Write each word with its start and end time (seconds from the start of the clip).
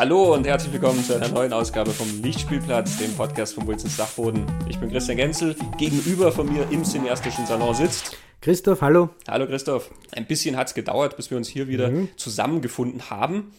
Hallo 0.00 0.32
und 0.32 0.46
herzlich 0.46 0.72
willkommen 0.72 1.04
zu 1.04 1.14
einer 1.14 1.28
neuen 1.28 1.52
Ausgabe 1.52 1.90
vom 1.90 2.22
Lichtspielplatz, 2.22 2.96
dem 2.96 3.12
Podcast 3.12 3.54
vom 3.54 3.66
Wilsons 3.66 3.98
Dachboden. 3.98 4.46
Ich 4.66 4.80
bin 4.80 4.88
Christian 4.88 5.18
Genzel. 5.18 5.54
Gegenüber 5.76 6.32
von 6.32 6.50
mir 6.50 6.66
im 6.70 6.86
cineastischen 6.86 7.44
Salon 7.44 7.74
sitzt 7.74 8.16
Christoph, 8.40 8.80
hallo. 8.80 9.10
Hallo 9.28 9.46
Christoph. 9.46 9.90
Ein 10.12 10.24
bisschen 10.24 10.56
hat 10.56 10.68
es 10.68 10.74
gedauert, 10.74 11.18
bis 11.18 11.30
wir 11.30 11.36
uns 11.36 11.48
hier 11.48 11.68
wieder 11.68 11.90
mhm. 11.90 12.08
zusammengefunden 12.16 13.10
haben. 13.10 13.52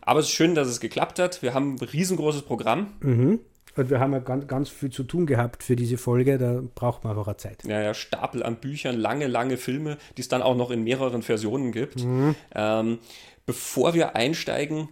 Aber 0.00 0.20
es 0.20 0.26
ist 0.26 0.32
schön, 0.32 0.54
dass 0.54 0.68
es 0.68 0.78
geklappt 0.78 1.18
hat. 1.18 1.42
Wir 1.42 1.54
haben 1.54 1.74
ein 1.74 1.84
riesengroßes 1.84 2.42
Programm. 2.42 2.92
Mhm. 3.00 3.40
Und 3.74 3.90
wir 3.90 3.98
haben 3.98 4.12
ja 4.12 4.20
ganz, 4.20 4.46
ganz 4.46 4.68
viel 4.68 4.90
zu 4.90 5.02
tun 5.02 5.26
gehabt 5.26 5.64
für 5.64 5.74
diese 5.74 5.98
Folge, 5.98 6.38
da 6.38 6.62
braucht 6.72 7.02
man 7.02 7.18
einfach 7.18 7.36
Zeit. 7.36 7.64
Ja, 7.66 7.82
ja, 7.82 7.94
Stapel 7.94 8.44
an 8.44 8.60
Büchern, 8.60 8.96
lange, 8.96 9.26
lange 9.26 9.56
Filme, 9.56 9.96
die 10.16 10.20
es 10.20 10.28
dann 10.28 10.40
auch 10.40 10.54
noch 10.54 10.70
in 10.70 10.84
mehreren 10.84 11.22
Versionen 11.22 11.72
gibt. 11.72 12.04
Mhm. 12.04 12.36
Ähm, 12.54 12.98
bevor 13.44 13.94
wir 13.94 14.14
einsteigen 14.14 14.88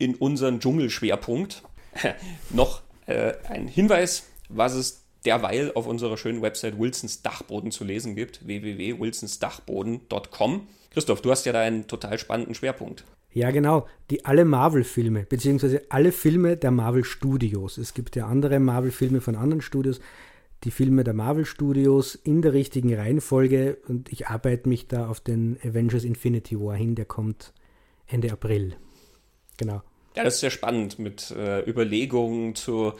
in 0.00 0.16
unseren 0.16 0.58
Dschungelschwerpunkt, 0.58 1.62
noch 2.50 2.82
äh, 3.06 3.34
ein 3.48 3.68
Hinweis, 3.68 4.26
was 4.48 4.74
es 4.74 5.04
derweil 5.24 5.70
auf 5.74 5.86
unserer 5.86 6.16
schönen 6.16 6.42
Website 6.42 6.76
Wilsons 6.78 7.22
Dachboden 7.22 7.70
zu 7.70 7.84
lesen 7.84 8.16
gibt, 8.16 8.44
www.wilsonsdachboden.com. 8.46 10.66
Christoph, 10.90 11.22
du 11.22 11.30
hast 11.30 11.46
ja 11.46 11.52
da 11.52 11.60
einen 11.60 11.86
total 11.86 12.18
spannenden 12.18 12.56
Schwerpunkt. 12.56 13.04
Ja, 13.32 13.52
genau. 13.52 13.86
Die 14.10 14.24
alle 14.24 14.44
Marvel-Filme, 14.44 15.24
beziehungsweise 15.24 15.82
alle 15.88 16.10
Filme 16.10 16.56
der 16.56 16.72
Marvel-Studios. 16.72 17.78
Es 17.78 17.94
gibt 17.94 18.16
ja 18.16 18.26
andere 18.26 18.58
Marvel-Filme 18.58 19.20
von 19.20 19.36
anderen 19.36 19.60
Studios. 19.60 20.00
Die 20.64 20.72
Filme 20.72 21.04
der 21.04 21.14
Marvel-Studios 21.14 22.16
in 22.16 22.42
der 22.42 22.54
richtigen 22.54 22.92
Reihenfolge 22.92 23.78
und 23.86 24.10
ich 24.10 24.26
arbeite 24.28 24.68
mich 24.68 24.88
da 24.88 25.08
auf 25.08 25.20
den 25.20 25.58
Avengers 25.64 26.02
Infinity 26.04 26.58
War 26.58 26.74
hin, 26.74 26.96
der 26.96 27.04
kommt 27.04 27.52
Ende 28.06 28.32
April. 28.32 28.74
Genau. 29.58 29.82
Ja, 30.20 30.24
das 30.24 30.34
ist 30.34 30.40
sehr 30.40 30.50
spannend 30.50 30.98
mit 30.98 31.30
äh, 31.30 31.60
Überlegungen 31.68 32.54
zu 32.54 32.92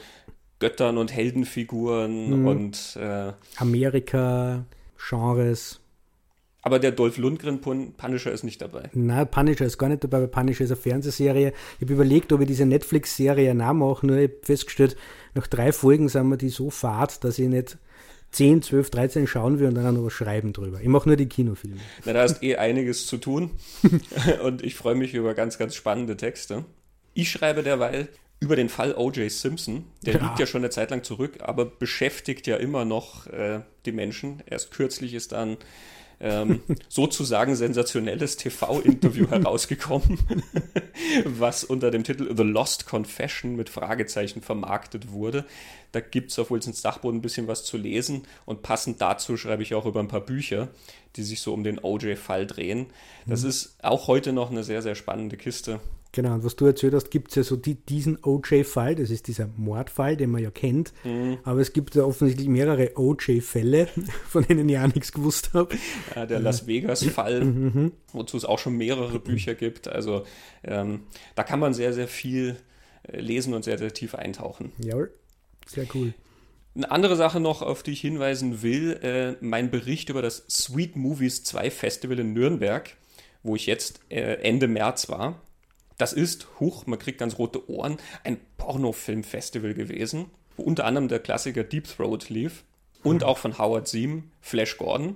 Göttern 0.59 0.97
und 0.97 1.11
Heldenfiguren 1.11 2.41
mhm. 2.41 2.47
und 2.47 2.97
äh, 2.99 3.33
Amerika, 3.57 4.65
Genres. 4.97 5.79
Aber 6.63 6.77
der 6.77 6.91
Dolph 6.91 7.17
Lundgren 7.17 7.59
Punisher 7.61 8.31
ist 8.31 8.43
nicht 8.43 8.61
dabei. 8.61 8.89
Nein, 8.93 9.27
Punisher 9.29 9.65
ist 9.65 9.79
gar 9.79 9.89
nicht 9.89 10.03
dabei, 10.03 10.21
weil 10.21 10.27
Punisher 10.27 10.63
ist 10.63 10.71
eine 10.71 10.79
Fernsehserie. 10.79 11.53
Ich 11.77 11.81
habe 11.81 11.93
überlegt, 11.93 12.31
ob 12.33 12.41
ich 12.41 12.47
diese 12.47 12.67
Netflix-Serie 12.67 13.55
nachmache, 13.55 14.05
nur 14.05 14.17
ich 14.17 14.29
habe 14.29 14.39
festgestellt, 14.43 14.95
nach 15.33 15.47
drei 15.47 15.71
Folgen 15.71 16.07
sind 16.09 16.27
wir 16.27 16.37
die 16.37 16.49
so 16.49 16.69
fad, 16.69 17.23
dass 17.23 17.39
ich 17.39 17.47
nicht 17.47 17.79
10, 18.31 18.61
12, 18.61 18.89
13 18.91 19.27
schauen 19.27 19.59
will 19.59 19.67
und 19.67 19.75
dann 19.75 19.95
noch 19.95 20.05
was 20.05 20.13
schreiben 20.13 20.53
drüber. 20.53 20.79
Ich 20.81 20.87
mache 20.87 21.09
nur 21.09 21.15
die 21.15 21.27
Kinofilme. 21.27 21.77
Na, 22.05 22.13
da 22.13 22.21
hast 22.21 22.43
eh 22.43 22.55
einiges 22.57 23.07
zu 23.07 23.17
tun 23.17 23.51
und 24.43 24.63
ich 24.63 24.75
freue 24.75 24.95
mich 24.95 25.15
über 25.15 25.33
ganz, 25.33 25.57
ganz 25.57 25.75
spannende 25.75 26.15
Texte. 26.15 26.63
Ich 27.13 27.31
schreibe 27.31 27.63
derweil 27.63 28.09
über 28.39 28.55
den 28.55 28.69
Fall 28.69 28.95
O.J. 28.95 29.31
Simpson. 29.31 29.85
Der 30.01 30.15
ja. 30.15 30.23
liegt 30.23 30.39
ja 30.39 30.47
schon 30.47 30.61
eine 30.61 30.71
Zeit 30.71 30.89
lang 30.89 31.03
zurück, 31.03 31.39
aber 31.41 31.65
beschäftigt 31.65 32.47
ja 32.47 32.57
immer 32.57 32.85
noch 32.85 33.27
äh, 33.27 33.61
die 33.85 33.91
Menschen. 33.91 34.41
Erst 34.47 34.71
kürzlich 34.71 35.13
ist 35.13 35.31
dann 35.31 35.57
ähm, 36.19 36.61
sozusagen 36.89 37.55
sensationelles 37.55 38.37
TV-Interview 38.37 39.27
herausgekommen, 39.29 40.19
was 41.25 41.63
unter 41.63 41.91
dem 41.91 42.03
Titel 42.03 42.35
The 42.35 42.43
Lost 42.43 42.87
Confession 42.87 43.55
mit 43.55 43.69
Fragezeichen 43.69 44.41
vermarktet 44.41 45.11
wurde. 45.11 45.45
Da 45.91 45.99
gibt 45.99 46.31
es 46.31 46.39
auf 46.39 46.49
Wilsons 46.49 46.81
Dachboden 46.81 47.19
ein 47.19 47.21
bisschen 47.21 47.47
was 47.47 47.63
zu 47.63 47.77
lesen 47.77 48.23
und 48.45 48.63
passend 48.63 49.01
dazu 49.01 49.37
schreibe 49.37 49.61
ich 49.61 49.75
auch 49.75 49.85
über 49.85 49.99
ein 49.99 50.07
paar 50.07 50.21
Bücher, 50.21 50.69
die 51.15 51.23
sich 51.23 51.41
so 51.41 51.53
um 51.53 51.63
den 51.63 51.79
OJ-Fall 51.79 52.47
drehen. 52.47 52.87
Das 53.27 53.43
mhm. 53.43 53.49
ist 53.49 53.75
auch 53.83 54.07
heute 54.07 54.33
noch 54.33 54.49
eine 54.49 54.63
sehr, 54.63 54.81
sehr 54.81 54.95
spannende 54.95 55.37
Kiste. 55.37 55.79
Genau, 56.13 56.33
und 56.33 56.43
was 56.43 56.57
du 56.57 56.65
erzählt 56.65 56.93
hast, 56.93 57.09
gibt 57.09 57.29
es 57.29 57.35
ja 57.35 57.43
so 57.43 57.55
die, 57.55 57.75
diesen 57.75 58.21
OJ-Fall, 58.21 58.95
das 58.95 59.09
ist 59.09 59.27
dieser 59.27 59.47
Mordfall, 59.55 60.17
den 60.17 60.29
man 60.29 60.43
ja 60.43 60.51
kennt, 60.51 60.91
mhm. 61.05 61.37
aber 61.43 61.61
es 61.61 61.71
gibt 61.71 61.95
ja 61.95 62.03
offensichtlich 62.03 62.49
mehrere 62.49 62.97
OJ-Fälle, 62.97 63.87
von 64.27 64.43
denen 64.43 64.67
ich 64.67 64.77
auch 64.77 64.93
nichts 64.93 65.13
gewusst 65.13 65.53
habe. 65.53 65.77
Ja, 66.13 66.25
der 66.25 66.39
Las 66.39 66.67
Vegas-Fall, 66.67 67.45
mhm, 67.45 67.63
mhm. 67.73 67.91
wozu 68.11 68.35
es 68.35 68.43
auch 68.43 68.59
schon 68.59 68.75
mehrere 68.75 69.19
Bücher 69.19 69.55
gibt. 69.55 69.87
Also 69.87 70.25
ähm, 70.63 71.03
da 71.35 71.43
kann 71.43 71.61
man 71.61 71.73
sehr, 71.73 71.93
sehr 71.93 72.09
viel 72.09 72.57
äh, 73.03 73.21
lesen 73.21 73.53
und 73.53 73.63
sehr, 73.63 73.77
sehr 73.77 73.93
tief 73.93 74.13
eintauchen. 74.13 74.73
Jawohl, 74.79 75.13
sehr 75.65 75.85
cool. 75.93 76.13
Eine 76.75 76.91
andere 76.91 77.15
Sache 77.15 77.39
noch, 77.39 77.61
auf 77.61 77.83
die 77.83 77.91
ich 77.91 78.01
hinweisen 78.01 78.61
will, 78.61 78.99
äh, 79.01 79.35
mein 79.39 79.71
Bericht 79.71 80.09
über 80.09 80.21
das 80.21 80.45
Sweet 80.49 80.95
Movies 80.97 81.43
2 81.43 81.69
Festival 81.69 82.19
in 82.19 82.33
Nürnberg, 82.33 82.95
wo 83.43 83.55
ich 83.55 83.65
jetzt 83.65 84.01
äh, 84.09 84.35
Ende 84.41 84.67
März 84.67 85.07
war. 85.09 85.41
Das 85.97 86.13
ist, 86.13 86.47
huch, 86.59 86.85
man 86.87 86.99
kriegt 86.99 87.19
ganz 87.19 87.37
rote 87.37 87.69
Ohren, 87.69 87.97
ein 88.23 88.37
Pornofilmfestival 88.57 89.73
gewesen, 89.73 90.25
wo 90.57 90.63
unter 90.63 90.85
anderem 90.85 91.07
der 91.07 91.19
Klassiker 91.19 91.63
Deep 91.63 91.87
Throat 91.87 92.29
lief 92.29 92.63
und 93.03 93.23
auch 93.23 93.37
von 93.37 93.57
Howard 93.57 93.87
Seam, 93.87 94.31
Flash 94.41 94.77
Gordon, 94.77 95.15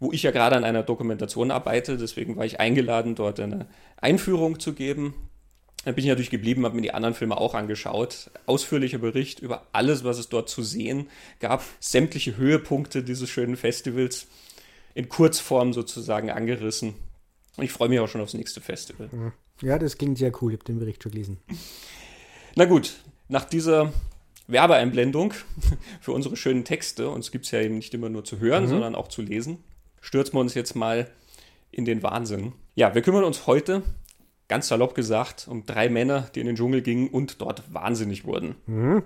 wo 0.00 0.12
ich 0.12 0.22
ja 0.22 0.30
gerade 0.30 0.56
an 0.56 0.64
einer 0.64 0.82
Dokumentation 0.82 1.50
arbeite, 1.50 1.96
deswegen 1.96 2.36
war 2.36 2.44
ich 2.44 2.60
eingeladen, 2.60 3.14
dort 3.14 3.38
eine 3.40 3.66
Einführung 3.98 4.58
zu 4.58 4.72
geben. 4.72 5.14
Da 5.84 5.92
bin 5.92 6.04
ich 6.04 6.08
natürlich 6.08 6.30
geblieben, 6.30 6.64
habe 6.64 6.76
mir 6.76 6.82
die 6.82 6.94
anderen 6.94 7.14
Filme 7.14 7.36
auch 7.36 7.54
angeschaut. 7.54 8.30
Ausführlicher 8.46 8.98
Bericht 8.98 9.40
über 9.40 9.66
alles, 9.72 10.04
was 10.04 10.18
es 10.18 10.28
dort 10.28 10.48
zu 10.48 10.62
sehen 10.62 11.08
gab, 11.40 11.64
sämtliche 11.80 12.36
Höhepunkte 12.36 13.02
dieses 13.02 13.28
schönen 13.28 13.56
Festivals 13.56 14.28
in 14.94 15.08
Kurzform 15.08 15.72
sozusagen 15.72 16.30
angerissen. 16.30 16.94
Und 17.56 17.64
ich 17.64 17.72
freue 17.72 17.88
mich 17.88 18.00
auch 18.00 18.08
schon 18.08 18.20
aufs 18.20 18.34
nächste 18.34 18.60
Festival. 18.60 19.10
Ja, 19.60 19.78
das 19.78 19.98
klingt 19.98 20.18
sehr 20.18 20.32
cool. 20.40 20.52
Ich 20.52 20.58
habe 20.58 20.64
den 20.64 20.78
Bericht 20.78 21.02
schon 21.02 21.12
gelesen. 21.12 21.38
Na 22.56 22.64
gut, 22.64 22.94
nach 23.28 23.44
dieser 23.44 23.92
Werbeeinblendung 24.46 25.34
für 26.00 26.12
unsere 26.12 26.36
schönen 26.36 26.64
Texte, 26.64 27.08
uns 27.08 27.30
gibt 27.30 27.44
es 27.46 27.50
ja 27.50 27.60
eben 27.60 27.76
nicht 27.76 27.94
immer 27.94 28.08
nur 28.08 28.24
zu 28.24 28.38
hören, 28.38 28.64
mhm. 28.64 28.68
sondern 28.68 28.94
auch 28.94 29.08
zu 29.08 29.22
lesen, 29.22 29.58
stürzen 30.00 30.34
wir 30.34 30.40
uns 30.40 30.54
jetzt 30.54 30.74
mal 30.74 31.10
in 31.70 31.84
den 31.84 32.02
Wahnsinn. 32.02 32.52
Ja, 32.74 32.94
wir 32.94 33.02
kümmern 33.02 33.24
uns 33.24 33.46
heute, 33.46 33.82
ganz 34.48 34.68
salopp 34.68 34.94
gesagt, 34.94 35.46
um 35.48 35.64
drei 35.64 35.88
Männer, 35.88 36.28
die 36.34 36.40
in 36.40 36.46
den 36.46 36.56
Dschungel 36.56 36.82
gingen 36.82 37.08
und 37.08 37.40
dort 37.40 37.72
wahnsinnig 37.72 38.24
wurden. 38.24 38.56
Mhm. 38.66 39.02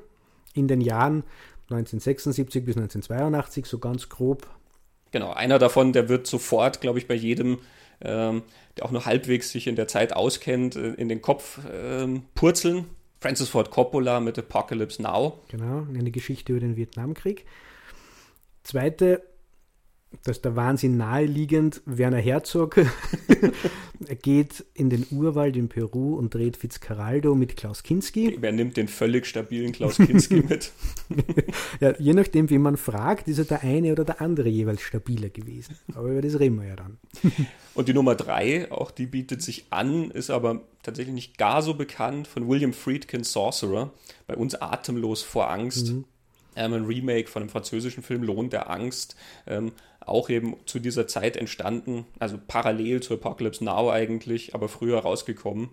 In 0.54 0.68
den 0.68 0.80
Jahren 0.80 1.22
1976 1.70 2.64
bis 2.64 2.76
1982, 2.76 3.66
so 3.66 3.78
ganz 3.78 4.08
grob. 4.08 4.48
Genau, 5.10 5.32
einer 5.32 5.58
davon, 5.58 5.92
der 5.92 6.08
wird 6.08 6.26
sofort, 6.26 6.80
glaube 6.80 6.98
ich, 6.98 7.06
bei 7.06 7.14
jedem 7.14 7.58
ähm, 8.00 8.42
der 8.76 8.84
auch 8.84 8.90
nur 8.90 9.06
halbwegs 9.06 9.50
sich 9.50 9.66
in 9.66 9.76
der 9.76 9.88
Zeit 9.88 10.14
auskennt, 10.14 10.76
äh, 10.76 10.94
in 10.94 11.08
den 11.08 11.22
Kopf 11.22 11.60
ähm, 11.72 12.22
purzeln. 12.34 12.86
Francis 13.20 13.48
Ford 13.48 13.70
Coppola 13.70 14.20
mit 14.20 14.38
Apocalypse 14.38 15.02
Now. 15.02 15.40
Genau, 15.48 15.86
eine 15.88 16.10
Geschichte 16.10 16.52
über 16.52 16.60
den 16.60 16.76
Vietnamkrieg. 16.76 17.46
Zweite 18.62 19.22
das 20.24 20.38
ist 20.38 20.44
der 20.44 20.56
Wahnsinn 20.56 20.96
naheliegend. 20.96 21.82
Werner 21.84 22.18
Herzog 22.18 22.76
geht 24.22 24.64
in 24.74 24.90
den 24.90 25.06
Urwald 25.10 25.56
in 25.56 25.68
Peru 25.68 26.16
und 26.16 26.34
dreht 26.34 26.56
Fitzcarraldo 26.56 27.34
mit 27.34 27.56
Klaus 27.56 27.82
Kinski. 27.82 28.36
Wer 28.40 28.52
nimmt 28.52 28.76
den 28.76 28.88
völlig 28.88 29.26
stabilen 29.26 29.72
Klaus 29.72 29.96
Kinski 29.96 30.42
mit? 30.42 30.72
ja, 31.80 31.94
je 31.98 32.14
nachdem, 32.14 32.50
wie 32.50 32.58
man 32.58 32.76
fragt, 32.76 33.28
ist 33.28 33.38
er 33.38 33.44
der 33.44 33.62
eine 33.62 33.92
oder 33.92 34.04
der 34.04 34.20
andere 34.20 34.48
jeweils 34.48 34.82
stabiler 34.82 35.28
gewesen. 35.28 35.76
Aber 35.94 36.08
über 36.08 36.22
das 36.22 36.38
reden 36.38 36.60
wir 36.60 36.68
ja 36.68 36.76
dann. 36.76 36.98
und 37.74 37.88
die 37.88 37.94
Nummer 37.94 38.14
drei, 38.14 38.70
auch 38.70 38.90
die 38.90 39.06
bietet 39.06 39.42
sich 39.42 39.66
an, 39.70 40.10
ist 40.10 40.30
aber 40.30 40.62
tatsächlich 40.82 41.14
nicht 41.14 41.38
gar 41.38 41.62
so 41.62 41.74
bekannt, 41.74 42.28
von 42.28 42.48
William 42.48 42.72
Friedkin 42.72 43.24
Sorcerer. 43.24 43.92
Bei 44.26 44.36
uns 44.36 44.54
atemlos 44.54 45.22
vor 45.22 45.50
Angst. 45.50 45.92
Mhm. 45.92 46.04
Ähm, 46.56 46.72
ein 46.72 46.84
Remake 46.86 47.28
von 47.28 47.42
einem 47.42 47.50
französischen 47.50 48.02
Film 48.02 48.22
Lohn 48.22 48.48
der 48.48 48.70
Angst. 48.70 49.16
Ähm, 49.46 49.72
auch 50.06 50.30
eben 50.30 50.56
zu 50.66 50.78
dieser 50.78 51.06
Zeit 51.06 51.36
entstanden, 51.36 52.06
also 52.18 52.38
parallel 52.46 53.02
zu 53.02 53.14
Apocalypse 53.14 53.64
Now 53.64 53.90
eigentlich, 53.90 54.54
aber 54.54 54.68
früher 54.68 54.98
rausgekommen. 55.00 55.70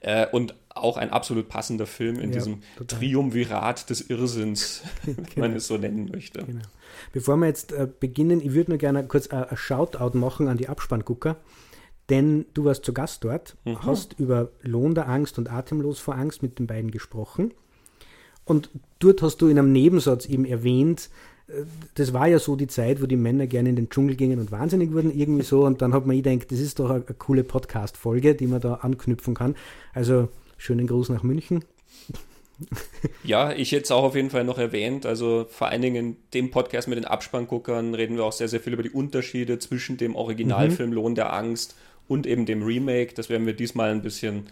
Äh, 0.00 0.26
und 0.30 0.54
auch 0.68 0.98
ein 0.98 1.10
absolut 1.10 1.48
passender 1.48 1.86
Film 1.86 2.16
in 2.16 2.30
ja, 2.30 2.38
diesem 2.38 2.62
total. 2.76 2.98
Triumvirat 2.98 3.88
des 3.88 4.02
Irrsinns, 4.02 4.82
genau. 5.06 5.16
wenn 5.34 5.40
man 5.40 5.56
es 5.56 5.66
so 5.66 5.78
nennen 5.78 6.10
möchte. 6.12 6.44
Genau. 6.44 6.60
Bevor 7.12 7.36
wir 7.36 7.46
jetzt 7.46 7.72
äh, 7.72 7.88
beginnen, 7.98 8.40
ich 8.40 8.52
würde 8.52 8.72
nur 8.72 8.78
gerne 8.78 9.06
kurz 9.06 9.26
äh, 9.32 9.36
ein 9.36 9.56
Shoutout 9.56 10.18
machen 10.18 10.48
an 10.48 10.58
die 10.58 10.68
Abspanngucker. 10.68 11.36
Denn 12.10 12.44
du 12.52 12.66
warst 12.66 12.84
zu 12.84 12.92
Gast 12.92 13.24
dort, 13.24 13.56
mhm. 13.64 13.82
hast 13.82 14.18
über 14.18 14.50
Lohn 14.60 14.94
der 14.94 15.08
Angst 15.08 15.38
und 15.38 15.50
Atemlos 15.50 16.00
vor 16.00 16.16
Angst 16.16 16.42
mit 16.42 16.58
den 16.58 16.66
beiden 16.66 16.90
gesprochen. 16.90 17.54
Und 18.44 18.68
dort 18.98 19.22
hast 19.22 19.38
du 19.38 19.48
in 19.48 19.58
einem 19.58 19.72
Nebensatz 19.72 20.26
eben 20.26 20.44
erwähnt, 20.44 21.08
das 21.94 22.12
war 22.12 22.26
ja 22.26 22.38
so 22.38 22.56
die 22.56 22.66
Zeit, 22.66 23.02
wo 23.02 23.06
die 23.06 23.16
Männer 23.16 23.46
gerne 23.46 23.68
in 23.68 23.76
den 23.76 23.90
Dschungel 23.90 24.16
gingen 24.16 24.40
und 24.40 24.50
wahnsinnig 24.50 24.92
wurden, 24.92 25.16
irgendwie 25.16 25.42
so. 25.42 25.64
Und 25.64 25.82
dann 25.82 25.92
hat 25.92 26.06
man 26.06 26.16
gedacht, 26.20 26.50
das 26.50 26.58
ist 26.58 26.78
doch 26.78 26.90
eine, 26.90 27.04
eine 27.06 27.14
coole 27.16 27.44
Podcast-Folge, 27.44 28.34
die 28.34 28.46
man 28.46 28.60
da 28.60 28.74
anknüpfen 28.74 29.34
kann. 29.34 29.54
Also 29.92 30.28
schönen 30.56 30.86
Gruß 30.86 31.10
nach 31.10 31.22
München. 31.22 31.64
Ja, 33.24 33.52
ich 33.52 33.72
hätte 33.72 33.82
es 33.82 33.90
auch 33.90 34.04
auf 34.04 34.14
jeden 34.14 34.30
Fall 34.30 34.44
noch 34.44 34.58
erwähnt. 34.58 35.06
Also 35.06 35.46
vor 35.48 35.68
allen 35.68 35.82
Dingen 35.82 35.96
in 35.96 36.16
dem 36.34 36.50
Podcast 36.52 36.86
mit 36.86 36.96
den 36.96 37.04
Abspannguckern 37.04 37.94
reden 37.94 38.16
wir 38.16 38.24
auch 38.24 38.32
sehr, 38.32 38.46
sehr 38.46 38.60
viel 38.60 38.74
über 38.74 38.84
die 38.84 38.90
Unterschiede 38.90 39.58
zwischen 39.58 39.96
dem 39.96 40.14
Originalfilm 40.14 40.90
mhm. 40.90 40.94
Lohn 40.94 41.14
der 41.16 41.32
Angst 41.32 41.74
und 42.06 42.28
eben 42.28 42.46
dem 42.46 42.62
Remake. 42.62 43.14
Das 43.14 43.28
werden 43.28 43.44
wir 43.44 43.54
diesmal 43.54 43.90
ein 43.90 44.02
bisschen 44.02 44.46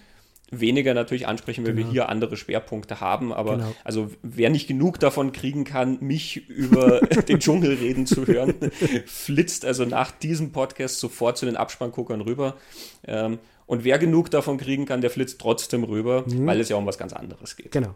weniger 0.53 0.95
natürlich 0.95 1.27
ansprechen, 1.27 1.67
weil 1.67 1.75
genau. 1.75 1.87
wir 1.87 1.93
hier 1.93 2.09
andere 2.09 2.37
Schwerpunkte 2.37 3.01
haben. 3.01 3.33
Aber 3.33 3.57
genau. 3.57 3.75
also 3.83 4.11
wer 4.23 4.51
nicht 4.51 4.69
genug 4.69 5.01
davon 5.01 5.33
kriegen 5.33 5.65
kann, 5.65 5.99
mich 6.01 6.49
über 6.49 7.01
den 7.29 7.41
Dschungel 7.41 7.75
reden 7.75 8.07
zu 8.07 8.27
hören, 8.27 8.55
flitzt 9.07 9.65
also 9.65 9.85
nach 9.85 10.13
diesem 10.13 10.53
Podcast 10.53 11.01
sofort 11.01 11.39
zu 11.39 11.47
den 11.47 11.57
Abspannguckern 11.57 12.21
rüber. 12.21 12.57
Ähm, 13.05 13.39
und 13.67 13.85
wer 13.85 13.99
genug 13.99 14.31
davon 14.31 14.59
kriegen 14.59 14.87
kann, 14.87 15.01
der 15.01 15.11
flitzt 15.11 15.41
trotzdem 15.41 15.85
rüber, 15.85 16.25
mhm. 16.27 16.47
weil 16.47 16.61
es 16.61 16.69
ja 16.69 16.77
um 16.77 16.87
was 16.87 16.99
ganz 16.99 17.13
anderes 17.13 17.57
geht. 17.57 17.73
Genau. 17.73 17.95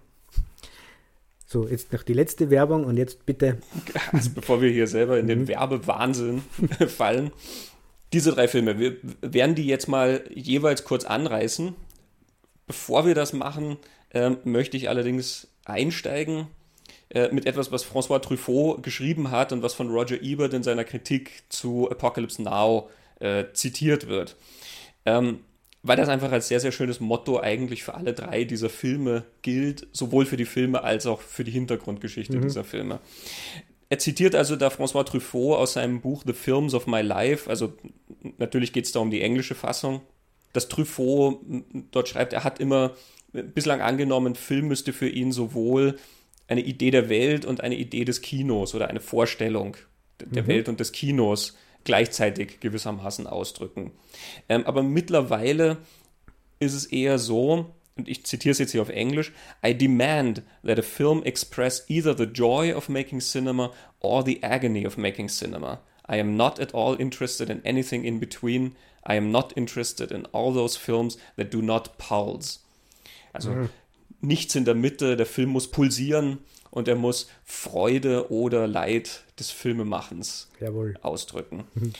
So, 1.49 1.69
jetzt 1.69 1.93
noch 1.93 2.03
die 2.03 2.13
letzte 2.13 2.51
Werbung 2.51 2.85
und 2.85 2.97
jetzt 2.97 3.25
bitte. 3.25 3.59
Also 4.13 4.31
bevor 4.35 4.61
wir 4.61 4.71
hier 4.71 4.87
selber 4.87 5.19
in 5.19 5.29
den 5.29 5.43
mhm. 5.43 5.49
Werbewahnsinn 5.49 6.43
fallen. 6.89 7.31
Diese 8.13 8.33
drei 8.33 8.49
Filme, 8.49 8.79
wir 8.79 8.97
werden 9.21 9.55
die 9.55 9.67
jetzt 9.67 9.89
mal 9.89 10.25
jeweils 10.35 10.85
kurz 10.85 11.05
anreißen. 11.05 11.75
Bevor 12.67 13.07
wir 13.07 13.15
das 13.15 13.33
machen, 13.33 13.77
äh, 14.11 14.31
möchte 14.45 14.77
ich 14.77 14.89
allerdings 14.89 15.49
einsteigen 15.65 16.49
äh, 17.11 17.29
mit 17.33 17.47
etwas, 17.47 17.71
was 17.71 17.87
François 17.87 18.21
Truffaut 18.21 18.83
geschrieben 18.83 19.31
hat 19.31 19.53
und 19.53 19.63
was 19.63 19.75
von 19.75 19.91
Roger 19.91 20.21
Ebert 20.23 20.53
in 20.55 20.63
seiner 20.63 20.85
Kritik 20.85 21.45
zu 21.49 21.91
Apocalypse 21.91 22.43
Now 22.43 22.91
äh, 23.21 23.45
zitiert 23.53 24.09
wird. 24.09 24.37
Ähm, 25.05 25.41
weil 25.83 25.97
das 25.97 26.09
einfach 26.09 26.33
als 26.33 26.49
sehr, 26.49 26.59
sehr 26.59 26.73
schönes 26.73 26.99
Motto 26.99 27.39
eigentlich 27.39 27.85
für 27.85 27.95
alle 27.95 28.13
drei 28.13 28.43
dieser 28.43 28.69
Filme 28.69 29.25
gilt, 29.43 29.87
sowohl 29.93 30.27
für 30.27 30.37
die 30.37 30.45
Filme 30.45 30.83
als 30.83 31.07
auch 31.07 31.21
für 31.21 31.45
die 31.45 31.53
Hintergrundgeschichte 31.53 32.37
mhm. 32.39 32.43
dieser 32.43 32.65
Filme. 32.65 32.99
Er 33.89 34.01
zitiert 34.01 34.35
also 34.35 34.57
da 34.57 34.67
François 34.69 35.05
Truffaut 35.05 35.59
aus 35.59 35.75
seinem 35.75 36.01
Buch 36.01 36.25
The 36.27 36.33
Films 36.33 36.75
of 36.75 36.89
My 36.89 37.03
Life, 37.03 37.49
also 37.49 37.73
natürlich 38.39 38.73
geht 38.73 38.87
es 38.87 38.93
da 38.93 38.99
um 38.99 39.13
die 39.13 39.23
englische 39.23 39.55
Fassung, 39.55 40.01
dass 40.57 40.69
Truffaut 40.69 41.41
dort 41.91 42.09
schreibt, 42.09 42.33
er 42.33 42.45
hat 42.45 42.59
immer 42.61 42.95
bislang 43.33 43.81
angenommen, 43.81 44.35
Film 44.35 44.69
müsste 44.69 44.93
für 44.93 45.09
ihn 45.09 45.33
sowohl 45.33 45.99
eine 46.49 46.63
Idee 46.63 46.91
der 46.91 47.09
Welt 47.09 47.45
und 47.45 47.61
eine 47.61 47.77
Idee 47.77 48.05
des 48.05 48.23
Kinos 48.23 48.75
oder 48.75 48.89
eine 48.89 49.01
Vorstellung 49.01 49.77
der 50.21 50.45
mhm. 50.45 50.49
Welt 50.49 50.69
und 50.69 50.81
des 50.81 50.93
Kinos 50.93 51.57
gleichzeitig 51.85 52.61
gewissermaßen 52.61 53.27
ausdrücken. 53.27 53.93
Ähm, 54.49 54.65
aber 54.65 54.83
mittlerweile 54.83 55.79
ist 56.59 56.75
es 56.75 56.87
eher 56.87 57.19
so, 57.19 57.75
und 57.97 58.09
ich 58.09 58.25
zitiere 58.25 58.53
es 58.53 58.59
jetzt 58.59 58.73
hier 58.73 58.83
auf 58.83 58.89
Englisch, 58.89 59.33
I 59.65 59.75
demand 59.75 60.43
that 60.65 60.79
a 60.79 60.83
film 60.83 61.23
express 61.25 61.85
either 61.89 62.17
the 62.17 62.25
joy 62.25 62.73
of 62.73 62.89
making 62.89 63.21
cinema 63.21 63.73
or 64.01 64.25
the 64.25 64.43
agony 64.43 64.87
of 64.87 64.97
making 64.97 65.29
cinema. 65.29 65.81
I 66.09 66.21
am 66.21 66.37
not 66.37 66.61
at 66.61 66.75
all 66.75 66.95
interested 67.01 67.51
in 67.51 67.65
anything 67.65 68.05
in 68.05 68.21
between. 68.21 68.77
I 69.09 69.17
am 69.17 69.31
not 69.31 69.53
interested 69.57 70.11
in 70.11 70.27
all 70.33 70.53
those 70.53 70.77
films 70.77 71.19
that 71.37 71.53
do 71.53 71.63
not 71.63 71.97
pulse. 71.99 72.61
Also 73.33 73.51
mhm. 73.51 73.69
nichts 74.21 74.55
in 74.55 74.65
der 74.65 74.75
Mitte, 74.75 75.17
der 75.17 75.27
Film 75.27 75.51
muss 75.51 75.71
pulsieren 75.71 76.39
und 76.71 76.89
er 76.89 76.97
muss 76.97 77.29
Freude 77.45 78.31
oder 78.31 78.67
Leid 78.67 79.25
des 79.39 79.51
Filmemachens 79.51 80.49
Jawohl. 80.61 80.99
ausdrücken. 81.03 81.65
Mhm. 81.75 81.93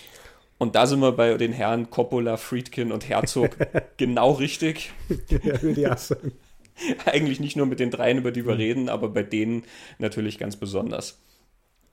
Und 0.59 0.75
da 0.75 0.87
sind 0.87 1.01
wir 1.01 1.13
bei 1.13 1.37
den 1.37 1.53
Herren 1.53 1.91
Coppola, 1.91 2.37
Friedkin 2.39 2.91
und 2.91 3.09
Herzog 3.09 3.57
genau 3.99 4.33
richtig. 4.33 4.93
Ja, 5.29 5.63
würde 5.63 5.81
ich 5.81 5.89
auch 5.89 5.99
sagen. 5.99 6.33
Eigentlich 7.07 7.41
nicht 7.41 7.57
nur 7.57 7.67
mit 7.67 7.81
den 7.81 7.91
dreien, 7.91 8.19
über 8.19 8.33
die 8.33 8.47
wir 8.47 8.55
mhm. 8.55 8.61
reden, 8.61 8.89
aber 8.89 9.09
bei 9.09 9.23
denen 9.23 9.65
natürlich 9.99 10.39
ganz 10.39 10.57
besonders. 10.57 11.19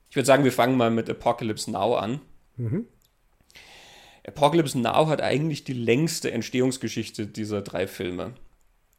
Ich 0.09 0.15
würde 0.15 0.25
sagen, 0.25 0.43
wir 0.43 0.51
fangen 0.51 0.77
mal 0.77 0.91
mit 0.91 1.09
Apocalypse 1.09 1.71
Now 1.71 1.95
an. 1.95 2.21
Mhm. 2.57 2.87
Apocalypse 4.25 4.79
Now 4.79 5.07
hat 5.07 5.21
eigentlich 5.21 5.63
die 5.63 5.73
längste 5.73 6.31
Entstehungsgeschichte 6.31 7.27
dieser 7.27 7.61
drei 7.61 7.87
Filme. 7.87 8.33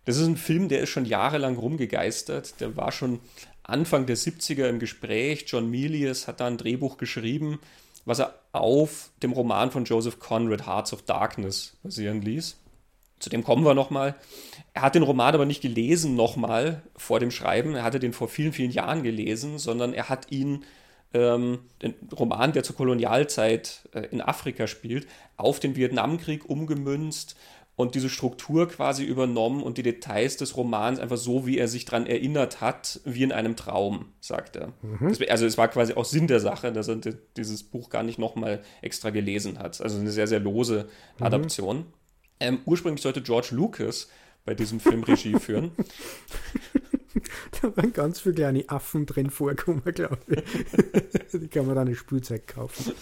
Das 0.04 0.18
ist 0.18 0.26
ein 0.26 0.36
Film, 0.36 0.68
der 0.68 0.80
ist 0.80 0.90
schon 0.90 1.06
jahrelang 1.06 1.56
rumgegeistert. 1.56 2.60
Der 2.60 2.76
war 2.76 2.92
schon 2.92 3.20
Anfang 3.62 4.04
der 4.06 4.16
70er 4.16 4.68
im 4.68 4.78
Gespräch. 4.78 5.44
John 5.46 5.70
Milius 5.70 6.28
hat 6.28 6.40
da 6.40 6.46
ein 6.46 6.58
Drehbuch 6.58 6.98
geschrieben, 6.98 7.58
was 8.04 8.18
er 8.18 8.38
auf 8.52 9.10
dem 9.22 9.32
Roman 9.32 9.70
von 9.70 9.84
Joseph 9.86 10.18
Conrad, 10.18 10.66
Hearts 10.66 10.92
of 10.92 11.02
Darkness, 11.02 11.76
basieren 11.82 12.20
ließ. 12.20 12.58
Zu 13.18 13.30
dem 13.30 13.42
kommen 13.42 13.64
wir 13.64 13.72
nochmal. 13.72 14.16
Er 14.74 14.82
hat 14.82 14.94
den 14.94 15.02
Roman 15.02 15.34
aber 15.34 15.46
nicht 15.46 15.62
gelesen 15.62 16.14
nochmal 16.14 16.82
vor 16.96 17.20
dem 17.20 17.30
Schreiben. 17.30 17.74
Er 17.74 17.82
hatte 17.82 18.00
den 18.00 18.12
vor 18.12 18.28
vielen, 18.28 18.52
vielen 18.52 18.70
Jahren 18.70 19.02
gelesen, 19.02 19.58
sondern 19.58 19.94
er 19.94 20.10
hat 20.10 20.30
ihn, 20.30 20.64
ähm, 21.14 21.60
den 21.80 21.94
Roman, 22.12 22.52
der 22.52 22.62
zur 22.62 22.76
Kolonialzeit 22.76 23.88
äh, 23.94 24.00
in 24.10 24.20
Afrika 24.20 24.66
spielt, 24.66 25.06
auf 25.36 25.60
den 25.60 25.76
Vietnamkrieg 25.76 26.48
umgemünzt 26.48 27.36
und 27.76 27.94
diese 27.94 28.08
Struktur 28.08 28.68
quasi 28.68 29.04
übernommen 29.04 29.62
und 29.62 29.78
die 29.78 29.82
Details 29.82 30.36
des 30.36 30.56
Romans 30.56 31.00
einfach 31.00 31.16
so, 31.16 31.46
wie 31.46 31.58
er 31.58 31.66
sich 31.66 31.84
daran 31.84 32.06
erinnert 32.06 32.60
hat, 32.60 33.00
wie 33.04 33.22
in 33.22 33.32
einem 33.32 33.56
Traum, 33.56 34.12
sagt 34.20 34.56
er. 34.56 34.72
Mhm. 34.82 35.08
Das, 35.08 35.20
also 35.28 35.46
es 35.46 35.58
war 35.58 35.68
quasi 35.68 35.94
auch 35.94 36.04
Sinn 36.04 36.26
der 36.26 36.40
Sache, 36.40 36.72
dass 36.72 36.88
er 36.88 36.96
dieses 37.36 37.64
Buch 37.64 37.90
gar 37.90 38.02
nicht 38.02 38.18
nochmal 38.18 38.62
extra 38.80 39.10
gelesen 39.10 39.58
hat. 39.58 39.80
Also 39.80 39.98
eine 39.98 40.10
sehr, 40.10 40.28
sehr 40.28 40.40
lose 40.40 40.88
mhm. 41.18 41.26
Adaption. 41.26 41.76
Mhm. 41.78 41.84
Ähm, 42.40 42.58
ursprünglich 42.64 43.02
sollte 43.02 43.22
George 43.22 43.48
Lucas 43.52 44.08
bei 44.44 44.54
diesem 44.54 44.78
Film 44.78 45.02
Regie 45.02 45.38
führen. 45.38 45.72
da 47.62 47.76
waren 47.76 47.92
ganz 47.92 48.20
viele 48.20 48.34
kleine 48.34 48.68
Affen 48.68 49.06
drin 49.06 49.30
vorkommen, 49.30 49.82
glaube 49.84 50.18
ich. 50.28 51.32
Die 51.40 51.48
kann 51.48 51.66
man 51.66 51.74
dann 51.74 51.88
eine 51.88 51.96
Spielzeug 51.96 52.46
kaufen. 52.46 52.92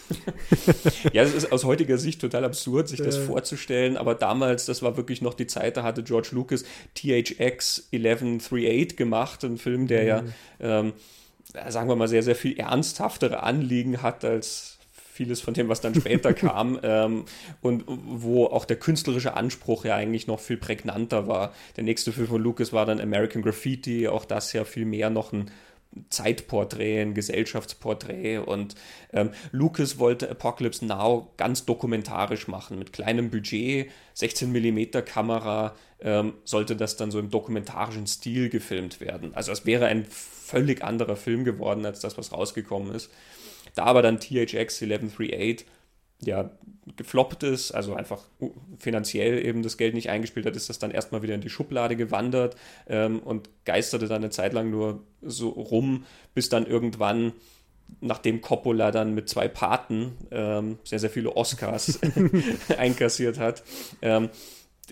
ja, 1.12 1.22
es 1.22 1.34
ist 1.34 1.52
aus 1.52 1.64
heutiger 1.64 1.98
Sicht 1.98 2.20
total 2.20 2.44
absurd, 2.44 2.88
sich 2.88 3.00
das 3.00 3.16
äh. 3.16 3.22
vorzustellen, 3.22 3.96
aber 3.96 4.14
damals, 4.14 4.66
das 4.66 4.82
war 4.82 4.96
wirklich 4.96 5.22
noch 5.22 5.34
die 5.34 5.46
Zeit, 5.46 5.76
da 5.76 5.82
hatte 5.82 6.02
George 6.02 6.30
Lucas 6.32 6.64
THX 6.94 7.88
1138 7.92 8.96
gemacht, 8.96 9.44
ein 9.44 9.58
Film, 9.58 9.86
der 9.86 10.22
mhm. 10.22 10.32
ja, 10.60 10.80
ähm, 10.80 10.92
sagen 11.68 11.88
wir 11.88 11.96
mal, 11.96 12.08
sehr, 12.08 12.22
sehr 12.22 12.36
viel 12.36 12.58
ernsthaftere 12.58 13.42
Anliegen 13.42 14.02
hat 14.02 14.24
als 14.24 14.71
vieles 15.22 15.40
von 15.40 15.54
dem, 15.54 15.68
was 15.68 15.80
dann 15.80 15.94
später 15.94 16.34
kam 16.34 16.80
ähm, 16.82 17.24
und 17.60 17.84
wo 17.86 18.46
auch 18.46 18.64
der 18.64 18.76
künstlerische 18.76 19.34
Anspruch 19.34 19.84
ja 19.84 19.94
eigentlich 19.94 20.26
noch 20.26 20.40
viel 20.40 20.56
prägnanter 20.56 21.28
war. 21.28 21.54
Der 21.76 21.84
nächste 21.84 22.12
Film 22.12 22.26
von 22.26 22.42
Lucas 22.42 22.72
war 22.72 22.86
dann 22.86 23.00
American 23.00 23.42
Graffiti, 23.42 24.08
auch 24.08 24.24
das 24.24 24.52
ja 24.52 24.64
viel 24.64 24.84
mehr 24.84 25.10
noch 25.10 25.32
ein 25.32 25.50
Zeitporträt, 26.08 27.02
ein 27.02 27.14
Gesellschaftsporträt 27.14 28.38
und 28.38 28.74
ähm, 29.12 29.30
Lucas 29.52 29.98
wollte 29.98 30.30
Apocalypse 30.30 30.86
Now 30.86 31.30
ganz 31.36 31.66
dokumentarisch 31.66 32.48
machen, 32.48 32.78
mit 32.78 32.94
kleinem 32.94 33.30
Budget, 33.30 33.90
16 34.14 34.50
mm 34.50 35.04
Kamera 35.04 35.76
ähm, 36.00 36.32
sollte 36.44 36.76
das 36.76 36.96
dann 36.96 37.10
so 37.10 37.18
im 37.18 37.30
dokumentarischen 37.30 38.06
Stil 38.06 38.48
gefilmt 38.48 39.00
werden. 39.00 39.34
Also 39.34 39.52
es 39.52 39.66
wäre 39.66 39.86
ein 39.86 40.06
völlig 40.06 40.82
anderer 40.82 41.16
Film 41.16 41.44
geworden 41.44 41.84
als 41.84 42.00
das, 42.00 42.16
was 42.16 42.32
rausgekommen 42.32 42.94
ist. 42.94 43.10
Da 43.74 43.84
aber 43.84 44.02
dann 44.02 44.20
THX 44.20 44.82
1138 44.82 45.66
ja 46.24 46.50
gefloppt 46.96 47.42
ist, 47.42 47.72
also 47.72 47.94
einfach 47.94 48.22
finanziell 48.78 49.44
eben 49.44 49.62
das 49.62 49.76
Geld 49.76 49.94
nicht 49.94 50.10
eingespielt 50.10 50.46
hat, 50.46 50.56
ist 50.56 50.68
das 50.68 50.78
dann 50.78 50.90
erstmal 50.90 51.22
wieder 51.22 51.34
in 51.34 51.40
die 51.40 51.50
Schublade 51.50 51.96
gewandert 51.96 52.56
ähm, 52.88 53.20
und 53.20 53.48
geisterte 53.64 54.08
dann 54.08 54.22
eine 54.22 54.30
Zeit 54.30 54.52
lang 54.52 54.70
nur 54.70 55.02
so 55.20 55.48
rum, 55.48 56.04
bis 56.34 56.48
dann 56.48 56.66
irgendwann 56.66 57.32
nachdem 58.00 58.40
Coppola 58.40 58.90
dann 58.90 59.14
mit 59.14 59.28
zwei 59.28 59.48
Paten 59.48 60.16
ähm, 60.30 60.78
sehr, 60.84 60.98
sehr 60.98 61.10
viele 61.10 61.36
Oscars 61.36 62.00
einkassiert 62.78 63.38
hat, 63.38 63.62
ähm, 64.00 64.30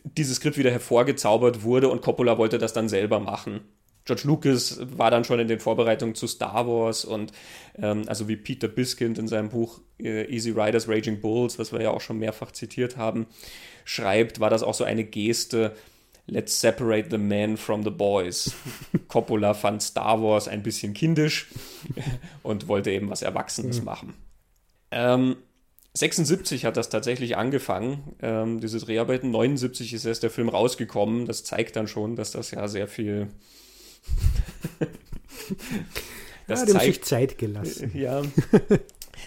dieses 0.05 0.37
Skript 0.37 0.57
wieder 0.57 0.71
hervorgezaubert 0.71 1.63
wurde 1.63 1.89
und 1.89 2.03
Coppola 2.03 2.39
wollte 2.39 2.59
das 2.59 2.73
dann 2.73 2.89
selber 2.89 3.21
machen. 3.21 3.61
George 4.05 4.23
Lucas 4.25 4.81
war 4.97 5.11
dann 5.11 5.25
schon 5.25 5.39
in 5.39 5.49
den 5.49 5.61
Vorbereitungen 5.61 6.15
zu 6.15 6.27
Star 6.27 6.67
Wars 6.67 7.05
und 7.05 7.33
ähm, 7.77 8.05
also 8.07 8.29
wie 8.29 8.37
Peter 8.37 8.69
Biskind 8.69 9.19
in 9.19 9.29
seinem 9.29 9.51
Buch 9.51 9.81
äh, 9.99 10.25
Easy 10.33 10.51
Riders 10.51 10.89
Raging 10.89 11.21
Bulls, 11.21 11.59
was 11.59 11.73
wir 11.73 11.83
ja 11.83 11.91
auch 11.91 12.01
schon 12.01 12.19
mehrfach 12.19 12.53
zitiert 12.53 12.97
haben, 12.97 13.27
schreibt, 13.85 14.41
war 14.41 14.51
das 14.51 14.63
auch 14.63 14.75
so 14.75 14.85
eine 14.85 15.05
Geste, 15.05 15.75
Let's 16.31 16.61
separate 16.61 17.09
the 17.11 17.19
men 17.19 17.57
from 17.57 17.83
the 17.83 17.91
boys. 17.91 18.55
Coppola 19.09 19.53
fand 19.53 19.83
Star 19.83 20.23
Wars 20.23 20.47
ein 20.47 20.63
bisschen 20.63 20.95
kindisch 20.95 21.49
und 22.45 22.69
wollte 22.69 22.93
eben 22.93 23.11
was 23.11 23.23
Erwachsenes 23.23 23.81
mhm. 23.81 23.85
machen. 23.85 24.15
Ähm, 24.93 25.37
76 25.95 26.65
hat 26.65 26.77
das 26.77 26.89
tatsächlich 26.89 27.37
angefangen, 27.37 28.15
ähm, 28.23 28.61
diese 28.61 28.79
Dreharbeiten. 28.79 29.33
79 29.33 29.93
ist 29.93 30.05
erst 30.05 30.23
der 30.23 30.31
Film 30.31 30.49
rausgekommen. 30.49 31.27
Das 31.27 31.43
zeigt 31.43 31.75
dann 31.75 31.89
schon, 31.89 32.15
dass 32.15 32.31
das 32.31 32.53
ja 32.53 32.69
sehr 32.69 32.87
viel 32.87 33.29
das 36.47 36.61
ja, 36.61 36.67
die 36.67 36.73
zeigt, 36.73 36.85
sich 36.85 37.03
Zeit 37.03 37.39
gelassen. 37.39 37.93
Ja. 37.95 38.23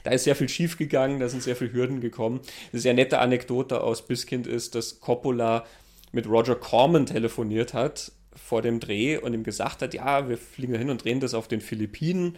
Da 0.03 0.11
ist 0.11 0.25
sehr 0.25 0.35
viel 0.35 0.49
schief 0.49 0.77
gegangen, 0.77 1.19
da 1.19 1.29
sind 1.29 1.43
sehr 1.43 1.55
viele 1.55 1.71
Hürden 1.71 2.01
gekommen. 2.01 2.41
Eine 2.71 2.81
sehr 2.81 2.93
nette 2.93 3.19
Anekdote 3.19 3.81
aus 3.81 4.05
Biskind 4.05 4.47
ist, 4.47 4.75
dass 4.75 4.99
Coppola 4.99 5.65
mit 6.11 6.27
Roger 6.27 6.55
Corman 6.55 7.05
telefoniert 7.05 7.73
hat 7.73 8.11
vor 8.35 8.61
dem 8.61 8.79
Dreh 8.79 9.17
und 9.17 9.33
ihm 9.33 9.43
gesagt 9.43 9.81
hat, 9.81 9.93
ja, 9.93 10.27
wir 10.27 10.37
fliegen 10.37 10.73
da 10.73 10.79
hin 10.79 10.89
und 10.89 11.03
drehen 11.03 11.19
das 11.19 11.33
auf 11.33 11.47
den 11.47 11.61
Philippinen 11.61 12.37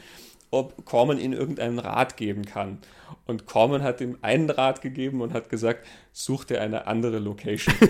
ob 0.51 0.85
Corman 0.85 1.19
ihnen 1.19 1.33
irgendeinen 1.33 1.79
Rat 1.79 2.17
geben 2.17 2.45
kann. 2.45 2.79
Und 3.25 3.45
Corman 3.45 3.83
hat 3.83 4.01
ihm 4.01 4.17
einen 4.21 4.49
Rat 4.49 4.81
gegeben 4.81 5.21
und 5.21 5.33
hat 5.33 5.49
gesagt, 5.49 5.85
such 6.11 6.45
dir 6.45 6.61
eine 6.61 6.87
andere 6.87 7.19
Location. 7.19 7.73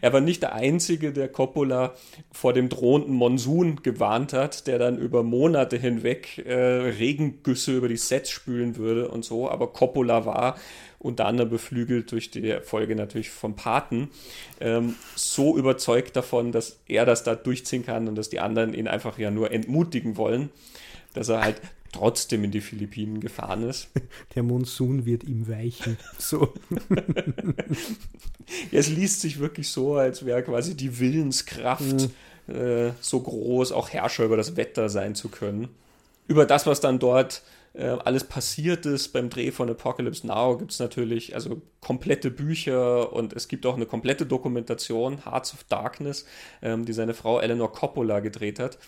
er 0.00 0.12
war 0.12 0.20
nicht 0.20 0.42
der 0.42 0.54
Einzige, 0.54 1.12
der 1.12 1.28
Coppola 1.28 1.94
vor 2.32 2.52
dem 2.52 2.68
drohenden 2.68 3.14
Monsun 3.14 3.82
gewarnt 3.82 4.32
hat, 4.32 4.66
der 4.66 4.78
dann 4.78 4.98
über 4.98 5.22
Monate 5.22 5.76
hinweg 5.76 6.38
äh, 6.38 6.54
Regengüsse 6.54 7.76
über 7.76 7.88
die 7.88 7.96
Sets 7.96 8.30
spülen 8.30 8.76
würde 8.76 9.08
und 9.08 9.24
so. 9.24 9.50
Aber 9.50 9.72
Coppola 9.72 10.24
war 10.26 10.56
unter 11.00 11.24
anderem 11.24 11.48
beflügelt 11.48 12.12
durch 12.12 12.30
die 12.30 12.48
Erfolge 12.48 12.94
natürlich 12.94 13.30
vom 13.30 13.56
Paten, 13.56 14.10
ähm, 14.60 14.94
so 15.16 15.56
überzeugt 15.56 16.14
davon, 16.14 16.52
dass 16.52 16.78
er 16.86 17.06
das 17.06 17.24
da 17.24 17.34
durchziehen 17.34 17.84
kann 17.84 18.06
und 18.06 18.16
dass 18.16 18.28
die 18.28 18.38
anderen 18.38 18.74
ihn 18.74 18.86
einfach 18.86 19.18
ja 19.18 19.30
nur 19.30 19.50
entmutigen 19.50 20.16
wollen, 20.18 20.50
dass 21.14 21.30
er 21.30 21.42
halt 21.42 21.60
trotzdem 21.92 22.44
in 22.44 22.50
die 22.50 22.60
Philippinen 22.60 23.20
gefahren 23.20 23.68
ist. 23.68 23.88
Der 24.34 24.42
Monsun 24.42 25.06
wird 25.06 25.24
ihm 25.24 25.48
weichen. 25.48 25.96
So. 26.18 26.52
es 28.70 28.88
liest 28.90 29.22
sich 29.22 29.38
wirklich 29.38 29.68
so, 29.68 29.96
als 29.96 30.26
wäre 30.26 30.42
quasi 30.42 30.76
die 30.76 31.00
Willenskraft 31.00 32.10
mhm. 32.46 32.54
äh, 32.54 32.92
so 33.00 33.20
groß, 33.20 33.72
auch 33.72 33.88
Herrscher 33.88 34.24
über 34.24 34.36
das 34.36 34.56
Wetter 34.56 34.90
sein 34.90 35.14
zu 35.14 35.30
können. 35.30 35.68
Über 36.28 36.44
das, 36.44 36.66
was 36.66 36.80
dann 36.80 36.98
dort 36.98 37.42
äh, 37.72 37.84
alles 37.84 38.24
passiert 38.24 38.84
ist 38.84 39.12
beim 39.12 39.30
Dreh 39.30 39.52
von 39.52 39.70
Apocalypse 39.70 40.26
Now, 40.26 40.56
gibt 40.56 40.72
es 40.72 40.80
natürlich 40.80 41.34
also 41.34 41.62
komplette 41.80 42.30
Bücher 42.30 43.12
und 43.12 43.32
es 43.32 43.46
gibt 43.46 43.64
auch 43.64 43.76
eine 43.76 43.86
komplette 43.86 44.26
Dokumentation, 44.26 45.24
Hearts 45.24 45.54
of 45.54 45.64
Darkness, 45.64 46.26
ähm, 46.62 46.84
die 46.84 46.92
seine 46.92 47.14
Frau 47.14 47.38
Eleanor 47.40 47.72
Coppola 47.72 48.20
gedreht 48.20 48.58
hat. 48.58 48.78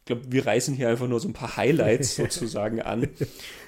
Ich 0.00 0.06
glaube, 0.06 0.22
wir 0.28 0.46
reißen 0.46 0.74
hier 0.74 0.88
einfach 0.88 1.08
nur 1.08 1.20
so 1.20 1.28
ein 1.28 1.34
paar 1.34 1.56
Highlights 1.56 2.16
sozusagen 2.16 2.82
an. 2.82 3.08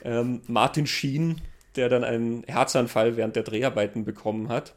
Ähm, 0.05 0.43
Martin 0.47 0.87
Sheen, 0.87 1.41
der 1.77 1.89
dann 1.89 2.03
einen 2.03 2.43
Herzanfall 2.45 3.17
während 3.17 3.37
der 3.37 3.45
Dreharbeiten 3.45 4.05
bekommen 4.05 4.49
hat. 4.49 4.75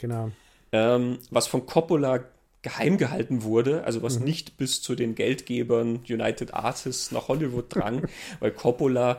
Genau. 0.00 0.30
Ähm, 0.70 1.18
was 1.30 1.46
von 1.46 1.66
Coppola 1.66 2.24
geheim 2.62 2.98
gehalten 2.98 3.42
wurde, 3.42 3.84
also 3.84 4.02
was 4.02 4.18
mhm. 4.18 4.24
nicht 4.24 4.56
bis 4.56 4.82
zu 4.82 4.94
den 4.94 5.14
Geldgebern 5.14 6.00
United 6.08 6.54
Artists 6.54 7.12
nach 7.12 7.28
Hollywood 7.28 7.66
drang, 7.68 8.02
weil 8.40 8.50
Coppola 8.50 9.18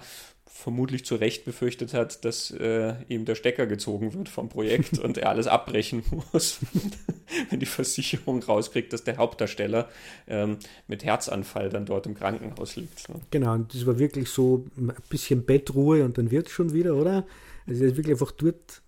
vermutlich 0.59 1.05
zu 1.05 1.15
Recht 1.15 1.45
befürchtet 1.45 1.93
hat, 1.93 2.25
dass 2.25 2.51
äh, 2.51 2.95
ihm 3.07 3.23
der 3.23 3.35
Stecker 3.35 3.65
gezogen 3.65 4.13
wird 4.13 4.27
vom 4.27 4.49
Projekt 4.49 4.99
und 5.03 5.17
er 5.17 5.29
alles 5.29 5.47
abbrechen 5.47 6.03
muss, 6.33 6.59
wenn 7.49 7.59
die 7.59 7.65
Versicherung 7.65 8.43
rauskriegt, 8.43 8.91
dass 8.91 9.05
der 9.05 9.17
Hauptdarsteller 9.17 9.87
ähm, 10.27 10.57
mit 10.87 11.05
Herzanfall 11.05 11.69
dann 11.69 11.85
dort 11.85 12.07
im 12.07 12.15
Krankenhaus 12.15 12.75
liegt. 12.75 13.07
Ne? 13.07 13.21
Genau, 13.31 13.53
und 13.53 13.73
das 13.73 13.85
war 13.85 13.99
wirklich 13.99 14.29
so 14.29 14.65
ein 14.77 14.93
bisschen 15.09 15.45
Bettruhe 15.45 16.03
und 16.03 16.17
dann 16.17 16.29
wird 16.29 16.47
es 16.47 16.53
schon 16.53 16.73
wieder, 16.73 16.95
oder? 16.95 17.25
Also 17.65 17.83
er 17.83 17.91
ist 17.91 17.97
wirklich 17.97 18.15
einfach 18.15 18.31
dort 18.31 18.81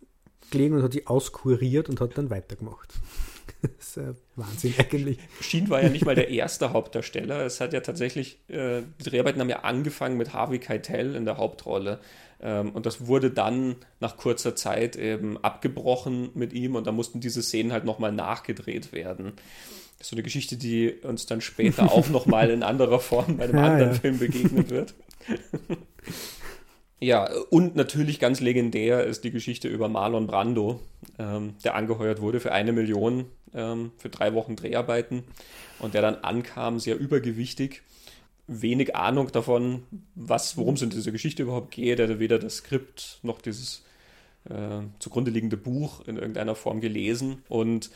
gelegen 0.49 0.75
und 0.75 0.83
hat 0.83 0.91
sich 0.93 1.07
auskuriert 1.07 1.87
und 1.87 2.01
hat 2.01 2.17
dann 2.17 2.29
weitergemacht. 2.29 2.93
das 3.77 3.87
ist 3.87 3.97
ja 3.97 4.13
Wahnsinn 4.35 4.73
eigentlich. 4.77 5.17
Sheen 5.39 5.69
war 5.69 5.81
ja 5.81 5.89
nicht 5.89 6.05
mal 6.05 6.15
der 6.15 6.29
erste 6.29 6.73
Hauptdarsteller. 6.73 7.45
Es 7.45 7.59
hat 7.59 7.73
ja 7.73 7.81
tatsächlich, 7.81 8.39
äh, 8.47 8.81
die 8.99 9.09
Dreharbeiten 9.09 9.39
haben 9.39 9.49
ja 9.49 9.59
angefangen 9.59 10.17
mit 10.17 10.33
Harvey 10.33 10.59
Keitel 10.59 11.15
in 11.15 11.25
der 11.25 11.37
Hauptrolle. 11.37 11.99
Ähm, 12.41 12.71
und 12.71 12.85
das 12.85 13.07
wurde 13.07 13.29
dann 13.29 13.75
nach 13.99 14.17
kurzer 14.17 14.55
Zeit 14.55 14.95
eben 14.95 15.37
abgebrochen 15.37 16.31
mit 16.33 16.53
ihm 16.53 16.75
und 16.75 16.87
da 16.87 16.91
mussten 16.91 17.19
diese 17.19 17.43
Szenen 17.43 17.71
halt 17.71 17.85
nochmal 17.85 18.11
nachgedreht 18.11 18.93
werden. 18.93 19.33
Das 19.97 20.07
ist 20.07 20.09
so 20.09 20.15
eine 20.15 20.23
Geschichte, 20.23 20.57
die 20.57 20.91
uns 21.03 21.27
dann 21.27 21.41
später 21.41 21.91
auch 21.91 22.09
nochmal 22.09 22.49
in 22.49 22.63
anderer 22.63 22.99
Form 22.99 23.37
bei 23.37 23.43
einem 23.43 23.57
ja, 23.57 23.65
anderen 23.65 23.93
ja. 23.93 23.99
Film 23.99 24.17
begegnen 24.17 24.69
wird. 24.69 24.95
Ja, 27.03 27.27
und 27.49 27.75
natürlich 27.75 28.19
ganz 28.19 28.41
legendär 28.41 29.03
ist 29.05 29.23
die 29.23 29.31
Geschichte 29.31 29.67
über 29.67 29.89
Marlon 29.89 30.27
Brando, 30.27 30.81
ähm, 31.17 31.55
der 31.63 31.73
angeheuert 31.73 32.21
wurde 32.21 32.39
für 32.39 32.51
eine 32.51 32.73
Million 32.73 33.25
ähm, 33.55 33.91
für 33.97 34.09
drei 34.09 34.35
Wochen 34.35 34.55
Dreharbeiten 34.55 35.23
und 35.79 35.95
der 35.95 36.03
dann 36.03 36.15
ankam, 36.15 36.79
sehr 36.79 36.99
übergewichtig. 36.99 37.81
Wenig 38.45 38.95
Ahnung 38.95 39.31
davon, 39.31 39.83
was, 40.13 40.57
worum 40.57 40.75
es 40.75 40.83
in 40.83 40.91
dieser 40.91 41.11
Geschichte 41.11 41.41
überhaupt 41.41 41.71
geht. 41.71 41.97
Er 41.99 42.07
hatte 42.07 42.19
weder 42.19 42.37
das 42.37 42.57
Skript 42.57 43.19
noch 43.23 43.41
dieses 43.41 43.83
äh, 44.47 44.81
zugrunde 44.99 45.31
liegende 45.31 45.57
Buch 45.57 46.05
in 46.05 46.17
irgendeiner 46.17 46.53
Form 46.53 46.81
gelesen. 46.81 47.43
Und 47.49 47.89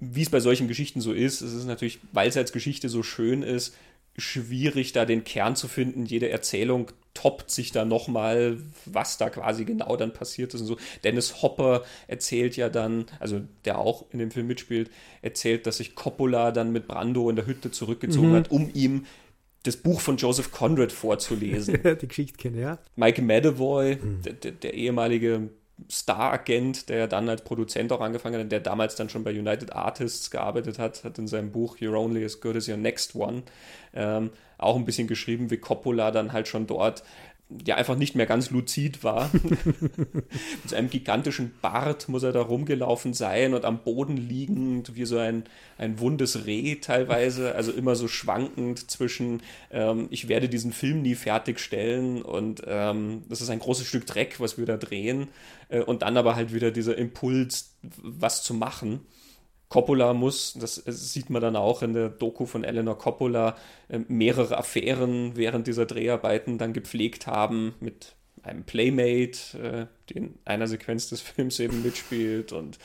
wie 0.00 0.22
es 0.22 0.30
bei 0.30 0.40
solchen 0.40 0.68
Geschichten 0.68 1.00
so 1.00 1.12
ist, 1.12 1.40
es 1.40 1.54
ist 1.54 1.66
natürlich, 1.66 1.98
weil 2.12 2.28
es 2.28 2.36
als 2.36 2.52
Geschichte 2.52 2.90
so 2.90 3.02
schön 3.02 3.42
ist, 3.42 3.74
schwierig, 4.20 4.92
da 4.92 5.04
den 5.04 5.24
Kern 5.24 5.56
zu 5.56 5.68
finden. 5.68 6.06
Jede 6.06 6.28
Erzählung 6.28 6.90
toppt 7.14 7.50
sich 7.50 7.72
da 7.72 7.84
nochmal, 7.84 8.58
was 8.86 9.18
da 9.18 9.30
quasi 9.30 9.64
genau 9.64 9.96
dann 9.96 10.12
passiert 10.12 10.54
ist 10.54 10.60
und 10.60 10.66
so. 10.66 10.76
Dennis 11.02 11.42
Hopper 11.42 11.82
erzählt 12.06 12.56
ja 12.56 12.68
dann, 12.68 13.06
also 13.18 13.40
der 13.64 13.78
auch 13.78 14.04
in 14.10 14.20
dem 14.20 14.30
Film 14.30 14.46
mitspielt, 14.46 14.90
erzählt, 15.22 15.66
dass 15.66 15.78
sich 15.78 15.94
Coppola 15.94 16.52
dann 16.52 16.72
mit 16.72 16.86
Brando 16.86 17.28
in 17.28 17.36
der 17.36 17.46
Hütte 17.46 17.70
zurückgezogen 17.70 18.30
mhm. 18.30 18.36
hat, 18.36 18.50
um 18.50 18.70
ihm 18.74 19.06
das 19.64 19.76
Buch 19.76 20.00
von 20.00 20.16
Joseph 20.16 20.52
Conrad 20.52 20.92
vorzulesen. 20.92 21.78
Die 22.00 22.08
Geschichte 22.08 22.38
kenne, 22.38 22.60
ja. 22.60 22.78
Mike 22.96 23.20
Medavoy, 23.20 23.96
mhm. 23.96 24.22
der, 24.22 24.32
der, 24.34 24.52
der 24.52 24.74
ehemalige 24.74 25.50
Star-Agent, 25.90 26.88
der 26.88 27.06
dann 27.06 27.28
als 27.28 27.42
Produzent 27.42 27.92
auch 27.92 28.00
angefangen 28.00 28.40
hat, 28.40 28.52
der 28.52 28.60
damals 28.60 28.96
dann 28.96 29.08
schon 29.08 29.24
bei 29.24 29.30
United 29.30 29.72
Artists 29.72 30.30
gearbeitet 30.30 30.78
hat, 30.78 31.04
hat 31.04 31.18
in 31.18 31.28
seinem 31.28 31.52
Buch 31.52 31.78
You're 31.78 31.98
Only 31.98 32.24
as 32.24 32.40
Good 32.40 32.56
as 32.56 32.68
Your 32.68 32.76
Next 32.76 33.14
One 33.14 33.42
ähm, 33.94 34.30
auch 34.58 34.76
ein 34.76 34.84
bisschen 34.84 35.08
geschrieben, 35.08 35.50
wie 35.50 35.56
Coppola 35.56 36.10
dann 36.10 36.32
halt 36.32 36.48
schon 36.48 36.66
dort 36.66 37.02
ja 37.66 37.76
einfach 37.76 37.96
nicht 37.96 38.14
mehr 38.14 38.26
ganz 38.26 38.50
luzid 38.50 39.02
war. 39.02 39.30
Mit 39.32 40.24
so 40.66 40.76
einem 40.76 40.90
gigantischen 40.90 41.52
Bart 41.60 42.08
muss 42.08 42.22
er 42.22 42.32
da 42.32 42.42
rumgelaufen 42.42 43.12
sein 43.12 43.54
und 43.54 43.64
am 43.64 43.82
Boden 43.82 44.16
liegend, 44.16 44.94
wie 44.94 45.04
so 45.04 45.18
ein, 45.18 45.44
ein 45.76 45.98
wundes 45.98 46.46
Reh 46.46 46.76
teilweise, 46.76 47.54
also 47.54 47.72
immer 47.72 47.96
so 47.96 48.08
schwankend 48.08 48.90
zwischen, 48.90 49.42
ähm, 49.70 50.06
ich 50.10 50.28
werde 50.28 50.48
diesen 50.48 50.72
Film 50.72 51.02
nie 51.02 51.14
fertigstellen 51.14 52.22
und 52.22 52.62
ähm, 52.66 53.22
das 53.28 53.40
ist 53.40 53.50
ein 53.50 53.58
großes 53.58 53.86
Stück 53.86 54.06
Dreck, 54.06 54.40
was 54.40 54.58
wir 54.58 54.66
da 54.66 54.76
drehen 54.76 55.28
äh, 55.68 55.80
und 55.80 56.02
dann 56.02 56.16
aber 56.16 56.36
halt 56.36 56.54
wieder 56.54 56.70
dieser 56.70 56.96
Impuls, 56.96 57.74
was 57.82 58.42
zu 58.42 58.54
machen. 58.54 59.00
Coppola 59.70 60.12
muss, 60.14 60.54
das 60.54 60.82
sieht 60.84 61.30
man 61.30 61.40
dann 61.40 61.56
auch 61.56 61.82
in 61.82 61.94
der 61.94 62.08
Doku 62.08 62.44
von 62.44 62.64
Eleanor 62.64 62.98
Coppola, 62.98 63.56
ähm, 63.88 64.04
mehrere 64.08 64.58
Affären 64.58 65.36
während 65.36 65.66
dieser 65.68 65.86
Dreharbeiten 65.86 66.58
dann 66.58 66.72
gepflegt 66.72 67.28
haben 67.28 67.74
mit 67.80 68.16
einem 68.42 68.64
Playmate, 68.64 69.88
äh, 70.10 70.12
in 70.12 70.34
einer 70.44 70.66
Sequenz 70.66 71.08
des 71.08 71.20
Films 71.20 71.60
eben 71.60 71.82
mitspielt 71.82 72.52
und 72.52 72.78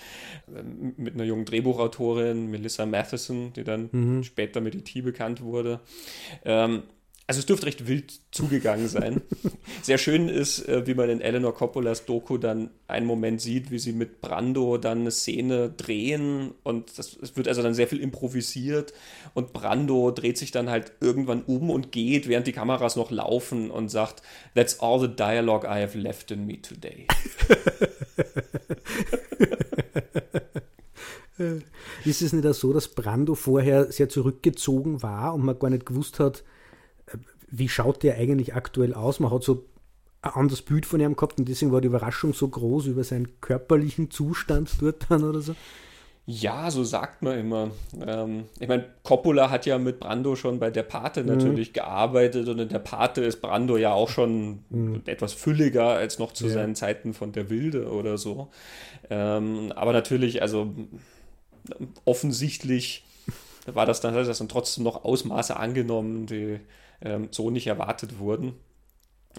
ähm, 0.56 0.94
mit 0.98 1.16
einer 1.16 1.24
jungen 1.24 1.46
Drehbuchautorin, 1.46 2.52
Melissa 2.52 2.86
Matheson, 2.86 3.52
die 3.54 3.64
dann 3.64 3.90
mhm. 3.92 4.24
später 4.24 4.62
mit 4.62 4.76
E.T. 4.76 5.02
bekannt 5.02 5.42
wurde. 5.42 5.80
Ähm, 6.44 6.84
also 7.28 7.40
es 7.40 7.48
dürfte 7.48 7.66
recht 7.66 7.88
wild 7.88 8.22
zugegangen 8.32 8.88
sein. 8.88 9.22
Sehr 9.82 9.98
schön 9.98 10.30
ist, 10.30 10.68
äh, 10.68 10.86
wie 10.86 10.94
man 10.94 11.10
in 11.10 11.22
Eleanor 11.22 11.56
Coppolas 11.56 12.06
Doku 12.06 12.38
dann 12.38 12.70
einen 12.88 13.08
Moment 13.08 13.42
sieht, 13.42 13.72
wie 13.72 13.80
sie 13.80 13.94
mit 13.94 14.22
Brando 14.22 14.78
dann 14.78 15.00
eine 15.02 15.12
Szene 15.12 15.70
drehen 15.70 16.54
und 16.62 17.00
das, 17.00 17.18
es 17.20 17.36
wird 17.36 17.48
also 17.48 17.64
dann 17.64 17.74
sehr 17.74 17.88
viel 17.88 18.00
improvisiert 18.00 18.94
und 19.34 19.54
Brando 19.54 20.12
dreht 20.12 20.38
sich 20.38 20.52
dann 20.52 20.70
halt 20.70 20.92
irgendwann 21.02 21.42
um 21.42 21.72
und 21.72 21.92
geht, 21.92 22.28
während 22.28 22.46
die 22.46 22.52
Kameras 22.52 22.96
noch 22.96 23.10
laufen 23.10 23.72
und 23.72 23.90
sagt, 23.90 24.22
That's 24.54 24.80
all 24.80 25.00
the 25.00 25.08
dialogue 25.08 25.66
I 25.66 25.82
have 25.82 25.98
left 25.98 26.30
in 26.30 26.46
me 26.46 26.62
today. 26.62 27.08
Ist 32.06 32.22
es 32.22 32.32
nicht 32.34 32.54
so, 32.54 32.72
dass 32.72 32.90
Brando 32.90 33.36
vorher 33.36 33.92
sehr 33.92 34.10
zurückgezogen 34.10 35.02
war 35.04 35.34
und 35.34 35.44
man 35.44 35.60
gar 35.60 35.70
nicht 35.70 35.86
gewusst 35.86 36.20
hat, 36.20 36.44
wie 37.50 37.70
schaut 37.70 38.04
der 38.04 38.18
eigentlich 38.18 38.56
aktuell 38.56 38.94
aus? 38.94 39.20
Man 39.20 39.32
hat 39.32 39.44
so 39.44 39.66
ein 40.22 40.32
anderes 40.32 40.62
Bild 40.62 40.86
von 40.86 41.00
ihm 41.00 41.16
gehabt 41.16 41.40
und 41.40 41.48
deswegen 41.48 41.72
war 41.72 41.82
die 41.82 41.88
Überraschung 41.88 42.34
so 42.34 42.48
groß 42.48 42.88
über 42.88 43.04
seinen 43.04 43.40
körperlichen 43.42 44.10
Zustand 44.12 44.72
dort 44.82 45.06
dann 45.10 45.24
oder 45.24 45.42
so. 45.42 45.56
Ja, 46.28 46.72
so 46.72 46.84
sagt 46.84 47.22
man 47.22 47.38
immer. 47.38 47.70
Ähm, 48.04 48.46
ich 48.60 48.68
meine, 48.68 48.86
Coppola 49.04 49.52
hat 49.52 49.68
ja 49.68 49.78
mit 49.78 50.00
Brando 50.00 50.36
schon 50.36 50.58
bei 50.58 50.72
der 50.72 50.82
Pate 50.82 51.22
mhm. 51.22 51.28
natürlich 51.28 51.72
gearbeitet 51.72 52.48
und 52.48 52.58
in 52.58 52.70
der 52.70 52.80
Pate 52.80 53.24
ist 53.24 53.42
Brando 53.42 53.78
ja 53.78 53.94
auch 53.94 54.10
schon 54.10 54.64
mhm. 54.70 55.04
etwas 55.06 55.34
fülliger 55.34 55.90
als 55.90 56.18
noch 56.18 56.34
zu 56.34 56.48
ja. 56.48 56.54
seinen 56.54 56.74
Zeiten 56.74 57.14
von 57.14 57.32
der 57.32 57.52
Wilde 57.52 57.92
oder 57.92 58.18
so. 58.18 58.48
Ähm, 59.12 59.72
aber 59.76 59.94
natürlich, 59.94 60.42
also 60.42 60.74
offensichtlich 62.06 63.06
war 63.68 63.86
das 63.86 64.02
dann, 64.02 64.16
hat 64.16 64.28
das 64.28 64.40
dann 64.40 64.50
trotzdem 64.50 64.84
noch 64.84 65.04
Ausmaße 65.06 65.58
angenommen, 65.58 66.26
die 66.26 66.60
ähm, 67.02 67.30
so 67.32 67.50
nicht 67.50 67.68
erwartet 67.68 68.20
wurden. 68.20 68.54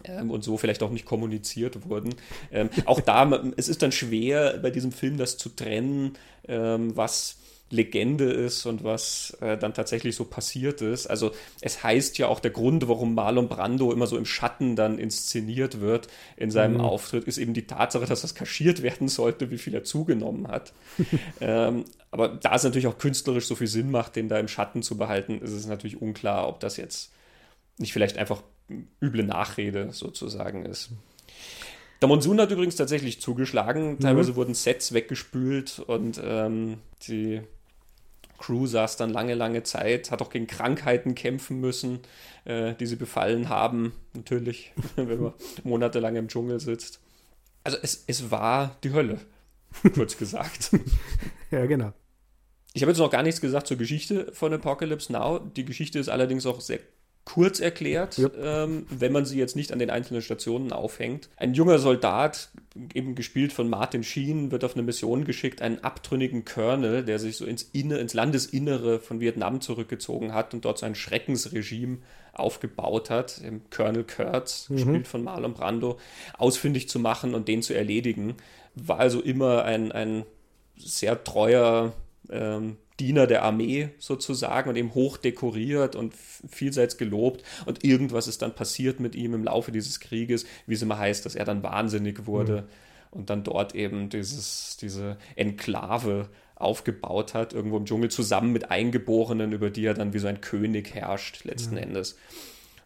Ähm, 0.05 0.31
und 0.31 0.45
so 0.45 0.59
vielleicht 0.59 0.83
auch 0.83 0.91
nicht 0.91 1.07
kommuniziert 1.07 1.89
wurden. 1.89 2.15
Ähm, 2.53 2.69
auch 2.85 3.01
da, 3.01 3.43
es 3.57 3.69
ist 3.69 3.83
dann 3.83 3.93
schwer 3.93 4.59
bei 4.59 4.71
diesem 4.71 4.93
Film 4.93 5.17
das 5.17 5.39
zu 5.39 5.49
trennen, 5.49 6.19
ähm, 6.47 6.95
was 6.97 7.39
Legende 7.71 8.27
ist 8.27 8.65
und 8.65 8.85
was 8.85 9.37
äh, 9.41 9.59
dann 9.59 9.75
tatsächlich 9.75 10.15
so 10.15 10.25
passiert 10.25 10.83
ist. 10.83 11.09
Also 11.09 11.33
es 11.61 11.83
heißt 11.83 12.17
ja 12.19 12.29
auch, 12.29 12.39
der 12.39 12.53
Grund, 12.53 12.87
warum 12.87 13.15
Marlon 13.15 13.49
Brando 13.49 13.93
immer 13.93 14.07
so 14.07 14.17
im 14.17 14.25
Schatten 14.25 14.77
dann 14.77 15.01
inszeniert 15.01 15.81
wird 15.81 16.07
in 16.37 16.53
seinem 16.53 16.75
mhm. 16.75 16.83
Auftritt, 16.83 17.25
ist 17.25 17.39
eben 17.39 17.55
die 17.55 17.67
Tatsache, 17.67 18.07
dass 18.07 18.23
das 18.23 18.37
kaschiert 18.37 18.83
werden 18.83 19.09
sollte, 19.09 19.51
wie 19.51 19.59
viel 19.59 19.75
er 19.75 19.83
zugenommen 19.83 20.47
hat. 20.47 20.73
ähm, 21.41 21.85
aber 22.13 22.29
da 22.29 22.55
es 22.55 22.63
natürlich 22.63 22.87
auch 22.87 22.99
künstlerisch 22.99 23.47
so 23.47 23.57
viel 23.57 23.67
Sinn 23.67 23.91
macht, 23.91 24.15
den 24.15 24.29
da 24.29 24.39
im 24.39 24.49
Schatten 24.49 24.83
zu 24.83 24.97
behalten, 24.97 25.41
ist 25.41 25.51
es 25.51 25.67
natürlich 25.67 26.01
unklar, 26.01 26.49
ob 26.49 26.61
das 26.61 26.77
jetzt 26.77 27.11
nicht 27.79 27.93
vielleicht 27.93 28.19
einfach 28.19 28.43
üble 29.03 29.23
Nachrede 29.23 29.93
sozusagen 29.93 30.65
ist. 30.65 30.91
Der 32.01 32.09
Monsun 32.09 32.41
hat 32.41 32.51
übrigens 32.51 32.77
tatsächlich 32.77 33.21
zugeschlagen. 33.21 33.99
Teilweise 34.01 34.33
mhm. 34.33 34.37
wurden 34.37 34.55
Sets 34.55 34.93
weggespült 34.93 35.79
und 35.79 36.21
ähm, 36.23 36.79
die 37.09 37.41
Crew 38.39 38.67
saß 38.67 38.97
dann 38.97 39.11
lange, 39.11 39.35
lange 39.35 39.63
Zeit, 39.63 40.11
hat 40.11 40.21
auch 40.21 40.31
gegen 40.31 40.47
Krankheiten 40.47 41.15
kämpfen 41.15 41.59
müssen, 41.61 42.01
äh, 42.45 42.75
die 42.75 42.87
sie 42.87 42.97
befallen 42.97 43.49
haben, 43.49 43.93
natürlich, 44.13 44.73
wenn 44.97 45.23
man 45.23 45.33
monatelang 45.65 46.17
im 46.17 46.29
Dschungel 46.29 46.61
sitzt. 46.61 47.01
Also 47.65 47.79
es, 47.83 48.05
es 48.07 48.31
war 48.31 48.77
die 48.85 48.93
Hölle, 48.93 49.21
kurz 49.95 50.17
gesagt. 50.19 50.71
ja, 51.51 51.65
genau. 51.67 51.93
Ich 52.75 52.83
habe 52.83 52.93
jetzt 52.93 52.99
noch 52.99 53.11
gar 53.11 53.23
nichts 53.23 53.41
gesagt 53.41 53.67
zur 53.67 53.79
Geschichte 53.79 54.31
von 54.35 54.53
Apocalypse 54.53 55.11
Now. 55.11 55.39
Die 55.39 55.65
Geschichte 55.65 55.99
ist 55.99 56.11
allerdings 56.11 56.45
auch 56.45 56.61
sehr 56.61 56.81
kurz 57.27 57.59
erklärt, 57.59 58.19
yep. 58.19 58.35
ähm, 58.41 58.87
wenn 58.89 59.13
man 59.13 59.27
sie 59.27 59.37
jetzt 59.37 59.57
nicht 59.57 59.73
an 59.73 59.81
den 59.81 59.91
einzelnen 59.91 60.23
Stationen 60.23 60.73
aufhängt. 60.73 61.29
Ein 61.37 61.55
junger 61.55 61.79
Soldat, 61.79 62.51
eben 62.95 63.17
gespielt 63.17 63.53
von 63.53 63.69
Martin 63.69 64.05
Sheen, 64.05 64.53
wird 64.53 64.65
auf 64.65 64.75
eine 64.75 64.85
Mission 64.85 65.25
geschickt, 65.25 65.61
einen 65.61 65.81
abtrünnigen 65.81 66.45
Colonel, 66.45 67.05
der 67.05 67.19
sich 67.19 67.37
so 67.37 67.45
ins, 67.45 67.65
Inne, 67.65 67.99
ins 67.99 68.15
Landesinnere 68.15 69.01
von 69.01 69.21
Vietnam 69.21 69.61
zurückgezogen 69.61 70.33
hat 70.33 70.55
und 70.55 70.65
dort 70.65 70.79
so 70.79 70.87
ein 70.87 70.95
Schreckensregime 70.95 71.99
aufgebaut 72.33 73.11
hat, 73.11 73.41
im 73.45 73.69
Colonel 73.71 74.05
Kurtz, 74.05 74.71
mhm. 74.71 74.77
gespielt 74.77 75.09
von 75.09 75.25
Marlon 75.25 75.55
Brando, 75.55 75.99
ausfindig 76.39 76.89
zu 76.89 77.01
machen 77.01 77.35
und 77.35 77.49
den 77.49 77.61
zu 77.61 77.75
erledigen. 77.75 78.37
War 78.77 79.01
also 79.01 79.21
immer 79.21 79.65
ein, 79.65 79.91
ein 79.91 80.25
sehr 80.77 81.25
treuer 81.25 81.93
ähm, 82.31 82.77
Diener 83.01 83.27
der 83.27 83.43
Armee 83.43 83.91
sozusagen 83.99 84.71
und 84.71 84.77
eben 84.77 84.95
hoch 84.95 85.17
dekoriert 85.17 85.97
und 85.97 86.15
vielseits 86.49 86.97
gelobt. 86.97 87.43
Und 87.67 87.85
irgendwas 87.85 88.29
ist 88.29 88.43
dann 88.43 88.55
passiert 88.55 89.01
mit 89.01 89.15
ihm 89.15 89.35
im 89.35 89.45
Laufe 89.45 89.73
dieses 89.73 90.01
Krieges, 90.01 90.47
wie 90.67 90.75
es 90.75 90.83
immer 90.83 90.99
heißt, 90.99 91.27
dass 91.27 91.35
er 91.35 91.45
dann 91.45 91.63
wahnsinnig 91.63 92.27
wurde 92.27 92.63
mhm. 92.63 93.19
und 93.19 93.31
dann 93.31 93.45
dort 93.45 93.75
eben 93.75 94.09
dieses, 94.09 94.77
diese 94.81 95.19
Enklave 95.35 96.29
aufgebaut 96.55 97.35
hat, 97.35 97.53
irgendwo 97.53 97.77
im 97.77 97.85
Dschungel 97.85 98.11
zusammen 98.11 98.53
mit 98.53 98.71
Eingeborenen, 98.71 99.53
über 99.53 99.69
die 99.69 99.85
er 99.85 99.95
dann 99.95 100.15
wie 100.15 100.19
so 100.19 100.27
ein 100.27 100.41
König 100.41 100.95
herrscht, 100.95 101.45
letzten 101.45 101.75
mhm. 101.75 101.83
Endes. 101.83 102.17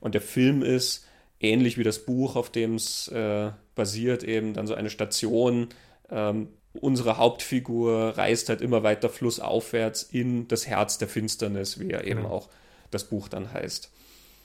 Und 0.01 0.15
der 0.15 0.23
Film 0.23 0.63
ist 0.63 1.07
ähnlich 1.39 1.79
wie 1.79 1.85
das 1.85 2.05
Buch, 2.05 2.35
auf 2.35 2.51
dem 2.51 2.75
es 2.75 3.09
äh, 3.09 3.53
basiert, 3.77 4.25
eben 4.25 4.55
dann 4.55 4.67
so 4.67 4.75
eine 4.75 4.91
Station, 4.91 5.69
ähm, 6.11 6.49
unsere 6.73 7.17
Hauptfigur 7.17 8.17
reist 8.17 8.49
halt 8.49 8.61
immer 8.61 8.83
weiter 8.83 9.09
flussaufwärts 9.09 10.03
in 10.03 10.49
das 10.49 10.67
Herz 10.67 10.99
der 10.99 11.09
Finsternis, 11.09 11.81
wie 11.81 11.91
ja 11.91 12.01
eben 12.03 12.27
auch 12.27 12.49
das 12.91 13.05
Buch 13.05 13.29
dann 13.29 13.53
heißt. 13.53 13.91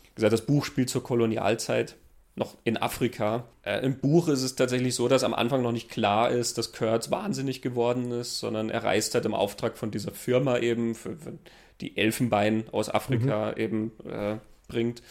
Wie 0.03 0.15
gesagt, 0.15 0.34
das 0.34 0.46
Buch 0.46 0.65
spielt 0.65 0.89
zur 0.89 1.03
Kolonialzeit 1.03 1.96
noch 2.36 2.58
in 2.63 2.77
Afrika. 2.77 3.46
Äh, 3.63 3.79
Im 3.86 4.00
Buch 4.00 4.27
ist 4.27 4.44
es 4.44 4.55
tatsächlich 4.55 4.96
so, 4.96 5.08
dass 5.08 5.24
am 5.24 5.34
Anfang 5.34 5.62
noch 5.62 5.72
nicht 5.72 5.89
klar 5.89 6.32
ist, 6.32 6.58
dass 6.58 6.74
Kurtz 6.74 7.10
wahnsinnig 7.10 7.62
geworden 7.62 8.12
ist, 8.12 8.39
sondern 8.39 8.70
er 8.70 8.84
reist 8.84 9.13
halt 9.15 9.25
im 9.25 9.34
Auftrag 9.34 9.77
von 9.77 9.91
dieser 9.91 10.12
Firma 10.12 10.58
eben, 10.58 10.96
für, 10.96 11.15
für 11.15 11.34
die 11.82 11.96
Elfenbein 11.98 12.65
aus 12.72 12.89
Afrika 12.89 13.51
mhm. 13.51 13.62
eben 13.62 13.91
äh, 14.05 14.38
bringt 14.67 15.01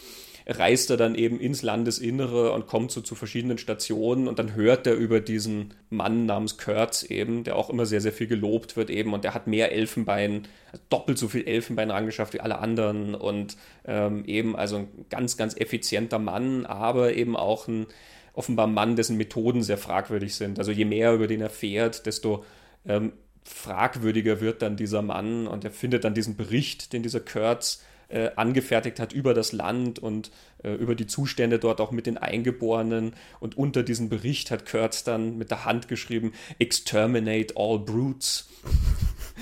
reist 0.47 0.91
er 0.91 0.97
dann 0.97 1.15
eben 1.15 1.41
ins 1.41 1.63
Landesinnere 1.63 2.53
und 2.53 2.67
kommt 2.67 2.91
so 2.91 3.01
zu 3.01 3.15
verschiedenen 3.15 3.57
Stationen 3.57 4.29
und 4.29 4.39
dann 4.39 4.55
hört 4.55 4.87
er 4.87 4.95
über 4.95 5.21
diesen 5.21 5.73
Mann 5.89 6.27
namens 6.27 6.59
Kurtz 6.59 7.03
eben, 7.03 7.45
der 7.45 7.57
auch 7.57 7.71
immer 7.71 7.87
sehr, 7.87 8.03
sehr 8.03 8.13
viel 8.13 8.27
gelobt 8.27 8.77
wird 8.77 8.91
eben 8.91 9.15
und 9.15 9.25
der 9.25 9.33
hat 9.33 9.47
mehr 9.47 9.73
Elfenbein, 9.73 10.47
doppelt 10.91 11.19
so 11.19 11.29
viel 11.29 11.47
Elfenbein 11.47 11.91
rangeschafft 11.91 12.35
wie 12.35 12.41
alle 12.41 12.59
anderen 12.59 13.15
und 13.15 13.57
ähm, 13.87 14.25
eben 14.27 14.55
also 14.55 14.77
ein 14.77 14.89
ganz, 15.09 15.37
ganz 15.37 15.57
effizienter 15.57 16.19
Mann, 16.19 16.67
aber 16.67 17.15
eben 17.15 17.37
auch 17.37 17.67
ein 17.67 17.87
offenbar 18.35 18.67
Mann, 18.67 18.97
dessen 18.97 19.17
Methoden 19.17 19.63
sehr 19.63 19.79
fragwürdig 19.79 20.35
sind. 20.35 20.59
Also 20.59 20.73
je 20.73 20.85
mehr 20.85 21.15
über 21.15 21.27
den 21.27 21.41
er 21.41 21.51
fährt, 21.51 22.05
desto 22.05 22.45
ähm, 22.85 23.13
fragwürdiger 23.45 24.41
wird 24.41 24.61
dann 24.61 24.77
dieser 24.77 25.03
Mann 25.03 25.47
und 25.47 25.65
er 25.65 25.71
findet 25.71 26.05
dann 26.05 26.15
diesen 26.15 26.37
Bericht, 26.37 26.93
den 26.93 27.03
dieser 27.03 27.21
Kurtz 27.21 27.83
äh, 28.09 28.31
angefertigt 28.37 29.01
hat 29.01 29.13
über 29.13 29.35
das 29.35 29.53
Land 29.53 29.99
und 29.99 30.31
äh, 30.63 30.73
über 30.73 30.95
die 30.95 31.07
Zustände 31.07 31.59
dort 31.59 31.81
auch 31.81 31.91
mit 31.91 32.07
den 32.07 32.19
Eingeborenen. 32.19 33.15
Und 33.41 33.57
unter 33.57 33.83
diesem 33.83 34.09
Bericht 34.09 34.51
hat 34.51 34.67
Kurtz 34.67 35.05
dann 35.05 35.39
mit 35.39 35.51
der 35.51 35.65
Hand 35.65 35.89
geschrieben, 35.89 36.33
Exterminate 36.59 37.55
all 37.57 37.79
brutes. 37.79 38.49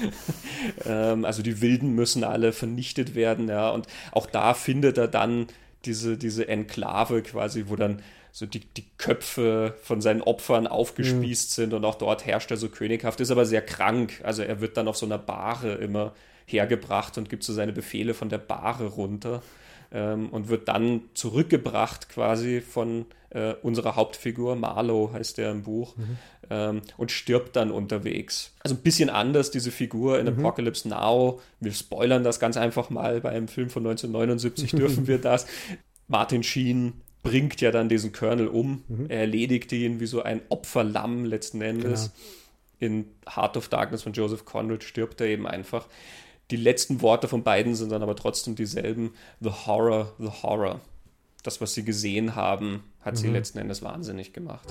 ähm, 0.84 1.24
also 1.24 1.42
die 1.42 1.60
Wilden 1.60 1.94
müssen 1.94 2.24
alle 2.24 2.52
vernichtet 2.52 3.14
werden, 3.14 3.48
ja. 3.48 3.70
Und 3.70 3.86
auch 4.12 4.26
da 4.26 4.54
findet 4.54 4.98
er 4.98 5.08
dann 5.08 5.46
diese, 5.84 6.16
diese 6.16 6.48
Enklave 6.48 7.22
quasi, 7.22 7.64
wo 7.66 7.76
dann 7.76 8.02
so 8.32 8.46
die, 8.46 8.60
die 8.60 8.86
Köpfe 8.96 9.76
von 9.82 10.00
seinen 10.00 10.22
Opfern 10.22 10.66
aufgespießt 10.66 11.50
mhm. 11.50 11.62
sind 11.62 11.74
und 11.74 11.84
auch 11.84 11.96
dort 11.96 12.24
herrscht 12.24 12.50
er 12.50 12.56
so 12.56 12.70
könighaft, 12.70 13.20
ist 13.20 13.30
aber 13.30 13.44
sehr 13.44 13.60
krank. 13.60 14.20
Also 14.24 14.42
er 14.42 14.60
wird 14.60 14.78
dann 14.78 14.88
auf 14.88 14.96
so 14.96 15.04
einer 15.04 15.18
Bahre 15.18 15.74
immer 15.74 16.14
hergebracht 16.52 17.18
und 17.18 17.28
gibt 17.28 17.44
so 17.44 17.52
seine 17.52 17.72
Befehle 17.72 18.14
von 18.14 18.28
der 18.28 18.38
Bahre 18.38 18.86
runter 18.86 19.42
ähm, 19.92 20.28
und 20.30 20.48
wird 20.48 20.68
dann 20.68 21.02
zurückgebracht 21.14 22.08
quasi 22.08 22.60
von 22.60 23.06
äh, 23.30 23.54
unserer 23.62 23.96
Hauptfigur, 23.96 24.56
Marlow 24.56 25.10
heißt 25.12 25.38
der 25.38 25.50
im 25.50 25.62
Buch, 25.62 25.96
mhm. 25.96 26.18
ähm, 26.50 26.82
und 26.96 27.10
stirbt 27.10 27.56
dann 27.56 27.70
unterwegs. 27.70 28.52
Also 28.60 28.76
ein 28.76 28.82
bisschen 28.82 29.10
anders 29.10 29.50
diese 29.50 29.70
Figur 29.70 30.18
in 30.18 30.26
mhm. 30.26 30.38
Apocalypse 30.38 30.88
Now. 30.88 31.40
Wir 31.60 31.72
spoilern 31.72 32.24
das 32.24 32.40
ganz 32.40 32.56
einfach 32.56 32.90
mal, 32.90 33.20
bei 33.20 33.30
einem 33.30 33.48
Film 33.48 33.70
von 33.70 33.86
1979 33.86 34.70
dürfen 34.72 35.06
wir 35.06 35.18
das. 35.18 35.46
Martin 36.08 36.42
Sheen 36.42 36.94
bringt 37.22 37.60
ja 37.60 37.70
dann 37.70 37.88
diesen 37.88 38.12
Colonel 38.12 38.48
um, 38.48 38.82
mhm. 38.88 39.06
er 39.08 39.20
erledigt 39.20 39.72
ihn 39.72 40.00
wie 40.00 40.06
so 40.06 40.22
ein 40.22 40.42
Opferlamm 40.48 41.24
letzten 41.24 41.62
Endes. 41.62 42.10
Genau. 42.12 42.94
In 42.94 43.04
Heart 43.36 43.56
of 43.56 43.68
Darkness 43.68 44.02
von 44.02 44.12
Joseph 44.12 44.44
Conrad 44.44 44.82
stirbt 44.82 45.20
er 45.20 45.28
eben 45.28 45.46
einfach. 45.46 45.86
Die 46.52 46.58
letzten 46.58 47.00
Worte 47.00 47.28
von 47.28 47.42
beiden 47.42 47.74
sind 47.74 47.92
dann 47.92 48.02
aber 48.02 48.14
trotzdem 48.14 48.54
dieselben. 48.54 49.14
The 49.40 49.48
horror, 49.48 50.12
the 50.18 50.28
horror. 50.28 50.82
Das, 51.42 51.62
was 51.62 51.72
sie 51.72 51.82
gesehen 51.82 52.36
haben, 52.36 52.82
hat 53.00 53.14
mhm. 53.14 53.18
sie 53.18 53.28
letzten 53.28 53.58
Endes 53.58 53.80
wahnsinnig 53.80 54.34
gemacht. 54.34 54.68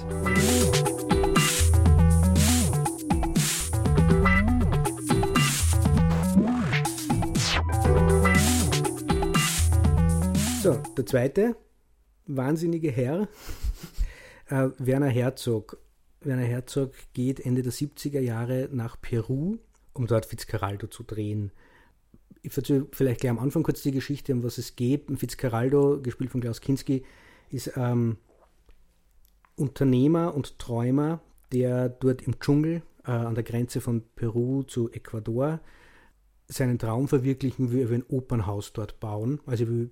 So, 10.61 10.77
der 10.95 11.05
zweite 11.07 11.55
wahnsinnige 12.27 12.91
Herr, 12.91 13.27
äh, 14.49 14.69
Werner 14.77 15.09
Herzog. 15.09 15.79
Werner 16.19 16.43
Herzog 16.43 16.93
geht 17.13 17.39
Ende 17.39 17.63
der 17.63 17.73
70er 17.73 18.19
Jahre 18.19 18.69
nach 18.71 19.01
Peru 19.01 19.57
um 19.93 20.07
dort 20.07 20.25
Fitzcarraldo 20.25 20.87
zu 20.87 21.03
drehen. 21.03 21.51
Ich 22.41 22.55
erzähle 22.55 22.87
vielleicht 22.91 23.21
gleich 23.21 23.31
am 23.31 23.39
Anfang 23.39 23.63
kurz 23.63 23.81
die 23.81 23.91
Geschichte, 23.91 24.33
um 24.33 24.43
was 24.43 24.57
es 24.57 24.75
geht. 24.75 25.05
Fitzcarraldo, 25.15 26.01
gespielt 26.01 26.31
von 26.31 26.41
Klaus 26.41 26.61
Kinski, 26.61 27.03
ist 27.49 27.73
ähm, 27.75 28.17
Unternehmer 29.55 30.33
und 30.33 30.57
Träumer, 30.57 31.21
der 31.51 31.89
dort 31.89 32.21
im 32.23 32.39
Dschungel 32.39 32.81
äh, 33.05 33.11
an 33.11 33.35
der 33.35 33.43
Grenze 33.43 33.81
von 33.81 34.03
Peru 34.15 34.63
zu 34.63 34.91
Ecuador 34.91 35.59
seinen 36.47 36.79
Traum 36.79 37.07
verwirklichen 37.07 37.71
will, 37.71 37.81
er 37.81 37.89
will 37.89 37.99
ein 37.99 38.05
Opernhaus 38.09 38.73
dort 38.73 38.99
bauen. 38.99 39.39
Also 39.45 39.63
er 39.65 39.69
will 39.69 39.91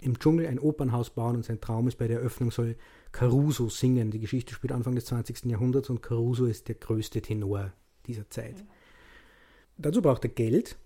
im 0.00 0.18
Dschungel 0.18 0.46
ein 0.46 0.58
Opernhaus 0.58 1.10
bauen 1.10 1.36
und 1.36 1.44
sein 1.44 1.60
Traum 1.60 1.88
ist, 1.88 1.96
bei 1.96 2.08
der 2.08 2.18
Eröffnung 2.18 2.50
soll 2.50 2.76
Caruso 3.12 3.68
singen. 3.68 4.10
Die 4.10 4.18
Geschichte 4.18 4.52
spielt 4.52 4.72
Anfang 4.72 4.94
des 4.94 5.06
20. 5.06 5.46
Jahrhunderts 5.46 5.88
und 5.88 6.02
Caruso 6.02 6.46
ist 6.46 6.68
der 6.68 6.74
größte 6.74 7.22
Tenor 7.22 7.72
dieser 8.06 8.28
Zeit. 8.28 8.58
Mhm. 8.58 8.68
Dazu 9.78 10.02
braucht 10.02 10.24
er 10.24 10.30
Geld. 10.30 10.76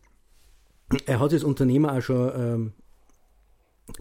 Er 1.06 1.20
hat 1.20 1.32
als 1.32 1.44
Unternehmer 1.44 1.92
auch 1.96 2.00
schon 2.00 2.32
ähm, 2.34 2.72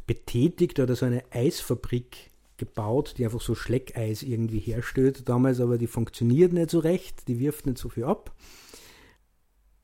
betätigt 0.08 0.80
oder 0.80 0.96
so 0.96 1.06
eine 1.06 1.24
Eisfabrik 1.32 2.32
gebaut, 2.58 3.16
die 3.18 3.26
einfach 3.26 3.42
so 3.42 3.56
Schleckeis 3.56 4.24
irgendwie 4.24 4.60
herstellt. 4.60 5.30
Damals 5.30 5.60
aber 5.60 5.78
die 5.78 5.88
funktioniert 5.88 6.52
nicht 6.52 6.72
so 6.72 6.80
recht, 6.80 7.28
die 7.28 7.40
wirft 7.40 7.66
nicht 7.66 7.78
so 7.78 7.90
viel 7.90 8.04
ab. 8.04 8.36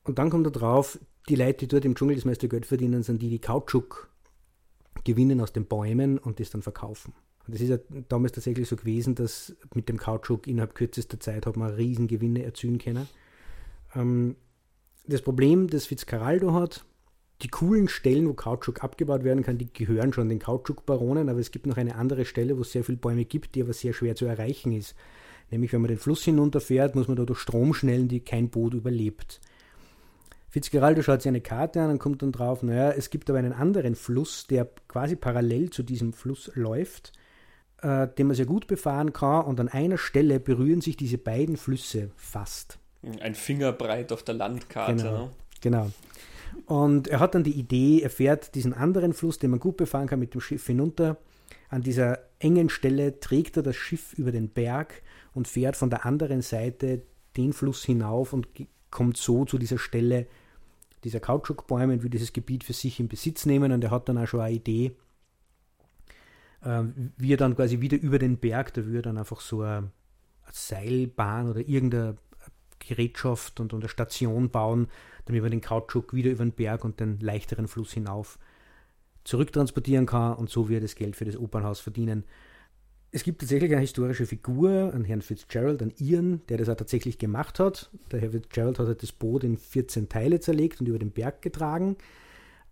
Und 0.04 0.18
dann 0.18 0.30
kommt 0.30 0.46
er 0.46 0.52
drauf, 0.52 0.98
die 1.28 1.36
Leute, 1.36 1.58
die 1.58 1.68
dort 1.68 1.84
im 1.84 1.94
Dschungel 1.94 2.16
das 2.16 2.24
meiste 2.24 2.48
Geld 2.48 2.66
verdienen, 2.66 3.02
sind 3.02 3.22
die, 3.22 3.30
die 3.30 3.40
Kautschuk 3.40 4.10
gewinnen 5.04 5.40
aus 5.40 5.52
den 5.52 5.66
Bäumen 5.66 6.18
und 6.18 6.38
das 6.40 6.50
dann 6.50 6.62
verkaufen. 6.62 7.14
Und 7.46 7.54
das 7.54 7.62
ist 7.62 7.68
ja 7.68 7.78
damals 8.08 8.32
tatsächlich 8.32 8.68
so 8.68 8.76
gewesen, 8.76 9.14
dass 9.14 9.54
mit 9.74 9.88
dem 9.88 9.98
Kautschuk 9.98 10.46
innerhalb 10.46 10.74
kürzester 10.74 11.20
Zeit 11.20 11.46
hat 11.46 11.56
man 11.56 11.72
Riesengewinne 11.74 12.42
erzielen 12.42 12.78
können. 12.78 13.08
Ähm, 13.94 14.36
Das 15.08 15.22
Problem, 15.22 15.68
das 15.68 15.86
Fitzcarraldo 15.86 16.52
hat, 16.52 16.84
die 17.42 17.48
coolen 17.48 17.88
Stellen, 17.88 18.28
wo 18.28 18.34
Kautschuk 18.34 18.82
abgebaut 18.82 19.24
werden 19.24 19.42
kann, 19.42 19.58
die 19.58 19.72
gehören 19.72 20.12
schon 20.12 20.28
den 20.28 20.38
Kautschukbaronen, 20.38 21.28
aber 21.28 21.38
es 21.38 21.50
gibt 21.50 21.66
noch 21.66 21.76
eine 21.76 21.96
andere 21.96 22.24
Stelle, 22.24 22.56
wo 22.56 22.62
es 22.62 22.72
sehr 22.72 22.84
viele 22.84 22.98
Bäume 22.98 23.24
gibt, 23.24 23.54
die 23.54 23.62
aber 23.62 23.74
sehr 23.74 23.92
schwer 23.92 24.16
zu 24.16 24.24
erreichen 24.24 24.72
ist. 24.72 24.94
Nämlich, 25.50 25.72
wenn 25.72 25.82
man 25.82 25.88
den 25.88 25.98
Fluss 25.98 26.24
hinunterfährt, 26.24 26.94
muss 26.94 27.08
man 27.08 27.16
da 27.16 27.24
durch 27.24 27.38
Stromschnellen, 27.38 28.08
die 28.08 28.20
kein 28.20 28.48
Boot 28.48 28.74
überlebt. 28.74 29.40
Fitzgeraldo 30.48 31.02
schaut 31.02 31.22
sich 31.22 31.28
eine 31.28 31.42
Karte 31.42 31.82
an 31.82 31.90
und 31.90 31.98
kommt 31.98 32.22
dann 32.22 32.32
drauf, 32.32 32.62
naja, 32.62 32.90
es 32.90 33.10
gibt 33.10 33.28
aber 33.28 33.38
einen 33.38 33.52
anderen 33.52 33.94
Fluss, 33.94 34.46
der 34.46 34.68
quasi 34.88 35.14
parallel 35.14 35.70
zu 35.70 35.82
diesem 35.82 36.14
Fluss 36.14 36.50
läuft, 36.54 37.12
äh, 37.82 38.08
den 38.08 38.28
man 38.28 38.36
sehr 38.36 38.46
gut 38.46 38.66
befahren 38.66 39.12
kann 39.12 39.44
und 39.44 39.60
an 39.60 39.68
einer 39.68 39.98
Stelle 39.98 40.40
berühren 40.40 40.80
sich 40.80 40.96
diese 40.96 41.18
beiden 41.18 41.58
Flüsse 41.58 42.10
fast. 42.16 42.78
Ein 43.20 43.34
Fingerbreit 43.34 44.12
auf 44.12 44.22
der 44.22 44.34
Landkarte. 44.34 44.96
Genau. 44.96 45.18
Ne? 45.18 45.30
genau. 45.60 45.90
Und 46.66 47.06
er 47.08 47.20
hat 47.20 47.34
dann 47.34 47.44
die 47.44 47.58
Idee, 47.58 48.00
er 48.02 48.10
fährt 48.10 48.54
diesen 48.54 48.74
anderen 48.74 49.12
Fluss, 49.12 49.38
den 49.38 49.50
man 49.50 49.60
gut 49.60 49.76
befahren 49.76 50.08
kann, 50.08 50.18
mit 50.18 50.34
dem 50.34 50.40
Schiff 50.40 50.66
hinunter. 50.66 51.16
An 51.68 51.82
dieser 51.82 52.18
engen 52.40 52.68
Stelle 52.68 53.20
trägt 53.20 53.56
er 53.56 53.62
das 53.62 53.76
Schiff 53.76 54.14
über 54.14 54.32
den 54.32 54.48
Berg 54.48 55.02
und 55.32 55.46
fährt 55.46 55.76
von 55.76 55.90
der 55.90 56.04
anderen 56.04 56.42
Seite 56.42 57.02
den 57.36 57.52
Fluss 57.52 57.84
hinauf 57.84 58.32
und 58.32 58.48
kommt 58.90 59.16
so 59.16 59.44
zu 59.44 59.58
dieser 59.58 59.78
Stelle 59.78 60.26
dieser 61.04 61.20
Kautschukbäume 61.20 61.92
und 61.92 62.02
will 62.02 62.10
dieses 62.10 62.32
Gebiet 62.32 62.64
für 62.64 62.72
sich 62.72 62.98
in 62.98 63.08
Besitz 63.08 63.46
nehmen. 63.46 63.70
Und 63.70 63.84
er 63.84 63.92
hat 63.92 64.08
dann 64.08 64.18
auch 64.18 64.26
schon 64.26 64.40
eine 64.40 64.54
Idee, 64.54 64.96
äh, 66.62 66.82
wie 67.16 67.32
er 67.32 67.36
dann 67.36 67.54
quasi 67.54 67.80
wieder 67.80 67.96
über 67.96 68.18
den 68.18 68.38
Berg, 68.38 68.74
da 68.74 68.84
würde 68.84 69.02
dann 69.02 69.18
einfach 69.18 69.40
so 69.40 69.62
eine 69.62 69.92
Seilbahn 70.50 71.48
oder 71.48 71.60
irgendeine 71.60 72.16
Gerätschaft 72.86 73.60
und, 73.60 73.72
und 73.72 73.82
eine 73.82 73.88
Station 73.88 74.50
bauen, 74.50 74.88
damit 75.26 75.42
man 75.42 75.50
den 75.50 75.60
Kautschuk 75.60 76.14
wieder 76.14 76.30
über 76.30 76.44
den 76.44 76.52
Berg 76.52 76.84
und 76.84 77.00
den 77.00 77.18
leichteren 77.20 77.68
Fluss 77.68 77.92
hinauf 77.92 78.38
zurücktransportieren 79.24 80.06
kann 80.06 80.34
und 80.34 80.50
so 80.50 80.68
wird 80.68 80.84
das 80.84 80.94
Geld 80.94 81.16
für 81.16 81.24
das 81.24 81.36
Opernhaus 81.36 81.80
verdienen. 81.80 82.24
Es 83.10 83.24
gibt 83.24 83.40
tatsächlich 83.40 83.72
eine 83.72 83.80
historische 83.80 84.26
Figur, 84.26 84.92
einen 84.92 85.04
Herrn 85.04 85.22
Fitzgerald, 85.22 85.80
einen 85.80 85.94
Iren, 85.98 86.42
der 86.48 86.58
das 86.58 86.68
auch 86.68 86.76
tatsächlich 86.76 87.18
gemacht 87.18 87.58
hat. 87.58 87.90
Der 88.12 88.20
Herr 88.20 88.30
Fitzgerald 88.30 88.78
hat 88.78 88.86
halt 88.86 89.02
das 89.02 89.12
Boot 89.12 89.42
in 89.42 89.56
14 89.56 90.08
Teile 90.08 90.38
zerlegt 90.40 90.80
und 90.80 90.88
über 90.88 90.98
den 90.98 91.10
Berg 91.10 91.42
getragen. 91.42 91.96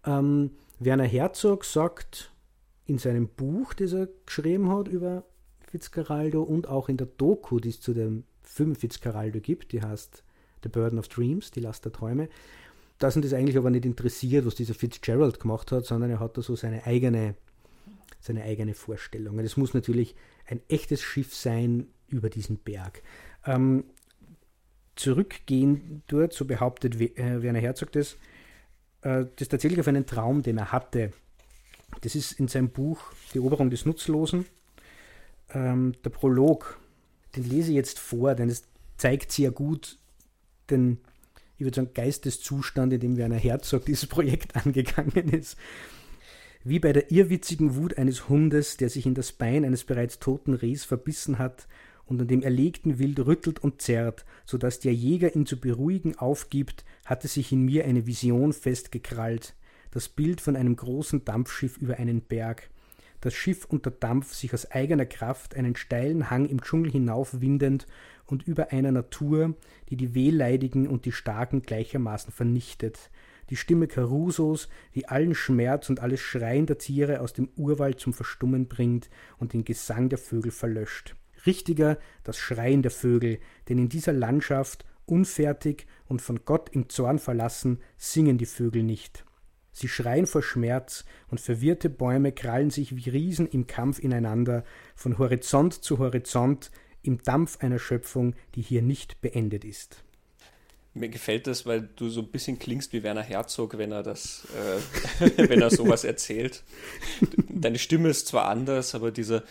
Ähm, 0.05 0.51
Werner 0.79 1.05
Herzog 1.05 1.65
sagt 1.65 2.31
in 2.87 2.99
seinem 2.99 3.29
Buch, 3.29 3.75
das 3.75 3.93
er 3.93 4.09
geschrieben 4.27 4.71
hat 4.71 4.89
über 4.89 5.25
Fitzgeraldo 5.61 6.43
und 6.43 6.69
auch 6.69 6.89
in 6.89 6.99
der 6.99 7.07
Doku, 7.07 7.59
die 7.59 7.71
es 7.71 7.81
zu 7.81 7.95
dem 7.95 8.25
Film 8.45 8.75
Fitzgeraldo 8.77 9.41
gibt, 9.41 9.73
die 9.73 9.83
heißt 9.83 10.23
The 10.63 10.69
Burden 10.69 10.99
of 10.99 11.09
Dreams, 11.09 11.51
die 11.51 11.61
Last 11.61 11.85
der 11.85 11.93
Träume. 11.93 12.29
Da 12.99 13.11
sind 13.11 13.25
es 13.25 13.33
eigentlich 13.33 13.59
aber 13.59 13.71
nicht 13.71 13.85
interessiert, 13.85 14.47
was 14.47 14.55
dieser 14.55 14.75
Fitzgerald 14.75 15.41
gemacht 15.41 15.73
hat, 15.73 15.85
sondern 15.85 16.11
er 16.11 16.21
hat 16.21 16.37
da 16.37 16.43
so 16.43 16.55
seine 16.55 16.87
eigene, 16.87 17.35
seine 18.21 18.45
eigene 18.45 18.75
Vorstellung. 18.75 19.39
Es 19.41 19.57
muss 19.57 19.75
natürlich 19.75 20.15
ein 20.47 20.61
echtes 20.69 21.03
Schiff 21.03 21.35
sein 21.35 21.89
über 22.09 22.31
diesen 22.31 22.57
Berg. 22.57 23.03
Ähm, 23.47 23.85
zurückgehen 24.97 26.03
dort, 26.07 26.33
so 26.33 26.45
behauptet 26.45 27.01
äh, 27.01 27.43
Werner 27.43 27.59
Herzog 27.59 27.93
das, 27.93 28.17
äh, 29.03 29.27
das 29.37 29.49
tatsächlich 29.49 29.81
auf 29.81 29.89
einen 29.89 30.07
Traum, 30.07 30.43
den 30.43 30.59
er 30.59 30.73
hatte. 30.73 31.13
Das 32.01 32.15
ist 32.15 32.33
in 32.39 32.49
seinem 32.49 32.71
Buch 32.71 33.01
Die 33.33 33.39
Eroberung 33.39 33.71
des 33.71 33.87
Nutzlosen. 33.87 34.47
Ähm, 35.51 35.95
der 36.05 36.11
Prolog, 36.11 36.79
den 37.37 37.49
lese 37.49 37.71
ich 37.71 37.77
jetzt 37.77 37.99
vor, 37.99 38.35
denn 38.35 38.49
es 38.49 38.65
zeigt 38.97 39.33
sehr 39.33 39.51
gut 39.51 39.99
den, 40.71 40.99
ich 41.57 41.65
würde 41.65 41.77
sagen, 41.77 41.91
Geisteszustand, 41.95 42.93
in 42.93 43.01
dem 43.01 43.17
Werner 43.17 43.37
Herzog 43.37 43.85
dieses 43.85 44.07
Projekt 44.07 44.57
angegangen 44.67 45.29
ist. 45.31 45.57
Wie 46.63 46.79
bei 46.79 46.93
der 46.93 47.13
irrwitzigen 47.13 47.77
Wut 47.77 47.99
eines 47.99 48.29
Hundes, 48.29 48.79
der 48.79 48.89
sich 48.89 49.05
in 49.05 49.15
das 49.15 49.33
Bein 49.33 49.65
eines 49.65 49.85
bereits 49.85 50.19
toten 50.19 50.55
Rehs 50.55 50.85
verbissen 50.85 51.39
hat 51.39 51.69
und 52.07 52.21
an 52.21 52.29
dem 52.29 52.43
erlegten 52.43 52.99
Wild 52.99 53.21
rüttelt 53.21 53.59
und 53.63 53.83
zerrt, 53.83 54.25
so 54.47 54.57
dass 54.57 54.81
der 54.81 54.95
Jäger 54.95 55.35
ihn 55.37 55.45
zu 55.45 55.61
beruhigen 55.61 56.17
aufgibt, 56.17 56.85
hatte 57.05 57.29
sich 57.29 57.53
in 57.53 57.63
mir 57.63 57.85
eine 57.85 58.07
Vision 58.07 58.55
festgekrallt, 58.55 59.55
das 59.91 60.09
Bild 60.09 60.41
von 60.41 60.57
einem 60.57 60.75
großen 60.75 61.25
Dampfschiff 61.25 61.77
über 61.77 61.99
einen 61.99 62.23
Berg, 62.23 62.71
das 63.25 63.33
Schiff 63.33 63.65
unter 63.65 63.91
Dampf 63.91 64.35
sich 64.35 64.53
aus 64.53 64.71
eigener 64.71 65.07
Kraft 65.07 65.57
einen 65.57 65.77
steilen 65.77 66.29
Hang 66.29 66.45
im 66.45 66.61
Dschungel 66.61 66.93
hinaufwindend 66.93 67.87
und 68.27 68.47
über 68.47 68.71
einer 68.71 68.93
Natur, 68.93 69.55
die 69.89 69.97
die 69.97 70.15
Wehleidigen 70.15 70.87
und 70.87 71.07
die 71.07 71.13
Starken 71.13 71.63
gleichermaßen 71.63 72.35
vernichtet. 72.35 73.11
Die 73.49 73.57
Stimme 73.57 73.87
Carusos, 73.87 74.69
die 74.95 75.09
allen 75.09 75.35
Schmerz 75.35 75.89
und 75.89 76.01
alles 76.01 76.21
Schreien 76.21 76.67
der 76.67 76.77
Tiere 76.77 77.21
aus 77.21 77.33
dem 77.33 77.49
Urwald 77.57 77.99
zum 77.99 78.13
Verstummen 78.13 78.69
bringt 78.69 79.09
und 79.39 79.55
den 79.55 79.65
Gesang 79.65 80.11
der 80.11 80.19
Vögel 80.19 80.51
verlöscht. 80.51 81.17
Richtiger 81.47 81.97
das 82.25 82.37
Schreien 82.37 82.83
der 82.83 82.91
Vögel, 82.91 83.39
denn 83.71 83.79
in 83.79 83.89
dieser 83.89 84.13
Landschaft, 84.13 84.85
unfertig 85.07 85.87
und 86.09 86.21
von 86.21 86.41
Gott 86.45 86.69
im 86.69 86.91
Zorn 86.91 87.19
verlassen, 87.19 87.81
singen 87.97 88.37
die 88.37 88.47
Vögel 88.47 88.83
nicht. 88.83 89.25
Sie 89.75 89.89
schreien 89.89 90.27
vor 90.27 90.43
Schmerz, 90.43 91.05
und 91.29 91.41
verwirrte 91.41 91.91
Bäume 91.91 92.33
krallen 92.33 92.71
sich 92.71 92.97
wie 92.97 93.11
Riesen 93.11 93.49
im 93.49 93.67
Kampf 93.67 93.99
ineinander, 93.99 94.65
von 94.95 95.19
Horizont 95.19 95.75
zu 95.75 95.99
Horizont, 95.99 96.71
im 97.03 97.21
Dampf 97.23 97.59
einer 97.59 97.79
Schöpfung, 97.79 98.35
die 98.55 98.63
hier 98.63 98.81
nicht 98.81 99.21
beendet 99.21 99.65
ist. 99.65 100.05
Mir 100.95 101.09
gefällt 101.09 101.49
das, 101.49 101.67
weil 101.67 101.89
du 101.97 102.09
so 102.09 102.21
ein 102.21 102.29
bisschen 102.29 102.61
klingst 102.61 102.93
wie 102.93 103.03
Werner 103.03 103.23
Herzog, 103.23 103.77
wenn 103.77 103.91
er 103.91 104.05
das, 104.05 104.47
äh, 105.21 105.39
wenn 105.49 105.61
er 105.61 105.71
sowas 105.71 106.05
erzählt. 106.05 106.63
Deine 107.49 107.81
Stimme 107.81 108.09
ist 108.09 108.29
zwar 108.29 108.47
anders, 108.47 108.95
aber 108.95 109.11
dieser, 109.11 109.43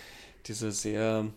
dieser 0.45 0.71
sehr 0.71 1.27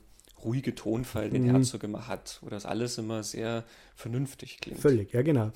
ruhige 0.44 0.76
Tonfall, 0.76 1.30
den 1.30 1.42
mhm. 1.42 1.50
Herzog 1.50 1.82
immer 1.82 2.06
hat, 2.06 2.38
wo 2.40 2.48
das 2.48 2.66
alles 2.66 2.98
immer 2.98 3.24
sehr 3.24 3.64
vernünftig 3.96 4.58
klingt. 4.60 4.78
Völlig, 4.78 5.12
ja 5.12 5.22
genau. 5.22 5.50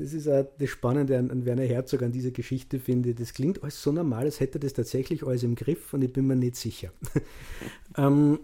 Das 0.00 0.14
ist 0.14 0.28
auch 0.28 0.46
das 0.58 0.70
Spannende 0.70 1.18
an, 1.18 1.30
an 1.30 1.44
Werner 1.44 1.64
Herzog 1.64 2.00
an 2.00 2.10
dieser 2.10 2.30
Geschichte, 2.30 2.80
finde 2.80 3.10
ich. 3.10 3.16
Das 3.16 3.34
klingt 3.34 3.62
alles 3.62 3.82
so 3.82 3.92
normal, 3.92 4.24
als 4.24 4.40
hätte 4.40 4.56
er 4.56 4.60
das 4.60 4.72
tatsächlich 4.72 5.26
alles 5.26 5.42
im 5.42 5.56
Griff 5.56 5.92
und 5.92 6.00
ich 6.00 6.10
bin 6.10 6.26
mir 6.26 6.36
nicht 6.36 6.56
sicher. 6.56 6.90
ähm, 7.98 8.40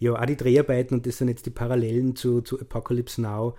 ja, 0.00 0.14
auch 0.14 0.24
die 0.24 0.38
Dreharbeiten 0.38 0.94
und 0.94 1.06
das 1.06 1.18
sind 1.18 1.28
jetzt 1.28 1.44
die 1.44 1.50
Parallelen 1.50 2.16
zu, 2.16 2.40
zu 2.40 2.58
Apocalypse 2.58 3.20
Now. 3.20 3.56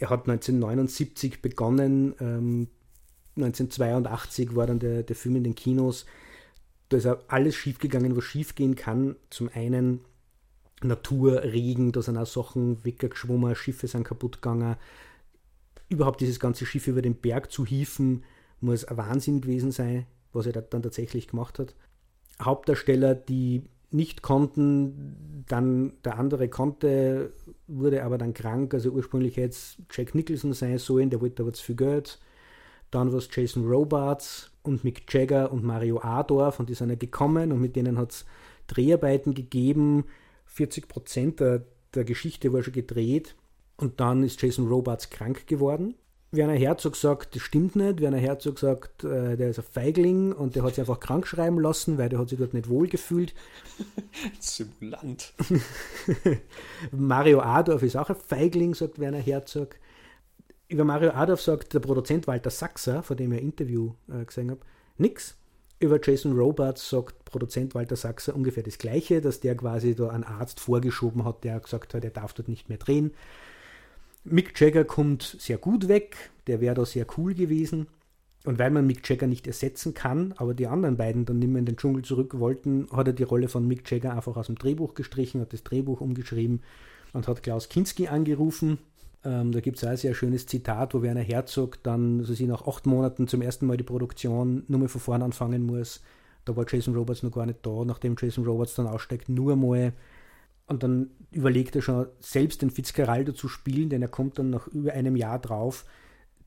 Er 0.00 0.10
hat 0.10 0.28
1979 0.28 1.40
begonnen, 1.40 2.16
ähm, 2.18 2.66
1982 3.36 4.56
war 4.56 4.66
dann 4.66 4.80
der, 4.80 5.04
der 5.04 5.14
Film 5.14 5.36
in 5.36 5.44
den 5.44 5.54
Kinos. 5.54 6.04
Da 6.88 6.96
ist 6.96 7.06
auch 7.06 7.18
alles 7.28 7.54
schiefgegangen, 7.54 8.16
was 8.16 8.24
schiefgehen 8.24 8.74
kann. 8.74 9.14
Zum 9.30 9.50
einen 9.54 10.00
Natur, 10.82 11.44
Regen, 11.44 11.92
da 11.92 12.02
sind 12.02 12.16
auch 12.16 12.26
Sachen 12.26 12.84
weggeschwommen, 12.84 13.54
Schiffe 13.54 13.86
sind 13.86 14.02
kaputt 14.02 14.42
gegangen. 14.42 14.76
Überhaupt 15.88 16.20
dieses 16.20 16.40
ganze 16.40 16.66
Schiff 16.66 16.86
über 16.88 17.02
den 17.02 17.16
Berg 17.16 17.52
zu 17.52 17.64
hieven, 17.64 18.24
muss 18.60 18.84
ein 18.84 18.96
Wahnsinn 18.96 19.40
gewesen 19.40 19.70
sein, 19.70 20.06
was 20.32 20.46
er 20.46 20.52
dann 20.52 20.82
tatsächlich 20.82 21.28
gemacht 21.28 21.58
hat. 21.58 21.74
Hauptdarsteller, 22.42 23.14
die 23.14 23.62
nicht 23.90 24.22
konnten, 24.22 25.44
dann 25.48 25.92
der 26.04 26.18
andere 26.18 26.48
konnte, 26.48 27.32
wurde 27.66 28.04
aber 28.04 28.18
dann 28.18 28.34
krank. 28.34 28.74
Also 28.74 28.90
ursprünglich 28.90 29.36
hätte 29.36 29.50
es 29.50 29.76
Jack 29.90 30.14
Nicholson 30.14 30.52
sein 30.52 30.78
sollen, 30.78 31.10
der 31.10 31.20
wollte 31.20 31.42
aber 31.42 31.52
zu 31.52 31.64
viel 31.64 31.76
Geld. 31.76 32.18
Dann 32.90 33.12
war 33.12 33.18
es 33.18 33.28
Jason 33.32 33.66
Robards 33.66 34.50
und 34.62 34.84
Mick 34.84 35.12
Jagger 35.12 35.52
und 35.52 35.64
Mario 35.64 36.00
Adorf 36.00 36.60
und 36.60 36.68
die 36.68 36.74
sind 36.74 36.90
ja 36.90 36.96
gekommen 36.96 37.52
und 37.52 37.60
mit 37.60 37.76
denen 37.76 37.98
hat 37.98 38.12
es 38.12 38.26
Dreharbeiten 38.66 39.34
gegeben. 39.34 40.04
40 40.46 40.88
Prozent 40.88 41.40
der, 41.40 41.64
der 41.94 42.04
Geschichte 42.04 42.52
war 42.52 42.62
schon 42.62 42.72
gedreht 42.72 43.34
und 43.76 44.00
dann 44.00 44.22
ist 44.22 44.40
Jason 44.40 44.68
Robards 44.68 45.10
krank 45.10 45.46
geworden 45.46 45.94
Werner 46.32 46.54
Herzog 46.54 46.96
sagt, 46.96 47.34
das 47.34 47.42
stimmt 47.42 47.76
nicht. 47.76 48.00
Werner 48.00 48.18
Herzog 48.18 48.58
sagt, 48.58 49.04
äh, 49.04 49.36
der 49.36 49.50
ist 49.50 49.58
ein 49.58 49.64
Feigling 49.64 50.32
und 50.32 50.56
der 50.56 50.64
hat 50.64 50.74
sich 50.74 50.80
einfach 50.80 51.00
krank 51.00 51.26
schreiben 51.26 51.60
lassen, 51.60 51.98
weil 51.98 52.08
der 52.08 52.18
hat 52.18 52.28
sich 52.28 52.38
dort 52.38 52.52
nicht 52.52 52.68
wohl 52.68 52.88
gefühlt. 52.88 53.34
Simulant. 54.40 55.32
Mario 56.90 57.40
Adorf 57.40 57.82
ist 57.82 57.96
auch 57.96 58.10
ein 58.10 58.16
Feigling, 58.16 58.74
sagt 58.74 58.98
Werner 58.98 59.18
Herzog. 59.18 59.76
Über 60.68 60.84
Mario 60.84 61.10
Adorf 61.10 61.40
sagt 61.40 61.74
der 61.74 61.80
Produzent 61.80 62.26
Walter 62.26 62.50
Sachser, 62.50 63.02
von 63.02 63.16
dem 63.16 63.32
ich 63.32 63.38
ein 63.38 63.44
Interview 63.44 63.92
äh, 64.08 64.24
gesehen 64.24 64.50
habe, 64.50 64.60
nichts. 64.98 65.36
Über 65.78 66.00
Jason 66.02 66.32
Robards 66.32 66.88
sagt 66.88 67.24
Produzent 67.24 67.74
Walter 67.74 67.96
Sachser 67.96 68.34
ungefähr 68.34 68.62
das 68.62 68.78
Gleiche, 68.78 69.20
dass 69.20 69.40
der 69.40 69.54
quasi 69.56 69.94
da 69.94 70.08
einen 70.08 70.24
Arzt 70.24 70.58
vorgeschoben 70.58 71.24
hat, 71.24 71.44
der 71.44 71.60
gesagt 71.60 71.94
hat, 71.94 72.02
er 72.02 72.10
darf 72.10 72.32
dort 72.32 72.48
nicht 72.48 72.68
mehr 72.68 72.78
drehen. 72.78 73.12
Mick 74.28 74.58
Jagger 74.60 74.84
kommt 74.84 75.36
sehr 75.38 75.58
gut 75.58 75.88
weg, 75.88 76.30
der 76.46 76.60
wäre 76.60 76.74
da 76.74 76.84
sehr 76.84 77.06
cool 77.16 77.34
gewesen. 77.34 77.86
Und 78.44 78.60
weil 78.60 78.70
man 78.70 78.86
Mick 78.86 79.08
Jagger 79.08 79.26
nicht 79.26 79.46
ersetzen 79.46 79.92
kann, 79.92 80.32
aber 80.36 80.54
die 80.54 80.68
anderen 80.68 80.96
beiden 80.96 81.24
dann 81.24 81.40
nicht 81.40 81.48
mehr 81.48 81.58
in 81.58 81.66
den 81.66 81.76
Dschungel 81.76 82.02
zurück 82.02 82.38
wollten, 82.38 82.86
hat 82.92 83.08
er 83.08 83.12
die 83.12 83.24
Rolle 83.24 83.48
von 83.48 83.66
Mick 83.66 83.90
Jagger 83.90 84.14
einfach 84.14 84.36
aus 84.36 84.46
dem 84.46 84.54
Drehbuch 84.54 84.94
gestrichen, 84.94 85.40
hat 85.40 85.52
das 85.52 85.64
Drehbuch 85.64 86.00
umgeschrieben 86.00 86.62
und 87.12 87.26
hat 87.26 87.42
Klaus 87.42 87.68
Kinski 87.68 88.06
angerufen. 88.06 88.78
Ähm, 89.24 89.50
da 89.50 89.60
gibt 89.60 89.78
es 89.78 89.84
ein 89.84 89.96
sehr 89.96 90.14
schönes 90.14 90.46
Zitat, 90.46 90.94
wo 90.94 91.02
Werner 91.02 91.22
Herzog 91.22 91.82
dann, 91.82 92.20
also 92.20 92.34
sie 92.34 92.46
nach 92.46 92.66
acht 92.66 92.86
Monaten 92.86 93.26
zum 93.26 93.42
ersten 93.42 93.66
Mal 93.66 93.76
die 93.76 93.84
Produktion 93.84 94.62
nur 94.68 94.78
mal 94.78 94.88
von 94.88 95.00
vorn 95.00 95.22
anfangen 95.22 95.66
muss. 95.66 96.02
Da 96.44 96.56
war 96.56 96.64
Jason 96.68 96.94
Roberts 96.94 97.24
noch 97.24 97.32
gar 97.32 97.46
nicht 97.46 97.66
da, 97.66 97.84
nachdem 97.84 98.14
Jason 98.16 98.44
Roberts 98.44 98.76
dann 98.76 98.86
aussteigt, 98.86 99.28
nur 99.28 99.56
mal. 99.56 99.92
Und 100.66 100.82
dann 100.82 101.10
überlegt 101.30 101.76
er 101.76 101.82
schon, 101.82 102.06
selbst 102.20 102.62
den 102.62 102.70
Fitzcarraldo 102.70 103.32
zu 103.32 103.48
spielen, 103.48 103.88
denn 103.88 104.02
er 104.02 104.08
kommt 104.08 104.38
dann 104.38 104.50
nach 104.50 104.66
über 104.68 104.92
einem 104.92 105.16
Jahr 105.16 105.38
drauf. 105.38 105.84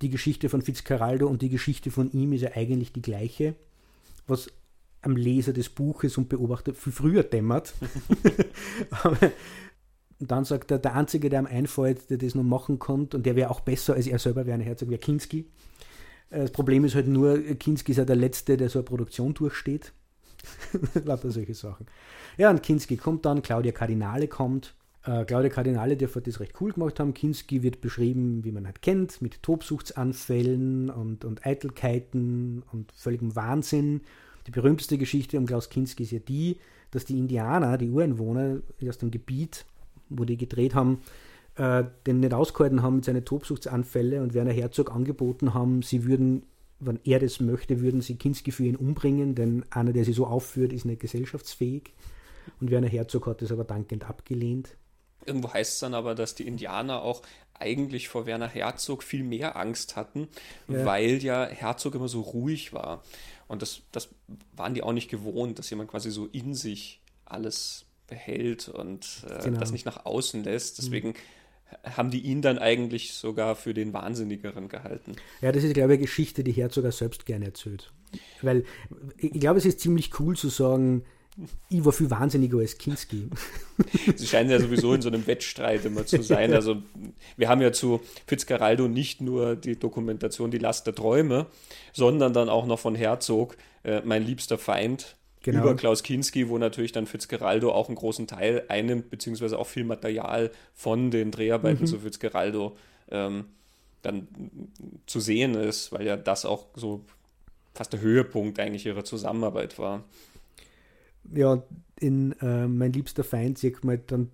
Die 0.02 0.10
Geschichte 0.10 0.50
von 0.50 0.62
Fitzcarraldo 0.62 1.28
und 1.28 1.42
die 1.42 1.50
Geschichte 1.50 1.92
von 1.92 2.12
ihm 2.12 2.34
ist 2.34 2.42
ja 2.42 2.52
eigentlich 2.56 2.92
die 2.92 3.02
gleiche, 3.02 3.56
was 4.28 4.50
am 5.02 5.16
Leser 5.16 5.54
des 5.54 5.70
Buches 5.70 6.18
und 6.18 6.28
Beobachter 6.28 6.74
viel 6.74 6.92
früher 6.92 7.24
dämmert. 7.24 7.74
Aber 9.04 9.32
und 10.20 10.32
dann 10.32 10.44
sagt 10.44 10.72
er, 10.72 10.80
der 10.80 10.96
Einzige, 10.96 11.30
der 11.30 11.42
ihm 11.42 11.46
einfällt, 11.46 12.10
der 12.10 12.18
das 12.18 12.36
noch 12.36 12.44
machen 12.44 12.78
konnte, 12.78 13.18
und 13.18 13.26
der 13.26 13.36
wäre 13.36 13.50
auch 13.50 13.62
besser 13.62 13.94
als 13.94 14.06
er 14.06 14.20
selber, 14.20 14.46
wäre 14.46 14.56
ein 14.56 14.62
Herzog, 14.62 14.90
wäre 14.90 15.00
Kinski. 15.00 15.48
Äh, 16.30 16.42
das 16.42 16.52
Problem 16.52 16.84
ist 16.84 16.96
halt 16.96 17.08
nur, 17.08 17.40
Kinski 17.56 17.94
ist 17.94 17.98
ja 17.98 18.06
der 18.06 18.18
Letzte, 18.18 18.58
der 18.58 18.70
so 18.70 18.80
eine 18.80 18.84
Produktion 18.84 19.34
durchsteht. 19.34 19.94
Lauter 21.06 21.32
solche 21.32 21.54
Sachen. 21.54 21.86
Ja, 22.38 22.50
und 22.50 22.64
Kinski 22.64 22.98
kommt 22.98 23.26
dann, 23.26 23.42
Claudia 23.42 23.72
Cardinale 23.72 24.28
kommt. 24.28 24.76
Äh, 25.04 25.26
Claudia 25.26 25.50
Cardinale 25.50 25.98
dürfte 25.98 26.22
das 26.22 26.40
recht 26.40 26.54
cool 26.62 26.74
gemacht 26.74 27.00
haben. 27.00 27.14
Kinski 27.14 27.64
wird 27.64 27.82
beschrieben, 27.82 28.44
wie 28.44 28.52
man 28.52 28.66
halt 28.66 28.82
kennt, 28.82 29.22
mit 29.22 29.42
Tobsuchtsanfällen 29.44 30.90
und, 30.90 31.26
und 31.26 31.46
Eitelkeiten 31.46 32.64
und 32.72 32.92
völligem 32.92 33.36
Wahnsinn. 33.36 34.02
Die 34.48 34.52
berühmteste 34.52 34.98
Geschichte 34.98 35.38
um 35.38 35.46
Klaus 35.46 35.70
Kinski 35.70 36.04
ist 36.04 36.12
ja 36.12 36.20
die, 36.20 36.58
dass 36.92 37.06
die 37.06 37.18
Indianer, 37.18 37.78
die 37.78 37.90
Ureinwohner 37.90 38.62
aus 38.88 38.98
dem 38.98 39.12
Gebiet, 39.12 39.66
wo 40.10 40.26
die 40.26 40.38
gedreht 40.38 40.74
haben, 40.76 41.02
äh, 41.56 41.84
den 42.08 42.20
nicht 42.22 42.34
ausgehalten 42.34 42.82
haben 42.82 42.96
mit 42.98 43.06
seinen 43.06 43.26
Tobsuchtsanfälle 43.26 44.22
und 44.22 44.34
Werner 44.34 44.54
Herzog 44.54 44.94
angeboten 44.94 45.54
haben, 45.54 45.82
sie 45.82 46.06
würden, 46.06 46.44
wenn 46.80 47.00
er 47.04 47.20
das 47.20 47.40
möchte, 47.40 47.82
würden 47.82 48.02
sie 48.02 48.16
Kinski 48.16 48.52
für 48.52 48.64
ihn 48.64 48.76
umbringen, 48.76 49.36
denn 49.36 49.66
einer, 49.70 49.94
der 49.94 50.06
sie 50.06 50.14
so 50.14 50.26
aufführt, 50.26 50.74
ist 50.74 50.86
nicht 50.86 51.02
gesellschaftsfähig. 51.02 51.94
Und 52.60 52.72
Werner 52.72 52.88
Herzog 52.88 53.28
hat 53.28 53.42
das 53.42 53.52
aber 53.52 53.64
dankend 53.64 54.10
abgelehnt. 54.10 54.76
Irgendwo 55.26 55.54
heißt 55.54 55.74
es 55.74 55.80
dann 55.80 55.94
aber, 55.94 56.16
dass 56.16 56.36
die 56.36 56.48
Indianer 56.48 57.02
auch 57.02 57.22
eigentlich 57.54 58.08
vor 58.08 58.26
Werner 58.26 58.48
Herzog 58.48 59.04
viel 59.04 59.24
mehr 59.24 59.58
Angst 59.58 59.96
hatten, 59.96 60.30
ja. 60.68 60.86
weil 60.86 61.22
ja 61.22 61.46
Herzog 61.46 61.96
immer 61.96 62.08
so 62.08 62.22
ruhig 62.22 62.72
war. 62.72 63.04
Und 63.48 63.62
das, 63.62 63.82
das 63.92 64.10
waren 64.54 64.74
die 64.74 64.82
auch 64.82 64.94
nicht 64.94 65.10
gewohnt, 65.10 65.60
dass 65.60 65.70
jemand 65.70 65.92
quasi 65.92 66.12
so 66.12 66.28
in 66.28 66.54
sich 66.54 67.02
alles 67.26 67.86
behält 68.08 68.70
und 68.70 69.26
äh, 69.30 69.44
genau. 69.44 69.60
das 69.60 69.72
nicht 69.72 69.86
nach 69.86 70.06
außen 70.06 70.44
lässt. 70.44 70.78
Mhm. 70.78 70.82
Deswegen 70.82 71.08
mhm. 71.10 71.16
Haben 71.84 72.12
die 72.12 72.22
ihn 72.22 72.42
dann 72.42 72.58
eigentlich 72.58 73.14
sogar 73.14 73.56
für 73.56 73.74
den 73.74 73.94
Wahnsinnigeren 73.94 74.70
gehalten. 74.70 75.16
Ja, 75.42 75.52
das 75.52 75.64
ist, 75.64 75.74
glaube 75.74 75.94
ich, 75.94 76.00
eine 76.00 76.06
Geschichte, 76.06 76.44
die 76.44 76.52
Herzog 76.52 76.92
selbst 76.92 77.26
gerne 77.26 77.46
erzählt. 77.46 77.92
Weil 78.42 78.64
ich 79.18 79.32
glaube, 79.34 79.60
es 79.60 79.66
ist 79.66 79.80
ziemlich 79.80 80.20
cool 80.20 80.36
zu 80.36 80.50
sagen, 80.50 81.04
ich 81.70 81.86
war 81.86 81.94
viel 81.94 82.10
wahnsinniger 82.10 82.58
als 82.58 82.78
Kinski. 82.78 83.30
Sie 84.16 84.28
scheinen 84.28 84.50
ja 84.50 84.60
sowieso 84.60 84.94
in 84.94 85.02
so 85.02 85.10
einem 85.10 85.26
Wettstreit 85.26 85.86
immer 85.86 86.06
zu 86.06 86.22
sein. 86.22 86.54
Also 86.60 86.82
wir 87.38 87.48
haben 87.48 87.62
ja 87.62 87.72
zu 87.72 88.02
Fitzcarraldo 88.28 88.88
nicht 88.88 89.22
nur 89.22 89.56
die 89.56 89.80
Dokumentation 89.80 90.52
Die 90.52 90.58
Last 90.58 90.88
der 90.88 90.96
Träume, 90.96 91.46
sondern 91.94 92.34
dann 92.34 92.50
auch 92.50 92.66
noch 92.66 92.80
von 92.80 92.96
Herzog, 92.96 93.56
äh, 93.84 94.02
mein 94.04 94.24
liebster 94.24 94.58
Feind, 94.58 95.16
Genau. 95.42 95.62
Über 95.62 95.76
Klaus 95.76 96.04
Kinski, 96.04 96.50
wo 96.50 96.58
natürlich 96.58 96.92
dann 96.92 97.06
Fitzgeraldo 97.06 97.72
auch 97.72 97.88
einen 97.88 97.96
großen 97.96 98.28
Teil 98.28 98.66
einnimmt, 98.68 99.10
beziehungsweise 99.10 99.58
auch 99.58 99.68
viel 99.68 99.86
Material 99.86 100.52
von 100.74 101.12
den 101.12 101.32
Dreharbeiten 101.32 101.84
mhm. 101.84 101.88
zu 101.88 102.00
Fitzgeraldo 102.00 102.76
ähm, 103.10 103.46
dann 104.02 104.28
zu 105.06 105.20
sehen 105.20 105.56
ist, 105.56 105.92
weil 105.92 106.06
ja 106.06 106.18
das 106.18 106.46
auch 106.46 106.68
so 106.76 107.06
fast 107.74 107.94
der 107.94 108.02
Höhepunkt 108.02 108.60
eigentlich 108.60 108.86
ihrer 108.86 109.06
Zusammenarbeit 109.06 109.80
war. 109.80 110.04
Ja, 111.34 111.64
in 112.00 112.34
äh, 112.42 112.68
Mein 112.68 112.92
liebster 112.92 113.24
Feind 113.24 113.58
sieht 113.58 113.84
man 113.84 114.02
dann 114.08 114.32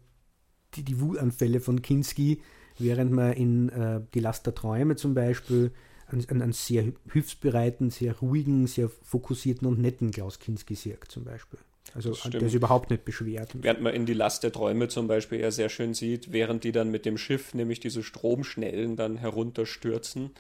die, 0.76 0.84
die 0.84 1.00
Wutanfälle 1.00 1.60
von 1.60 1.82
Kinski, 1.82 2.42
während 2.80 3.12
man 3.12 3.34
in 3.34 3.70
äh, 3.70 4.02
Die 4.14 4.20
Last 4.20 4.46
der 4.46 4.56
Träume 4.56 4.96
zum 4.96 5.14
Beispiel 5.14 5.72
einen, 6.08 6.42
einen 6.42 6.54
sehr 6.54 6.86
hilfsbereiten, 7.12 7.90
sehr 7.90 8.18
ruhigen, 8.20 8.68
sehr 8.68 8.90
fokussierten 8.90 9.68
und 9.68 9.80
netten 9.80 10.12
Klaus 10.12 10.40
Kinski 10.40 10.76
sieht 10.76 11.06
zum 11.08 11.24
Beispiel. 11.24 11.60
Also 11.94 12.14
der 12.30 12.42
ist 12.42 12.54
überhaupt 12.54 12.90
nicht 12.90 13.06
beschwert. 13.06 13.52
Während 13.54 13.82
man 13.82 13.94
in 13.94 14.06
die 14.06 14.14
Last 14.14 14.44
der 14.44 14.52
Träume 14.52 14.88
zum 14.88 15.08
Beispiel 15.08 15.40
ja 15.40 15.52
sehr 15.52 15.70
schön 15.70 15.94
sieht, 15.94 16.32
während 16.32 16.64
die 16.64 16.72
dann 16.72 16.90
mit 16.90 17.06
dem 17.06 17.18
Schiff, 17.18 17.54
nämlich 17.54 17.80
diese 17.80 18.04
Stromschnellen, 18.04 18.96
dann 18.96 19.18
herunterstürzen, 19.18 20.32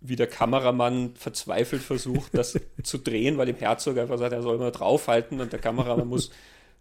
wie 0.00 0.16
der 0.16 0.26
Kameramann 0.26 1.14
verzweifelt 1.16 1.82
versucht, 1.82 2.34
das 2.36 2.58
zu 2.82 2.98
drehen, 2.98 3.38
weil 3.38 3.46
dem 3.46 3.56
Herzog 3.56 3.98
einfach 3.98 4.18
sagt, 4.18 4.32
er 4.32 4.42
soll 4.42 4.58
mal 4.58 4.72
draufhalten 4.72 5.40
und 5.40 5.52
der 5.52 5.60
Kameramann 5.60 6.08
muss 6.08 6.30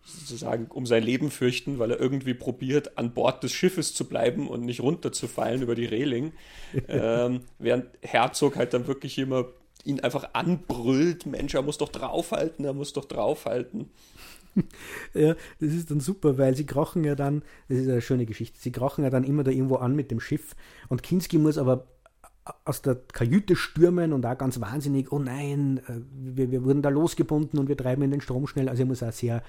sozusagen 0.06 0.68
um 0.68 0.86
sein 0.86 1.04
Leben 1.04 1.32
fürchten, 1.32 1.80
weil 1.80 1.92
er 1.92 2.00
irgendwie 2.00 2.34
probiert, 2.34 2.98
an 2.98 3.14
Bord 3.14 3.44
des 3.44 3.54
Schiffes 3.54 3.94
zu 3.94 4.06
bleiben 4.06 4.48
und 4.48 4.66
nicht 4.66 4.82
runterzufallen 4.82 5.62
über 5.62 5.76
die 5.76 5.86
Reling. 5.86 6.34
ähm, 6.88 7.42
während 7.60 7.86
Herzog 8.02 8.56
halt 8.56 8.74
dann 8.74 8.88
wirklich 8.88 9.18
immer 9.18 9.46
ihn 9.86 10.00
einfach 10.00 10.34
anbrüllt, 10.34 11.26
Mensch, 11.26 11.54
er 11.56 11.62
muss 11.62 11.78
doch 11.78 11.90
draufhalten, 11.90 12.66
er 12.66 12.74
muss 12.74 12.94
doch 12.94 13.06
draufhalten. 13.06 13.90
Ja, 15.16 15.34
das 15.60 15.74
ist 15.74 15.90
dann 15.90 16.00
super, 16.00 16.38
weil 16.38 16.56
sie 16.56 16.68
krachen 16.68 17.04
ja 17.04 17.16
dann, 17.16 17.42
das 17.70 17.80
ist 17.80 17.90
eine 17.90 18.02
schöne 18.02 18.28
Geschichte, 18.28 18.60
sie 18.60 18.72
krachen 18.72 19.04
ja 19.04 19.10
dann 19.10 19.24
immer 19.24 19.44
da 19.44 19.50
irgendwo 19.50 19.78
an 19.78 19.96
mit 19.96 20.12
dem 20.12 20.20
Schiff 20.20 20.56
und 20.90 21.02
Kinski 21.02 21.40
muss 21.40 21.58
aber 21.58 21.88
aus 22.66 22.82
der 22.82 22.96
Kajüte 22.96 23.56
stürmen 23.56 24.14
und 24.14 24.26
auch 24.26 24.38
ganz 24.38 24.60
wahnsinnig, 24.60 25.12
oh 25.12 25.20
nein, 25.20 25.80
äh, 25.88 26.02
wir, 26.12 26.52
wir 26.52 26.64
wurden 26.64 26.82
da 26.82 26.90
losgebunden 26.90 27.60
und 27.60 27.68
wir 27.68 27.78
treiben 27.78 28.04
in 28.04 28.12
den 28.12 28.22
Strom 28.22 28.48
schnell. 28.48 28.70
Also 28.70 28.84
er 28.84 28.86
muss 28.86 29.02
auch 29.02 29.12
sehr 29.12 29.44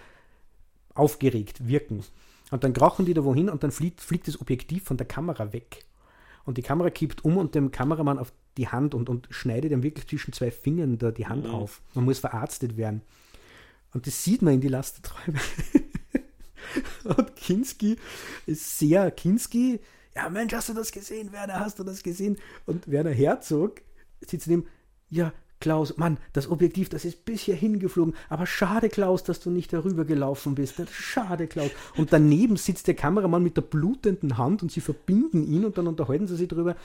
aufgeregt 0.95 1.67
wirken. 1.67 2.05
Und 2.51 2.65
dann 2.65 2.73
krachen 2.73 3.05
die 3.05 3.15
da 3.15 3.25
wohin 3.25 3.49
und 3.49 3.63
dann 3.63 3.73
fliegt, 3.73 4.01
fliegt 4.01 4.29
das 4.29 4.41
Objektiv 4.41 4.85
von 4.85 4.97
der 4.97 5.07
Kamera 5.07 5.53
weg. 5.53 5.85
Und 6.45 6.59
die 6.59 6.63
Kamera 6.63 6.91
kippt 6.91 7.25
um 7.25 7.37
und 7.37 7.55
dem 7.55 7.71
Kameramann 7.71 8.19
auf 8.19 8.33
die 8.57 8.69
Hand 8.69 8.95
und, 8.95 9.09
und 9.09 9.27
schneidet 9.31 9.73
ihm 9.73 9.83
wirklich 9.83 10.07
zwischen 10.07 10.33
zwei 10.33 10.51
Fingern 10.51 10.99
da 10.99 11.11
die 11.11 11.27
Hand 11.27 11.45
mhm. 11.45 11.51
auf. 11.51 11.81
Man 11.95 12.05
muss 12.05 12.19
verarztet 12.19 12.77
werden. 12.77 13.03
Und 13.93 14.07
das 14.07 14.23
sieht 14.23 14.43
man 14.43 14.55
in 14.55 14.61
die 14.61 14.69
Lasterträume. 14.69 15.39
und 17.05 17.37
Kinski 17.37 17.97
ist 18.47 18.79
sehr 18.79 19.11
Kinski. 19.11 19.81
Ja, 20.15 20.29
Mensch, 20.29 20.53
hast 20.53 20.69
du 20.69 20.75
das 20.75 20.93
gesehen? 20.93 21.33
Werner, 21.33 21.61
hast 21.61 21.79
du 21.79 21.85
das 21.85 22.03
gesehen? 22.03 22.37
Und 22.67 22.89
Werner 22.89 23.11
Herzog 23.11 23.83
sitzt 24.21 24.47
neben, 24.47 24.67
ja, 25.11 25.33
Klaus, 25.65 25.97
Mann, 25.97 26.19
das 26.35 26.51
Objektiv, 26.51 26.91
das 26.91 27.07
ist 27.07 27.25
bis 27.25 27.41
hier 27.41 27.55
hingeflogen. 27.55 28.15
Aber 28.29 28.45
schade, 28.45 28.91
Klaus, 28.91 29.25
dass 29.25 29.41
du 29.41 29.49
nicht 29.49 29.73
darüber 29.73 30.05
gelaufen 30.05 30.55
bist. 30.55 30.75
Schade, 30.93 31.47
Klaus. 31.47 31.71
Und 31.97 32.13
daneben 32.13 32.59
sitzt 32.59 32.87
der 32.87 32.93
Kameramann 32.93 33.43
mit 33.43 33.57
der 33.57 33.63
blutenden 33.63 34.37
Hand 34.37 34.63
und 34.63 34.71
sie 34.71 34.83
verbinden 34.83 35.43
ihn 35.43 35.65
und 35.65 35.79
dann 35.79 35.87
unterhalten 35.87 36.27
sie 36.27 36.37
sich 36.37 36.49
darüber. 36.49 36.77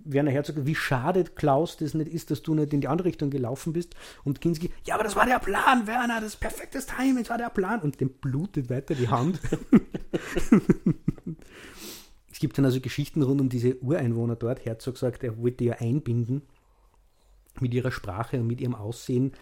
Werner 0.00 0.32
Herzog, 0.32 0.56
wie 0.66 0.74
schade, 0.74 1.22
Klaus, 1.22 1.76
das 1.76 1.94
nicht 1.94 2.12
ist, 2.12 2.32
dass 2.32 2.42
du 2.42 2.56
nicht 2.56 2.72
in 2.72 2.80
die 2.80 2.88
andere 2.88 3.06
Richtung 3.06 3.30
gelaufen 3.30 3.72
bist. 3.72 3.94
Und 4.24 4.40
Kinski, 4.40 4.72
ja, 4.84 4.96
aber 4.96 5.04
das 5.04 5.14
war 5.14 5.26
der 5.26 5.38
Plan, 5.38 5.86
Werner, 5.86 6.16
das 6.16 6.30
ist 6.30 6.40
perfektes 6.40 6.86
Timing, 6.86 7.18
das 7.22 7.30
war 7.30 7.38
der 7.38 7.50
Plan. 7.50 7.82
Und 7.82 8.00
dem 8.00 8.10
blutet 8.10 8.68
weiter 8.68 8.96
die 8.96 9.10
Hand. 9.10 9.38
es 12.32 12.40
gibt 12.40 12.58
dann 12.58 12.64
also 12.64 12.80
Geschichten 12.80 13.22
rund 13.22 13.40
um 13.40 13.48
diese 13.48 13.76
Ureinwohner 13.76 14.34
dort. 14.34 14.64
Herzog 14.64 14.98
sagt, 14.98 15.22
er 15.22 15.38
wollte 15.38 15.62
ja 15.62 15.74
einbinden 15.74 16.42
mit 17.60 17.74
ihrer 17.74 17.90
Sprache 17.90 18.40
und 18.40 18.46
mit 18.46 18.60
ihrem 18.60 18.74
Aussehen 18.74 19.32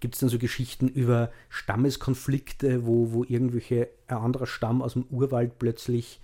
gibt 0.00 0.14
es 0.14 0.20
dann 0.20 0.28
so 0.28 0.38
Geschichten 0.38 0.88
über 0.88 1.30
Stammeskonflikte, 1.48 2.86
wo, 2.86 3.12
wo 3.12 3.24
irgendwelche 3.24 3.88
ein 4.06 4.18
anderer 4.18 4.46
Stamm 4.46 4.82
aus 4.82 4.94
dem 4.94 5.04
Urwald 5.10 5.58
plötzlich 5.58 6.20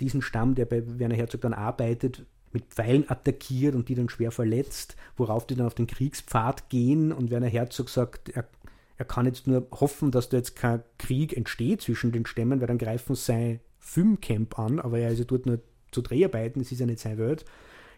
diesen 0.00 0.22
Stamm, 0.22 0.54
der 0.54 0.64
bei 0.64 0.82
Werner 0.98 1.14
Herzog 1.14 1.42
dann 1.42 1.54
arbeitet, 1.54 2.24
mit 2.52 2.66
Pfeilen 2.66 3.08
attackiert 3.08 3.74
und 3.74 3.88
die 3.88 3.94
dann 3.94 4.08
schwer 4.08 4.30
verletzt, 4.30 4.96
worauf 5.16 5.46
die 5.46 5.54
dann 5.54 5.66
auf 5.66 5.74
den 5.74 5.86
Kriegspfad 5.86 6.68
gehen 6.70 7.12
und 7.12 7.30
Werner 7.30 7.48
Herzog 7.48 7.88
sagt, 7.88 8.30
er, 8.30 8.48
er 8.96 9.04
kann 9.04 9.26
jetzt 9.26 9.46
nur 9.46 9.66
hoffen, 9.72 10.10
dass 10.10 10.28
da 10.28 10.36
jetzt 10.36 10.56
kein 10.56 10.82
Krieg 10.98 11.36
entsteht 11.36 11.82
zwischen 11.82 12.12
den 12.12 12.26
Stämmen, 12.26 12.60
weil 12.60 12.68
dann 12.68 12.78
greifen 12.78 13.16
sein 13.16 13.60
Filmcamp 13.80 14.58
an, 14.58 14.80
aber 14.80 14.98
er 14.98 15.10
ist 15.10 15.18
ja 15.18 15.24
dort 15.24 15.46
nur 15.46 15.60
zu 15.90 16.00
Dreharbeiten, 16.00 16.60
das 16.62 16.72
ist 16.72 16.80
ja 16.80 16.86
nicht 16.86 17.00
seine 17.00 17.18
Welt. 17.18 17.44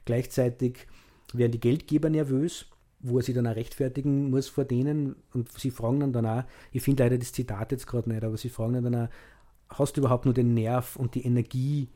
Gleichzeitig 0.05 0.87
werden 1.33 1.53
die 1.53 1.61
Geldgeber 1.61 2.11
nervös, 2.11 2.67
wo 3.01 3.19
er 3.19 3.23
sich 3.23 3.35
dann 3.35 3.47
auch 3.47 3.57
rechtfertigen 3.57 4.31
muss 4.31 4.49
vor 4.49 4.65
denen 4.65 5.17
und 5.33 5.51
sie 5.53 5.71
fragen 5.71 6.01
dann 6.01 6.13
danach, 6.13 6.45
ich 6.73 6.83
finde 6.83 7.05
leider 7.05 7.19
das 7.19 7.33
Zitat 7.33 7.73
jetzt 7.73 7.87
gerade 7.87 8.09
nicht, 8.09 8.25
aber 8.25 8.37
sie 8.37 8.49
fragen 8.49 8.75
dann 8.75 8.85
danach, 8.85 9.11
hast 9.69 9.97
du 9.97 10.01
überhaupt 10.01 10.25
nur 10.25 10.35
den 10.35 10.55
Nerv 10.55 10.97
und 10.97 11.15
die 11.15 11.25
Energie, 11.25 11.89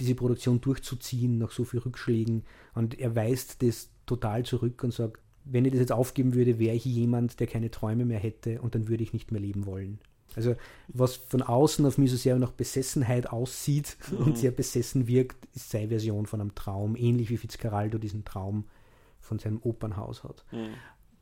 diese 0.00 0.14
Produktion 0.14 0.60
durchzuziehen 0.60 1.38
nach 1.38 1.50
so 1.50 1.64
vielen 1.64 1.82
Rückschlägen? 1.82 2.44
Und 2.74 2.98
er 2.98 3.14
weist 3.14 3.62
das 3.62 3.90
total 4.06 4.44
zurück 4.44 4.82
und 4.82 4.92
sagt, 4.92 5.20
wenn 5.44 5.64
ich 5.64 5.72
das 5.72 5.80
jetzt 5.80 5.92
aufgeben 5.92 6.34
würde, 6.34 6.58
wäre 6.58 6.76
ich 6.76 6.84
jemand, 6.84 7.40
der 7.40 7.46
keine 7.46 7.70
Träume 7.70 8.04
mehr 8.04 8.18
hätte 8.18 8.60
und 8.62 8.74
dann 8.74 8.88
würde 8.88 9.02
ich 9.02 9.12
nicht 9.12 9.32
mehr 9.32 9.40
leben 9.40 9.66
wollen. 9.66 9.98
Also 10.36 10.56
was 10.88 11.16
von 11.16 11.42
außen 11.42 11.84
auf 11.86 11.98
mich 11.98 12.10
so 12.10 12.16
sehr 12.16 12.38
nach 12.38 12.52
Besessenheit 12.52 13.30
aussieht 13.30 13.96
mhm. 14.10 14.26
und 14.26 14.38
sehr 14.38 14.50
besessen 14.50 15.06
wirkt, 15.06 15.46
ist 15.54 15.70
seine 15.70 15.88
Version 15.88 16.26
von 16.26 16.40
einem 16.40 16.54
Traum, 16.54 16.96
ähnlich 16.96 17.30
wie 17.30 17.36
Fitzcarraldo 17.36 17.98
diesen 17.98 18.24
Traum 18.24 18.64
von 19.20 19.38
seinem 19.38 19.60
Opernhaus 19.62 20.24
hat. 20.24 20.44
Mhm. 20.52 20.74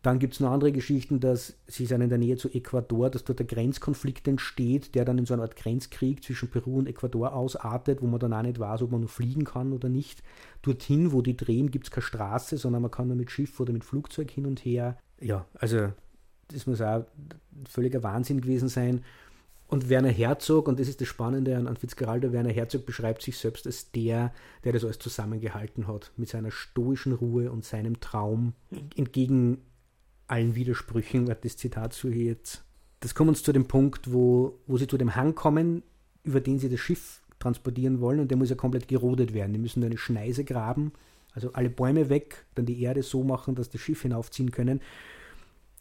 Dann 0.02 0.18
gibt 0.18 0.32
es 0.32 0.40
noch 0.40 0.50
andere 0.50 0.72
Geschichten, 0.72 1.20
dass 1.20 1.58
sie 1.66 1.84
sind 1.84 2.00
in 2.00 2.08
der 2.08 2.16
Nähe 2.16 2.38
zu 2.38 2.48
Ecuador, 2.48 3.10
dass 3.10 3.24
dort 3.24 3.38
der 3.38 3.46
Grenzkonflikt 3.46 4.26
entsteht, 4.28 4.94
der 4.94 5.04
dann 5.04 5.18
in 5.18 5.26
so 5.26 5.34
einer 5.34 5.42
Art 5.42 5.56
Grenzkrieg 5.56 6.24
zwischen 6.24 6.48
Peru 6.48 6.78
und 6.78 6.88
Ecuador 6.88 7.34
ausartet, 7.34 8.00
wo 8.00 8.06
man 8.06 8.18
dann 8.18 8.32
auch 8.32 8.40
nicht 8.40 8.58
weiß, 8.58 8.80
ob 8.80 8.92
man 8.92 9.00
nur 9.00 9.10
fliegen 9.10 9.44
kann 9.44 9.74
oder 9.74 9.90
nicht. 9.90 10.22
Dorthin, 10.62 11.12
wo 11.12 11.20
die 11.20 11.36
drehen, 11.36 11.70
gibt 11.70 11.86
es 11.86 11.90
keine 11.90 12.02
Straße, 12.02 12.56
sondern 12.56 12.80
man 12.80 12.90
kann 12.90 13.08
nur 13.08 13.16
mit 13.16 13.30
Schiff 13.30 13.60
oder 13.60 13.74
mit 13.74 13.84
Flugzeug 13.84 14.30
hin 14.30 14.46
und 14.46 14.64
her. 14.64 14.96
Ja, 15.20 15.44
also 15.52 15.92
das 16.52 16.66
muss 16.66 16.80
auch 16.80 17.04
völliger 17.68 18.02
Wahnsinn 18.02 18.40
gewesen 18.40 18.68
sein. 18.68 19.02
Und 19.68 19.88
Werner 19.88 20.10
Herzog, 20.10 20.66
und 20.66 20.80
das 20.80 20.88
ist 20.88 21.00
das 21.00 21.06
Spannende 21.06 21.56
an, 21.56 21.68
an 21.68 21.76
Fitzgeraldo, 21.76 22.32
Werner 22.32 22.50
Herzog 22.50 22.86
beschreibt 22.86 23.22
sich 23.22 23.38
selbst 23.38 23.66
als 23.66 23.92
der, 23.92 24.32
der 24.64 24.72
das 24.72 24.84
alles 24.84 24.98
zusammengehalten 24.98 25.86
hat, 25.86 26.10
mit 26.16 26.28
seiner 26.28 26.50
stoischen 26.50 27.12
Ruhe 27.12 27.52
und 27.52 27.64
seinem 27.64 28.00
Traum, 28.00 28.54
entgegen 28.96 29.58
allen 30.26 30.56
Widersprüchen, 30.56 31.26
das 31.26 31.56
Zitat 31.56 31.92
so 31.92 32.08
hier 32.08 32.24
jetzt. 32.24 32.64
Das 32.98 33.14
kommt 33.14 33.28
uns 33.28 33.44
zu 33.44 33.52
dem 33.52 33.66
Punkt, 33.66 34.12
wo, 34.12 34.58
wo 34.66 34.76
sie 34.76 34.88
zu 34.88 34.98
dem 34.98 35.14
Hang 35.14 35.36
kommen, 35.36 35.84
über 36.24 36.40
den 36.40 36.58
sie 36.58 36.68
das 36.68 36.80
Schiff 36.80 37.22
transportieren 37.38 38.00
wollen, 38.00 38.18
und 38.18 38.30
der 38.30 38.38
muss 38.38 38.50
ja 38.50 38.56
komplett 38.56 38.88
gerodet 38.88 39.34
werden. 39.34 39.52
Die 39.52 39.58
müssen 39.58 39.84
eine 39.84 39.98
Schneise 39.98 40.44
graben, 40.44 40.92
also 41.32 41.52
alle 41.52 41.70
Bäume 41.70 42.08
weg, 42.08 42.44
dann 42.56 42.66
die 42.66 42.82
Erde 42.82 43.04
so 43.04 43.22
machen, 43.22 43.54
dass 43.54 43.70
das 43.70 43.80
Schiff 43.80 44.02
hinaufziehen 44.02 44.50
können. 44.50 44.80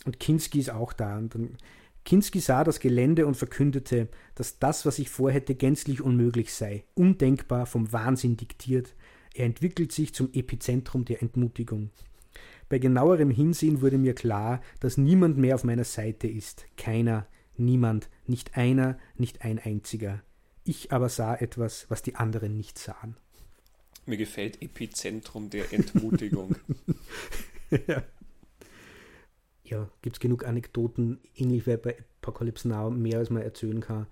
Und 0.05 0.19
Kinski 0.19 0.59
ist 0.59 0.71
auch 0.71 0.93
da. 0.93 1.17
Und 1.17 1.35
dann, 1.35 1.57
Kinski 2.05 2.39
sah 2.39 2.63
das 2.63 2.79
Gelände 2.79 3.27
und 3.27 3.35
verkündete, 3.35 4.07
dass 4.35 4.59
das, 4.59 4.85
was 4.85 4.99
ich 4.99 5.09
vorhätte, 5.09 5.55
gänzlich 5.55 6.01
unmöglich 6.01 6.53
sei, 6.53 6.83
undenkbar 6.95 7.65
vom 7.65 7.91
Wahnsinn 7.91 8.37
diktiert. 8.37 8.95
Er 9.33 9.45
entwickelt 9.45 9.91
sich 9.91 10.13
zum 10.13 10.31
Epizentrum 10.33 11.05
der 11.05 11.21
Entmutigung. 11.21 11.91
Bei 12.67 12.79
genauerem 12.79 13.31
Hinsehen 13.31 13.81
wurde 13.81 13.97
mir 13.97 14.15
klar, 14.15 14.61
dass 14.79 14.97
niemand 14.97 15.37
mehr 15.37 15.55
auf 15.55 15.63
meiner 15.63 15.83
Seite 15.83 16.27
ist. 16.27 16.65
Keiner, 16.77 17.27
niemand, 17.57 18.09
nicht 18.25 18.57
einer, 18.57 18.97
nicht 19.15 19.43
ein 19.43 19.59
einziger. 19.59 20.21
Ich 20.63 20.91
aber 20.91 21.09
sah 21.09 21.35
etwas, 21.35 21.85
was 21.89 22.01
die 22.01 22.15
anderen 22.15 22.55
nicht 22.57 22.77
sahen. 22.77 23.17
Mir 24.05 24.17
gefällt 24.17 24.61
Epizentrum 24.61 25.49
der 25.49 25.73
Entmutigung. 25.73 26.55
ja 27.87 28.03
ja, 29.69 29.89
gibt 30.01 30.17
es 30.17 30.19
genug 30.19 30.45
Anekdoten, 30.45 31.19
ähnlich 31.35 31.65
wie 31.67 31.77
bei 31.77 31.97
Apocalypse 32.21 32.67
Now, 32.67 32.89
mehr 32.89 33.19
als 33.19 33.29
man 33.29 33.43
erzählen 33.43 33.79
kann. 33.79 34.07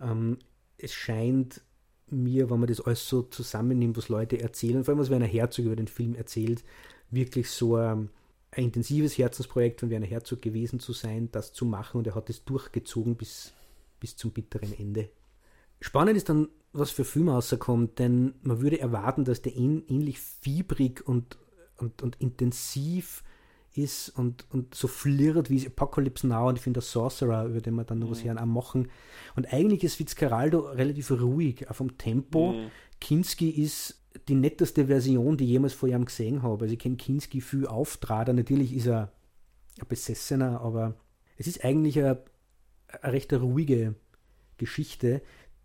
Ähm, 0.00 0.38
es 0.78 0.92
scheint 0.92 1.62
mir, 2.08 2.50
wenn 2.50 2.58
man 2.58 2.68
das 2.68 2.80
alles 2.80 3.08
so 3.08 3.22
zusammennimmt, 3.22 3.96
was 3.96 4.08
Leute 4.08 4.40
erzählen, 4.40 4.84
vor 4.84 4.92
allem 4.92 5.00
was 5.00 5.10
Werner 5.10 5.26
Herzog 5.26 5.66
über 5.66 5.76
den 5.76 5.88
Film 5.88 6.14
erzählt, 6.14 6.64
wirklich 7.10 7.50
so 7.50 7.76
ein, 7.76 8.10
ein 8.52 8.64
intensives 8.64 9.16
Herzensprojekt 9.16 9.80
von 9.80 9.90
Werner 9.90 10.06
Herzog 10.06 10.42
gewesen 10.42 10.80
zu 10.80 10.92
sein, 10.92 11.28
das 11.32 11.52
zu 11.52 11.64
machen 11.64 11.98
und 11.98 12.06
er 12.06 12.14
hat 12.14 12.30
es 12.30 12.44
durchgezogen 12.44 13.16
bis, 13.16 13.52
bis 14.00 14.16
zum 14.16 14.32
bitteren 14.32 14.72
Ende. 14.78 15.08
Spannend 15.80 16.16
ist 16.16 16.28
dann, 16.28 16.48
was 16.72 16.90
für 16.90 17.04
Filme 17.04 17.32
rauskommt, 17.32 17.98
denn 17.98 18.34
man 18.42 18.60
würde 18.60 18.80
erwarten, 18.80 19.24
dass 19.24 19.42
der 19.42 19.56
ähnlich 19.56 20.20
fiebrig 20.20 21.06
und, 21.06 21.38
und, 21.76 22.02
und 22.02 22.20
intensiv 22.20 23.24
ist 23.74 24.10
und, 24.10 24.46
und 24.50 24.74
so 24.74 24.88
flirrt 24.88 25.50
wie 25.50 25.66
Apocalypse 25.66 26.26
Now 26.26 26.48
und 26.48 26.56
ich 26.56 26.62
finde 26.62 26.80
der 26.80 26.86
Sorcerer, 26.86 27.46
über 27.46 27.60
den 27.60 27.74
wir 27.74 27.84
dann 27.84 28.00
noch 28.00 28.08
mhm. 28.08 28.10
was 28.12 28.24
hören, 28.24 28.38
auch 28.38 28.46
machen. 28.46 28.88
Und 29.36 29.52
eigentlich 29.52 29.84
ist 29.84 29.96
Fitzcarraldo 29.96 30.60
relativ 30.60 31.10
ruhig, 31.10 31.70
auch 31.70 31.74
vom 31.74 31.96
Tempo. 31.96 32.52
Mhm. 32.52 32.70
Kinski 33.00 33.50
ist 33.50 34.00
die 34.28 34.34
netteste 34.34 34.86
Version, 34.86 35.36
die 35.36 35.44
ich 35.44 35.50
jemals 35.50 35.72
vor 35.72 35.88
ihm 35.88 36.04
gesehen 36.04 36.42
habe. 36.42 36.64
Also 36.64 36.72
ich 36.72 36.80
kenne 36.80 36.96
Kinski 36.96 37.40
viel 37.40 37.66
Auftrater. 37.66 38.32
Natürlich 38.32 38.74
ist 38.74 38.86
er 38.86 39.12
ein 39.80 39.86
Besessener, 39.88 40.60
aber 40.60 40.94
es 41.38 41.46
ist 41.46 41.64
eigentlich 41.64 41.98
eine, 41.98 42.22
eine 43.02 43.12
recht 43.12 43.32
ruhige 43.32 43.94
Geschichte, 44.58 45.22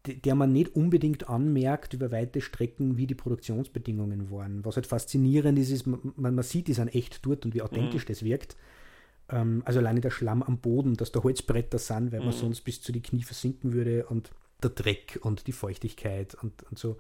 der 0.08 0.36
man 0.36 0.52
nicht 0.52 0.76
unbedingt 0.76 1.30
anmerkt 1.30 1.94
über 1.94 2.12
weite 2.12 2.42
Strecken, 2.42 2.98
wie 2.98 3.08
die 3.08 3.16
Produktionsbedingungen 3.16 4.32
waren. 4.32 4.64
Was 4.64 4.76
halt 4.76 4.88
faszinierend 4.88 5.58
ist, 5.60 5.72
ist, 5.72 5.88
man, 5.88 6.14
man 6.16 6.44
sieht, 6.44 6.68
die 6.68 6.74
sind 6.74 6.94
echt 6.94 7.26
dort 7.26 7.46
und 7.46 7.54
wie 7.54 7.62
authentisch 7.62 8.04
mhm. 8.04 8.08
das 8.08 8.24
wirkt. 8.24 8.56
Ähm, 9.30 9.64
also 9.66 9.80
alleine 9.80 10.02
der 10.02 10.12
Schlamm 10.12 10.44
am 10.44 10.60
Boden, 10.60 10.96
dass 10.96 11.12
da 11.12 11.24
Holzbretter 11.24 11.80
sind, 11.80 12.12
weil 12.12 12.20
man 12.20 12.30
mhm. 12.30 12.40
sonst 12.40 12.62
bis 12.62 12.82
zu 12.82 12.92
die 12.92 13.02
Knie 13.02 13.24
versinken 13.24 13.74
würde 13.74 14.06
und 14.06 14.32
der 14.62 14.70
Dreck 14.70 15.20
und 15.22 15.48
die 15.48 15.52
Feuchtigkeit 15.52 16.36
und, 16.36 16.64
und 16.64 16.80
so. 16.80 16.98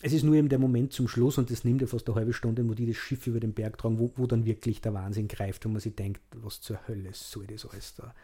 Es 0.00 0.12
ist 0.12 0.22
nur 0.22 0.36
eben 0.36 0.48
der 0.48 0.60
Moment 0.60 0.92
zum 0.92 1.08
Schluss 1.08 1.38
und 1.38 1.50
das 1.50 1.64
nimmt 1.64 1.80
ja 1.80 1.88
fast 1.88 2.08
eine 2.08 2.14
halbe 2.14 2.32
Stunde, 2.32 2.68
wo 2.68 2.74
die 2.74 2.86
das 2.86 2.96
Schiff 2.96 3.26
über 3.26 3.40
den 3.40 3.52
Berg 3.52 3.78
tragen, 3.78 3.98
wo, 3.98 4.12
wo 4.14 4.26
dann 4.26 4.44
wirklich 4.44 4.80
der 4.80 4.94
Wahnsinn 4.94 5.26
greift 5.26 5.66
und 5.66 5.72
man 5.72 5.80
sich 5.80 5.96
denkt, 5.96 6.20
was 6.36 6.60
zur 6.60 6.86
Hölle 6.86 7.10
soll 7.12 7.46
das 7.48 7.66
alles 7.66 7.94
da? 7.96 8.14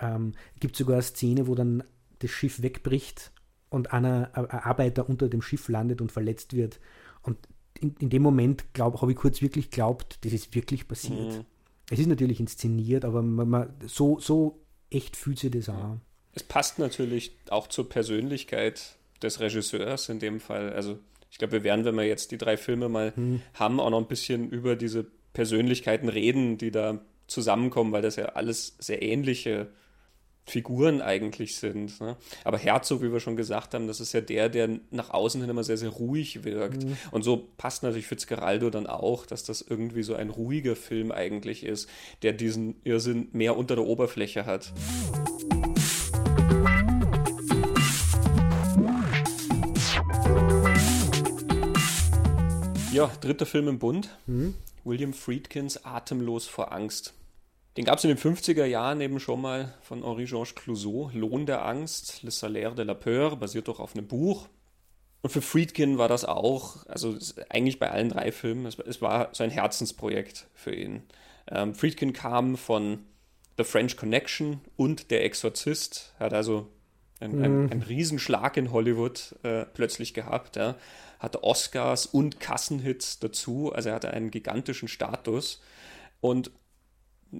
Ähm, 0.00 0.32
gibt 0.60 0.76
sogar 0.76 0.96
eine 0.96 1.02
Szene, 1.02 1.46
wo 1.46 1.54
dann 1.54 1.84
das 2.20 2.30
Schiff 2.30 2.62
wegbricht 2.62 3.32
und 3.70 3.92
einer 3.92 4.30
ein 4.34 4.50
Arbeiter 4.50 5.08
unter 5.08 5.28
dem 5.28 5.42
Schiff 5.42 5.68
landet 5.68 6.00
und 6.00 6.12
verletzt 6.12 6.54
wird. 6.54 6.80
Und 7.22 7.38
in, 7.80 7.94
in 7.98 8.10
dem 8.10 8.22
Moment 8.22 8.64
habe 8.78 9.12
ich 9.12 9.18
kurz 9.18 9.42
wirklich 9.42 9.70
glaubt, 9.70 10.24
das 10.24 10.32
ist 10.32 10.54
wirklich 10.54 10.86
passiert. 10.86 11.38
Mhm. 11.38 11.44
Es 11.90 11.98
ist 11.98 12.06
natürlich 12.06 12.40
inszeniert, 12.40 13.04
aber 13.04 13.22
man, 13.22 13.48
man, 13.48 13.74
so, 13.86 14.18
so 14.18 14.60
echt 14.90 15.16
fühlt 15.16 15.38
sich 15.38 15.50
das 15.50 15.68
an. 15.68 16.00
Es 16.32 16.42
passt 16.42 16.78
natürlich 16.78 17.36
auch 17.50 17.68
zur 17.68 17.88
Persönlichkeit 17.88 18.96
des 19.22 19.40
Regisseurs 19.40 20.08
in 20.08 20.18
dem 20.18 20.40
Fall. 20.40 20.72
Also 20.72 20.98
ich 21.30 21.38
glaube, 21.38 21.52
wir 21.52 21.64
werden, 21.64 21.84
wenn 21.84 21.94
wir 21.96 22.04
jetzt 22.04 22.30
die 22.30 22.38
drei 22.38 22.56
Filme 22.56 22.88
mal 22.88 23.12
hm. 23.14 23.42
haben, 23.54 23.80
auch 23.80 23.90
noch 23.90 23.98
ein 23.98 24.08
bisschen 24.08 24.48
über 24.50 24.76
diese 24.76 25.06
Persönlichkeiten 25.32 26.08
reden, 26.08 26.58
die 26.58 26.70
da 26.70 27.00
zusammenkommen, 27.26 27.92
weil 27.92 28.02
das 28.02 28.16
ja 28.16 28.26
alles 28.26 28.76
sehr 28.78 29.02
ähnliche 29.02 29.68
Figuren 30.46 31.00
eigentlich 31.00 31.56
sind. 31.56 32.00
Ne? 32.00 32.16
Aber 32.44 32.58
Herzog, 32.58 33.02
wie 33.02 33.12
wir 33.12 33.20
schon 33.20 33.36
gesagt 33.36 33.74
haben, 33.74 33.86
das 33.86 34.00
ist 34.00 34.12
ja 34.12 34.20
der, 34.20 34.48
der 34.48 34.68
nach 34.90 35.10
außen 35.10 35.40
hin 35.40 35.50
immer 35.50 35.64
sehr, 35.64 35.78
sehr 35.78 35.88
ruhig 35.88 36.44
wirkt. 36.44 36.84
Mhm. 36.84 36.96
Und 37.10 37.22
so 37.22 37.48
passt 37.56 37.82
natürlich 37.82 38.06
Fitzgeraldo 38.06 38.70
dann 38.70 38.86
auch, 38.86 39.24
dass 39.26 39.44
das 39.44 39.62
irgendwie 39.62 40.02
so 40.02 40.14
ein 40.14 40.28
ruhiger 40.30 40.76
Film 40.76 41.12
eigentlich 41.12 41.64
ist, 41.64 41.88
der 42.22 42.32
diesen 42.32 42.76
Irrsinn 42.84 43.28
mehr 43.32 43.56
unter 43.56 43.74
der 43.74 43.86
Oberfläche 43.86 44.44
hat. 44.44 44.72
Ja, 52.92 53.10
dritter 53.20 53.46
Film 53.46 53.66
im 53.66 53.78
Bund. 53.78 54.08
Mhm. 54.26 54.54
William 54.84 55.14
Friedkins 55.14 55.84
Atemlos 55.84 56.46
vor 56.46 56.72
Angst. 56.72 57.14
Den 57.76 57.84
gab 57.84 57.98
es 57.98 58.04
in 58.04 58.08
den 58.08 58.18
50er 58.18 58.64
Jahren 58.64 59.00
eben 59.00 59.18
schon 59.18 59.40
mal 59.40 59.74
von 59.82 60.04
Henri-Georges 60.04 60.54
Clouseau, 60.54 61.10
Lohn 61.12 61.44
der 61.44 61.64
Angst, 61.64 62.22
Le 62.22 62.30
Salaire 62.30 62.74
de 62.74 62.84
la 62.84 62.94
Peur, 62.94 63.36
basiert 63.36 63.68
doch 63.68 63.80
auf 63.80 63.96
einem 63.96 64.06
Buch. 64.06 64.48
Und 65.22 65.30
für 65.30 65.42
Friedkin 65.42 65.98
war 65.98 66.08
das 66.08 66.24
auch, 66.24 66.86
also 66.86 67.16
eigentlich 67.48 67.78
bei 67.78 67.90
allen 67.90 68.10
drei 68.10 68.30
Filmen, 68.30 68.66
es, 68.66 68.78
es 68.78 69.02
war 69.02 69.30
so 69.32 69.42
ein 69.42 69.50
Herzensprojekt 69.50 70.46
für 70.54 70.74
ihn. 70.74 71.02
Ähm, 71.50 71.74
Friedkin 71.74 72.12
kam 72.12 72.56
von 72.56 72.98
The 73.56 73.64
French 73.64 73.96
Connection 73.96 74.60
und 74.76 75.10
Der 75.10 75.24
Exorzist, 75.24 76.14
hat 76.18 76.32
also 76.32 76.68
einen, 77.20 77.38
mhm. 77.38 77.44
einen, 77.44 77.70
einen 77.72 77.82
Riesenschlag 77.82 78.56
in 78.56 78.70
Hollywood 78.70 79.34
äh, 79.42 79.64
plötzlich 79.64 80.14
gehabt. 80.14 80.56
Ja. 80.56 80.76
Hatte 81.18 81.42
Oscars 81.42 82.06
und 82.06 82.38
Kassenhits 82.38 83.18
dazu, 83.18 83.72
also 83.72 83.88
er 83.88 83.94
hatte 83.96 84.10
einen 84.10 84.30
gigantischen 84.30 84.88
Status. 84.88 85.60
Und 86.20 86.50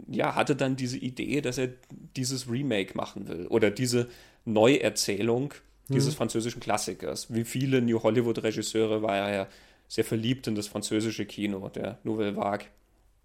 ja, 0.09 0.35
hatte 0.35 0.57
dann 0.57 0.77
diese 0.77 0.99
Idee, 0.99 1.41
dass 1.41 1.59
er 1.59 1.69
dieses 2.17 2.51
Remake 2.51 2.97
machen 2.97 3.29
will 3.29 3.47
oder 3.47 3.71
diese 3.71 4.09
Neuerzählung 4.45 5.55
dieses 5.89 6.15
mhm. 6.15 6.19
französischen 6.19 6.61
Klassikers. 6.61 7.33
Wie 7.33 7.45
viele 7.45 7.83
New 7.83 8.03
Hollywood-Regisseure 8.03 9.03
war 9.03 9.17
er 9.17 9.35
ja 9.35 9.49
sehr 9.89 10.05
verliebt 10.05 10.47
in 10.47 10.55
das 10.55 10.67
französische 10.67 11.27
Kino, 11.27 11.69
der 11.69 11.99
Nouvelle 12.05 12.37
Vague. 12.37 12.67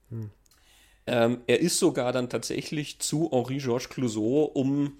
Mhm. 0.10 0.30
Ähm, 1.08 1.42
er 1.48 1.60
ist 1.60 1.80
sogar 1.80 2.12
dann 2.12 2.30
tatsächlich 2.30 3.00
zu 3.00 3.32
Henri-Georges 3.32 3.90
Clouseau, 3.90 4.44
um 4.44 4.94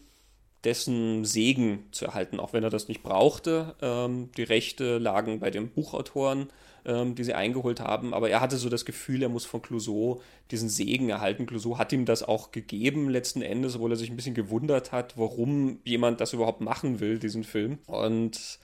dessen 0.64 1.26
Segen 1.26 1.86
zu 1.92 2.06
erhalten, 2.06 2.40
auch 2.40 2.54
wenn 2.54 2.64
er 2.64 2.70
das 2.70 2.88
nicht 2.88 3.04
brauchte. 3.04 3.76
Ähm, 3.82 4.30
die 4.38 4.44
Rechte 4.44 4.98
lagen 4.98 5.40
bei 5.40 5.52
den 5.52 5.70
Buchautoren 5.70 6.50
ähm, 6.86 7.16
die 7.16 7.24
sie 7.24 7.34
eingeholt 7.34 7.80
haben. 7.80 8.14
Aber 8.14 8.30
er 8.30 8.42
hatte 8.42 8.58
so 8.58 8.70
das 8.70 8.86
Gefühl, 8.86 9.22
er 9.22 9.30
muss 9.30 9.46
von 9.46 9.62
Clouseau 9.62 10.22
diesen 10.52 10.70
Segen 10.70 11.10
erhalten. 11.10 11.46
Clouseau 11.46 11.78
hat 11.78 11.94
ihm 11.94 12.06
das 12.06 12.24
auch 12.24 12.52
gegeben 12.52 13.10
letzten 13.10 13.42
Endes, 13.42 13.76
obwohl 13.76 13.92
er 13.92 13.98
sich 13.98 14.10
ein 14.10 14.16
bisschen 14.16 14.36
gewundert 14.36 14.92
hat, 14.92 15.18
warum 15.18 15.80
jemand 15.84 16.22
das 16.22 16.34
überhaupt 16.34 16.62
machen 16.62 17.00
will, 17.00 17.20
diesen 17.20 17.44
Film. 17.44 17.80
Und 17.86 18.60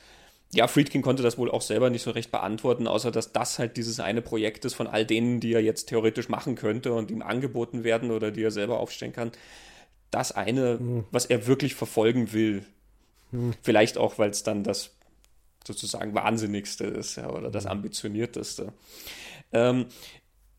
ja, 0.54 0.68
Friedkin 0.68 1.02
konnte 1.02 1.24
das 1.24 1.38
wohl 1.38 1.52
auch 1.52 1.62
selber 1.62 1.90
nicht 1.90 2.04
so 2.04 2.12
recht 2.12 2.32
beantworten, 2.32 2.88
außer 2.88 3.12
dass 3.12 3.34
das 3.34 3.60
halt 3.60 3.78
dieses 3.78 4.00
eine 4.00 4.22
Projekt 4.22 4.64
ist 4.64 4.74
von 4.74 4.88
all 4.88 5.06
denen, 5.06 5.40
die 5.40 5.54
er 5.54 5.62
jetzt 5.62 5.90
theoretisch 5.90 6.30
machen 6.30 6.56
könnte 6.56 6.94
und 6.94 7.12
ihm 7.12 7.22
angeboten 7.22 7.84
werden 7.84 8.12
oder 8.12 8.32
die 8.32 8.44
er 8.44 8.52
selber 8.52 8.80
aufstellen 8.80 9.14
kann 9.14 9.32
das 10.12 10.32
eine, 10.32 10.78
mhm. 10.80 11.06
was 11.12 11.26
er 11.26 11.48
wirklich 11.48 11.76
verfolgen 11.76 12.34
will. 12.34 12.66
Mhm. 13.32 13.54
Vielleicht 13.62 13.98
auch, 13.98 14.18
weil 14.18 14.30
es 14.30 14.44
dann 14.44 14.64
das 14.64 14.92
sozusagen 15.66 16.14
Wahnsinnigste 16.14 16.86
ist 16.86 17.16
ja, 17.16 17.30
oder 17.30 17.50
das 17.50 17.64
hm. 17.64 17.72
Ambitionierteste. 17.72 18.72
Ähm, 19.52 19.88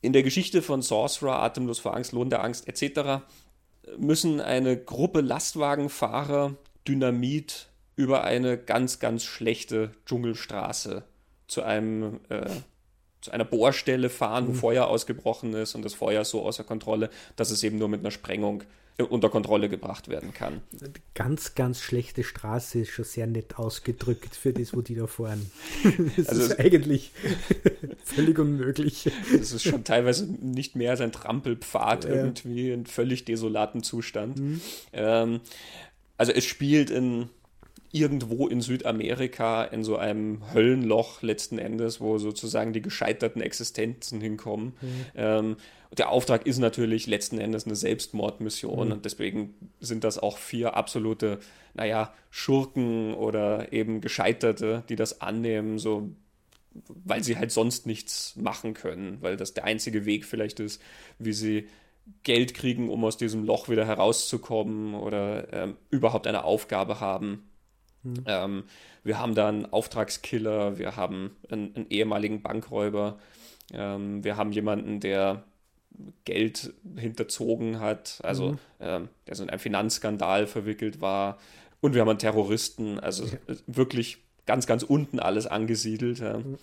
in 0.02 0.12
der 0.12 0.22
Geschichte 0.22 0.62
von 0.62 0.82
Sorcerer, 0.82 1.42
Atemlos 1.42 1.78
vor 1.78 1.94
Angst, 1.94 2.12
Lohn 2.12 2.30
der 2.30 2.42
Angst 2.42 2.68
etc. 2.68 3.22
müssen 3.98 4.40
eine 4.40 4.76
Gruppe 4.76 5.20
Lastwagenfahrer 5.20 6.56
Dynamit 6.86 7.68
über 7.96 8.24
eine 8.24 8.58
ganz, 8.58 8.98
ganz 8.98 9.24
schlechte 9.24 9.92
Dschungelstraße 10.06 11.04
zu 11.48 11.62
einem 11.62 12.20
äh, 12.28 12.50
zu 13.22 13.32
einer 13.32 13.44
Bohrstelle 13.44 14.08
fahren, 14.08 14.46
wo 14.46 14.52
mhm. 14.52 14.56
Feuer 14.56 14.86
ausgebrochen 14.86 15.54
ist 15.54 15.74
und 15.74 15.84
das 15.84 15.94
Feuer 15.94 16.24
so 16.24 16.42
außer 16.42 16.62
Kontrolle, 16.62 17.10
dass 17.34 17.50
es 17.50 17.64
eben 17.64 17.78
nur 17.78 17.88
mit 17.88 18.00
einer 18.00 18.12
Sprengung 18.12 18.62
unter 19.04 19.28
Kontrolle 19.28 19.68
gebracht 19.68 20.08
werden 20.08 20.32
kann. 20.32 20.62
Ganz, 21.14 21.54
ganz 21.54 21.80
schlechte 21.80 22.24
Straße 22.24 22.80
ist 22.80 22.90
schon 22.90 23.04
sehr 23.04 23.26
nett 23.26 23.58
ausgedrückt 23.58 24.34
für 24.34 24.52
das, 24.54 24.74
wo 24.74 24.80
die 24.80 24.94
da 24.94 25.06
fahren. 25.06 25.50
Das 26.16 26.28
also 26.28 26.42
ist 26.42 26.58
eigentlich 26.58 27.12
völlig 28.04 28.38
unmöglich. 28.38 29.10
Das 29.32 29.52
ist 29.52 29.64
schon 29.64 29.84
teilweise 29.84 30.26
nicht 30.26 30.76
mehr 30.76 30.92
als 30.92 31.00
ein 31.00 31.12
Trampelpfad 31.12 32.04
ja. 32.04 32.10
irgendwie 32.10 32.70
in 32.70 32.86
völlig 32.86 33.24
desolaten 33.24 33.82
Zustand. 33.82 34.38
Mhm. 34.38 34.60
Ähm, 34.92 35.40
also 36.16 36.32
es 36.32 36.44
spielt 36.44 36.90
in 36.90 37.28
irgendwo 37.96 38.46
in 38.46 38.60
Südamerika 38.60 39.64
in 39.64 39.84
so 39.84 39.96
einem 39.96 40.42
Höllenloch 40.52 41.22
letzten 41.22 41.58
Endes, 41.58 42.00
wo 42.00 42.18
sozusagen 42.18 42.72
die 42.72 42.82
gescheiterten 42.82 43.40
Existenzen 43.40 44.20
hinkommen. 44.20 44.74
Mhm. 44.80 45.04
Ähm, 45.14 45.56
der 45.96 46.10
Auftrag 46.10 46.46
ist 46.46 46.58
natürlich 46.58 47.06
letzten 47.06 47.38
Endes 47.38 47.64
eine 47.64 47.76
Selbstmordmission 47.76 48.86
mhm. 48.86 48.92
und 48.92 49.04
deswegen 49.04 49.54
sind 49.80 50.04
das 50.04 50.18
auch 50.18 50.36
vier 50.36 50.74
absolute, 50.74 51.38
naja, 51.74 52.12
Schurken 52.30 53.14
oder 53.14 53.72
eben 53.72 54.00
Gescheiterte, 54.00 54.82
die 54.88 54.96
das 54.96 55.20
annehmen, 55.20 55.78
so 55.78 56.10
weil 57.04 57.24
sie 57.24 57.38
halt 57.38 57.52
sonst 57.52 57.86
nichts 57.86 58.36
machen 58.36 58.74
können, 58.74 59.18
weil 59.22 59.38
das 59.38 59.54
der 59.54 59.64
einzige 59.64 60.04
Weg 60.04 60.26
vielleicht 60.26 60.60
ist, 60.60 60.82
wie 61.18 61.32
sie 61.32 61.68
Geld 62.22 62.54
kriegen, 62.54 62.88
um 62.88 63.04
aus 63.04 63.16
diesem 63.16 63.44
Loch 63.44 63.68
wieder 63.68 63.86
herauszukommen 63.86 64.94
oder 64.94 65.52
ähm, 65.52 65.76
überhaupt 65.90 66.26
eine 66.26 66.44
Aufgabe 66.44 67.00
haben. 67.00 67.48
Mhm. 68.06 68.24
Ähm, 68.26 68.64
wir 69.04 69.18
haben 69.18 69.34
da 69.34 69.48
einen 69.48 69.66
Auftragskiller, 69.66 70.78
wir 70.78 70.96
haben 70.96 71.36
einen, 71.50 71.74
einen 71.74 71.86
ehemaligen 71.90 72.42
Bankräuber, 72.42 73.18
ähm, 73.72 74.24
wir 74.24 74.36
haben 74.36 74.52
jemanden, 74.52 75.00
der 75.00 75.44
Geld 76.24 76.74
hinterzogen 76.96 77.80
hat, 77.80 78.18
also 78.22 78.52
mhm. 78.52 78.58
ähm, 78.80 79.08
der 79.26 79.34
so 79.34 79.42
in 79.42 79.50
einen 79.50 79.58
Finanzskandal 79.58 80.46
verwickelt 80.46 81.00
war. 81.00 81.38
Und 81.80 81.94
wir 81.94 82.00
haben 82.00 82.08
einen 82.08 82.18
Terroristen, 82.18 82.98
also 83.00 83.24
ja. 83.24 83.38
wirklich 83.66 84.18
ganz, 84.44 84.66
ganz 84.66 84.82
unten 84.82 85.18
alles 85.18 85.46
angesiedelt. 85.46 86.18
Ja. 86.20 86.38
Mhm. 86.38 86.58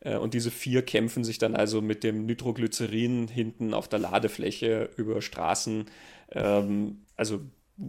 Äh, 0.00 0.16
und 0.16 0.34
diese 0.34 0.50
vier 0.50 0.82
kämpfen 0.82 1.24
sich 1.24 1.38
dann 1.38 1.54
also 1.54 1.80
mit 1.80 2.04
dem 2.04 2.26
Nitroglycerin 2.26 3.28
hinten 3.28 3.74
auf 3.74 3.88
der 3.88 3.98
Ladefläche 3.98 4.90
über 4.96 5.22
Straßen. 5.22 5.86
Ähm, 6.32 7.02
also 7.16 7.40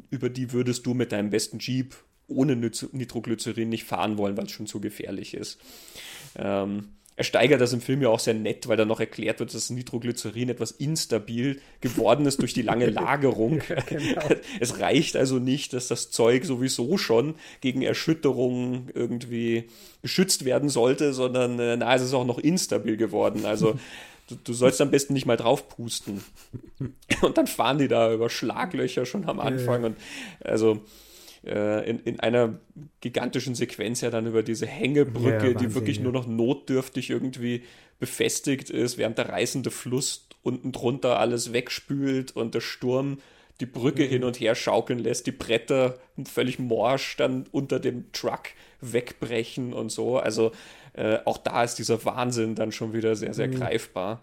über 0.10 0.30
die 0.30 0.52
würdest 0.52 0.86
du 0.86 0.94
mit 0.94 1.12
deinem 1.12 1.30
besten 1.30 1.60
Jeep 1.60 1.96
ohne 2.32 2.56
Nitroglycerin 2.56 3.70
nicht 3.70 3.84
fahren 3.84 4.18
wollen, 4.18 4.38
weil 4.38 4.46
es 4.46 4.52
schon 4.52 4.68
zu 4.68 4.80
gefährlich 4.80 5.34
ist. 5.34 5.60
Ähm, 6.36 6.90
er 7.22 7.26
steigert 7.26 7.62
das 7.62 7.74
im 7.74 7.82
Film 7.82 8.02
ja 8.02 8.10
auch 8.10 8.20
sehr 8.20 8.34
nett, 8.34 8.68
weil 8.68 8.78
da 8.78 8.86
noch 8.86 9.00
erklärt 9.00 9.40
wird, 9.40 9.54
dass 9.54 9.70
Nitroglycerin 9.70 10.50
etwas 10.50 10.72
instabil 10.72 11.62
geworden 11.82 12.26
ist 12.26 12.42
durch 12.42 12.54
die 12.54 12.62
lange 12.62 12.86
Lagerung. 12.90 13.62
ja, 13.70 13.76
genau. 13.86 14.22
Es 14.60 14.80
reicht 14.80 15.16
also 15.16 15.38
nicht, 15.38 15.74
dass 15.74 15.88
das 15.88 16.10
Zeug 16.10 16.46
sowieso 16.46 16.98
schon 16.98 17.36
gegen 17.60 17.82
Erschütterungen 17.82 18.90
irgendwie 18.96 19.66
geschützt 20.02 20.46
werden 20.46 20.70
sollte, 20.70 21.14
sondern 21.14 21.60
äh, 21.60 21.78
na, 21.78 21.94
es 21.94 22.02
ist 22.02 22.14
auch 22.14 22.26
noch 22.26 22.40
instabil 22.40 22.98
geworden. 22.98 23.46
Also 23.46 23.78
du, 24.28 24.36
du, 24.44 24.54
sollst 24.54 24.82
am 24.82 24.90
besten 24.90 25.14
nicht 25.14 25.28
mal 25.28 25.38
drauf 25.38 25.68
pusten. 25.70 26.24
Und 27.22 27.38
dann 27.38 27.46
fahren 27.46 27.78
die 27.78 27.88
da 27.88 28.12
über 28.12 28.32
Schlaglöcher 28.32 29.06
schon 29.06 29.28
am 29.28 29.40
Anfang. 29.40 29.84
Und 29.84 29.98
also 30.44 30.80
äh, 31.46 31.90
in, 31.90 32.00
in 32.00 32.20
einer 32.20 32.60
gigantischen 33.02 33.56
Sequenz 33.56 34.02
ja 34.02 34.10
dann 34.10 34.28
über 34.28 34.44
diese 34.44 34.68
Hängebrücke, 34.68 35.52
ja, 35.52 35.54
die 35.54 35.74
wirklich 35.74 35.98
ja. 35.98 36.04
nur 36.04 36.14
noch 36.14 36.28
notdürftig 36.28 37.10
irgendwie 37.10 37.64
befestigt 38.00 38.70
ist, 38.70 38.98
während 38.98 39.18
der 39.18 39.30
reißende 39.30 39.72
Fluss 39.72 40.28
unten 40.44 40.72
drunter 40.72 41.20
alles 41.20 41.54
wegspült 41.54 42.36
und 42.36 42.56
der 42.56 42.62
Sturm 42.62 43.20
die 43.60 43.66
Brücke 43.68 44.06
mhm. 44.06 44.10
hin 44.10 44.24
und 44.24 44.40
her 44.40 44.56
schaukeln 44.56 45.00
lässt, 45.00 45.28
die 45.28 45.32
Bretter 45.32 46.00
völlig 46.26 46.58
morsch 46.58 47.16
dann 47.18 47.46
unter 47.52 47.80
dem 47.80 48.12
Truck 48.12 48.50
wegbrechen 48.82 49.74
und 49.74 49.92
so. 49.92 50.18
Also 50.18 50.52
äh, 50.94 51.20
auch 51.26 51.38
da 51.38 51.64
ist 51.64 51.76
dieser 51.76 52.04
Wahnsinn 52.06 52.56
dann 52.56 52.72
schon 52.72 52.94
wieder 52.94 53.16
sehr, 53.16 53.34
sehr 53.34 53.48
mhm. 53.48 53.56
greifbar 53.56 54.22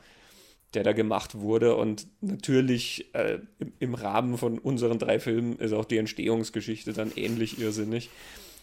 der 0.75 0.83
da 0.83 0.93
gemacht 0.93 1.37
wurde. 1.37 1.77
Und 1.77 2.07
natürlich 2.21 3.15
äh, 3.15 3.39
im, 3.59 3.73
im, 3.79 3.95
Rahmen 3.95 4.39
von 4.39 4.59
unseren 4.59 4.99
drei 4.99 5.19
Filmen 5.19 5.57
ist 5.57 5.73
auch 5.73 5.85
die 5.85 5.99
Entstehungsgeschichte 5.99 6.93
dann 6.93 7.13
ähnlich 7.17 7.61
irrsinnig. 7.61 8.11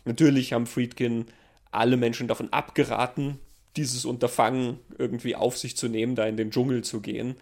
Natürlich 0.05 0.53
haben 0.53 0.67
Friedkin 0.67 1.25
alle 1.71 1.97
Menschen 1.97 2.27
davon 2.27 2.53
abgeraten, 2.53 3.39
dieses 3.75 4.05
Unterfangen 4.05 4.79
irgendwie 4.97 5.35
auf 5.35 5.57
sich 5.57 5.75
zu 5.75 5.89
nehmen, 5.89 6.15
da 6.15 6.25
in 6.25 6.37
den 6.37 6.51
Dschungel 6.51 6.83
zu 6.83 7.01
gehen. 7.01 7.35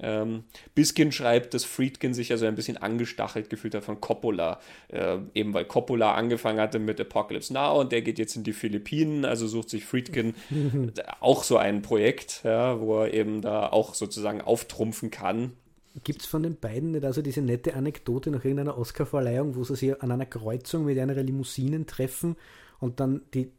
Ähm, 0.00 0.44
Biskin 0.74 1.12
schreibt, 1.12 1.54
dass 1.54 1.64
Friedkin 1.64 2.14
sich 2.14 2.32
also 2.32 2.46
ein 2.46 2.56
bisschen 2.56 2.76
angestachelt 2.76 3.48
gefühlt 3.48 3.74
hat 3.74 3.84
von 3.84 4.00
Coppola, 4.00 4.60
äh, 4.88 5.18
eben 5.34 5.54
weil 5.54 5.64
Coppola 5.64 6.14
angefangen 6.14 6.60
hatte 6.60 6.78
mit 6.78 7.00
Apocalypse 7.00 7.52
Now 7.52 7.80
und 7.80 7.92
der 7.92 8.02
geht 8.02 8.18
jetzt 8.18 8.34
in 8.34 8.42
die 8.42 8.52
Philippinen, 8.52 9.24
also 9.24 9.46
sucht 9.46 9.70
sich 9.70 9.84
Friedkin 9.84 10.34
auch 11.20 11.44
so 11.44 11.56
ein 11.58 11.82
Projekt, 11.82 12.40
ja, 12.44 12.80
wo 12.80 13.02
er 13.02 13.14
eben 13.14 13.40
da 13.40 13.68
auch 13.68 13.94
sozusagen 13.94 14.40
auftrumpfen 14.40 15.10
kann. 15.10 15.52
Gibt 16.02 16.22
es 16.22 16.26
von 16.26 16.42
den 16.42 16.56
beiden 16.56 16.90
nicht 16.90 17.04
also 17.04 17.22
diese 17.22 17.40
nette 17.40 17.74
Anekdote 17.74 18.32
nach 18.32 18.44
irgendeiner 18.44 18.76
Oscarverleihung, 18.76 19.54
wo 19.54 19.62
sie 19.62 19.76
sich 19.76 20.02
an 20.02 20.10
einer 20.10 20.26
Kreuzung 20.26 20.86
mit 20.86 20.98
einer 20.98 21.14
Limousinen 21.14 21.86
treffen 21.86 22.34
und 22.80 22.98
dann 22.98 23.22
die 23.32 23.52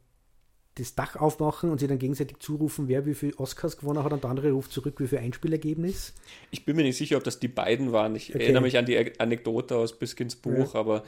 das 0.75 0.93
Dach 0.93 1.15
aufmachen 1.15 1.69
und 1.69 1.79
sie 1.79 1.87
dann 1.87 1.99
gegenseitig 1.99 2.39
zurufen, 2.39 2.87
wer 2.87 3.05
wie 3.05 3.13
viele 3.13 3.37
Oscars 3.39 3.77
gewonnen 3.77 4.03
hat 4.03 4.11
und 4.11 4.23
der 4.23 4.29
andere 4.29 4.51
ruft 4.51 4.71
zurück, 4.71 4.95
wie 4.99 5.07
viel 5.07 5.19
Einspielergebnis? 5.19 6.13
Ich 6.51 6.65
bin 6.65 6.75
mir 6.75 6.83
nicht 6.83 6.97
sicher, 6.97 7.17
ob 7.17 7.23
das 7.23 7.39
die 7.39 7.47
beiden 7.47 7.93
waren. 7.93 8.15
Ich 8.15 8.29
okay. 8.29 8.43
erinnere 8.43 8.63
mich 8.63 8.77
an 8.77 8.85
die 8.85 9.19
Anekdote 9.19 9.77
aus 9.77 9.97
Biskins 9.97 10.35
Buch, 10.35 10.73
ja. 10.73 10.79
aber 10.79 11.03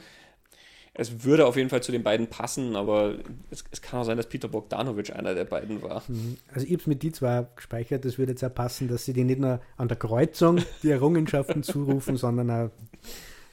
es 0.94 1.22
würde 1.22 1.46
auf 1.46 1.56
jeden 1.56 1.68
Fall 1.68 1.82
zu 1.82 1.92
den 1.92 2.02
beiden 2.02 2.26
passen, 2.26 2.74
aber 2.74 3.18
es, 3.50 3.62
es 3.70 3.82
kann 3.82 4.00
auch 4.00 4.04
sein, 4.04 4.16
dass 4.16 4.28
Peter 4.28 4.48
Bogdanovich 4.48 5.14
einer 5.14 5.34
der 5.34 5.44
beiden 5.44 5.82
war. 5.82 6.02
Mhm. 6.08 6.38
Also 6.52 6.66
ich 6.66 6.72
habe 6.72 6.80
es 6.80 6.86
mit 6.86 7.02
die 7.02 7.12
zwei 7.12 7.46
gespeichert, 7.54 8.04
das 8.04 8.18
würde 8.18 8.32
jetzt 8.32 8.42
auch 8.42 8.52
passen, 8.52 8.88
dass 8.88 9.04
sie 9.04 9.12
die 9.12 9.24
nicht 9.24 9.38
nur 9.38 9.60
an 9.76 9.88
der 9.88 9.96
Kreuzung 9.96 10.60
die 10.82 10.90
Errungenschaften 10.90 11.62
zurufen, 11.62 12.16
sondern 12.18 12.50
auch 12.50 12.70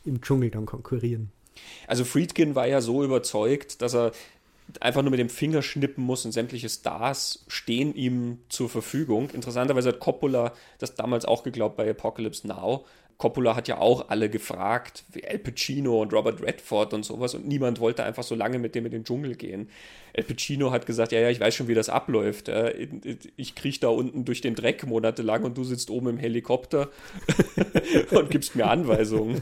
im 0.05 0.21
Dschungel 0.21 0.49
dann 0.49 0.65
konkurrieren. 0.65 1.31
Also 1.87 2.03
Friedkin 2.03 2.55
war 2.55 2.67
ja 2.67 2.81
so 2.81 3.03
überzeugt, 3.03 3.81
dass 3.81 3.93
er 3.93 4.11
einfach 4.79 5.01
nur 5.01 5.11
mit 5.11 5.19
dem 5.19 5.29
Finger 5.29 5.61
schnippen 5.61 6.03
muss 6.03 6.25
und 6.25 6.31
sämtliche 6.31 6.69
Stars 6.69 7.45
stehen 7.47 7.93
ihm 7.95 8.39
zur 8.49 8.69
Verfügung. 8.69 9.29
Interessanterweise 9.31 9.89
hat 9.89 9.99
Coppola 9.99 10.53
das 10.79 10.95
damals 10.95 11.25
auch 11.25 11.43
geglaubt 11.43 11.77
bei 11.77 11.89
Apocalypse 11.89 12.47
Now. 12.47 12.85
Coppola 13.17 13.55
hat 13.55 13.69
ja 13.69 13.77
auch 13.77 14.09
alle 14.09 14.29
gefragt, 14.29 15.05
wie 15.13 15.25
Al 15.25 15.39
Pacino 15.39 16.01
und 16.01 16.11
Robert 16.11 16.41
Redford 16.41 16.93
und 16.93 17.05
sowas, 17.05 17.33
und 17.33 17.47
niemand 17.47 17.79
wollte 17.79 18.03
einfach 18.03 18.23
so 18.23 18.35
lange 18.35 18.59
mit 18.59 18.75
dem 18.75 18.85
in 18.85 18.91
den 18.91 19.03
Dschungel 19.05 19.35
gehen. 19.35 19.69
Al 20.17 20.23
Pacino 20.23 20.71
hat 20.71 20.85
gesagt, 20.85 21.13
ja, 21.13 21.19
ja, 21.21 21.29
ich 21.29 21.39
weiß 21.39 21.55
schon, 21.55 21.69
wie 21.69 21.73
das 21.73 21.87
abläuft. 21.87 22.51
Ich 23.37 23.55
kriech 23.55 23.79
da 23.79 23.87
unten 23.87 24.25
durch 24.25 24.41
den 24.41 24.55
Dreck 24.55 24.85
monatelang 24.85 25.43
und 25.43 25.57
du 25.57 25.63
sitzt 25.63 25.89
oben 25.89 26.09
im 26.09 26.17
Helikopter 26.17 26.89
und 28.11 28.29
gibst 28.29 28.55
mir 28.57 28.67
Anweisungen. 28.67 29.41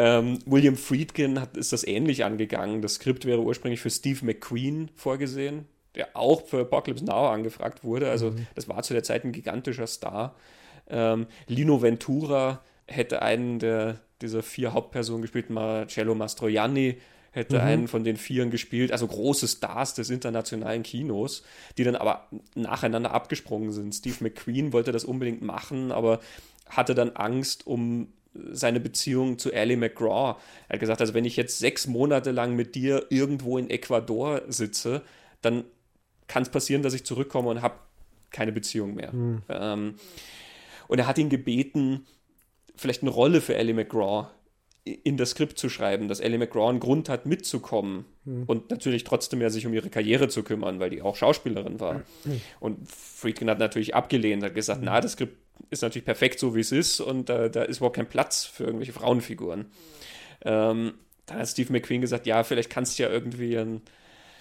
Ähm, 0.00 0.38
William 0.46 0.76
Friedkin 0.76 1.40
hat, 1.40 1.56
ist 1.56 1.72
das 1.72 1.84
ähnlich 1.84 2.24
angegangen. 2.24 2.82
Das 2.82 2.94
Skript 2.94 3.24
wäre 3.24 3.40
ursprünglich 3.40 3.80
für 3.80 3.90
Steve 3.90 4.24
McQueen 4.24 4.90
vorgesehen, 4.94 5.66
der 5.96 6.10
auch 6.14 6.46
für 6.46 6.60
Apocalypse 6.60 7.04
Now 7.04 7.30
angefragt 7.30 7.82
wurde. 7.82 8.08
Also 8.08 8.30
mhm. 8.30 8.46
das 8.54 8.68
war 8.68 8.80
zu 8.84 8.94
der 8.94 9.02
Zeit 9.02 9.24
ein 9.24 9.32
gigantischer 9.32 9.88
Star. 9.88 10.36
Ähm, 10.88 11.26
Lino 11.48 11.82
Ventura 11.82 12.62
hätte 12.86 13.22
einen 13.22 13.58
der, 13.58 13.98
dieser 14.22 14.44
vier 14.44 14.72
Hauptpersonen 14.72 15.22
gespielt, 15.22 15.50
Marcello 15.50 16.14
Mastroianni 16.14 16.98
hätte 17.32 17.56
mhm. 17.56 17.62
einen 17.62 17.88
von 17.88 18.04
den 18.04 18.16
Vieren 18.16 18.50
gespielt, 18.50 18.92
also 18.92 19.08
große 19.08 19.48
Stars 19.48 19.94
des 19.94 20.10
internationalen 20.10 20.84
Kinos, 20.84 21.42
die 21.76 21.82
dann 21.82 21.96
aber 21.96 22.28
nacheinander 22.54 23.10
abgesprungen 23.10 23.72
sind. 23.72 23.96
Steve 23.96 24.16
McQueen 24.20 24.72
wollte 24.72 24.92
das 24.92 25.04
unbedingt 25.04 25.42
machen, 25.42 25.90
aber 25.90 26.20
hatte 26.68 26.94
dann 26.94 27.10
Angst 27.16 27.66
um 27.66 28.12
seine 28.50 28.80
Beziehung 28.80 29.38
zu 29.38 29.52
Ellie 29.52 29.76
McGraw. 29.76 30.36
Er 30.68 30.74
hat 30.74 30.80
gesagt, 30.80 31.00
also 31.00 31.14
wenn 31.14 31.24
ich 31.24 31.36
jetzt 31.36 31.58
sechs 31.58 31.86
Monate 31.86 32.30
lang 32.30 32.54
mit 32.54 32.74
dir 32.74 33.06
irgendwo 33.10 33.58
in 33.58 33.70
Ecuador 33.70 34.42
sitze, 34.48 35.02
dann 35.42 35.64
kann 36.26 36.42
es 36.42 36.50
passieren, 36.50 36.82
dass 36.82 36.94
ich 36.94 37.04
zurückkomme 37.04 37.48
und 37.48 37.62
habe 37.62 37.76
keine 38.30 38.52
Beziehung 38.52 38.94
mehr. 38.94 39.12
Mhm. 39.12 39.42
Ähm, 39.48 39.94
und 40.88 40.98
er 40.98 41.06
hat 41.06 41.18
ihn 41.18 41.28
gebeten, 41.28 42.06
vielleicht 42.76 43.02
eine 43.02 43.10
Rolle 43.10 43.40
für 43.40 43.54
Ellie 43.54 43.74
McGraw 43.74 44.28
in 44.84 45.16
das 45.16 45.30
Skript 45.30 45.58
zu 45.58 45.68
schreiben, 45.68 46.08
dass 46.08 46.20
Ellie 46.20 46.38
McGraw 46.38 46.68
einen 46.68 46.80
Grund 46.80 47.08
hat, 47.08 47.26
mitzukommen 47.26 48.06
mhm. 48.24 48.44
und 48.46 48.70
natürlich 48.70 49.04
trotzdem 49.04 49.40
ja 49.40 49.50
sich 49.50 49.66
um 49.66 49.74
ihre 49.74 49.90
Karriere 49.90 50.28
zu 50.28 50.42
kümmern, 50.42 50.80
weil 50.80 50.90
die 50.90 51.02
auch 51.02 51.16
Schauspielerin 51.16 51.80
war. 51.80 52.02
Mhm. 52.24 52.40
Und 52.60 52.88
Friedkin 52.88 53.50
hat 53.50 53.58
natürlich 53.58 53.94
abgelehnt, 53.94 54.42
hat 54.42 54.54
gesagt, 54.54 54.80
mhm. 54.80 54.86
na, 54.86 55.00
das 55.00 55.12
Skript 55.12 55.36
ist 55.70 55.82
natürlich 55.82 56.04
perfekt 56.04 56.38
so, 56.38 56.54
wie 56.54 56.60
es 56.60 56.72
ist 56.72 57.00
und 57.00 57.30
äh, 57.30 57.50
da 57.50 57.62
ist 57.62 57.78
überhaupt 57.78 57.96
kein 57.96 58.08
Platz 58.08 58.44
für 58.44 58.64
irgendwelche 58.64 58.92
Frauenfiguren. 58.92 59.66
Ähm, 60.44 60.94
dann 61.26 61.38
hat 61.38 61.48
Steve 61.48 61.72
McQueen 61.72 62.00
gesagt, 62.00 62.26
ja, 62.26 62.42
vielleicht 62.44 62.70
kannst 62.70 62.98
du 62.98 63.02
ja 63.02 63.10
irgendwie 63.10 63.56
ein, 63.56 63.82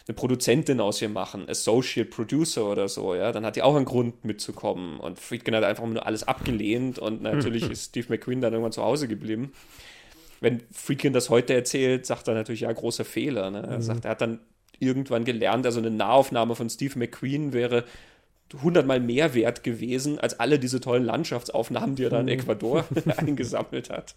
eine 0.08 0.16
Produzentin 0.16 0.80
aus 0.80 1.02
ihr 1.02 1.10
machen, 1.10 1.50
Associate 1.50 2.10
Producer 2.10 2.66
oder 2.66 2.88
so, 2.88 3.14
ja, 3.14 3.32
dann 3.32 3.46
hat 3.46 3.56
die 3.56 3.62
auch 3.62 3.76
einen 3.76 3.86
Grund 3.86 4.24
mitzukommen 4.24 5.00
und 5.00 5.20
Friedkin 5.20 5.56
hat 5.56 5.64
einfach 5.64 5.86
nur 5.86 6.06
alles 6.06 6.24
abgelehnt 6.24 6.98
und 7.00 7.22
natürlich 7.24 7.70
ist 7.70 7.90
Steve 7.90 8.08
McQueen 8.10 8.42
dann 8.42 8.54
irgendwann 8.54 8.72
zu 8.72 8.84
Hause 8.84 9.08
geblieben. 9.08 9.52
Wenn 10.40 10.62
Friedkin 10.72 11.14
das 11.14 11.30
heute 11.30 11.54
erzählt, 11.54 12.06
sagt 12.06 12.28
er 12.28 12.36
natürlich, 12.36 12.62
ja, 12.62 12.72
großer 12.72 13.06
Fehler. 13.06 13.50
Ne? 13.50 13.64
Er 13.68 13.78
mhm. 13.78 13.82
sagt, 13.82 14.06
er 14.06 14.12
hat 14.12 14.22
dann 14.22 14.40
irgendwann 14.80 15.26
gelernt, 15.26 15.66
also 15.66 15.80
eine 15.80 15.90
Nahaufnahme 15.90 16.56
von 16.56 16.70
Steve 16.70 16.98
McQueen 17.00 17.54
wäre 17.54 17.84
hundertmal 18.62 19.00
mehr 19.00 19.34
wert 19.34 19.64
gewesen 19.64 20.20
als 20.20 20.40
alle 20.40 20.60
diese 20.60 20.80
tollen 20.80 21.04
Landschaftsaufnahmen, 21.04 21.96
die 21.96 22.04
er 22.04 22.10
da 22.10 22.20
in 22.20 22.26
mhm. 22.26 22.32
Ecuador 22.32 22.86
eingesammelt 23.18 23.90
hat. 23.90 24.16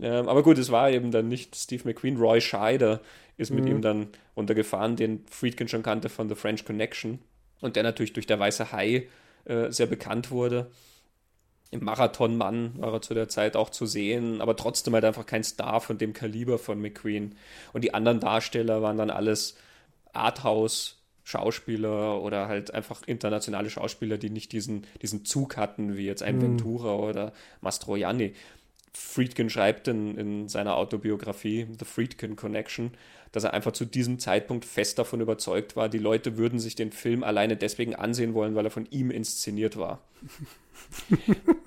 Ähm, 0.00 0.28
aber 0.28 0.42
gut, 0.42 0.58
es 0.58 0.70
war 0.70 0.90
eben 0.90 1.10
dann 1.10 1.28
nicht 1.28 1.54
Steve 1.56 1.82
McQueen, 1.84 2.16
Roy 2.16 2.40
Scheider 2.40 3.00
ist 3.36 3.50
mit 3.50 3.64
mhm. 3.64 3.70
ihm 3.70 3.82
dann 3.82 4.08
runtergefahren, 4.36 4.96
den 4.96 5.24
Friedkin 5.30 5.68
schon 5.68 5.82
kannte 5.82 6.08
von 6.08 6.28
The 6.28 6.34
French 6.34 6.64
Connection 6.64 7.18
und 7.60 7.76
der 7.76 7.82
natürlich 7.82 8.12
durch 8.12 8.26
der 8.26 8.38
Weiße 8.38 8.72
Hai 8.72 9.08
äh, 9.44 9.70
sehr 9.70 9.86
bekannt 9.86 10.30
wurde. 10.30 10.70
Im 11.70 11.84
Marathonmann 11.84 12.74
war 12.78 12.92
er 12.92 13.02
zu 13.02 13.12
der 13.12 13.28
Zeit 13.28 13.56
auch 13.56 13.70
zu 13.70 13.86
sehen, 13.86 14.40
aber 14.40 14.56
trotzdem 14.56 14.94
halt 14.94 15.04
einfach 15.04 15.26
kein 15.26 15.44
Star 15.44 15.80
von 15.80 15.98
dem 15.98 16.12
Kaliber 16.12 16.58
von 16.58 16.80
McQueen. 16.80 17.34
Und 17.72 17.82
die 17.82 17.92
anderen 17.92 18.20
Darsteller 18.20 18.82
waren 18.82 18.96
dann 18.96 19.10
alles 19.10 19.56
Arthouse 20.12 20.95
Schauspieler 21.26 22.22
oder 22.22 22.46
halt 22.46 22.72
einfach 22.72 23.02
internationale 23.04 23.68
Schauspieler, 23.68 24.16
die 24.16 24.30
nicht 24.30 24.52
diesen, 24.52 24.86
diesen 25.02 25.24
Zug 25.24 25.56
hatten, 25.56 25.96
wie 25.96 26.06
jetzt 26.06 26.22
ein 26.22 26.36
mhm. 26.36 26.42
Ventura 26.42 26.94
oder 26.94 27.32
Mastroianni. 27.60 28.32
Friedkin 28.92 29.50
schreibt 29.50 29.88
in, 29.88 30.16
in 30.16 30.48
seiner 30.48 30.76
Autobiografie 30.76 31.66
The 31.80 31.84
Friedkin 31.84 32.36
Connection, 32.36 32.92
dass 33.32 33.42
er 33.42 33.54
einfach 33.54 33.72
zu 33.72 33.84
diesem 33.84 34.20
Zeitpunkt 34.20 34.64
fest 34.64 35.00
davon 35.00 35.20
überzeugt 35.20 35.74
war, 35.74 35.88
die 35.88 35.98
Leute 35.98 36.36
würden 36.36 36.60
sich 36.60 36.76
den 36.76 36.92
Film 36.92 37.24
alleine 37.24 37.56
deswegen 37.56 37.96
ansehen 37.96 38.32
wollen, 38.32 38.54
weil 38.54 38.66
er 38.66 38.70
von 38.70 38.86
ihm 38.90 39.10
inszeniert 39.10 39.76
war. 39.76 40.00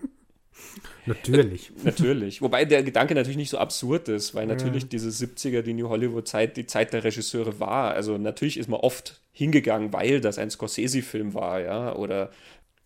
Natürlich. 1.06 1.72
Natürlich. 1.84 2.42
Wobei 2.42 2.66
der 2.66 2.84
Gedanke 2.84 3.16
natürlich 3.16 3.38
nicht 3.38 3.50
so 3.50 3.58
absurd 3.58 4.10
ist, 4.10 4.36
weil 4.36 4.46
natürlich 4.46 4.84
ja. 4.84 4.90
diese 4.90 5.10
70er, 5.10 5.62
die 5.62 5.74
New 5.74 5.90
Hollywood-Zeit, 5.90 6.58
die 6.58 6.66
Zeit 6.66 6.94
der 6.94 7.04
Regisseure 7.04 7.60
war. 7.60 7.94
Also 7.94 8.18
natürlich 8.18 8.58
ist 8.58 8.70
man 8.70 8.80
oft 8.80 9.22
hingegangen, 9.32 9.94
weil 9.94 10.22
das 10.22 10.38
ein 10.38 10.50
Scorsese-Film 10.50 11.34
war, 11.34 11.62
ja, 11.62 11.96
oder 11.96 12.32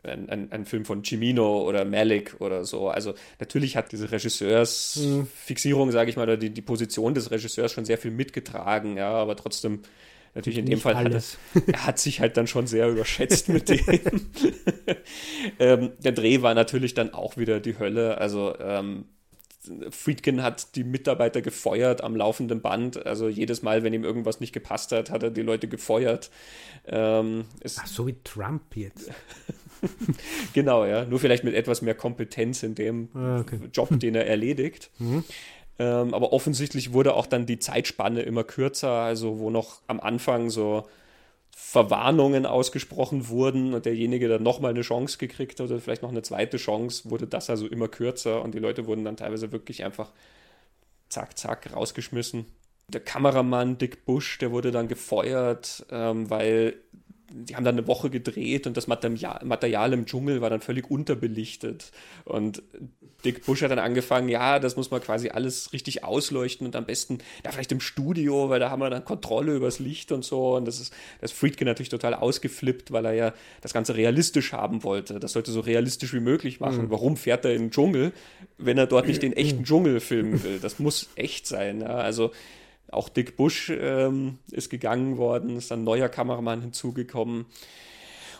ein, 0.03 0.29
ein, 0.29 0.51
ein, 0.51 0.65
Film 0.65 0.85
von 0.85 1.03
Cimino 1.03 1.61
oder 1.61 1.85
Malik 1.85 2.35
oder 2.39 2.65
so. 2.65 2.89
Also 2.89 3.13
natürlich 3.39 3.77
hat 3.77 3.91
diese 3.91 4.11
Regisseursfixierung, 4.11 5.87
mhm. 5.87 5.91
sage 5.91 6.09
ich 6.09 6.17
mal, 6.17 6.23
oder 6.23 6.37
die, 6.37 6.49
die 6.49 6.61
Position 6.61 7.13
des 7.13 7.31
Regisseurs 7.31 7.71
schon 7.71 7.85
sehr 7.85 7.97
viel 7.97 8.11
mitgetragen, 8.11 8.97
ja, 8.97 9.11
aber 9.11 9.35
trotzdem 9.35 9.81
natürlich 10.35 10.59
in 10.59 10.65
dem 10.65 10.79
Fall 10.79 10.95
hat 10.95 11.11
er, 11.11 11.21
er 11.67 11.85
hat 11.85 11.99
sich 11.99 12.19
halt 12.19 12.37
dann 12.37 12.47
schon 12.47 12.67
sehr 12.67 12.89
überschätzt 12.89 13.49
mit 13.49 13.69
dem. 13.69 13.79
ähm, 15.59 15.91
der 15.99 16.11
Dreh 16.11 16.41
war 16.41 16.53
natürlich 16.53 16.93
dann 16.93 17.13
auch 17.13 17.37
wieder 17.37 17.59
die 17.59 17.77
Hölle. 17.77 18.17
Also 18.17 18.57
ähm, 18.59 19.05
Friedkin 19.91 20.43
hat 20.43 20.75
die 20.75 20.83
Mitarbeiter 20.83 21.41
gefeuert 21.41 22.03
am 22.03 22.15
laufenden 22.15 22.61
Band. 22.61 23.05
Also 23.05 23.29
jedes 23.29 23.61
Mal, 23.61 23.83
wenn 23.83 23.93
ihm 23.93 24.03
irgendwas 24.03 24.39
nicht 24.39 24.53
gepasst 24.53 24.91
hat, 24.91 25.09
hat 25.09 25.23
er 25.23 25.31
die 25.31 25.41
Leute 25.41 25.67
gefeuert. 25.67 26.29
Ähm, 26.85 27.45
Ach, 27.63 27.87
so 27.87 28.07
wie 28.07 28.15
Trump 28.23 28.75
jetzt. 28.75 29.11
genau, 30.53 30.85
ja. 30.85 31.05
Nur 31.05 31.19
vielleicht 31.19 31.43
mit 31.43 31.53
etwas 31.53 31.81
mehr 31.81 31.95
Kompetenz 31.95 32.63
in 32.63 32.75
dem 32.75 33.09
ah, 33.13 33.39
okay. 33.39 33.59
Job, 33.71 33.89
den 33.99 34.15
er 34.15 34.27
erledigt. 34.27 34.89
Mhm. 34.99 35.23
Ähm, 35.79 36.13
aber 36.13 36.33
offensichtlich 36.33 36.93
wurde 36.93 37.15
auch 37.15 37.25
dann 37.25 37.45
die 37.45 37.59
Zeitspanne 37.59 38.21
immer 38.21 38.43
kürzer, 38.43 38.91
also 38.91 39.39
wo 39.39 39.49
noch 39.49 39.81
am 39.87 39.99
Anfang 39.99 40.49
so 40.49 40.87
Verwarnungen 41.55 42.45
ausgesprochen 42.45 43.27
wurden 43.29 43.73
und 43.73 43.85
derjenige 43.85 44.27
dann 44.27 44.43
nochmal 44.43 44.71
eine 44.71 44.81
Chance 44.81 45.17
gekriegt 45.17 45.59
hat 45.59 45.69
oder 45.69 45.79
vielleicht 45.79 46.01
noch 46.01 46.11
eine 46.11 46.21
zweite 46.21 46.57
Chance, 46.57 47.09
wurde 47.09 47.27
das 47.27 47.49
also 47.49 47.67
immer 47.67 47.87
kürzer 47.87 48.41
und 48.41 48.53
die 48.53 48.59
Leute 48.59 48.85
wurden 48.85 49.05
dann 49.05 49.17
teilweise 49.17 49.51
wirklich 49.51 49.83
einfach 49.83 50.11
zack, 51.09 51.37
zack 51.37 51.73
rausgeschmissen. 51.73 52.45
Der 52.89 53.01
Kameramann 53.01 53.77
Dick 53.77 54.05
Bush, 54.05 54.37
der 54.39 54.51
wurde 54.51 54.71
dann 54.71 54.87
gefeuert, 54.87 55.85
ähm, 55.89 56.29
weil 56.29 56.75
die 57.35 57.55
haben 57.55 57.63
dann 57.63 57.77
eine 57.77 57.87
Woche 57.87 58.11
gedreht 58.11 58.67
und 58.67 58.77
das 58.77 58.85
Material 58.85 59.93
im 59.93 60.05
Dschungel 60.05 60.41
war 60.41 60.51
dann 60.51 60.61
völlig 60.61 60.89
unterbelichtet. 60.91 61.91
Und 62.25 62.61
Dick 63.25 63.43
Bush 63.43 63.63
hat 63.63 63.71
dann 63.71 63.79
angefangen, 63.79 64.29
ja, 64.29 64.59
das 64.59 64.75
muss 64.75 64.91
man 64.91 65.01
quasi 65.01 65.29
alles 65.29 65.73
richtig 65.73 66.03
ausleuchten 66.03 66.67
und 66.67 66.75
am 66.75 66.85
besten, 66.85 67.19
ja, 67.43 67.51
vielleicht 67.51 67.71
im 67.71 67.79
Studio, 67.79 68.49
weil 68.49 68.59
da 68.59 68.69
haben 68.69 68.81
wir 68.81 68.89
dann 68.91 69.03
Kontrolle 69.03 69.55
übers 69.55 69.79
Licht 69.79 70.11
und 70.11 70.23
so. 70.23 70.55
Und 70.55 70.65
das 70.65 70.79
ist, 70.79 70.93
das 71.21 71.31
Friedkin 71.31 71.65
natürlich 71.65 71.89
total 71.89 72.13
ausgeflippt, 72.13 72.91
weil 72.91 73.05
er 73.05 73.13
ja 73.13 73.33
das 73.61 73.73
Ganze 73.73 73.95
realistisch 73.95 74.53
haben 74.53 74.83
wollte. 74.83 75.19
Das 75.19 75.31
sollte 75.31 75.51
so 75.51 75.61
realistisch 75.61 76.13
wie 76.13 76.19
möglich 76.19 76.59
machen. 76.59 76.83
Mhm. 76.83 76.91
Warum 76.91 77.17
fährt 77.17 77.45
er 77.45 77.55
in 77.55 77.63
den 77.63 77.71
Dschungel, 77.71 78.11
wenn 78.59 78.77
er 78.77 78.85
dort 78.85 79.07
nicht 79.07 79.23
den 79.23 79.33
echten 79.33 79.63
Dschungel 79.65 80.01
filmen 80.01 80.43
will? 80.43 80.59
Das 80.59 80.77
muss 80.77 81.09
echt 81.15 81.47
sein. 81.47 81.81
Ja? 81.81 81.95
Also, 81.95 82.31
auch 82.93 83.09
Dick 83.09 83.35
Bush 83.35 83.71
ähm, 83.75 84.39
ist 84.51 84.69
gegangen 84.69 85.17
worden, 85.17 85.57
ist 85.57 85.71
dann 85.71 85.81
ein 85.81 85.85
neuer 85.85 86.09
Kameramann 86.09 86.61
hinzugekommen. 86.61 87.45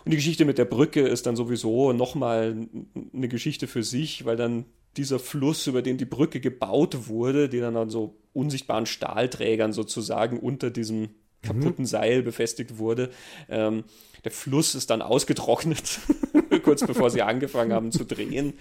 Und 0.06 0.12
die 0.12 0.18
Geschichte 0.18 0.46
mit 0.46 0.58
der 0.58 0.66
Brücke 0.66 1.02
ist 1.02 1.26
dann 1.26 1.36
sowieso 1.36 1.94
nochmal 1.94 2.68
eine 3.14 3.28
Geschichte 3.28 3.68
für 3.68 3.84
sich, 3.84 4.26
weil 4.26 4.36
dann 4.36 4.66
dieser 4.98 5.20
Fluss, 5.20 5.66
über 5.68 5.82
den 5.82 5.98
die 5.98 6.06
Brücke 6.06 6.40
gebaut 6.40 7.08
wurde, 7.08 7.50
die 7.50 7.60
dann 7.60 7.78
an 7.78 7.90
so 7.90 8.16
unsichtbaren 8.34 8.86
Stahlträgern 8.86 9.74
sozusagen 9.74 10.40
unter 10.40 10.70
diesem 10.70 11.10
kaputten 11.42 11.84
mhm. 11.84 11.88
Seil 11.88 12.24
befestigt 12.24 12.78
wurde. 12.78 13.10
Ähm, 13.50 13.84
der 14.24 14.32
Fluss 14.32 14.76
ist 14.76 14.90
dann 14.90 15.02
ausgetrocknet, 15.02 16.00
kurz 16.64 16.86
bevor 16.86 17.10
sie 17.10 17.22
angefangen 17.22 17.74
haben 17.74 17.92
zu 17.92 18.06
drehen. 18.06 18.54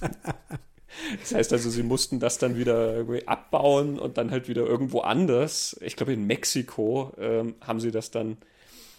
Das 1.20 1.34
heißt 1.34 1.52
also, 1.52 1.70
sie 1.70 1.82
mussten 1.82 2.20
das 2.20 2.38
dann 2.38 2.56
wieder 2.56 2.94
irgendwie 2.94 3.26
abbauen 3.26 3.98
und 3.98 4.18
dann 4.18 4.30
halt 4.30 4.48
wieder 4.48 4.66
irgendwo 4.66 5.00
anders. 5.00 5.76
Ich 5.80 5.96
glaube, 5.96 6.12
in 6.12 6.26
Mexiko 6.26 7.12
ähm, 7.18 7.54
haben 7.60 7.80
sie 7.80 7.90
das 7.90 8.10
dann 8.10 8.36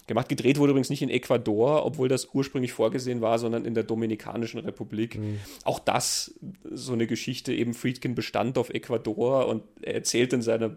gemacht. 0.06 0.28
Gedreht 0.28 0.58
wurde 0.58 0.70
übrigens 0.70 0.90
nicht 0.90 1.02
in 1.02 1.10
Ecuador, 1.10 1.84
obwohl 1.86 2.08
das 2.08 2.28
ursprünglich 2.32 2.72
vorgesehen 2.72 3.20
war, 3.20 3.38
sondern 3.38 3.64
in 3.64 3.74
der 3.74 3.84
Dominikanischen 3.84 4.60
Republik. 4.60 5.18
Mhm. 5.18 5.40
Auch 5.64 5.78
das, 5.78 6.34
so 6.70 6.92
eine 6.92 7.06
Geschichte, 7.06 7.52
eben 7.52 7.74
Friedkin 7.74 8.14
bestand 8.14 8.58
auf 8.58 8.70
Ecuador 8.70 9.46
und 9.46 9.62
er 9.82 9.94
erzählt 9.94 10.32
in 10.32 10.42
seiner, 10.42 10.76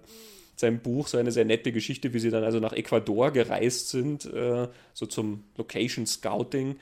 seinem 0.56 0.80
Buch 0.80 1.08
so 1.08 1.18
eine 1.18 1.32
sehr 1.32 1.46
nette 1.46 1.72
Geschichte, 1.72 2.14
wie 2.14 2.20
sie 2.20 2.30
dann 2.30 2.44
also 2.44 2.60
nach 2.60 2.74
Ecuador 2.74 3.32
gereist 3.32 3.90
sind, 3.90 4.26
äh, 4.26 4.68
so 4.94 5.06
zum 5.06 5.44
Location 5.58 6.06
Scouting. 6.06 6.78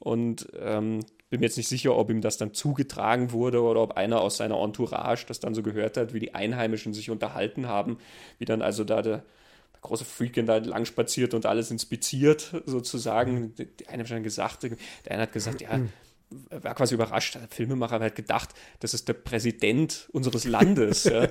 Und 0.00 0.48
ähm, 0.60 1.00
bin 1.34 1.40
mir 1.40 1.46
jetzt 1.46 1.56
nicht 1.56 1.68
sicher, 1.68 1.96
ob 1.96 2.10
ihm 2.10 2.20
das 2.20 2.36
dann 2.36 2.54
zugetragen 2.54 3.32
wurde 3.32 3.60
oder 3.60 3.80
ob 3.80 3.96
einer 3.96 4.20
aus 4.20 4.36
seiner 4.36 4.56
Entourage 4.62 5.26
das 5.26 5.40
dann 5.40 5.52
so 5.52 5.64
gehört 5.64 5.96
hat, 5.96 6.14
wie 6.14 6.20
die 6.20 6.32
Einheimischen 6.32 6.94
sich 6.94 7.10
unterhalten 7.10 7.66
haben, 7.66 7.98
wie 8.38 8.44
dann 8.44 8.62
also 8.62 8.84
da 8.84 9.02
der, 9.02 9.16
der 9.72 9.80
große 9.80 10.04
Freakin 10.04 10.46
da 10.46 10.58
lang 10.58 10.84
spaziert 10.84 11.34
und 11.34 11.44
alles 11.44 11.72
inspiziert, 11.72 12.54
sozusagen. 12.66 13.52
Der 13.56 13.66
eine 13.88 14.04
hat 14.04 14.08
schon 14.08 14.22
gesagt, 14.22 14.62
der 14.62 14.76
eine 15.08 15.22
hat 15.22 15.32
gesagt, 15.32 15.60
ja, 15.60 15.80
war 16.50 16.76
quasi 16.76 16.94
überrascht. 16.94 17.34
Der 17.34 17.48
Filmemacher 17.48 17.98
hat 17.98 18.14
gedacht, 18.14 18.50
das 18.78 18.94
ist 18.94 19.08
der 19.08 19.14
Präsident 19.14 20.08
unseres 20.12 20.44
Landes. 20.44 21.02
ja. 21.02 21.26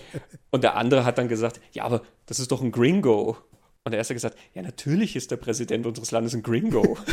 Und 0.50 0.64
der 0.64 0.74
andere 0.74 1.04
hat 1.04 1.16
dann 1.16 1.28
gesagt, 1.28 1.60
ja, 1.70 1.84
aber 1.84 2.02
das 2.26 2.40
ist 2.40 2.50
doch 2.50 2.60
ein 2.60 2.72
Gringo. 2.72 3.36
Und 3.84 3.92
der 3.92 3.98
erste 3.98 4.14
hat 4.14 4.16
gesagt, 4.16 4.38
ja, 4.52 4.62
natürlich 4.62 5.14
ist 5.14 5.30
der 5.30 5.36
Präsident 5.36 5.86
unseres 5.86 6.10
Landes 6.10 6.34
ein 6.34 6.42
Gringo. 6.42 6.98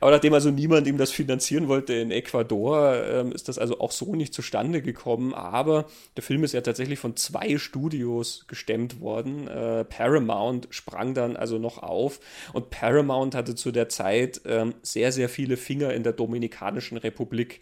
Aber 0.00 0.12
nachdem 0.12 0.32
also 0.32 0.50
niemand 0.50 0.86
ihm 0.86 0.96
das 0.96 1.10
finanzieren 1.10 1.68
wollte 1.68 1.92
in 1.92 2.10
Ecuador, 2.10 2.94
ähm, 3.04 3.32
ist 3.32 3.48
das 3.48 3.58
also 3.58 3.80
auch 3.80 3.92
so 3.92 4.14
nicht 4.14 4.32
zustande 4.32 4.80
gekommen. 4.80 5.34
Aber 5.34 5.86
der 6.16 6.22
Film 6.22 6.42
ist 6.42 6.54
ja 6.54 6.62
tatsächlich 6.62 6.98
von 6.98 7.16
zwei 7.16 7.58
Studios 7.58 8.46
gestemmt 8.48 9.00
worden. 9.00 9.46
Äh, 9.46 9.84
Paramount 9.84 10.68
sprang 10.70 11.12
dann 11.12 11.36
also 11.36 11.58
noch 11.58 11.78
auf 11.82 12.20
und 12.54 12.70
Paramount 12.70 13.34
hatte 13.34 13.54
zu 13.54 13.72
der 13.72 13.90
Zeit 13.90 14.40
ähm, 14.46 14.74
sehr, 14.82 15.12
sehr 15.12 15.28
viele 15.28 15.58
Finger 15.58 15.92
in 15.92 16.02
der 16.02 16.14
Dominikanischen 16.14 16.96
Republik. 16.96 17.60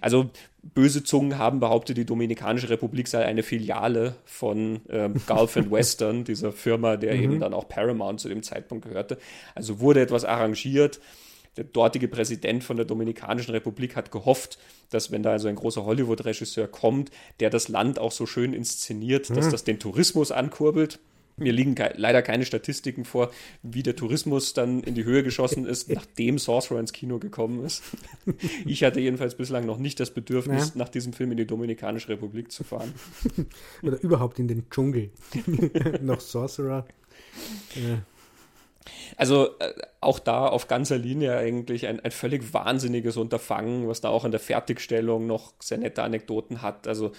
Also 0.00 0.30
böse 0.62 1.04
Zungen 1.04 1.38
haben 1.38 1.60
behauptet, 1.60 1.96
die 1.96 2.06
Dominikanische 2.06 2.70
Republik 2.70 3.08
sei 3.08 3.24
eine 3.24 3.42
Filiale 3.42 4.16
von 4.24 4.80
ähm, 4.88 5.14
Gulf 5.26 5.56
and 5.56 5.70
Western, 5.70 6.24
dieser 6.24 6.52
Firma, 6.52 6.96
der 6.96 7.14
mhm. 7.14 7.22
eben 7.22 7.40
dann 7.40 7.54
auch 7.54 7.68
Paramount 7.68 8.20
zu 8.20 8.28
dem 8.28 8.42
Zeitpunkt 8.42 8.86
gehörte. 8.86 9.18
Also 9.54 9.80
wurde 9.80 10.00
etwas 10.00 10.24
arrangiert. 10.24 11.00
der 11.56 11.64
dortige 11.64 12.08
Präsident 12.08 12.64
von 12.64 12.76
der 12.76 12.86
Dominikanischen 12.86 13.52
Republik 13.52 13.94
hat 13.96 14.10
gehofft, 14.10 14.58
dass 14.90 15.12
wenn 15.12 15.22
da 15.22 15.32
also 15.32 15.48
ein 15.48 15.54
großer 15.54 15.84
Hollywood-Regisseur 15.84 16.66
kommt, 16.66 17.10
der 17.40 17.50
das 17.50 17.68
Land 17.68 17.98
auch 17.98 18.12
so 18.12 18.26
schön 18.26 18.52
inszeniert, 18.52 19.30
dass 19.30 19.46
hm. 19.46 19.52
das 19.52 19.64
den 19.64 19.78
Tourismus 19.78 20.32
ankurbelt. 20.32 20.98
Mir 21.36 21.52
liegen 21.52 21.74
ke 21.74 21.92
leider 21.96 22.22
keine 22.22 22.44
Statistiken 22.44 23.04
vor, 23.04 23.30
wie 23.62 23.82
der 23.82 23.96
Tourismus 23.96 24.54
dann 24.54 24.82
in 24.82 24.94
die 24.94 25.04
Höhe 25.04 25.22
geschossen 25.22 25.66
ist, 25.66 25.88
nachdem 25.92 26.38
Sorcerer 26.38 26.78
ins 26.78 26.92
Kino 26.92 27.18
gekommen 27.18 27.64
ist. 27.64 27.82
Ich 28.66 28.82
hatte 28.84 29.00
jedenfalls 29.00 29.34
bislang 29.36 29.66
noch 29.66 29.78
nicht 29.78 30.00
das 30.00 30.10
Bedürfnis, 30.10 30.68
ja. 30.68 30.72
nach 30.76 30.88
diesem 30.88 31.12
Film 31.12 31.32
in 31.32 31.36
die 31.36 31.46
Dominikanische 31.46 32.08
Republik 32.08 32.50
zu 32.50 32.64
fahren. 32.64 32.92
Oder 33.82 34.00
überhaupt 34.02 34.38
in 34.38 34.48
den 34.48 34.68
Dschungel. 34.70 35.10
noch 36.00 36.20
Sorcerer. 36.20 36.86
Ja. 37.74 38.02
Also 39.16 39.58
äh, 39.58 39.72
auch 40.00 40.18
da 40.18 40.46
auf 40.46 40.68
ganzer 40.68 40.98
Linie 40.98 41.36
eigentlich 41.36 41.86
ein, 41.86 42.00
ein 42.00 42.10
völlig 42.10 42.52
wahnsinniges 42.52 43.16
Unterfangen, 43.16 43.88
was 43.88 44.00
da 44.00 44.08
auch 44.08 44.24
in 44.24 44.30
der 44.30 44.40
Fertigstellung 44.40 45.26
noch 45.26 45.52
sehr 45.60 45.78
nette 45.78 46.02
Anekdoten 46.02 46.62
hat. 46.62 46.86
Also 46.86 47.12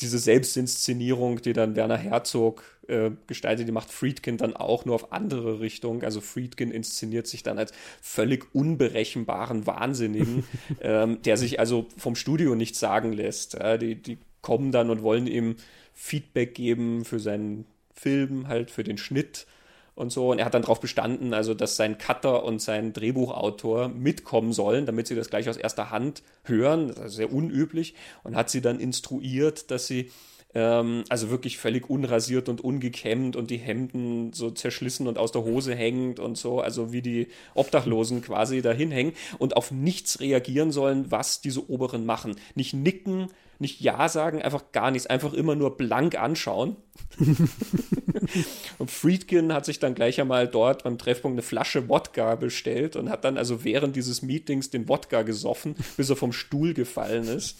diese 0.00 0.18
Selbstinszenierung, 0.18 1.42
die 1.42 1.52
dann 1.52 1.76
Werner 1.76 1.96
Herzog 1.96 2.62
äh, 2.88 3.10
gestaltet, 3.26 3.68
die 3.68 3.72
macht 3.72 3.90
Friedkin 3.90 4.36
dann 4.36 4.56
auch 4.56 4.84
nur 4.84 4.94
auf 4.94 5.12
andere 5.12 5.60
Richtung. 5.60 6.02
Also 6.02 6.20
Friedkin 6.20 6.70
inszeniert 6.70 7.26
sich 7.26 7.42
dann 7.42 7.58
als 7.58 7.72
völlig 8.00 8.54
unberechenbaren 8.54 9.66
Wahnsinnigen, 9.66 10.44
ähm, 10.80 11.22
der 11.22 11.36
sich 11.36 11.60
also 11.60 11.86
vom 11.96 12.16
Studio 12.16 12.54
nichts 12.54 12.80
sagen 12.80 13.12
lässt. 13.12 13.54
Ja, 13.54 13.76
die, 13.76 13.94
die 13.94 14.18
kommen 14.42 14.72
dann 14.72 14.90
und 14.90 15.02
wollen 15.02 15.26
ihm 15.26 15.56
Feedback 15.94 16.54
geben 16.54 17.04
für 17.04 17.20
seinen 17.20 17.66
Film, 17.94 18.48
halt 18.48 18.70
für 18.70 18.84
den 18.84 18.98
Schnitt 18.98 19.46
und 19.94 20.12
so. 20.12 20.30
Und 20.30 20.38
er 20.38 20.44
hat 20.44 20.54
dann 20.54 20.62
darauf 20.62 20.80
bestanden, 20.80 21.34
also 21.34 21.54
dass 21.54 21.76
sein 21.76 21.98
Cutter 21.98 22.44
und 22.44 22.62
sein 22.62 22.92
Drehbuchautor 22.92 23.88
mitkommen 23.88 24.52
sollen, 24.52 24.86
damit 24.86 25.08
sie 25.08 25.16
das 25.16 25.28
gleich 25.28 25.48
aus 25.48 25.56
erster 25.56 25.90
Hand 25.90 26.22
hören. 26.44 26.88
Das 26.88 27.06
ist 27.06 27.16
sehr 27.16 27.32
unüblich. 27.32 27.94
Und 28.22 28.36
hat 28.36 28.48
sie 28.48 28.60
dann 28.60 28.78
instruiert, 28.80 29.70
dass 29.70 29.86
sie 29.86 30.10
ähm, 30.54 31.04
also 31.08 31.30
wirklich 31.30 31.58
völlig 31.58 31.90
unrasiert 31.90 32.48
und 32.48 32.62
ungekämmt 32.62 33.36
und 33.36 33.50
die 33.50 33.58
Hemden 33.58 34.32
so 34.32 34.50
zerschlissen 34.50 35.06
und 35.06 35.18
aus 35.18 35.32
der 35.32 35.44
Hose 35.44 35.74
hängend 35.74 36.20
und 36.20 36.38
so, 36.38 36.60
also 36.60 36.92
wie 36.92 37.02
die 37.02 37.28
Obdachlosen 37.54 38.22
quasi 38.22 38.62
dahin 38.62 38.90
hängen 38.90 39.12
und 39.38 39.56
auf 39.56 39.70
nichts 39.70 40.20
reagieren 40.20 40.72
sollen, 40.72 41.10
was 41.10 41.40
diese 41.40 41.68
Oberen 41.70 42.06
machen. 42.06 42.36
Nicht 42.54 42.74
nicken, 42.74 43.28
nicht 43.58 43.80
Ja 43.80 44.08
sagen, 44.08 44.40
einfach 44.40 44.72
gar 44.72 44.90
nichts, 44.90 45.06
einfach 45.06 45.34
immer 45.34 45.54
nur 45.54 45.76
blank 45.76 46.16
anschauen. 46.18 46.76
und 48.78 48.90
Friedkin 48.90 49.52
hat 49.52 49.64
sich 49.64 49.80
dann 49.80 49.94
gleich 49.94 50.20
einmal 50.20 50.46
dort 50.46 50.84
beim 50.84 50.96
Treffpunkt 50.96 51.34
eine 51.34 51.42
Flasche 51.42 51.88
Wodka 51.88 52.36
bestellt 52.36 52.96
und 52.96 53.10
hat 53.10 53.24
dann 53.24 53.36
also 53.36 53.64
während 53.64 53.96
dieses 53.96 54.22
Meetings 54.22 54.70
den 54.70 54.88
Wodka 54.88 55.22
gesoffen, 55.22 55.74
bis 55.96 56.10
er 56.10 56.16
vom 56.16 56.32
Stuhl 56.32 56.72
gefallen 56.72 57.24
ist. 57.24 57.56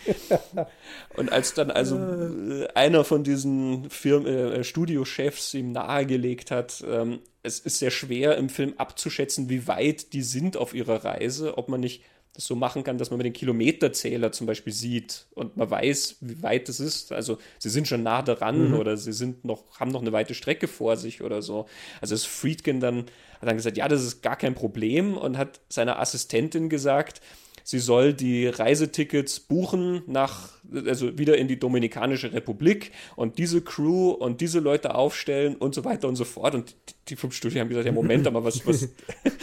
Und 1.16 1.32
als 1.32 1.54
dann 1.54 1.72
also 1.72 1.98
äh, 1.98 2.68
einer 2.76 3.04
von 3.04 3.24
diesen 3.24 3.90
Firmen, 3.90 4.28
äh, 4.28 4.64
Studiochefs 4.64 5.54
ihm 5.54 5.72
nahegelegt 5.72 6.52
hat, 6.52 6.84
ähm, 6.88 7.20
es 7.44 7.60
ist 7.60 7.80
sehr 7.80 7.92
schwer 7.92 8.38
im 8.38 8.50
Film 8.50 8.74
abzuschätzen, 8.78 9.50
wie 9.50 9.68
weit 9.68 10.14
die 10.14 10.24
sind 10.24 10.58
auf 10.58 10.74
ihrer 10.74 11.06
Reise, 11.06 11.58
ob 11.58 11.70
man 11.70 11.80
nicht 11.80 12.04
das 12.36 12.48
so 12.48 12.56
machen 12.56 12.84
kann, 12.84 12.98
dass 12.98 13.12
man 13.12 13.18
mit 13.18 13.26
den 13.26 13.34
Kilometerzähler 13.34 14.34
zum 14.34 14.46
Beispiel 14.46 14.74
sieht 14.74 15.26
und 15.36 15.56
man 15.56 15.70
weiß, 15.70 16.18
wie 16.20 16.44
weit 16.44 16.68
es 16.68 16.82
ist. 16.82 17.14
Also 17.14 17.38
sie 17.60 17.70
sind 17.70 17.88
schon 17.88 18.04
nah 18.04 18.22
daran 18.22 18.70
mhm. 18.70 18.76
oder 18.76 18.98
sie 18.98 19.14
sind 19.14 19.46
noch, 19.46 19.64
haben 19.80 19.92
noch 19.92 20.02
eine 20.02 20.12
weite 20.12 20.34
Strecke 20.34 20.68
vor 20.68 20.98
sich 20.98 21.22
oder 21.22 21.42
so. 21.42 21.66
Also 22.02 22.14
das 22.14 22.26
Friedkin 22.26 22.82
dann 22.82 23.06
hat 23.40 23.50
dann 23.50 23.56
gesagt, 23.56 23.78
ja, 23.78 23.88
das 23.88 24.04
ist 24.04 24.22
gar 24.22 24.36
kein 24.36 24.54
Problem 24.54 25.16
und 25.16 25.38
hat 25.38 25.62
seiner 25.70 26.00
Assistentin 26.00 26.68
gesagt, 26.68 27.22
sie 27.66 27.80
soll 27.80 28.14
die 28.14 28.46
Reisetickets 28.46 29.40
buchen 29.40 30.04
nach, 30.06 30.50
also 30.86 31.18
wieder 31.18 31.36
in 31.36 31.48
die 31.48 31.58
Dominikanische 31.58 32.32
Republik 32.32 32.92
und 33.16 33.40
diese 33.40 33.62
Crew 33.62 34.12
und 34.12 34.40
diese 34.40 34.60
Leute 34.60 34.94
aufstellen 34.94 35.56
und 35.56 35.74
so 35.74 35.84
weiter 35.84 36.08
und 36.08 36.16
so 36.16 36.26
fort. 36.26 36.54
Und 36.54 36.76
die 37.10 37.16
vom 37.16 37.32
Studio 37.32 37.60
haben 37.60 37.70
gesagt, 37.70 37.88
ja, 37.88 37.92
Moment, 37.92 38.28
aber 38.28 38.44
was, 38.44 38.66
was, 38.68 38.90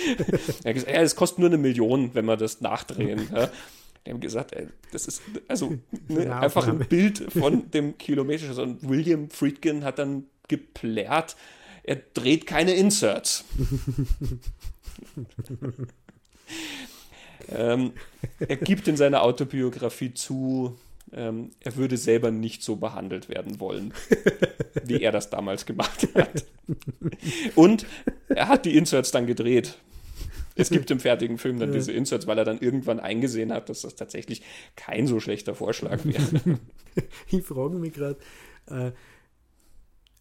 er 0.64 0.72
gesagt, 0.72 0.94
ja, 0.94 1.02
es 1.02 1.16
kostet 1.16 1.40
nur 1.40 1.48
eine 1.48 1.58
Million, 1.58 2.14
wenn 2.14 2.24
wir 2.24 2.36
das 2.36 2.60
nachdrehen. 2.60 3.28
Ja. 3.34 3.50
Die 4.06 4.12
haben 4.12 4.20
gesagt, 4.20 4.52
ey, 4.52 4.68
das 4.92 5.08
ist 5.08 5.20
also 5.48 5.78
ne, 6.06 6.36
einfach 6.36 6.68
ein 6.68 6.78
Bild 6.78 7.24
von 7.36 7.72
dem 7.72 7.98
Kilometer. 7.98 8.56
Und 8.62 8.88
William 8.88 9.30
Friedkin 9.30 9.82
hat 9.82 9.98
dann 9.98 10.26
geplärt, 10.46 11.34
er 11.82 11.96
dreht 12.14 12.46
keine 12.46 12.74
Inserts. 12.74 13.44
Ähm, 17.56 17.92
er 18.38 18.56
gibt 18.56 18.88
in 18.88 18.96
seiner 18.96 19.22
Autobiografie 19.22 20.14
zu, 20.14 20.76
ähm, 21.12 21.50
er 21.60 21.76
würde 21.76 21.96
selber 21.96 22.30
nicht 22.30 22.62
so 22.62 22.76
behandelt 22.76 23.28
werden 23.28 23.60
wollen, 23.60 23.94
wie 24.84 25.02
er 25.02 25.12
das 25.12 25.30
damals 25.30 25.66
gemacht 25.66 26.08
hat. 26.14 26.44
Und 27.54 27.86
er 28.28 28.48
hat 28.48 28.64
die 28.64 28.76
Inserts 28.76 29.10
dann 29.10 29.26
gedreht. 29.26 29.78
Es 30.54 30.70
gibt 30.70 30.90
im 30.90 31.00
fertigen 31.00 31.38
Film 31.38 31.58
dann 31.58 31.72
diese 31.72 31.92
Inserts, 31.92 32.26
weil 32.26 32.36
er 32.36 32.44
dann 32.44 32.58
irgendwann 32.58 33.00
eingesehen 33.00 33.52
hat, 33.52 33.68
dass 33.68 33.82
das 33.82 33.94
tatsächlich 33.94 34.42
kein 34.76 35.06
so 35.06 35.18
schlechter 35.20 35.54
Vorschlag 35.54 36.04
wäre. 36.04 36.58
Ich 37.30 37.42
frage 37.42 37.76
mich 37.76 37.94
gerade, 37.94 38.18
äh, 38.66 38.92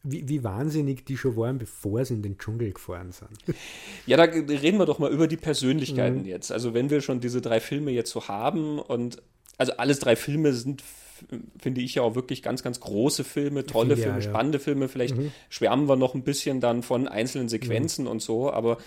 wie, 0.03 0.27
wie, 0.27 0.43
wahnsinnig 0.43 1.05
die 1.05 1.17
schon 1.17 1.35
waren, 1.37 1.57
bevor 1.57 2.03
sie 2.05 2.15
in 2.15 2.23
den 2.23 2.37
Dschungel 2.37 2.71
gefahren 2.73 3.11
sind. 3.11 3.29
Ja, 4.07 4.17
da 4.17 4.23
reden 4.23 4.79
wir 4.79 4.85
doch 4.85 4.99
mal 4.99 5.11
über 5.11 5.27
die 5.27 5.37
Persönlichkeiten 5.37 6.21
mhm. 6.21 6.25
jetzt. 6.25 6.51
Also 6.51 6.73
wenn 6.73 6.89
wir 6.89 7.01
schon 7.01 7.19
diese 7.19 7.41
drei 7.41 7.59
Filme 7.59 7.91
jetzt 7.91 8.11
so 8.11 8.27
haben 8.27 8.79
und 8.79 9.21
also 9.57 9.73
alles 9.73 9.99
drei 9.99 10.15
Filme 10.15 10.53
sind, 10.53 10.83
finde 11.59 11.81
ich 11.81 11.95
ja 11.95 12.01
auch 12.01 12.15
wirklich 12.15 12.41
ganz, 12.41 12.63
ganz 12.63 12.79
große 12.79 13.23
Filme, 13.23 13.65
tolle 13.65 13.95
ja, 13.95 14.03
Filme, 14.03 14.17
ja. 14.17 14.21
spannende 14.21 14.59
Filme. 14.59 14.87
Vielleicht 14.87 15.15
mhm. 15.15 15.31
schwärmen 15.49 15.87
wir 15.87 15.95
noch 15.95 16.15
ein 16.15 16.23
bisschen 16.23 16.59
dann 16.59 16.81
von 16.81 17.07
einzelnen 17.07 17.47
Sequenzen 17.47 18.05
mhm. 18.05 18.11
und 18.11 18.21
so, 18.21 18.51
aber 18.51 18.77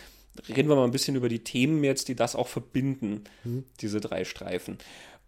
reden 0.48 0.68
wir 0.68 0.74
mal 0.74 0.84
ein 0.84 0.90
bisschen 0.90 1.14
über 1.14 1.28
die 1.28 1.44
Themen 1.44 1.84
jetzt, 1.84 2.08
die 2.08 2.16
das 2.16 2.34
auch 2.34 2.48
verbinden, 2.48 3.22
mhm. 3.44 3.64
diese 3.80 4.00
drei 4.00 4.24
Streifen. 4.24 4.78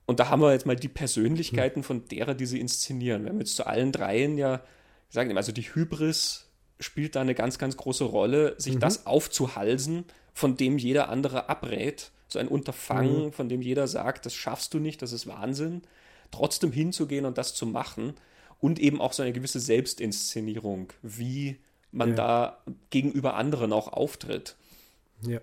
Und 0.06 0.20
da 0.20 0.30
haben 0.30 0.40
wir 0.40 0.52
jetzt 0.52 0.66
mal 0.66 0.76
die 0.76 0.88
Persönlichkeiten 0.88 1.80
mhm. 1.80 1.84
von 1.84 2.08
derer, 2.08 2.34
die 2.34 2.46
sie 2.46 2.60
inszenieren. 2.60 3.24
Wir 3.24 3.30
haben 3.30 3.38
jetzt 3.38 3.56
zu 3.56 3.66
allen 3.66 3.92
dreien 3.92 4.38
ja 4.38 4.62
sagen 5.08 5.30
ihm, 5.30 5.36
also 5.36 5.52
die 5.52 5.62
Hybris 5.62 6.46
spielt 6.80 7.16
da 7.16 7.20
eine 7.20 7.34
ganz, 7.34 7.58
ganz 7.58 7.76
große 7.76 8.04
Rolle, 8.04 8.54
sich 8.58 8.74
mhm. 8.74 8.80
das 8.80 9.06
aufzuhalsen, 9.06 10.04
von 10.32 10.56
dem 10.56 10.78
jeder 10.78 11.08
andere 11.08 11.48
abrät. 11.48 12.10
So 12.28 12.38
ein 12.38 12.48
Unterfangen, 12.48 13.26
mhm. 13.26 13.32
von 13.32 13.48
dem 13.48 13.62
jeder 13.62 13.86
sagt, 13.86 14.26
das 14.26 14.34
schaffst 14.34 14.74
du 14.74 14.78
nicht, 14.78 15.00
das 15.00 15.12
ist 15.12 15.26
Wahnsinn. 15.26 15.82
Trotzdem 16.32 16.72
hinzugehen 16.72 17.24
und 17.24 17.38
das 17.38 17.54
zu 17.54 17.66
machen. 17.66 18.14
Und 18.60 18.78
eben 18.78 19.00
auch 19.00 19.12
so 19.12 19.22
eine 19.22 19.32
gewisse 19.32 19.60
Selbstinszenierung, 19.60 20.92
wie 21.02 21.58
man 21.92 22.10
ja. 22.10 22.14
da 22.16 22.62
gegenüber 22.90 23.34
anderen 23.34 23.72
auch 23.72 23.92
auftritt. 23.92 24.56
Ja. 25.22 25.40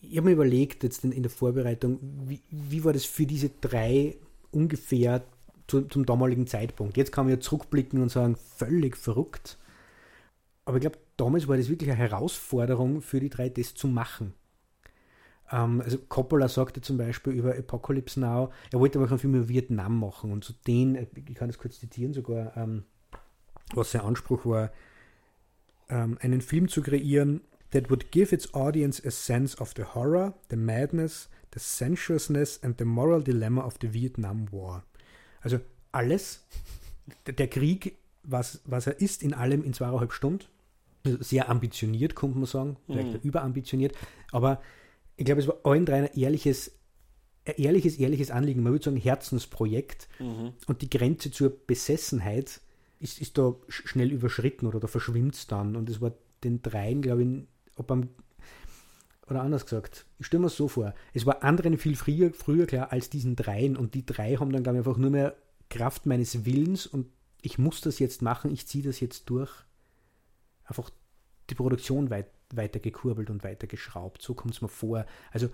Ich 0.00 0.16
habe 0.16 0.28
mir 0.28 0.34
überlegt, 0.34 0.84
jetzt 0.84 1.02
in, 1.02 1.12
in 1.12 1.22
der 1.22 1.30
Vorbereitung, 1.30 1.98
wie, 2.26 2.40
wie 2.50 2.84
war 2.84 2.92
das 2.92 3.04
für 3.04 3.26
diese 3.26 3.50
drei 3.60 4.16
ungefähr 4.52 5.24
zu, 5.68 5.82
zum 5.82 6.06
damaligen 6.06 6.46
Zeitpunkt. 6.46 6.96
Jetzt 6.96 7.12
kann 7.12 7.26
man 7.26 7.34
ja 7.34 7.40
zurückblicken 7.40 8.02
und 8.02 8.08
sagen, 8.08 8.36
völlig 8.36 8.96
verrückt. 8.96 9.58
Aber 10.64 10.78
ich 10.78 10.80
glaube, 10.80 10.98
damals 11.16 11.46
war 11.46 11.56
das 11.56 11.68
wirklich 11.68 11.90
eine 11.90 11.98
Herausforderung 11.98 13.00
für 13.00 13.20
die 13.20 13.30
drei, 13.30 13.48
das 13.48 13.74
zu 13.74 13.86
machen. 13.86 14.34
Ähm, 15.50 15.80
also 15.80 15.98
Coppola 15.98 16.48
sagte 16.48 16.80
zum 16.80 16.96
Beispiel 16.96 17.34
über 17.34 17.56
Apocalypse 17.56 18.20
Now, 18.20 18.50
er 18.72 18.80
wollte 18.80 18.98
aber 18.98 19.08
einen 19.08 19.18
Film 19.18 19.34
über 19.34 19.48
Vietnam 19.48 20.00
machen 20.00 20.32
und 20.32 20.44
zu 20.44 20.52
so 20.52 20.58
den, 20.66 21.06
ich 21.14 21.34
kann 21.34 21.48
das 21.48 21.58
kurz 21.58 21.78
zitieren 21.78 22.12
sogar, 22.12 22.56
ähm, 22.56 22.84
was 23.74 23.92
sein 23.92 24.02
Anspruch 24.02 24.46
war, 24.46 24.72
ähm, 25.88 26.18
einen 26.20 26.40
Film 26.40 26.68
zu 26.68 26.82
kreieren, 26.82 27.42
that 27.70 27.90
would 27.90 28.10
give 28.10 28.34
its 28.34 28.52
audience 28.54 29.02
a 29.06 29.10
sense 29.10 29.58
of 29.58 29.72
the 29.76 29.84
horror, 29.84 30.34
the 30.50 30.56
madness, 30.56 31.28
the 31.54 31.60
sensuousness 31.60 32.62
and 32.62 32.78
the 32.78 32.84
moral 32.84 33.22
dilemma 33.22 33.62
of 33.62 33.76
the 33.80 33.92
Vietnam 33.92 34.50
War. 34.52 34.84
Also 35.40 35.60
alles, 35.92 36.46
der 37.26 37.48
Krieg, 37.48 37.96
was, 38.22 38.60
was 38.64 38.86
er 38.86 39.00
ist, 39.00 39.22
in 39.22 39.34
allem 39.34 39.64
in 39.64 39.72
zweieinhalb 39.72 40.12
Stunden. 40.12 40.44
Also 41.04 41.22
sehr 41.22 41.48
ambitioniert, 41.48 42.16
könnte 42.16 42.38
man 42.38 42.46
sagen, 42.46 42.76
vielleicht 42.86 43.12
mhm. 43.12 43.20
überambitioniert. 43.28 43.96
Aber 44.32 44.60
ich 45.16 45.24
glaube, 45.24 45.40
es 45.40 45.48
war 45.48 45.56
allen 45.64 45.86
drei 45.86 45.98
ein 45.98 46.18
ehrliches, 46.18 46.72
ein 47.46 47.54
ehrliches, 47.56 47.96
ehrliches 47.96 48.30
Anliegen. 48.30 48.62
Man 48.62 48.72
würde 48.72 48.84
sagen, 48.84 48.96
Herzensprojekt. 48.96 50.08
Mhm. 50.18 50.52
Und 50.66 50.82
die 50.82 50.90
Grenze 50.90 51.30
zur 51.30 51.50
Besessenheit 51.66 52.60
ist, 53.00 53.20
ist 53.20 53.38
da 53.38 53.54
schnell 53.68 54.12
überschritten 54.12 54.66
oder 54.66 54.80
da 54.80 54.86
verschwimmt 54.86 55.34
es 55.34 55.46
dann. 55.46 55.76
Und 55.76 55.88
es 55.88 56.00
war 56.00 56.12
den 56.44 56.62
dreien, 56.62 57.02
glaube 57.02 57.22
ich, 57.22 57.28
ob 57.76 57.90
am 57.90 58.08
oder 59.30 59.42
anders 59.42 59.64
gesagt, 59.64 60.06
ich 60.18 60.26
stelle 60.26 60.40
mir 60.40 60.46
es 60.46 60.56
so 60.56 60.68
vor, 60.68 60.94
es 61.14 61.26
war 61.26 61.42
anderen 61.42 61.78
viel 61.78 61.96
früher, 61.96 62.32
früher 62.32 62.66
klar 62.66 62.92
als 62.92 63.10
diesen 63.10 63.36
dreien 63.36 63.76
und 63.76 63.94
die 63.94 64.06
drei 64.06 64.36
haben 64.36 64.52
dann, 64.52 64.62
glaube 64.62 64.78
ich, 64.78 64.86
einfach 64.86 64.98
nur 64.98 65.10
mehr 65.10 65.36
Kraft 65.68 66.06
meines 66.06 66.44
Willens 66.44 66.86
und 66.86 67.06
ich 67.42 67.58
muss 67.58 67.80
das 67.80 67.98
jetzt 67.98 68.22
machen, 68.22 68.52
ich 68.52 68.66
ziehe 68.66 68.84
das 68.84 69.00
jetzt 69.00 69.30
durch, 69.30 69.50
einfach 70.64 70.90
die 71.50 71.54
Produktion 71.54 72.10
weit, 72.10 72.26
weiter 72.52 72.80
gekurbelt 72.80 73.30
und 73.30 73.44
weiter 73.44 73.66
geschraubt. 73.66 74.22
So 74.22 74.34
kommt 74.34 74.54
es 74.54 74.62
mir 74.62 74.68
vor. 74.68 75.06
Also 75.30 75.48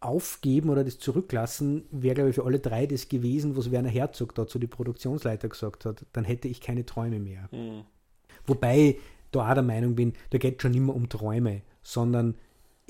aufgeben 0.00 0.70
oder 0.70 0.84
das 0.84 0.98
zurücklassen 0.98 1.84
wäre, 1.90 2.14
glaube 2.14 2.30
ich, 2.30 2.36
für 2.36 2.44
alle 2.44 2.58
drei 2.58 2.86
das 2.86 3.08
gewesen, 3.08 3.56
was 3.56 3.70
Werner 3.70 3.90
Herzog 3.90 4.34
dazu 4.34 4.58
die 4.58 4.66
Produktionsleiter 4.66 5.48
gesagt 5.48 5.84
hat. 5.84 6.06
Dann 6.12 6.24
hätte 6.24 6.48
ich 6.48 6.60
keine 6.60 6.86
Träume 6.86 7.18
mehr. 7.18 7.48
Mhm. 7.52 7.84
Wobei 8.46 8.98
da 9.30 9.50
auch 9.50 9.54
der 9.54 9.62
Meinung 9.62 9.94
bin, 9.94 10.14
da 10.30 10.38
geht 10.38 10.62
schon 10.62 10.74
immer 10.74 10.94
um 10.94 11.08
Träume, 11.08 11.62
sondern 11.82 12.34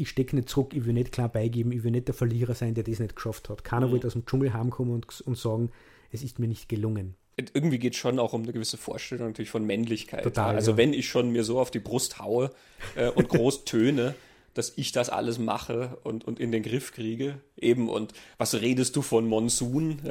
ich 0.01 0.09
stecke 0.09 0.37
nicht 0.37 0.49
zurück, 0.49 0.75
ich 0.75 0.85
will 0.85 0.93
nicht 0.95 1.13
klar 1.13 1.29
beigeben, 1.29 1.73
ich 1.73 1.85
will 1.85 1.91
nicht 1.91 2.09
der 2.09 2.15
Verlierer 2.15 2.55
sein, 2.55 2.75
der 2.75 2.85
das 2.85 2.99
nicht 2.99 3.17
geschafft 3.17 3.49
hat. 3.49 3.65
Keiner 3.65 3.89
mhm. 3.89 3.93
wird 3.93 4.07
aus 4.07 4.15
dem 4.15 4.27
Dschungel 4.27 4.53
heimkommen 4.53 4.95
und, 4.95 5.21
und 5.21 5.37
sagen, 5.37 5.71
es 6.11 6.23
ist 6.23 6.39
mir 6.39 6.49
nicht 6.49 6.69
gelungen 6.69 7.17
irgendwie 7.55 7.79
geht 7.79 7.95
es 7.95 7.99
schon 7.99 8.19
auch 8.19 8.33
um 8.33 8.43
eine 8.43 8.53
gewisse 8.53 8.77
Vorstellung 8.77 9.29
natürlich 9.29 9.51
von 9.51 9.65
Männlichkeit. 9.65 10.25
Total, 10.25 10.55
also 10.55 10.73
ja. 10.73 10.77
wenn 10.77 10.93
ich 10.93 11.09
schon 11.09 11.31
mir 11.31 11.45
so 11.45 11.59
auf 11.61 11.71
die 11.71 11.79
Brust 11.79 12.19
haue 12.19 12.51
äh, 12.97 13.09
und 13.09 13.29
groß 13.29 13.65
töne, 13.65 14.15
dass 14.55 14.73
ich 14.77 14.93
das 14.93 15.11
alles 15.11 15.39
mache 15.39 15.99
und, 16.03 16.25
und 16.25 16.41
in 16.41 16.51
den 16.51 16.63
Griff 16.63 16.93
kriege. 16.93 17.41
Eben, 17.57 17.89
und 17.89 18.13
was 18.37 18.61
redest 18.61 18.97
du 18.97 19.03
von 19.03 19.27
Monsun? 19.27 20.01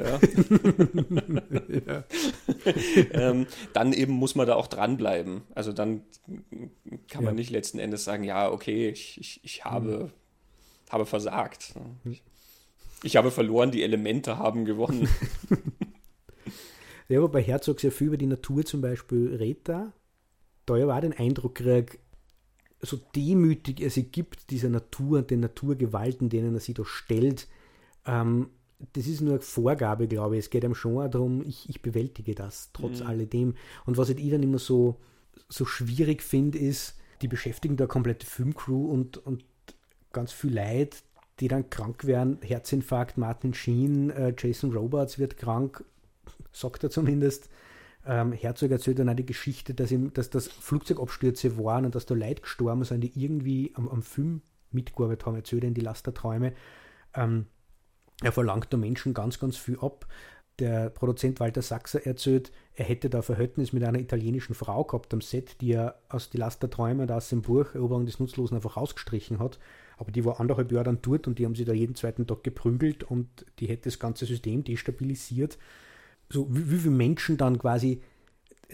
Ja. 1.86 2.04
ähm, 3.12 3.46
dann 3.72 3.92
eben 3.92 4.12
muss 4.12 4.34
man 4.34 4.46
da 4.46 4.54
auch 4.54 4.66
dranbleiben. 4.66 5.42
Also 5.54 5.72
dann 5.72 6.02
kann 7.08 7.24
man 7.24 7.34
ja. 7.34 7.40
nicht 7.40 7.50
letzten 7.50 7.78
Endes 7.78 8.04
sagen, 8.04 8.24
ja, 8.24 8.50
okay, 8.50 8.88
ich, 8.88 9.18
ich, 9.20 9.40
ich 9.42 9.64
habe, 9.64 10.04
mhm. 10.04 10.10
habe 10.90 11.06
versagt. 11.06 11.74
Ich, 12.04 12.22
ich 13.02 13.16
habe 13.16 13.30
verloren, 13.30 13.70
die 13.70 13.82
Elemente 13.82 14.38
haben 14.38 14.64
gewonnen. 14.64 15.08
ja, 17.08 17.18
aber 17.18 17.28
bei 17.28 17.42
Herzog 17.42 17.80
sehr 17.80 17.92
viel 17.92 18.08
über 18.08 18.16
die 18.16 18.26
Natur 18.26 18.64
zum 18.64 18.80
Beispiel 18.80 19.34
redet 19.36 19.68
da. 19.68 19.92
Da 20.66 20.86
war 20.86 21.00
den 21.00 21.12
Eindruck 21.12 21.56
gekriegt, 21.56 21.98
so 22.82 22.98
demütig 23.14 23.80
er 23.80 23.90
sie 23.90 24.04
gibt, 24.04 24.50
dieser 24.50 24.68
Natur 24.68 25.18
und 25.18 25.30
den 25.30 25.40
Naturgewalten, 25.40 26.28
denen 26.28 26.54
er 26.54 26.60
sie 26.60 26.74
da 26.74 26.84
stellt, 26.84 27.46
ähm, 28.06 28.48
das 28.94 29.06
ist 29.06 29.20
nur 29.20 29.34
eine 29.34 29.42
Vorgabe, 29.42 30.08
glaube 30.08 30.36
ich. 30.36 30.44
Es 30.44 30.50
geht 30.50 30.64
ihm 30.64 30.74
schon 30.74 30.98
auch 30.98 31.08
darum, 31.08 31.42
ich, 31.46 31.68
ich 31.68 31.82
bewältige 31.82 32.34
das, 32.34 32.70
trotz 32.72 33.00
mhm. 33.00 33.06
alledem. 33.06 33.54
Und 33.84 33.98
was 33.98 34.08
halt 34.08 34.20
ich 34.20 34.30
dann 34.30 34.42
immer 34.42 34.58
so, 34.58 34.96
so 35.48 35.64
schwierig 35.64 36.22
finde, 36.22 36.58
ist, 36.58 36.96
die 37.20 37.28
beschäftigen 37.28 37.76
da 37.76 37.86
komplette 37.86 38.26
Filmcrew 38.26 38.90
und, 38.90 39.18
und 39.18 39.44
ganz 40.12 40.32
viel 40.32 40.54
Leid, 40.54 41.02
die 41.40 41.48
dann 41.48 41.68
krank 41.68 42.06
werden. 42.06 42.38
Herzinfarkt, 42.42 43.18
Martin 43.18 43.52
Sheen, 43.52 44.10
äh, 44.10 44.34
Jason 44.36 44.72
Robards 44.72 45.18
wird 45.18 45.36
krank, 45.36 45.84
sagt 46.52 46.82
er 46.82 46.90
zumindest. 46.90 47.50
Ähm, 48.06 48.32
Herzog 48.32 48.70
erzählt 48.70 48.98
dann 48.98 49.08
auch 49.08 49.14
die 49.14 49.26
Geschichte, 49.26 49.74
dass, 49.74 49.90
ihm, 49.90 50.12
dass 50.14 50.30
das 50.30 50.48
Flugzeugabstürze 50.48 51.58
waren 51.58 51.84
und 51.84 51.94
dass 51.94 52.06
da 52.06 52.14
Leute 52.14 52.42
gestorben 52.42 52.84
sind, 52.84 53.02
die 53.02 53.12
irgendwie 53.14 53.72
am, 53.74 53.88
am 53.88 54.02
Film 54.02 54.42
mitgearbeitet 54.70 55.26
haben. 55.26 55.36
Erzählt 55.36 55.64
er 55.64 55.68
in 55.68 55.74
die 55.74 55.82
Last 55.82 56.06
der 56.06 56.14
Träume. 56.14 56.54
Ähm, 57.14 57.46
er 58.22 58.32
verlangt 58.32 58.72
da 58.72 58.76
Menschen 58.76 59.14
ganz, 59.14 59.38
ganz 59.38 59.56
viel 59.56 59.78
ab. 59.80 60.06
Der 60.58 60.90
Produzent 60.90 61.40
Walter 61.40 61.62
Sachser 61.62 62.04
erzählt, 62.06 62.52
er 62.74 62.84
hätte 62.84 63.08
da 63.08 63.22
Verhältnis 63.22 63.72
mit 63.72 63.82
einer 63.82 63.98
italienischen 63.98 64.54
Frau 64.54 64.84
gehabt 64.84 65.14
am 65.14 65.22
Set, 65.22 65.60
die 65.62 65.72
er 65.72 66.00
aus 66.10 66.28
Die 66.28 66.36
Last 66.36 66.62
der 66.62 66.78
und 66.78 67.10
aus 67.10 67.30
dem 67.30 67.40
Buch 67.40 67.74
Eroberung 67.74 68.04
des 68.04 68.20
Nutzlosen 68.20 68.56
einfach 68.56 68.76
rausgestrichen 68.76 69.38
hat. 69.38 69.58
Aber 69.96 70.12
die 70.12 70.24
war 70.24 70.38
anderthalb 70.38 70.70
Jahre 70.70 70.84
dann 70.84 71.00
dort 71.00 71.26
und 71.26 71.38
die 71.38 71.46
haben 71.46 71.54
sie 71.54 71.64
da 71.64 71.72
jeden 71.72 71.94
zweiten 71.94 72.26
Tag 72.26 72.44
geprügelt 72.44 73.04
und 73.04 73.28
die 73.58 73.68
hätte 73.68 73.84
das 73.84 73.98
ganze 73.98 74.26
System 74.26 74.62
destabilisiert 74.64 75.58
so 76.30 76.46
wie, 76.50 76.70
wie 76.70 76.78
viele 76.78 76.94
Menschen 76.94 77.36
dann 77.36 77.58
quasi 77.58 78.00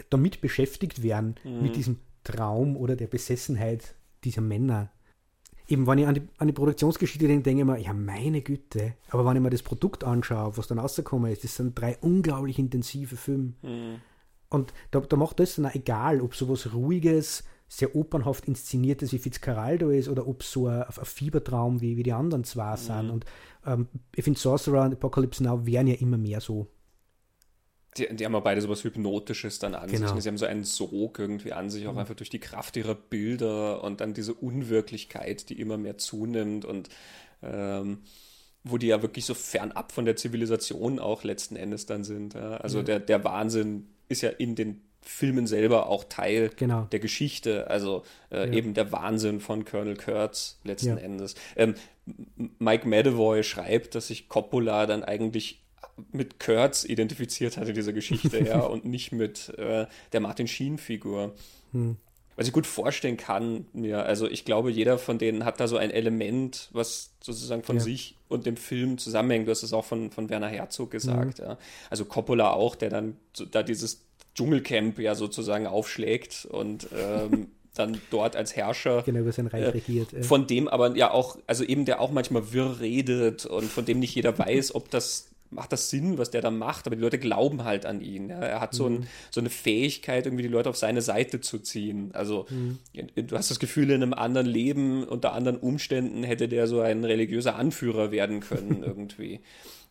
damit 0.09 0.41
beschäftigt 0.41 1.03
werden, 1.03 1.35
mhm. 1.43 1.63
mit 1.63 1.75
diesem 1.75 1.97
Traum 2.23 2.77
oder 2.77 2.95
der 2.95 3.07
Besessenheit 3.07 3.95
dieser 4.23 4.41
Männer. 4.41 4.91
Eben, 5.67 5.85
wenn 5.85 5.97
ich 5.97 6.07
an 6.07 6.15
die, 6.15 6.21
an 6.37 6.47
die 6.47 6.53
Produktionsgeschichte 6.53 7.27
denke, 7.27 7.43
denke 7.43 7.61
ich 7.61 7.67
mir, 7.67 7.79
ja, 7.79 7.93
meine 7.93 8.41
Güte. 8.41 8.93
Aber 9.09 9.25
wenn 9.25 9.35
ich 9.35 9.43
mir 9.43 9.49
das 9.49 9.63
Produkt 9.63 10.03
anschaue, 10.03 10.55
was 10.55 10.67
dann 10.67 10.79
rausgekommen 10.79 11.31
ist, 11.31 11.43
das 11.43 11.55
sind 11.55 11.77
drei 11.77 11.97
unglaublich 11.99 12.57
intensive 12.57 13.17
Filme. 13.17 13.53
Mhm. 13.61 13.95
Und 14.49 14.73
da, 14.91 15.01
da 15.01 15.17
macht 15.17 15.41
das 15.41 15.55
dann 15.55 15.65
auch 15.65 15.75
egal, 15.75 16.21
ob 16.21 16.35
sowas 16.35 16.73
Ruhiges, 16.73 17.43
sehr 17.67 17.97
opernhaft 17.97 18.45
inszeniertes 18.45 19.11
wie 19.11 19.17
Fitzcarraldo 19.17 19.89
ist 19.89 20.07
oder 20.07 20.25
ob 20.25 20.43
so 20.43 20.67
ein, 20.67 20.83
ein 20.83 21.05
Fiebertraum 21.05 21.81
wie, 21.81 21.97
wie 21.97 22.03
die 22.03 22.13
anderen 22.13 22.45
zwei 22.45 22.71
mhm. 22.71 22.77
sind. 22.77 23.09
Und 23.09 23.25
ähm, 23.65 23.87
ich 24.15 24.23
finde, 24.23 24.39
Sorcerer 24.39 24.85
und 24.85 24.93
Apocalypse 24.93 25.43
Now 25.43 25.65
werden 25.65 25.87
ja 25.87 25.95
immer 25.95 26.17
mehr 26.17 26.39
so. 26.39 26.67
Die, 27.97 28.07
die 28.15 28.25
haben 28.25 28.33
ja 28.33 28.39
beide 28.39 28.61
so 28.61 28.69
was 28.69 28.83
Hypnotisches 28.83 29.59
dann 29.59 29.75
an 29.75 29.89
genau. 29.89 30.13
sich. 30.13 30.23
Sie 30.23 30.29
haben 30.29 30.37
so 30.37 30.45
einen 30.45 30.63
Sog 30.63 31.19
irgendwie 31.19 31.53
an 31.53 31.69
sich, 31.69 31.87
auch 31.87 31.93
mhm. 31.93 31.99
einfach 31.99 32.15
durch 32.15 32.29
die 32.29 32.39
Kraft 32.39 32.77
ihrer 32.77 32.95
Bilder 32.95 33.83
und 33.83 34.01
dann 34.01 34.13
diese 34.13 34.33
Unwirklichkeit, 34.33 35.49
die 35.49 35.59
immer 35.59 35.77
mehr 35.77 35.97
zunimmt 35.97 36.65
und 36.65 36.89
ähm, 37.41 37.99
wo 38.63 38.77
die 38.77 38.87
ja 38.87 39.01
wirklich 39.01 39.25
so 39.25 39.33
fernab 39.33 39.91
von 39.91 40.05
der 40.05 40.15
Zivilisation 40.15 40.99
auch 40.99 41.23
letzten 41.23 41.55
Endes 41.55 41.85
dann 41.85 42.03
sind. 42.03 42.33
Ja? 42.33 42.57
Also 42.57 42.79
mhm. 42.79 42.85
der, 42.85 42.99
der 42.99 43.23
Wahnsinn 43.23 43.87
ist 44.09 44.21
ja 44.21 44.29
in 44.29 44.55
den 44.55 44.81
Filmen 45.01 45.47
selber 45.47 45.87
auch 45.87 46.03
Teil 46.03 46.51
genau. 46.55 46.83
der 46.91 46.99
Geschichte, 46.99 47.69
also 47.69 48.03
äh, 48.29 48.47
ja. 48.47 48.53
eben 48.53 48.73
der 48.73 48.91
Wahnsinn 48.91 49.39
von 49.39 49.63
Colonel 49.63 49.95
Kurtz 49.95 50.59
letzten 50.63 50.97
ja. 50.97 50.97
Endes. 50.97 51.35
Ähm, 51.55 51.75
Mike 52.59 52.87
Medavoy 52.87 53.43
schreibt, 53.43 53.95
dass 53.95 54.07
sich 54.07 54.27
Coppola 54.27 54.85
dann 54.85 55.03
eigentlich 55.03 55.63
mit 56.11 56.39
Kurtz 56.39 56.83
identifiziert 56.83 57.57
hatte, 57.57 57.73
diese 57.73 57.93
Geschichte, 57.93 58.43
ja, 58.43 58.59
und 58.65 58.85
nicht 58.85 59.11
mit 59.11 59.49
äh, 59.57 59.87
der 60.13 60.19
Martin 60.19 60.47
Sheen-Figur. 60.47 61.33
Hm. 61.71 61.97
Was 62.35 62.45
ich 62.45 62.53
gut 62.53 62.67
vorstellen 62.67 63.17
kann, 63.17 63.65
mir, 63.73 64.05
also 64.05 64.29
ich 64.29 64.45
glaube, 64.45 64.69
jeder 64.69 64.99
von 64.99 65.17
denen 65.17 65.43
hat 65.43 65.59
da 65.59 65.67
so 65.67 65.77
ein 65.77 65.89
Element, 65.89 66.69
was 66.71 67.11
sozusagen 67.19 67.63
von 67.63 67.77
ja. 67.77 67.81
sich 67.81 68.15
und 68.27 68.45
dem 68.45 68.57
Film 68.57 68.99
zusammenhängt. 68.99 69.47
Du 69.47 69.51
hast 69.51 69.63
es 69.63 69.73
auch 69.73 69.85
von, 69.85 70.11
von 70.11 70.29
Werner 70.29 70.47
Herzog 70.47 70.91
gesagt, 70.91 71.39
mhm. 71.39 71.45
ja. 71.45 71.57
Also 71.89 72.05
Coppola 72.05 72.51
auch, 72.51 72.75
der 72.75 72.89
dann 72.91 73.17
so, 73.33 73.43
da 73.45 73.63
dieses 73.63 74.03
Dschungelcamp 74.35 74.99
ja 74.99 75.15
sozusagen 75.15 75.65
aufschlägt 75.65 76.45
und 76.45 76.87
ähm, 76.95 77.47
dann 77.73 77.99
dort 78.11 78.35
als 78.35 78.55
Herrscher. 78.55 79.01
Genau, 79.03 79.19
über 79.19 79.31
sein 79.31 79.47
Reich 79.47 79.63
äh, 79.63 79.69
regiert. 79.69 80.13
Äh. 80.13 80.21
Von 80.21 80.45
dem 80.45 80.67
aber 80.67 80.95
ja 80.95 81.09
auch, 81.09 81.39
also 81.47 81.63
eben 81.63 81.85
der 81.85 81.99
auch 82.01 82.11
manchmal 82.11 82.53
wirr 82.53 82.79
redet 82.79 83.47
und 83.47 83.65
von 83.65 83.85
dem 83.85 83.99
nicht 83.99 84.13
jeder 84.13 84.37
weiß, 84.37 84.75
ob 84.75 84.91
das 84.91 85.29
macht 85.49 85.71
das 85.71 85.89
Sinn, 85.89 86.17
was 86.17 86.31
der 86.31 86.41
da 86.41 86.51
macht, 86.51 86.87
aber 86.87 86.95
die 86.95 87.01
Leute 87.01 87.19
glauben 87.19 87.63
halt 87.63 87.85
an 87.85 88.01
ihn. 88.01 88.29
Ja. 88.29 88.39
Er 88.39 88.59
hat 88.59 88.73
so, 88.73 88.87
ein, 88.87 88.93
mhm. 88.93 89.07
so, 89.31 89.39
eine 89.39 89.49
Fähigkeit, 89.49 90.25
irgendwie 90.25 90.43
die 90.43 90.49
Leute 90.49 90.69
auf 90.69 90.77
seine 90.77 91.01
Seite 91.01 91.41
zu 91.41 91.59
ziehen. 91.59 92.11
Also 92.13 92.45
mhm. 92.49 92.79
du 93.15 93.37
hast 93.37 93.51
das 93.51 93.59
Gefühl, 93.59 93.91
in 93.91 94.03
einem 94.03 94.13
anderen 94.13 94.47
Leben, 94.47 95.03
unter 95.03 95.33
anderen 95.33 95.57
Umständen 95.57 96.23
hätte 96.23 96.47
der 96.47 96.67
so 96.67 96.81
ein 96.81 97.03
religiöser 97.03 97.55
Anführer 97.55 98.11
werden 98.11 98.39
können 98.39 98.83
irgendwie. 98.85 99.41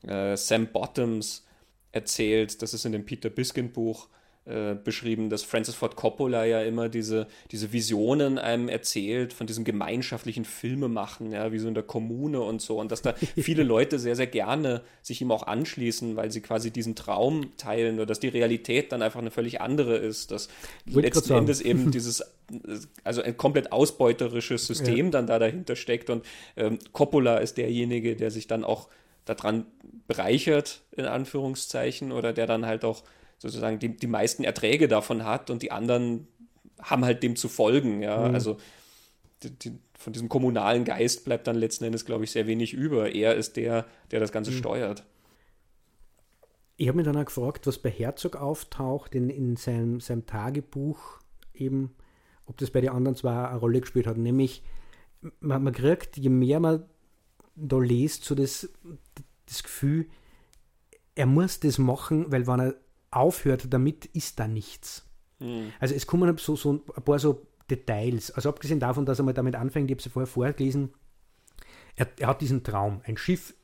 äh, 0.07 0.37
Sam 0.37 0.69
Bottoms 0.69 1.45
erzählt, 1.93 2.61
das 2.63 2.75
ist 2.75 2.85
in 2.85 2.93
dem 2.93 3.05
Peter 3.05 3.31
Biskind 3.31 3.73
Buch, 3.73 4.09
äh, 4.47 4.76
beschrieben, 4.76 5.28
dass 5.28 5.42
Francis 5.42 5.74
Ford 5.74 5.97
Coppola 5.97 6.44
ja 6.44 6.62
immer 6.62 6.88
diese, 6.88 7.26
diese 7.51 7.72
Visionen 7.72 8.38
einem 8.38 8.68
erzählt 8.68 9.32
von 9.32 9.49
diesem 9.49 9.64
gemeinschaftlichen 9.64 10.44
Filmemachen, 10.44 11.32
ja, 11.32 11.51
wie 11.51 11.59
so 11.59 11.66
in 11.66 11.74
der 11.74 11.82
Kommune 11.82 12.40
und 12.40 12.62
so. 12.62 12.78
Und 12.78 12.92
dass 12.92 13.03
da 13.03 13.14
viele 13.36 13.64
Leute 13.64 13.99
sehr, 13.99 14.14
sehr 14.14 14.28
gerne 14.28 14.82
sich 15.03 15.20
ihm 15.20 15.32
auch 15.32 15.49
anschließen, 15.49 16.14
weil 16.14 16.30
sie 16.30 16.42
quasi 16.42 16.70
diesen 16.70 16.94
Traum 16.94 17.57
teilen 17.57 17.97
oder 17.97 18.07
dass 18.07 18.20
die 18.20 18.28
Realität 18.28 18.92
dann 18.92 19.03
einfach 19.03 19.18
eine 19.18 19.32
völlig 19.32 19.61
andere 19.61 19.97
ist. 19.97 20.30
Dass 20.30 20.49
letzten 20.84 21.32
Endes 21.32 21.61
eben 21.61 21.90
dieses, 21.90 22.22
also 23.03 23.22
ein 23.22 23.36
komplett 23.36 23.72
ausbeuterisches 23.72 24.64
System 24.64 25.07
ja. 25.07 25.11
dann 25.11 25.26
da 25.26 25.40
dahinter 25.40 25.74
steckt. 25.74 26.09
Und 26.09 26.24
ähm, 26.57 26.78
Coppola 26.92 27.38
ist 27.38 27.59
derjenige, 27.59 28.14
der 28.14 28.30
sich 28.30 28.47
dann 28.47 28.62
auch 28.62 28.86
daran 29.24 29.66
bereichert, 30.07 30.82
in 30.92 31.07
Anführungszeichen, 31.07 32.12
oder 32.12 32.32
der 32.32 32.47
dann 32.47 32.64
halt 32.64 32.84
auch 32.84 33.03
sozusagen 33.39 33.78
die, 33.78 33.97
die 33.97 34.07
meisten 34.07 34.45
Erträge 34.45 34.89
davon 34.89 35.24
hat 35.24 35.51
und 35.51 35.62
die 35.62 35.72
anderen 35.72 36.26
haben 36.80 37.05
halt 37.05 37.22
dem 37.22 37.37
zu 37.37 37.49
folgen. 37.49 38.03
Ja, 38.03 38.28
mhm. 38.28 38.34
also 38.34 38.57
die, 39.43 39.51
die, 39.51 39.78
von 39.99 40.12
diesem 40.12 40.28
kommunalen 40.28 40.84
Geist 40.84 41.24
bleibt 41.24 41.47
dann 41.47 41.57
letzten 41.57 41.84
Endes, 41.84 42.05
glaube 42.05 42.24
ich, 42.24 42.30
sehr 42.30 42.47
wenig 42.47 42.72
über. 42.72 43.14
Er 43.14 43.34
ist 43.34 43.57
der, 43.57 43.87
der 44.11 44.20
das 44.20 44.32
Ganze 44.32 44.51
mhm. 44.51 44.57
steuert. 44.57 45.05
Ich 46.76 46.89
habe 46.89 46.97
mich 46.97 47.07
dann 47.07 47.16
auch 47.16 47.24
gefragt, 47.24 47.66
was 47.66 47.78
bei 47.78 47.91
Herzog 47.91 48.37
auftaucht 48.37 49.14
in, 49.14 49.30
in 49.30 49.57
seinem, 49.57 50.01
seinem 50.01 50.26
Tagebuch 50.26 51.20
eben, 51.55 51.95
ob 52.45 52.59
das 52.59 52.70
bei 52.70 52.82
den 52.82 52.91
anderen 52.91 53.16
zwar 53.16 53.49
eine 53.49 53.59
Rolle 53.59 53.80
gespielt 53.80 54.07
hat. 54.07 54.18
Nämlich, 54.18 54.62
man, 55.41 55.64
man 55.64 55.72
kriegt, 55.72 56.18
je 56.18 56.28
mehr 56.28 56.61
man 56.61 56.84
da 57.55 57.78
liest, 57.78 58.24
so 58.24 58.34
das, 58.34 58.68
das 59.47 59.62
Gefühl, 59.62 60.07
er 61.14 61.26
muss 61.26 61.61
das 61.61 61.78
machen, 61.78 62.30
weil 62.30 62.47
wenn 62.47 62.61
er 62.61 62.74
aufhört 63.17 63.73
damit, 63.73 64.07
ist 64.07 64.39
da 64.39 64.47
nichts. 64.47 65.07
Mhm. 65.39 65.73
Also 65.81 65.95
es 65.95 66.07
kommen 66.07 66.37
so, 66.39 66.57
so 66.57 66.73
ein 66.73 67.05
paar 67.05 67.19
so 67.19 67.47
Details. 67.71 68.31
Also 68.31 68.49
abgesehen 68.49 68.81
davon, 68.81 69.07
dass 69.07 69.19
er 69.19 69.25
mal 69.25 69.35
damit 69.35 69.57
anfängt, 69.57 69.91
ich 69.91 69.95
habe 69.95 69.99
es 70.01 70.05
ja 70.07 70.11
vorher 70.11 70.27
vorgelesen, 70.27 70.91
er, 71.97 72.09
er, 72.19 72.29
hat 72.29 72.41
diesen 72.41 72.62
Traum, 72.62 73.01
ein 73.05 73.17
Schiff 73.17 73.55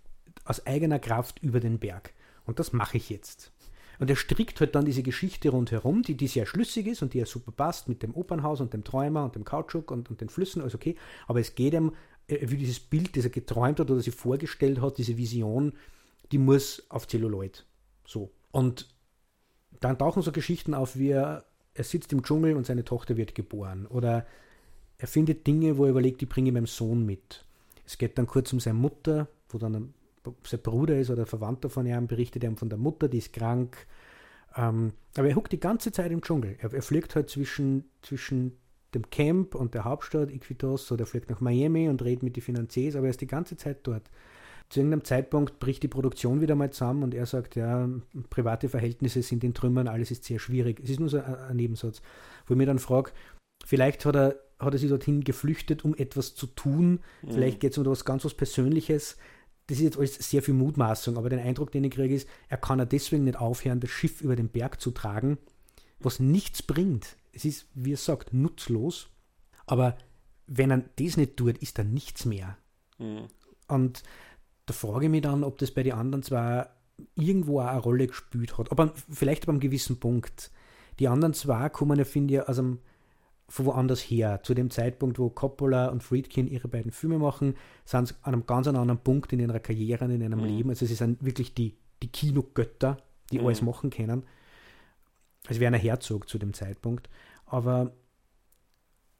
aus 0.45 0.67
eigener 0.67 0.99
Kraft 0.99 1.43
über 1.43 1.61
den 1.61 1.79
Berg. 1.79 2.13
Und 2.47 2.59
das 2.59 2.73
mache 2.73 2.97
ich 2.97 3.11
jetzt. 3.11 3.53
Und 3.99 4.11
er 4.11 4.17
strickt 4.17 4.59
halt 4.59 4.75
dann 4.75 4.85
diese 4.85 5.03
Geschichte 5.03 5.51
rundherum, 5.51 6.03
die, 6.03 6.17
die 6.17 6.27
sehr 6.27 6.47
schlüssig 6.47 6.87
ist 6.87 7.03
und 7.03 7.15
die 7.15 7.19
ja 7.19 7.27
super 7.27 7.53
passt 7.53 7.89
mit 7.89 8.03
dem 8.03 8.15
Opernhaus 8.15 8.61
und 8.61 8.73
dem 8.73 8.83
Träumer 8.83 9.25
und 9.25 9.37
dem 9.37 9.45
Kautschuk 9.45 9.91
und, 9.91 10.11
und 10.11 10.21
den 10.21 10.29
Flüssen, 10.29 10.63
alles 10.63 10.75
okay. 10.75 10.97
Aber 11.29 11.41
es 11.41 11.55
geht 11.55 11.75
ihm, 11.75 11.93
will 12.27 12.59
dieses 12.59 12.81
Bild, 12.81 13.17
das 13.17 13.25
er 13.25 13.31
geträumt 13.31 13.79
hat 13.79 13.91
oder 13.91 14.01
sich 14.01 14.15
vorgestellt 14.15 14.81
hat, 14.81 14.99
diese 14.99 15.17
Vision, 15.17 15.75
die 16.33 16.39
muss 16.39 16.85
auf 16.89 17.07
Zelluloid. 17.07 17.65
So. 18.05 18.33
Und 18.51 18.89
dann 19.85 19.99
tauchen 19.99 20.23
so 20.23 20.33
Geschichten 20.33 20.75
auf, 20.75 20.97
wie 20.97 21.11
er, 21.11 21.45
er 21.75 21.85
sitzt 21.85 22.13
im 22.13 22.23
Dschungel 22.23 22.57
und 22.57 22.67
seine 22.67 22.85
Tochter 22.85 23.17
wird 23.17 23.35
geboren. 23.35 23.87
Oder 23.87 24.27
er 24.99 25.09
findet 25.09 25.47
Dinge, 25.47 25.77
wo 25.79 25.85
er 25.85 25.91
überlegt, 25.91 26.21
die 26.21 26.27
bringe 26.27 26.49
ich 26.49 26.55
meinem 26.55 26.67
Sohn 26.67 27.05
mit. 27.05 27.45
Es 27.85 27.99
geht 27.99 28.19
dann 28.19 28.27
kurz 28.27 28.53
um 28.53 28.61
seine 28.61 28.79
Mutter, 28.79 29.29
wo 29.49 29.59
dann 29.59 29.95
sein 30.45 30.61
Bruder 30.61 30.99
ist 30.99 31.11
oder 31.11 31.23
ein 31.23 31.27
Verwandter 31.27 31.69
von 31.69 31.87
ihm, 31.87 32.07
berichtet 32.07 32.45
er 32.45 32.57
von 32.57 32.69
der 32.69 32.79
Mutter, 32.79 33.09
die 33.09 33.19
ist 33.19 33.33
krank. 33.33 33.87
Ähm, 34.57 34.93
aber 35.17 35.29
er 35.29 35.37
huckt 35.37 35.53
die 35.53 35.61
ganze 35.61 35.93
Zeit 35.93 36.13
im 36.13 36.23
Dschungel. 36.23 36.57
Er, 36.61 36.73
er 36.73 36.83
fliegt 36.83 37.15
halt 37.17 37.29
zwischen, 37.29 37.85
zwischen 38.03 38.57
dem 38.95 39.11
Camp 39.11 39.55
und 39.55 39.75
der 39.75 39.85
Hauptstadt 39.85 40.31
Iquitos 40.31 40.93
oder 40.93 41.07
fliegt 41.07 41.31
nach 41.31 41.41
Miami 41.41 41.89
und 41.89 42.03
redet 42.03 42.23
mit 42.23 42.37
den 42.37 42.43
Finanziers, 42.43 42.95
aber 42.95 43.07
er 43.07 43.11
ist 43.11 43.21
die 43.21 43.27
ganze 43.27 43.57
Zeit 43.57 43.79
dort. 43.85 44.03
Zu 44.73 44.81
irgendeinem 44.81 45.05
Zeitpunkt 45.05 45.59
bricht 45.59 45.83
die 45.83 45.89
Produktion 45.89 46.41
wieder 46.41 46.55
mal 46.55 46.71
zusammen 46.71 47.03
und 47.03 47.13
er 47.13 47.27
sagt, 47.27 47.57
ja, 47.57 47.87
private 48.31 48.71
Verhältnisse 48.71 49.21
sind 49.21 49.45
in 49.45 49.53
Trümmern, 49.53 49.87
alles 49.87 50.11
ist 50.11 50.25
sehr 50.25 50.39
schwierig. 50.39 50.81
Es 50.83 50.89
ist 50.89 50.99
nur 50.99 51.11
so 51.11 51.19
ein, 51.19 51.35
ein 51.35 51.57
Nebensatz, 51.57 52.01
wo 52.47 52.55
ich 52.55 52.59
mir 52.59 52.65
dann 52.65 52.79
frage, 52.79 53.11
vielleicht 53.67 54.07
hat 54.07 54.17
er, 54.17 54.37
hat 54.59 54.73
er 54.73 54.79
sich 54.79 54.89
dorthin 54.89 55.25
geflüchtet, 55.25 55.85
um 55.85 55.95
etwas 55.95 56.35
zu 56.35 56.47
tun, 56.47 57.01
mhm. 57.21 57.33
vielleicht 57.33 57.61
geht 57.61 57.73
es 57.73 57.77
um 57.77 57.85
etwas 57.85 58.07
ganz 58.07 58.25
was 58.25 58.33
Persönliches, 58.33 59.19
das 59.67 59.77
ist 59.77 59.85
jetzt 59.85 59.99
alles 59.99 60.15
sehr 60.15 60.43
viel 60.43 60.55
Mutmaßung, 60.55 61.19
aber 61.19 61.29
den 61.29 61.41
Eindruck, 61.41 61.71
den 61.71 61.85
ich 61.85 61.91
kriege, 61.91 62.15
ist, 62.15 62.27
er 62.49 62.57
kann 62.57 62.79
ja 62.79 62.87
deswegen 62.87 63.25
nicht 63.25 63.39
aufhören, 63.39 63.79
das 63.79 63.91
Schiff 63.91 64.23
über 64.23 64.37
den 64.37 64.49
Berg 64.49 64.81
zu 64.81 64.91
tragen, 64.91 65.37
was 66.01 66.19
nichts 66.19 66.63
bringt. 66.63 67.17
Es 67.33 67.45
ist, 67.45 67.67
wie 67.75 67.93
er 67.93 67.99
sagt, 67.99 68.33
nutzlos. 68.33 69.11
Aber 69.67 69.99
wenn 70.47 70.71
er 70.71 70.83
das 70.97 71.19
nicht 71.19 71.37
tut, 71.37 71.59
ist 71.59 71.79
da 71.79 71.85
nichts 71.85 72.25
mehr. 72.25 72.57
Mhm. 72.99 73.29
Und 73.69 74.03
da 74.67 74.75
frage 74.75 75.07
ich 75.07 75.11
mich 75.11 75.23
dann, 75.23 75.45
ob 75.45 75.59
das 75.59 75.71
bei 75.71 75.83
den 75.83 75.95
anderen 75.95 76.23
zwar 76.23 76.71
irgendwo 77.15 77.61
auch 77.61 77.67
eine 77.67 77.81
Rolle 77.81 78.07
gespielt 78.07 78.59
hat, 78.59 78.71
aber 78.71 78.93
vielleicht 79.11 79.45
ab 79.45 79.49
einem 79.51 79.61
gewissen 79.61 79.99
Punkt. 79.99 80.51
Die 80.99 81.09
anderen 81.09 81.35
zwei 81.35 81.69
kommen 81.69 81.99
ja, 81.99 82.05
finde 82.05 82.35
ich, 82.35 82.49
aus 82.49 82.59
einem 82.59 82.79
von 83.49 83.67
woanders 83.67 84.01
her. 84.01 84.41
Zu 84.43 84.55
dem 84.55 84.71
Zeitpunkt, 84.71 85.19
wo 85.19 85.29
Coppola 85.29 85.89
und 85.89 86.03
Friedkin 86.03 86.49
ihre 86.49 86.69
beiden 86.69 86.91
Filme 86.91 87.19
machen, 87.19 87.55
sind 87.85 88.09
sie 88.09 88.15
an 88.23 88.33
einem 88.33 88.47
ganz 88.47 88.67
anderen 88.67 88.99
Punkt 88.99 89.33
in 89.33 89.41
ihrer 89.41 89.61
Karriere, 89.61 90.07
in 90.07 90.23
ihrem 90.23 90.39
mhm. 90.39 90.47
Leben. 90.47 90.71
Also 90.71 90.87
sie 90.87 90.95
sind 90.95 91.23
wirklich 91.23 91.53
die, 91.53 91.77
die 92.03 92.09
Kinogötter, 92.09 92.97
die 93.31 93.39
mhm. 93.39 93.47
alles 93.47 93.61
machen 93.61 93.91
können. 93.91 94.25
Also 95.47 95.61
Werner 95.61 95.77
Herzog 95.77 96.31
zu 96.31 96.39
dem 96.39 96.55
Zeitpunkt. 96.55 97.11
Aber 97.45 97.93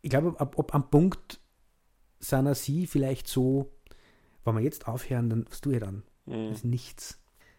ich 0.01 0.09
glaube, 0.09 0.41
ab, 0.41 0.59
ab 0.59 0.75
am 0.75 0.89
Punkt 0.89 1.39
sind 2.19 2.57
sie 2.57 2.87
vielleicht 2.87 3.29
so, 3.29 3.71
wenn 4.45 4.55
wir 4.55 4.63
jetzt 4.63 4.89
aufhören, 4.89 5.31
dann 5.31 5.47
was 5.49 5.61
tue 5.61 5.75
ich 5.75 5.81
dann? 5.81 6.03
Mhm. 6.27 6.49
Das 6.49 6.59
ist 6.59 6.65
nichts. 6.65 7.19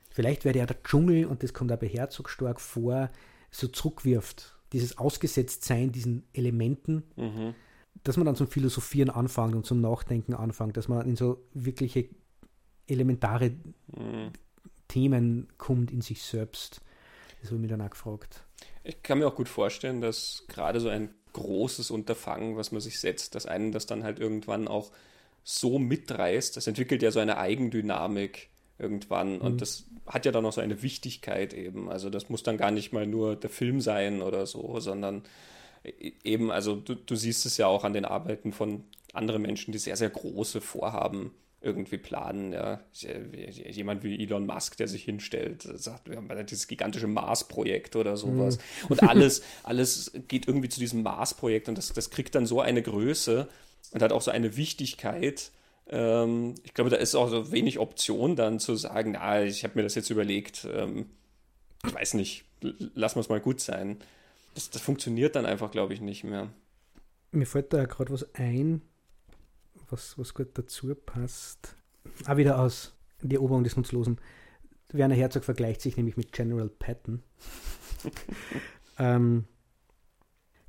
Vielleicht 0.09 0.45
wäre 0.45 0.57
ja 0.57 0.65
der 0.65 0.81
Dschungel, 0.83 1.25
und 1.25 1.41
das 1.43 1.53
kommt 1.53 1.71
auch 1.71 1.77
bei 1.77 1.87
Herzog 1.87 2.29
stark 2.29 2.61
vor, 2.61 3.09
so 3.51 3.67
zurückwirft 3.67 4.57
dieses 4.73 4.97
Ausgesetztsein 4.97 5.91
diesen 5.91 6.23
Elementen, 6.33 7.03
mhm. 7.15 7.53
dass 8.03 8.17
man 8.17 8.25
dann 8.25 8.35
zum 8.35 8.47
Philosophieren 8.47 9.09
anfängt 9.09 9.55
und 9.55 9.65
zum 9.65 9.81
Nachdenken 9.81 10.33
anfängt, 10.33 10.75
dass 10.77 10.87
man 10.87 11.07
in 11.07 11.15
so 11.15 11.45
wirkliche 11.53 12.09
elementare 12.87 13.51
mhm. 13.95 14.31
Themen 14.87 15.47
kommt 15.57 15.91
in 15.91 16.01
sich 16.01 16.23
selbst. 16.23 16.81
Das 17.41 17.49
habe 17.49 17.55
ich 17.57 17.61
mich 17.61 17.71
dann 17.71 17.81
auch 17.81 17.89
gefragt. 17.89 18.43
Ich 18.83 19.01
kann 19.01 19.19
mir 19.19 19.27
auch 19.27 19.35
gut 19.35 19.49
vorstellen, 19.49 20.01
dass 20.01 20.43
gerade 20.47 20.79
so 20.79 20.89
ein 20.89 21.13
großes 21.33 21.91
Unterfangen, 21.91 22.57
was 22.57 22.71
man 22.71 22.81
sich 22.81 22.99
setzt, 22.99 23.35
dass 23.35 23.45
einen 23.45 23.71
das 23.71 23.85
dann 23.85 24.03
halt 24.03 24.19
irgendwann 24.19 24.67
auch 24.67 24.91
so 25.43 25.79
mitreißt, 25.79 26.55
das 26.55 26.67
entwickelt 26.67 27.01
ja 27.01 27.11
so 27.11 27.19
eine 27.19 27.37
Eigendynamik, 27.37 28.49
irgendwann. 28.77 29.39
Und 29.39 29.53
mhm. 29.53 29.57
das 29.57 29.85
hat 30.05 30.25
ja 30.25 30.31
dann 30.31 30.43
noch 30.43 30.53
so 30.53 30.61
eine 30.61 30.81
Wichtigkeit 30.81 31.53
eben. 31.53 31.89
Also 31.89 32.09
das 32.09 32.29
muss 32.29 32.43
dann 32.43 32.57
gar 32.57 32.71
nicht 32.71 32.93
mal 32.93 33.07
nur 33.07 33.35
der 33.35 33.49
Film 33.49 33.81
sein 33.81 34.21
oder 34.21 34.45
so, 34.45 34.79
sondern 34.79 35.23
e-, 35.83 36.13
eben, 36.23 36.51
also 36.51 36.75
du, 36.75 36.95
du 36.95 37.15
siehst 37.15 37.45
es 37.45 37.57
ja 37.57 37.67
auch 37.67 37.83
an 37.83 37.93
den 37.93 38.05
Arbeiten 38.05 38.51
von 38.51 38.83
anderen 39.13 39.41
Menschen, 39.41 39.71
die 39.71 39.77
sehr, 39.77 39.95
sehr 39.95 40.09
große 40.09 40.61
Vorhaben 40.61 41.31
irgendwie 41.61 41.97
planen. 41.97 42.51
Ja. 42.51 42.81
Jemand 42.91 44.03
wie 44.03 44.21
Elon 44.21 44.45
Musk, 44.45 44.75
der 44.77 44.89
sich 44.89 45.03
hinstellt, 45.03 45.61
sagt, 45.61 46.09
wir 46.09 46.17
haben 46.17 46.29
dieses 46.45 46.67
gigantische 46.67 47.07
Mars-Projekt 47.07 47.95
oder 47.95 48.17
sowas. 48.17 48.57
Mhm. 48.57 48.87
Und 48.89 49.03
alles, 49.03 49.43
alles 49.63 50.11
geht 50.27 50.47
irgendwie 50.47 50.67
zu 50.67 50.81
diesem 50.81 51.03
Mars-Projekt 51.03 51.69
und 51.69 51.77
das, 51.77 51.93
das 51.93 52.09
kriegt 52.09 52.35
dann 52.35 52.45
so 52.45 52.59
eine 52.59 52.81
Größe 52.81 53.47
und 53.93 54.01
hat 54.01 54.11
auch 54.11 54.21
so 54.21 54.31
eine 54.31 54.57
Wichtigkeit, 54.57 55.51
ähm, 55.87 56.55
ich 56.63 56.73
glaube, 56.73 56.89
da 56.89 56.95
ist 56.95 57.15
auch 57.15 57.29
so 57.29 57.51
wenig 57.51 57.79
Option 57.79 58.35
dann 58.35 58.59
zu 58.59 58.75
sagen, 58.75 59.11
na, 59.13 59.43
ich 59.43 59.63
habe 59.63 59.75
mir 59.75 59.83
das 59.83 59.95
jetzt 59.95 60.09
überlegt, 60.09 60.67
ähm, 60.73 61.07
ich 61.85 61.93
weiß 61.93 62.13
nicht, 62.13 62.45
lassen 62.61 63.15
wir 63.15 63.21
es 63.21 63.29
mal 63.29 63.41
gut 63.41 63.59
sein. 63.59 63.97
Das, 64.55 64.69
das 64.69 64.81
funktioniert 64.81 65.35
dann 65.35 65.45
einfach, 65.45 65.71
glaube 65.71 65.93
ich, 65.93 66.01
nicht 66.01 66.23
mehr. 66.23 66.49
Mir 67.31 67.45
fällt 67.45 67.73
da 67.73 67.85
gerade 67.85 68.13
was 68.13 68.33
ein, 68.35 68.81
was, 69.89 70.17
was 70.17 70.33
gut 70.33 70.49
dazu 70.53 70.93
passt. 70.95 71.75
Auch 72.27 72.37
wieder 72.37 72.59
aus 72.59 72.93
die 73.21 73.35
Eroberung 73.35 73.63
des 73.63 73.75
Nutzlosen. 73.75 74.19
Werner 74.91 75.15
Herzog 75.15 75.43
vergleicht 75.43 75.81
sich 75.81 75.97
nämlich 75.97 76.17
mit 76.17 76.31
General 76.31 76.69
Patton. 76.69 77.23
ähm, 78.99 79.45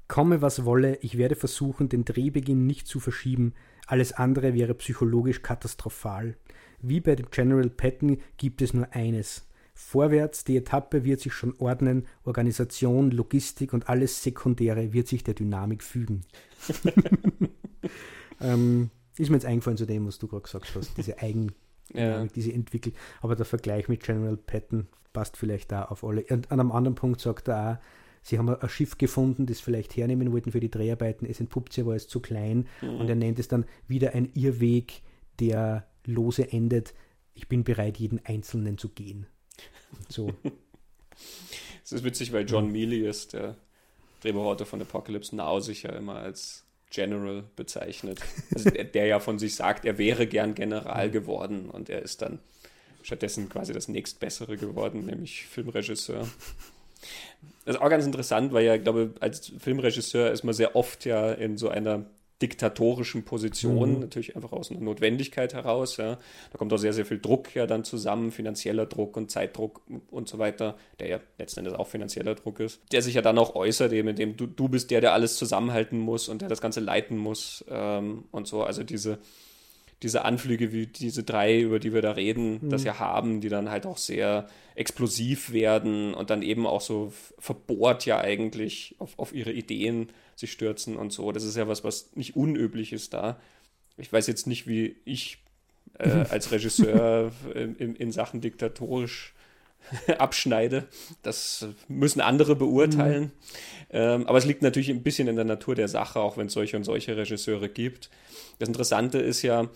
komme 0.08 0.42
was 0.42 0.64
wolle, 0.64 0.96
ich 1.00 1.18
werde 1.18 1.34
versuchen, 1.34 1.88
den 1.88 2.04
Drehbeginn 2.04 2.66
nicht 2.66 2.86
zu 2.86 3.00
verschieben, 3.00 3.54
alles 3.86 4.12
andere 4.12 4.54
wäre 4.54 4.74
psychologisch 4.74 5.42
katastrophal. 5.42 6.36
Wie 6.80 7.00
bei 7.00 7.16
dem 7.16 7.30
General 7.30 7.68
Patton 7.70 8.18
gibt 8.36 8.62
es 8.62 8.74
nur 8.74 8.92
eines. 8.92 9.46
Vorwärts, 9.74 10.44
die 10.44 10.56
Etappe 10.56 11.04
wird 11.04 11.20
sich 11.20 11.32
schon 11.32 11.54
ordnen, 11.58 12.06
Organisation, 12.24 13.10
Logistik 13.10 13.72
und 13.72 13.88
alles 13.88 14.22
Sekundäre 14.22 14.92
wird 14.92 15.08
sich 15.08 15.24
der 15.24 15.34
Dynamik 15.34 15.82
fügen. 15.82 16.22
ähm, 18.40 18.90
ist 19.18 19.30
mir 19.30 19.36
jetzt 19.36 19.46
eingefallen 19.46 19.76
zu 19.76 19.86
dem, 19.86 20.06
was 20.06 20.18
du 20.18 20.28
gerade 20.28 20.42
gesagt 20.42 20.70
hast, 20.74 20.96
diese 20.96 21.18
Eigendynamik, 21.18 21.56
ja. 21.94 22.24
die 22.26 22.42
sie 22.42 22.52
entwickelt. 22.54 22.94
Aber 23.20 23.34
der 23.34 23.46
Vergleich 23.46 23.88
mit 23.88 24.02
General 24.02 24.36
Patton 24.36 24.86
passt 25.12 25.36
vielleicht 25.36 25.72
da 25.72 25.84
auf 25.86 26.04
alle. 26.04 26.22
Und 26.22 26.52
an 26.52 26.60
einem 26.60 26.72
anderen 26.72 26.94
Punkt 26.94 27.20
sagt 27.20 27.48
er 27.48 27.72
auch, 27.72 28.03
sie 28.24 28.38
haben 28.38 28.48
ein 28.48 28.68
Schiff 28.68 28.98
gefunden, 28.98 29.46
das 29.46 29.60
vielleicht 29.60 29.96
hernehmen 29.96 30.32
wollten 30.32 30.50
für 30.50 30.60
die 30.60 30.70
Dreharbeiten, 30.70 31.26
es 31.26 31.38
entpuppt 31.38 31.72
sich 31.72 31.84
aber 31.84 31.92
als 31.92 32.08
zu 32.08 32.20
klein 32.20 32.66
mhm. 32.80 32.96
und 32.96 33.08
er 33.08 33.14
nennt 33.14 33.38
es 33.38 33.46
dann 33.46 33.66
wieder 33.86 34.14
ein 34.14 34.32
Irrweg, 34.34 35.02
der 35.38 35.86
lose 36.06 36.50
endet. 36.50 36.94
Ich 37.34 37.48
bin 37.48 37.62
bereit, 37.62 37.98
jeden 37.98 38.24
Einzelnen 38.24 38.78
zu 38.78 38.88
gehen. 38.88 39.26
So. 40.08 40.32
Es 41.84 41.92
ist 41.92 42.02
witzig, 42.02 42.32
weil 42.32 42.48
John 42.48 42.72
Mealy 42.72 43.06
ist 43.06 43.34
der 43.34 43.56
Drehbuchautor 44.22 44.66
von 44.66 44.80
Apocalypse 44.80 45.36
Now 45.36 45.60
sich 45.60 45.82
ja 45.82 45.90
immer 45.90 46.16
als 46.16 46.64
General 46.90 47.44
bezeichnet. 47.56 48.20
Also 48.54 48.70
der, 48.70 48.84
der, 48.84 49.06
ja 49.06 49.20
von 49.20 49.38
sich 49.38 49.54
sagt, 49.54 49.84
er 49.84 49.98
wäre 49.98 50.26
gern 50.26 50.54
General 50.54 51.10
geworden 51.10 51.68
und 51.68 51.90
er 51.90 52.00
ist 52.00 52.22
dann 52.22 52.38
stattdessen 53.02 53.50
quasi 53.50 53.74
das 53.74 53.86
nächstbessere 53.86 54.56
geworden, 54.56 55.04
nämlich 55.04 55.46
Filmregisseur. 55.46 56.26
Das 57.64 57.76
ist 57.76 57.80
auch 57.80 57.90
ganz 57.90 58.04
interessant, 58.04 58.52
weil 58.52 58.64
ja, 58.64 58.74
ich 58.74 58.82
glaube, 58.82 59.14
als 59.20 59.52
Filmregisseur 59.58 60.30
ist 60.30 60.44
man 60.44 60.54
sehr 60.54 60.76
oft 60.76 61.04
ja 61.04 61.32
in 61.32 61.56
so 61.56 61.68
einer 61.68 62.04
diktatorischen 62.42 63.24
Position, 63.24 63.94
mhm. 63.94 64.00
natürlich 64.00 64.36
einfach 64.36 64.52
aus 64.52 64.70
einer 64.70 64.80
Notwendigkeit 64.80 65.54
heraus. 65.54 65.96
Ja. 65.96 66.18
Da 66.50 66.58
kommt 66.58 66.72
auch 66.72 66.78
sehr, 66.78 66.92
sehr 66.92 67.06
viel 67.06 67.20
Druck 67.20 67.54
ja 67.54 67.66
dann 67.66 67.84
zusammen, 67.84 68.32
finanzieller 68.32 68.86
Druck 68.86 69.16
und 69.16 69.30
Zeitdruck 69.30 69.80
und 70.10 70.28
so 70.28 70.38
weiter, 70.38 70.76
der 70.98 71.08
ja 71.08 71.20
letzten 71.38 71.60
Endes 71.60 71.74
auch 71.74 71.86
finanzieller 71.86 72.34
Druck 72.34 72.60
ist, 72.60 72.80
der 72.92 73.02
sich 73.02 73.14
ja 73.14 73.22
dann 73.22 73.38
auch 73.38 73.54
äußert, 73.54 73.92
eben 73.92 74.08
indem 74.08 74.36
du, 74.36 74.46
du 74.46 74.68
bist 74.68 74.90
der, 74.90 75.00
der 75.00 75.12
alles 75.14 75.36
zusammenhalten 75.36 75.98
muss 75.98 76.28
und 76.28 76.42
der 76.42 76.48
das 76.48 76.60
Ganze 76.60 76.80
leiten 76.80 77.16
muss 77.16 77.64
ähm, 77.68 78.24
und 78.30 78.46
so. 78.46 78.64
Also 78.64 78.82
diese 78.82 79.18
diese 80.02 80.24
Anflüge 80.24 80.72
wie 80.72 80.86
diese 80.86 81.22
drei, 81.22 81.60
über 81.60 81.78
die 81.78 81.94
wir 81.94 82.02
da 82.02 82.12
reden, 82.12 82.60
mhm. 82.60 82.70
das 82.70 82.84
ja 82.84 82.98
haben, 82.98 83.40
die 83.40 83.48
dann 83.48 83.70
halt 83.70 83.86
auch 83.86 83.98
sehr 83.98 84.46
explosiv 84.74 85.52
werden 85.52 86.14
und 86.14 86.30
dann 86.30 86.42
eben 86.42 86.66
auch 86.66 86.80
so 86.80 87.12
verbohrt 87.38 88.04
ja 88.06 88.18
eigentlich 88.18 88.96
auf, 88.98 89.18
auf 89.18 89.34
ihre 89.34 89.52
Ideen 89.52 90.08
sich 90.36 90.52
stürzen 90.52 90.96
und 90.96 91.12
so. 91.12 91.32
Das 91.32 91.44
ist 91.44 91.56
ja 91.56 91.68
was, 91.68 91.84
was 91.84 92.14
nicht 92.16 92.36
unüblich 92.36 92.92
ist 92.92 93.14
da. 93.14 93.40
Ich 93.96 94.12
weiß 94.12 94.26
jetzt 94.26 94.46
nicht, 94.46 94.66
wie 94.66 94.96
ich 95.04 95.38
äh, 95.98 96.08
als 96.30 96.50
Regisseur 96.50 97.32
in, 97.54 97.94
in, 97.94 98.12
Sachen 98.12 98.40
diktatorisch 98.40 99.34
abschneide. 100.18 100.88
Das 101.22 101.66
müssen 101.88 102.20
andere 102.20 102.56
beurteilen. 102.56 103.24
Mhm. 103.24 103.30
Ähm, 103.90 104.26
aber 104.26 104.38
es 104.38 104.44
liegt 104.44 104.62
natürlich 104.62 104.90
ein 104.90 105.02
bisschen 105.02 105.28
in 105.28 105.36
der 105.36 105.44
Natur 105.44 105.74
der 105.74 105.88
Sache, 105.88 106.20
auch 106.20 106.36
wenn 106.36 106.46
es 106.46 106.52
solche 106.52 106.76
und 106.76 106.84
solche 106.84 107.16
Regisseure 107.16 107.68
gibt. 107.68 108.10
Das 108.58 108.68
Interessante 108.68 109.18
ist 109.18 109.42
ja, 109.42 109.68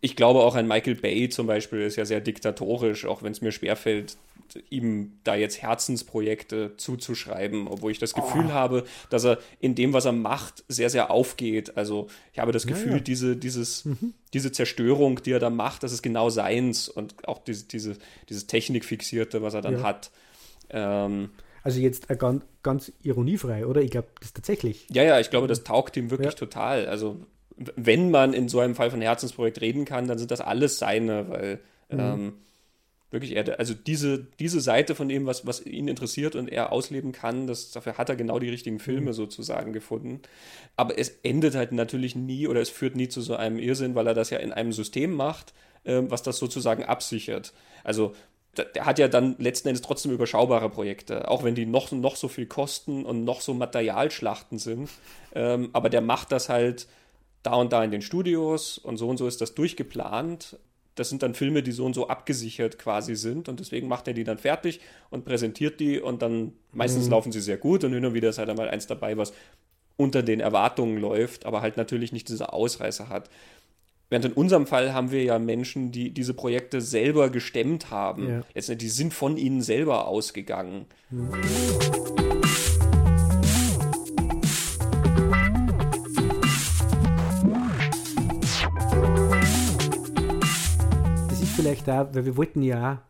ich 0.00 0.16
glaube 0.16 0.40
auch 0.40 0.54
ein 0.54 0.66
Michael 0.66 0.96
Bay 0.96 1.28
zum 1.28 1.46
Beispiel 1.46 1.82
ist 1.82 1.96
ja 1.96 2.04
sehr 2.04 2.20
diktatorisch, 2.20 3.04
auch 3.04 3.22
wenn 3.22 3.32
es 3.32 3.40
mir 3.40 3.52
schwerfällt, 3.52 4.16
ihm 4.70 5.18
da 5.24 5.34
jetzt 5.34 5.60
Herzensprojekte 5.60 6.76
zuzuschreiben, 6.76 7.68
obwohl 7.68 7.92
ich 7.92 7.98
das 7.98 8.14
Gefühl 8.14 8.46
oh. 8.48 8.52
habe, 8.52 8.84
dass 9.10 9.24
er 9.24 9.38
in 9.60 9.74
dem, 9.74 9.92
was 9.92 10.04
er 10.04 10.12
macht, 10.12 10.64
sehr, 10.68 10.90
sehr 10.90 11.10
aufgeht. 11.10 11.76
Also 11.76 12.08
ich 12.32 12.38
habe 12.38 12.52
das 12.52 12.66
Gefühl, 12.66 12.92
ja, 12.92 12.96
ja. 12.96 13.02
Diese, 13.02 13.36
dieses, 13.36 13.84
mhm. 13.84 14.14
diese 14.32 14.52
Zerstörung, 14.52 15.22
die 15.22 15.32
er 15.32 15.38
da 15.38 15.50
macht, 15.50 15.82
das 15.82 15.92
ist 15.92 16.02
genau 16.02 16.30
seins 16.30 16.88
und 16.88 17.28
auch 17.28 17.38
diese, 17.38 17.66
diese, 17.66 17.96
dieses 18.28 18.46
Technikfixierte, 18.46 19.42
was 19.42 19.54
er 19.54 19.62
dann 19.62 19.74
ja. 19.74 19.82
hat. 19.82 20.10
Ähm, 20.70 21.30
also 21.62 21.80
jetzt 21.80 22.08
ganz, 22.08 22.44
ganz 22.62 22.92
ironiefrei, 23.02 23.66
oder? 23.66 23.82
Ich 23.82 23.90
glaube, 23.90 24.08
das 24.20 24.32
tatsächlich. 24.32 24.86
Ja, 24.90 25.02
ja, 25.02 25.20
ich 25.20 25.30
glaube, 25.30 25.48
das 25.48 25.64
taugt 25.64 25.96
ihm 25.96 26.10
wirklich 26.10 26.34
total. 26.34 26.86
Also 26.86 27.16
wenn 27.76 28.10
man 28.10 28.32
in 28.32 28.48
so 28.48 28.60
einem 28.60 28.74
Fall 28.74 28.90
von 28.90 29.00
Herzensprojekt 29.00 29.60
reden 29.60 29.84
kann, 29.84 30.06
dann 30.06 30.18
sind 30.18 30.30
das 30.30 30.40
alles 30.40 30.78
seine, 30.78 31.28
weil 31.28 31.60
mhm. 31.90 31.98
ähm, 31.98 32.32
wirklich 33.10 33.34
er, 33.34 33.58
also 33.58 33.74
diese, 33.74 34.26
diese 34.38 34.60
Seite 34.60 34.94
von 34.94 35.08
dem, 35.08 35.26
was, 35.26 35.46
was 35.46 35.64
ihn 35.64 35.88
interessiert 35.88 36.36
und 36.36 36.48
er 36.48 36.72
ausleben 36.72 37.12
kann, 37.12 37.46
das, 37.46 37.70
dafür 37.70 37.98
hat 37.98 38.08
er 38.08 38.16
genau 38.16 38.38
die 38.38 38.50
richtigen 38.50 38.78
Filme 38.78 39.10
mhm. 39.10 39.14
sozusagen 39.14 39.72
gefunden. 39.72 40.20
Aber 40.76 40.98
es 40.98 41.08
endet 41.22 41.54
halt 41.54 41.72
natürlich 41.72 42.14
nie 42.14 42.46
oder 42.46 42.60
es 42.60 42.68
führt 42.68 42.96
nie 42.96 43.08
zu 43.08 43.20
so 43.20 43.34
einem 43.34 43.58
Irrsinn, 43.58 43.94
weil 43.94 44.06
er 44.06 44.14
das 44.14 44.30
ja 44.30 44.38
in 44.38 44.52
einem 44.52 44.72
System 44.72 45.14
macht, 45.14 45.54
äh, 45.84 46.02
was 46.02 46.22
das 46.22 46.38
sozusagen 46.38 46.84
absichert. 46.84 47.52
Also 47.82 48.14
der 48.56 48.86
hat 48.86 48.98
ja 48.98 49.08
dann 49.08 49.36
letzten 49.38 49.68
Endes 49.68 49.82
trotzdem 49.82 50.12
überschaubare 50.12 50.68
Projekte, 50.68 51.28
auch 51.28 51.44
wenn 51.44 51.54
die 51.54 51.66
noch, 51.66 51.92
noch 51.92 52.16
so 52.16 52.28
viel 52.28 52.46
kosten 52.46 53.04
und 53.04 53.24
noch 53.24 53.40
so 53.40 53.54
Materialschlachten 53.54 54.58
sind. 54.58 54.90
Ähm, 55.34 55.70
aber 55.72 55.90
der 55.90 56.00
macht 56.00 56.32
das 56.32 56.48
halt 56.48 56.88
da 57.42 57.54
und 57.54 57.72
da 57.72 57.82
in 57.84 57.90
den 57.90 58.02
Studios 58.02 58.78
und 58.78 58.96
so 58.96 59.08
und 59.08 59.16
so 59.16 59.26
ist 59.26 59.40
das 59.40 59.54
durchgeplant. 59.54 60.58
Das 60.94 61.08
sind 61.08 61.22
dann 61.22 61.34
Filme, 61.34 61.62
die 61.62 61.70
so 61.70 61.84
und 61.84 61.94
so 61.94 62.08
abgesichert 62.08 62.78
quasi 62.78 63.14
sind 63.14 63.48
und 63.48 63.60
deswegen 63.60 63.86
macht 63.86 64.08
er 64.08 64.14
die 64.14 64.24
dann 64.24 64.38
fertig 64.38 64.80
und 65.10 65.24
präsentiert 65.24 65.78
die 65.78 66.00
und 66.00 66.22
dann 66.22 66.52
meistens 66.72 67.04
mhm. 67.06 67.12
laufen 67.12 67.32
sie 67.32 67.40
sehr 67.40 67.56
gut 67.56 67.84
und 67.84 67.92
hin 67.92 68.04
und 68.04 68.14
wieder 68.14 68.30
ist 68.30 68.38
halt 68.38 68.50
einmal 68.50 68.68
eins 68.68 68.86
dabei, 68.88 69.16
was 69.16 69.32
unter 69.96 70.22
den 70.22 70.40
Erwartungen 70.40 70.98
läuft, 70.98 71.46
aber 71.46 71.60
halt 71.60 71.76
natürlich 71.76 72.12
nicht 72.12 72.28
diese 72.28 72.52
Ausreißer 72.52 73.08
hat. 73.08 73.30
Während 74.10 74.24
in 74.24 74.32
unserem 74.32 74.66
Fall 74.66 74.94
haben 74.94 75.10
wir 75.10 75.22
ja 75.22 75.38
Menschen, 75.38 75.92
die 75.92 76.10
diese 76.10 76.34
Projekte 76.34 76.80
selber 76.80 77.28
gestemmt 77.30 77.90
haben. 77.90 78.28
Ja. 78.28 78.42
Jetzt, 78.54 78.80
die 78.80 78.88
sind 78.88 79.12
von 79.12 79.36
ihnen 79.36 79.60
selber 79.60 80.08
ausgegangen. 80.08 80.86
Mhm. 81.10 81.97
Da, 91.88 92.14
weil 92.14 92.24
wir 92.24 92.36
wollten 92.36 92.62
ja, 92.62 93.02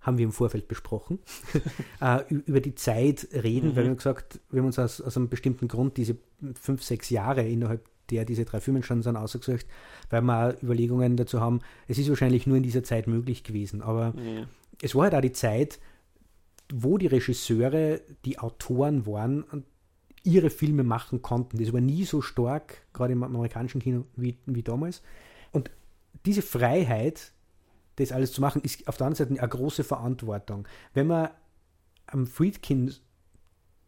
haben 0.00 0.18
wir 0.18 0.24
im 0.24 0.32
Vorfeld 0.32 0.68
besprochen, 0.68 1.18
äh, 2.00 2.22
über 2.28 2.60
die 2.60 2.74
Zeit 2.74 3.28
reden, 3.32 3.70
mhm. 3.70 3.76
weil 3.76 3.84
wir 3.84 3.90
haben 3.90 3.96
gesagt, 3.96 4.40
wir 4.50 4.60
haben 4.60 4.66
uns 4.66 4.78
aus, 4.78 5.00
aus 5.00 5.16
einem 5.16 5.28
bestimmten 5.28 5.68
Grund 5.68 5.96
diese 5.96 6.16
fünf, 6.60 6.82
sechs 6.82 7.10
Jahre 7.10 7.46
innerhalb 7.46 7.88
der 8.10 8.24
diese 8.24 8.44
drei 8.44 8.60
Filme 8.60 8.84
schon 8.84 9.02
sind 9.02 9.16
ausgesucht, 9.16 9.66
weil 10.10 10.22
wir 10.22 10.48
auch 10.48 10.62
Überlegungen 10.62 11.16
dazu 11.16 11.40
haben, 11.40 11.60
es 11.88 11.98
ist 11.98 12.08
wahrscheinlich 12.08 12.46
nur 12.46 12.56
in 12.56 12.62
dieser 12.62 12.84
Zeit 12.84 13.08
möglich 13.08 13.42
gewesen, 13.42 13.82
aber 13.82 14.12
mhm. 14.12 14.46
es 14.80 14.94
war 14.94 15.04
halt 15.04 15.14
auch 15.14 15.20
die 15.20 15.32
Zeit, 15.32 15.80
wo 16.72 16.98
die 16.98 17.06
Regisseure 17.06 18.00
die 18.24 18.38
Autoren 18.38 19.06
waren 19.06 19.42
und 19.42 19.64
ihre 20.24 20.50
Filme 20.50 20.82
machen 20.82 21.22
konnten. 21.22 21.58
Das 21.58 21.72
war 21.72 21.80
nie 21.80 22.04
so 22.04 22.20
stark, 22.20 22.78
gerade 22.92 23.12
im 23.12 23.22
amerikanischen 23.22 23.80
Kino, 23.80 24.04
wie, 24.16 24.36
wie 24.46 24.62
damals. 24.62 25.02
Und 25.52 25.70
diese 26.24 26.42
Freiheit, 26.42 27.32
das 27.96 28.12
alles 28.12 28.32
zu 28.32 28.40
machen, 28.40 28.62
ist 28.62 28.86
auf 28.88 28.96
der 28.96 29.06
anderen 29.06 29.28
Seite 29.28 29.40
eine 29.40 29.48
große 29.48 29.84
Verantwortung. 29.84 30.66
Wenn 30.94 31.06
man 31.08 31.30
am 32.06 32.26
Friedkin 32.26 32.94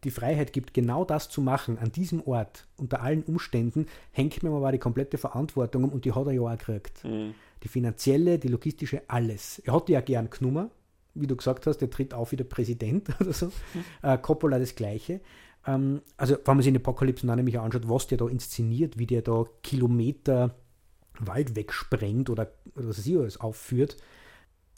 die 0.04 0.10
Freiheit 0.10 0.52
gibt, 0.52 0.74
genau 0.74 1.04
das 1.04 1.28
zu 1.28 1.40
machen, 1.40 1.78
an 1.78 1.90
diesem 1.90 2.22
Ort, 2.26 2.66
unter 2.76 3.02
allen 3.02 3.22
Umständen, 3.24 3.86
hängt 4.12 4.42
mir 4.42 4.50
aber 4.50 4.72
die 4.72 4.78
komplette 4.78 5.18
Verantwortung 5.18 5.84
um 5.84 5.90
und 5.90 6.04
die 6.04 6.12
hat 6.12 6.26
er 6.26 6.32
ja 6.32 6.40
auch 6.40 6.50
gekriegt. 6.50 7.04
Mhm. 7.04 7.34
Die 7.62 7.68
finanzielle, 7.68 8.38
die 8.38 8.48
logistische, 8.48 9.02
alles. 9.08 9.58
Er 9.60 9.74
hat 9.74 9.88
die 9.88 9.92
ja 9.92 10.00
gern 10.00 10.30
genommen, 10.30 10.70
wie 11.14 11.26
du 11.26 11.36
gesagt 11.36 11.66
hast, 11.66 11.78
der 11.78 11.90
tritt 11.90 12.14
auf 12.14 12.30
wie 12.30 12.36
der 12.36 12.44
Präsident 12.44 13.08
oder 13.20 13.32
so. 13.32 13.46
Mhm. 13.46 13.84
Äh, 14.02 14.18
Coppola 14.18 14.58
das 14.58 14.76
Gleiche. 14.76 15.20
Ähm, 15.66 16.02
also, 16.16 16.34
wenn 16.44 16.56
man 16.56 16.62
sich 16.62 16.68
in 16.68 16.76
Apocalypse 16.76 17.26
Now 17.26 17.34
nämlich 17.34 17.58
anschaut, 17.58 17.88
was 17.88 18.06
der 18.06 18.18
da 18.18 18.28
inszeniert, 18.28 18.98
wie 18.98 19.06
der 19.06 19.22
da 19.22 19.44
Kilometer 19.62 20.54
Wald 21.20 21.56
wegsprengt 21.56 22.30
oder, 22.30 22.50
oder 22.74 22.88
was 22.88 22.96
sie 22.96 23.16
alles 23.16 23.40
aufführt. 23.40 23.96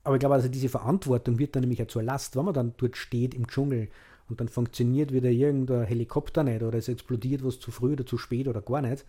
Aber 0.03 0.17
ich 0.17 0.21
glaube, 0.21 0.35
also 0.35 0.49
diese 0.49 0.69
Verantwortung 0.69 1.39
wird 1.39 1.55
dann 1.55 1.63
nämlich 1.63 1.79
ja 1.79 1.89
zur 1.89 2.03
Last, 2.03 2.37
wenn 2.37 2.45
man 2.45 2.55
dann 2.55 2.75
dort 2.79 2.97
steht 2.97 3.35
im 3.35 3.47
Dschungel 3.47 3.89
und 4.29 4.41
dann 4.41 4.49
funktioniert 4.49 5.13
wieder 5.13 5.29
irgendein 5.29 5.85
Helikopter 5.85 6.43
nicht 6.43 6.63
oder 6.63 6.79
es 6.79 6.89
explodiert 6.89 7.45
was 7.45 7.59
zu 7.59 7.71
früh 7.71 7.93
oder 7.93 8.07
zu 8.07 8.17
spät 8.17 8.49
oder 8.49 8.63
gar 8.63 8.81
nicht. 8.81 9.05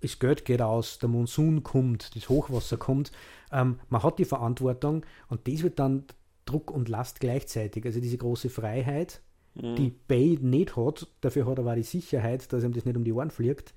Das 0.00 0.18
Geld 0.18 0.44
geht 0.44 0.62
aus, 0.62 0.98
der 0.98 1.08
Monsun 1.08 1.62
kommt, 1.62 2.14
das 2.16 2.28
Hochwasser 2.28 2.76
kommt. 2.76 3.12
Ähm, 3.52 3.80
man 3.88 4.02
hat 4.02 4.18
die 4.18 4.24
Verantwortung 4.24 5.04
und 5.28 5.46
das 5.48 5.62
wird 5.62 5.78
dann 5.78 6.04
Druck 6.44 6.70
und 6.70 6.88
Last 6.88 7.20
gleichzeitig. 7.20 7.84
Also 7.84 8.00
diese 8.00 8.16
große 8.16 8.48
Freiheit, 8.48 9.20
mhm. 9.54 9.76
die 9.76 9.90
Bay 9.90 10.38
nicht 10.40 10.76
hat, 10.76 11.08
dafür 11.20 11.46
hat 11.46 11.58
er 11.58 11.64
aber 11.64 11.76
die 11.76 11.82
Sicherheit, 11.82 12.52
dass 12.52 12.64
ihm 12.64 12.72
das 12.72 12.84
nicht 12.84 12.96
um 12.96 13.04
die 13.04 13.12
Ohren 13.12 13.30
fliegt, 13.30 13.74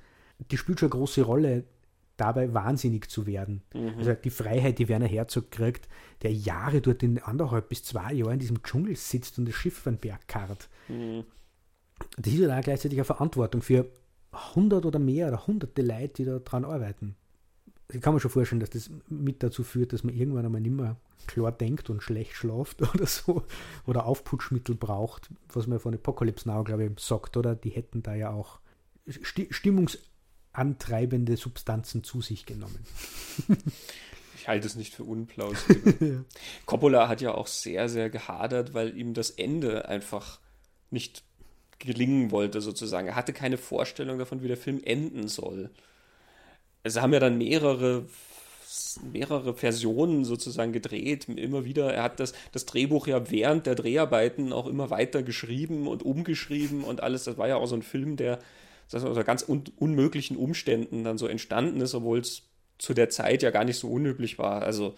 die 0.52 0.58
spielt 0.58 0.80
schon 0.80 0.92
eine 0.92 1.00
große 1.00 1.24
Rolle 1.24 1.64
dabei 2.18 2.54
wahnsinnig 2.54 3.10
zu 3.10 3.26
werden. 3.26 3.64
Mhm. 3.74 3.96
Also 3.98 4.14
die 4.14 4.30
Freiheit, 4.30 4.80
die 4.80 4.88
Werner 4.88 5.08
Herzog 5.08 5.52
kriegt, 5.52 5.88
der 6.22 6.32
Jahre 6.32 6.82
dort 6.82 7.04
in 7.04 7.20
anderthalb 7.20 7.70
bis 7.70 7.84
zwei 7.84 8.14
Jahren 8.14 8.34
in 8.34 8.40
diesem 8.40 8.64
Dschungel 8.64 8.96
sitzt 8.96 9.40
und 9.40 9.46
das 9.46 9.56
Schiff 9.56 9.78
von 9.78 9.98
Berg 9.98 10.28
karrt. 10.28 10.70
Mhm. 10.88 11.24
Das 12.18 12.34
ist 12.34 12.40
ja 12.40 12.62
gleichzeitig 12.62 13.00
eine 13.00 13.06
Verantwortung 13.06 13.62
für 13.62 13.90
hundert 14.56 14.86
oder 14.86 15.00
mehr 15.00 15.28
oder 15.28 15.48
hunderte 15.48 15.82
Leute, 15.82 16.14
die 16.14 16.26
da 16.26 16.40
dran 16.40 16.66
arbeiten. 16.66 17.16
Ich 17.92 18.02
kann 18.02 18.14
mir 18.14 18.20
schon 18.20 18.32
vorstellen, 18.32 18.60
dass 18.60 18.72
das 18.72 18.90
mit 19.10 19.44
dazu 19.44 19.64
führt, 19.64 19.94
dass 19.94 20.04
man 20.04 20.16
irgendwann 20.16 20.46
einmal 20.46 20.62
nicht 20.62 20.76
mehr 20.76 20.98
klar 21.28 21.52
denkt 21.52 21.90
und 21.90 22.02
schlecht 22.02 22.34
schlaft 22.34 22.82
oder 22.94 23.06
so 23.06 23.44
oder 23.86 24.06
Aufputschmittel 24.06 24.76
braucht, 24.76 25.30
was 25.52 25.68
man 25.68 25.80
von 25.80 25.94
Apocalypse 25.94 26.48
Now, 26.48 26.64
glaube 26.64 26.86
ich, 26.86 27.00
sagt, 27.00 27.38
oder? 27.38 27.56
Die 27.56 27.70
hätten 27.70 28.04
da 28.04 28.16
ja 28.16 28.32
auch 28.32 28.60
Stimmungs 29.08 30.00
antreibende 30.54 31.36
Substanzen 31.38 32.04
zu 32.04 32.22
sich 32.22 32.46
genommen. 32.46 32.86
ich 34.38 34.48
halte 34.48 34.68
es 34.68 34.76
nicht 34.76 34.94
für 34.94 35.04
unplausibel. 35.04 35.96
ja. 36.00 36.38
Coppola 36.66 37.08
hat 37.08 37.22
ja 37.22 37.34
auch 37.34 37.48
sehr, 37.48 37.90
sehr 37.90 38.10
gehadert, 38.10 38.74
weil 38.74 38.98
ihm 38.98 39.14
das 39.14 39.32
Ende 39.32 39.88
einfach 39.88 40.40
nicht 40.92 41.24
gelingen 41.80 42.32
wollte, 42.32 42.62
sozusagen. 42.62 43.08
Er 43.08 43.16
hatte 43.16 43.34
keine 43.34 43.58
Vorstellung 43.58 44.20
davon, 44.20 44.42
wie 44.42 44.48
der 44.48 44.58
Film 44.58 44.82
enden 44.86 45.28
soll. 45.28 45.70
Also 46.84 47.02
haben 47.02 47.14
ja 47.14 47.20
dann 47.20 47.38
mehrere 47.38 48.06
mehrere 49.12 49.54
Versionen 49.54 50.26
sozusagen 50.26 50.72
gedreht, 50.74 51.28
immer 51.30 51.66
wieder. 51.66 51.94
Er 51.94 52.04
hat 52.04 52.20
das, 52.20 52.34
das 52.52 52.66
Drehbuch 52.66 53.08
ja 53.08 53.30
während 53.30 53.66
der 53.66 53.76
Dreharbeiten 53.76 54.54
auch 54.54 54.68
immer 54.68 54.90
weiter 54.90 55.24
geschrieben 55.24 55.88
und 55.88 56.04
umgeschrieben 56.04 56.84
und 56.84 57.02
alles. 57.02 57.24
Das 57.26 57.38
war 57.38 57.48
ja 57.48 57.58
auch 57.58 57.68
so 57.68 57.76
ein 57.76 57.84
Film, 57.84 58.16
der 58.18 58.40
das 58.92 59.04
unter 59.04 59.24
ganz 59.24 59.48
un 59.48 59.64
unmöglichen 59.78 60.38
Umständen 60.38 61.04
dann 61.04 61.18
so 61.18 61.28
entstanden 61.28 61.82
ist, 61.82 61.96
obwohl 61.96 62.20
es 62.20 62.44
zu 62.78 62.94
der 62.94 63.10
Zeit 63.10 63.44
ja 63.44 63.52
gar 63.52 63.64
nicht 63.64 63.78
so 63.78 63.90
unüblich 63.90 64.38
war. 64.38 64.64
Also 64.64 64.96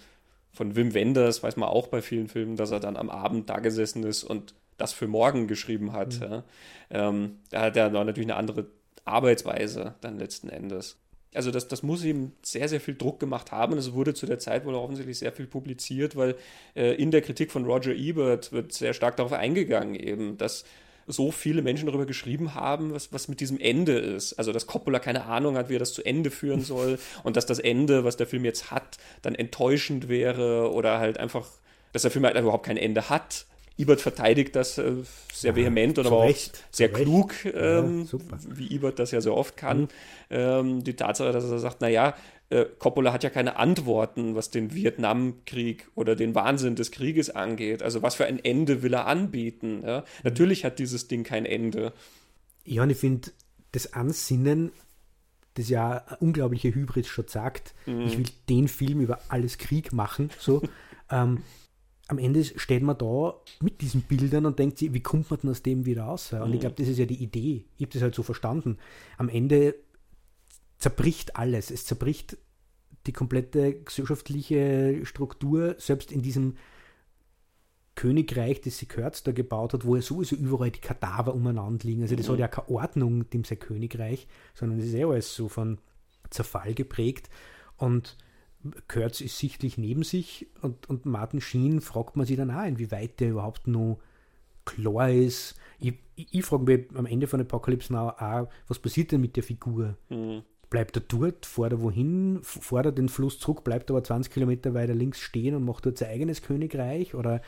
von 0.52 0.76
Wim 0.76 0.94
Wenders 0.94 1.44
weiß 1.44 1.58
man 1.58 1.70
auch 1.70 1.88
bei 1.88 2.02
vielen 2.02 2.28
Filmen, 2.28 2.56
dass 2.56 2.72
er 2.72 2.80
dann 2.80 2.98
am 2.98 3.10
Abend 3.10 3.50
da 3.50 3.60
gesessen 3.60 4.04
ist 4.04 4.24
und 4.24 4.56
das 4.78 4.94
für 4.94 5.08
morgen 5.08 5.48
geschrieben 5.48 5.94
hat. 5.94 6.20
Mhm. 6.20 6.26
Ja. 6.26 6.44
Ähm, 6.90 7.40
da 7.50 7.62
hat 7.62 7.78
er 7.78 7.90
natürlich 7.90 8.30
eine 8.30 8.38
andere 8.38 8.68
Arbeitsweise 9.06 9.96
dann 10.02 10.18
letzten 10.18 10.50
Endes. 10.50 10.98
Also 11.34 11.52
das, 11.52 11.68
das 11.68 11.84
muss 11.84 12.04
ihm 12.04 12.32
sehr, 12.42 12.70
sehr 12.70 12.80
viel 12.80 12.96
Druck 12.96 13.20
gemacht 13.20 13.52
haben. 13.52 13.78
Es 13.78 13.94
wurde 13.94 14.14
zu 14.14 14.26
der 14.26 14.40
Zeit 14.40 14.66
wohl 14.66 14.74
offensichtlich 14.74 15.20
sehr 15.20 15.34
viel 15.34 15.48
publiziert, 15.48 16.16
weil 16.16 16.36
äh, 16.76 16.94
in 16.96 17.12
der 17.12 17.22
Kritik 17.22 17.52
von 17.52 17.66
Roger 17.66 17.94
Ebert 17.94 18.52
wird 18.52 18.72
sehr 18.72 18.94
stark 18.94 19.18
darauf 19.18 19.34
eingegangen, 19.34 19.96
eben, 19.96 20.38
dass 20.38 20.64
so 21.08 21.32
viele 21.32 21.62
Menschen 21.62 21.86
darüber 21.86 22.06
geschrieben 22.06 22.56
haben, 22.56 22.94
was, 22.94 23.14
was 23.14 23.28
mit 23.28 23.40
diesem 23.40 23.60
Ende 23.60 23.98
ist. 23.98 24.34
Also, 24.34 24.52
dass 24.52 24.68
Coppola 24.68 25.00
keine 25.00 25.26
Ahnung 25.26 25.58
hat, 25.58 25.70
wie 25.70 25.76
er 25.76 25.80
das 25.80 25.94
zu 25.94 26.04
Ende 26.04 26.32
führen 26.32 26.62
soll 26.64 26.98
und 27.24 27.38
dass 27.38 27.46
das 27.46 27.60
Ende, 27.60 28.04
was 28.04 28.18
der 28.18 28.28
Film 28.28 28.46
jetzt 28.46 28.72
hat, 28.72 28.98
dann 29.22 29.36
enttäuschend 29.36 30.10
wäre 30.10 30.72
oder 30.72 31.00
halt 31.00 31.20
einfach, 31.20 31.48
dass 31.94 32.02
der 32.02 32.12
Film 32.12 32.26
halt 32.26 32.38
überhaupt 32.38 32.66
kein 32.66 32.78
Ende 32.78 33.10
hat. 33.10 33.46
Ebert 33.78 34.00
verteidigt 34.00 34.56
das 34.56 34.78
äh, 34.78 34.94
sehr 35.34 35.52
ja, 35.52 35.58
vehement 35.58 36.00
und 36.00 36.08
aber 36.08 36.16
auch 36.18 36.36
sehr 36.72 36.90
klug, 36.90 37.34
ähm, 37.44 38.08
ja, 38.10 38.20
wie 38.48 38.74
Ebert 38.74 39.00
das 39.00 39.12
ja 39.12 39.20
so 39.20 39.36
oft 39.36 39.58
kann. 39.58 39.82
Mhm. 39.82 39.88
Ähm, 40.30 40.84
die 40.86 40.96
Tatsache, 40.96 41.34
dass 41.34 41.44
er 41.44 41.60
sagt, 41.60 41.82
naja, 41.82 42.16
äh, 42.50 42.66
Coppola 42.80 43.12
hat 43.12 43.24
ja 43.24 43.30
keine 43.30 43.58
Antworten, 43.58 44.36
was 44.36 44.52
den 44.52 44.74
Vietnamkrieg 44.74 45.90
oder 45.96 46.16
den 46.16 46.36
Wahnsinn 46.36 46.76
des 46.76 46.92
Krieges 46.92 47.30
angeht. 47.30 47.82
Also 47.82 48.02
was 48.02 48.16
für 48.16 48.26
ein 48.26 48.44
Ende 48.44 48.84
will 48.84 48.94
er 48.94 49.08
anbieten? 49.08 49.84
Ja? 49.84 50.02
Mhm. 50.02 50.04
Natürlich 50.24 50.66
hat 50.66 50.80
dieses 50.80 51.08
Ding 51.08 51.24
kein 51.24 51.46
Ende. 51.46 51.94
Ja, 52.64 52.84
und 52.84 52.90
ich 52.90 52.98
finde, 52.98 53.32
das 53.72 53.94
Ansinnen 53.94 54.72
das 55.56 55.70
ja 55.70 56.06
unglaubliche 56.20 56.74
Hybris 56.74 57.08
schon 57.08 57.28
sagt, 57.28 57.74
mhm. 57.86 58.02
ich 58.02 58.18
will 58.18 58.26
den 58.50 58.68
Film 58.68 59.02
über 59.02 59.20
alles 59.30 59.58
Krieg 59.58 59.94
machen, 59.94 60.30
so. 60.38 60.62
ähm, 61.10 61.44
am 62.08 62.20
Ende 62.20 62.44
steht 62.44 62.84
man 62.84 62.98
da 63.00 63.34
mit 63.62 63.82
diesen 63.82 64.02
Bildern 64.02 64.46
und 64.46 64.60
denkt 64.60 64.78
sich, 64.78 64.94
wie 64.94 65.02
kommt 65.02 65.32
man 65.32 65.40
denn 65.40 65.50
aus 65.50 65.64
dem 65.64 65.88
wieder 65.88 66.04
raus? 66.04 66.32
Und 66.34 66.50
mhm. 66.50 66.54
ich 66.54 66.60
glaube, 66.60 66.76
das 66.78 66.88
ist 66.88 67.00
ja 67.00 67.08
die 67.08 67.24
Idee. 67.24 67.66
Ich 67.78 67.84
habe 67.84 67.94
das 67.94 68.04
halt 68.04 68.14
so 68.14 68.22
verstanden. 68.22 68.78
Am 69.18 69.28
Ende 69.28 69.74
zerbricht 70.86 71.36
alles. 71.36 71.72
Es 71.72 71.84
zerbricht 71.88 72.38
die 73.08 73.12
komplette 73.12 73.82
gesellschaftliche 73.82 75.04
Struktur, 75.04 75.74
selbst 75.80 76.12
in 76.12 76.22
diesem 76.22 76.58
Königreich, 77.96 78.62
das 78.62 78.78
sie 78.78 78.86
Kurz 78.86 79.24
da 79.24 79.32
gebaut 79.32 79.74
hat, 79.74 79.84
wo 79.84 79.96
ja 79.96 80.04
sowieso 80.04 80.36
überall 80.36 80.70
die 80.70 80.82
Kadaver 80.82 81.34
umeinander 81.34 81.88
liegen. 81.88 82.04
Also 82.04 82.16
das 82.16 82.28
mhm. 82.28 82.34
hat 82.34 82.40
ja 82.40 82.48
keine 82.50 82.70
Ordnung, 82.70 83.28
dem 83.32 83.44
sein 83.44 83.58
Königreich, 83.58 84.28
sondern 84.54 84.78
das 84.78 84.90
ist 84.90 84.94
ja 84.94 85.08
alles 85.08 85.34
so 85.34 85.50
von 85.50 85.80
Zerfall 86.30 86.76
geprägt. 86.76 87.32
Und 87.78 88.16
Kurtz 88.88 89.22
ist 89.22 89.40
sichtlich 89.40 89.80
neben 89.80 90.04
sich 90.04 90.46
und, 90.62 90.88
und 90.88 91.08
Martin 91.08 91.42
Sheen 91.42 91.82
fragt 91.82 92.16
man 92.16 92.28
sich 92.28 92.38
dann 92.38 92.52
auch, 92.52 92.66
inwieweit 92.66 93.20
der 93.20 93.32
überhaupt 93.32 93.66
noch 93.66 93.98
klar 94.66 95.10
ist. 95.10 95.56
Ich, 95.80 95.96
ich, 96.16 96.28
ich 96.32 96.46
frage 96.46 96.64
mich 96.64 96.96
am 96.96 97.08
Ende 97.08 97.26
von 97.26 97.42
Apocalypse 97.42 97.92
Now 97.92 98.10
auch, 98.10 98.50
was 98.68 98.78
passiert 98.78 99.12
denn 99.12 99.22
mit 99.22 99.36
der 99.36 99.44
Figur? 99.44 99.98
Mhm. 100.10 100.44
Bleibt 100.76 100.98
er 100.98 101.04
dort, 101.08 101.46
fährt 101.46 101.72
er 101.72 101.82
wohin, 101.82 102.42
fährt 102.44 102.88
er 102.88 102.92
den 102.92 103.08
Fluss 103.08 103.40
zurück, 103.40 103.64
bleibt 103.64 103.90
aber 103.90 104.04
20 104.04 104.30
Kilometer 104.34 104.74
weiter 104.74 104.94
links 104.94 105.22
stehen 105.22 105.56
und 105.56 105.64
macht 105.64 105.86
dort 105.86 105.98
sein 105.98 106.10
eigenes 106.10 106.42
Königreich 106.42 107.16
oder 107.16 107.42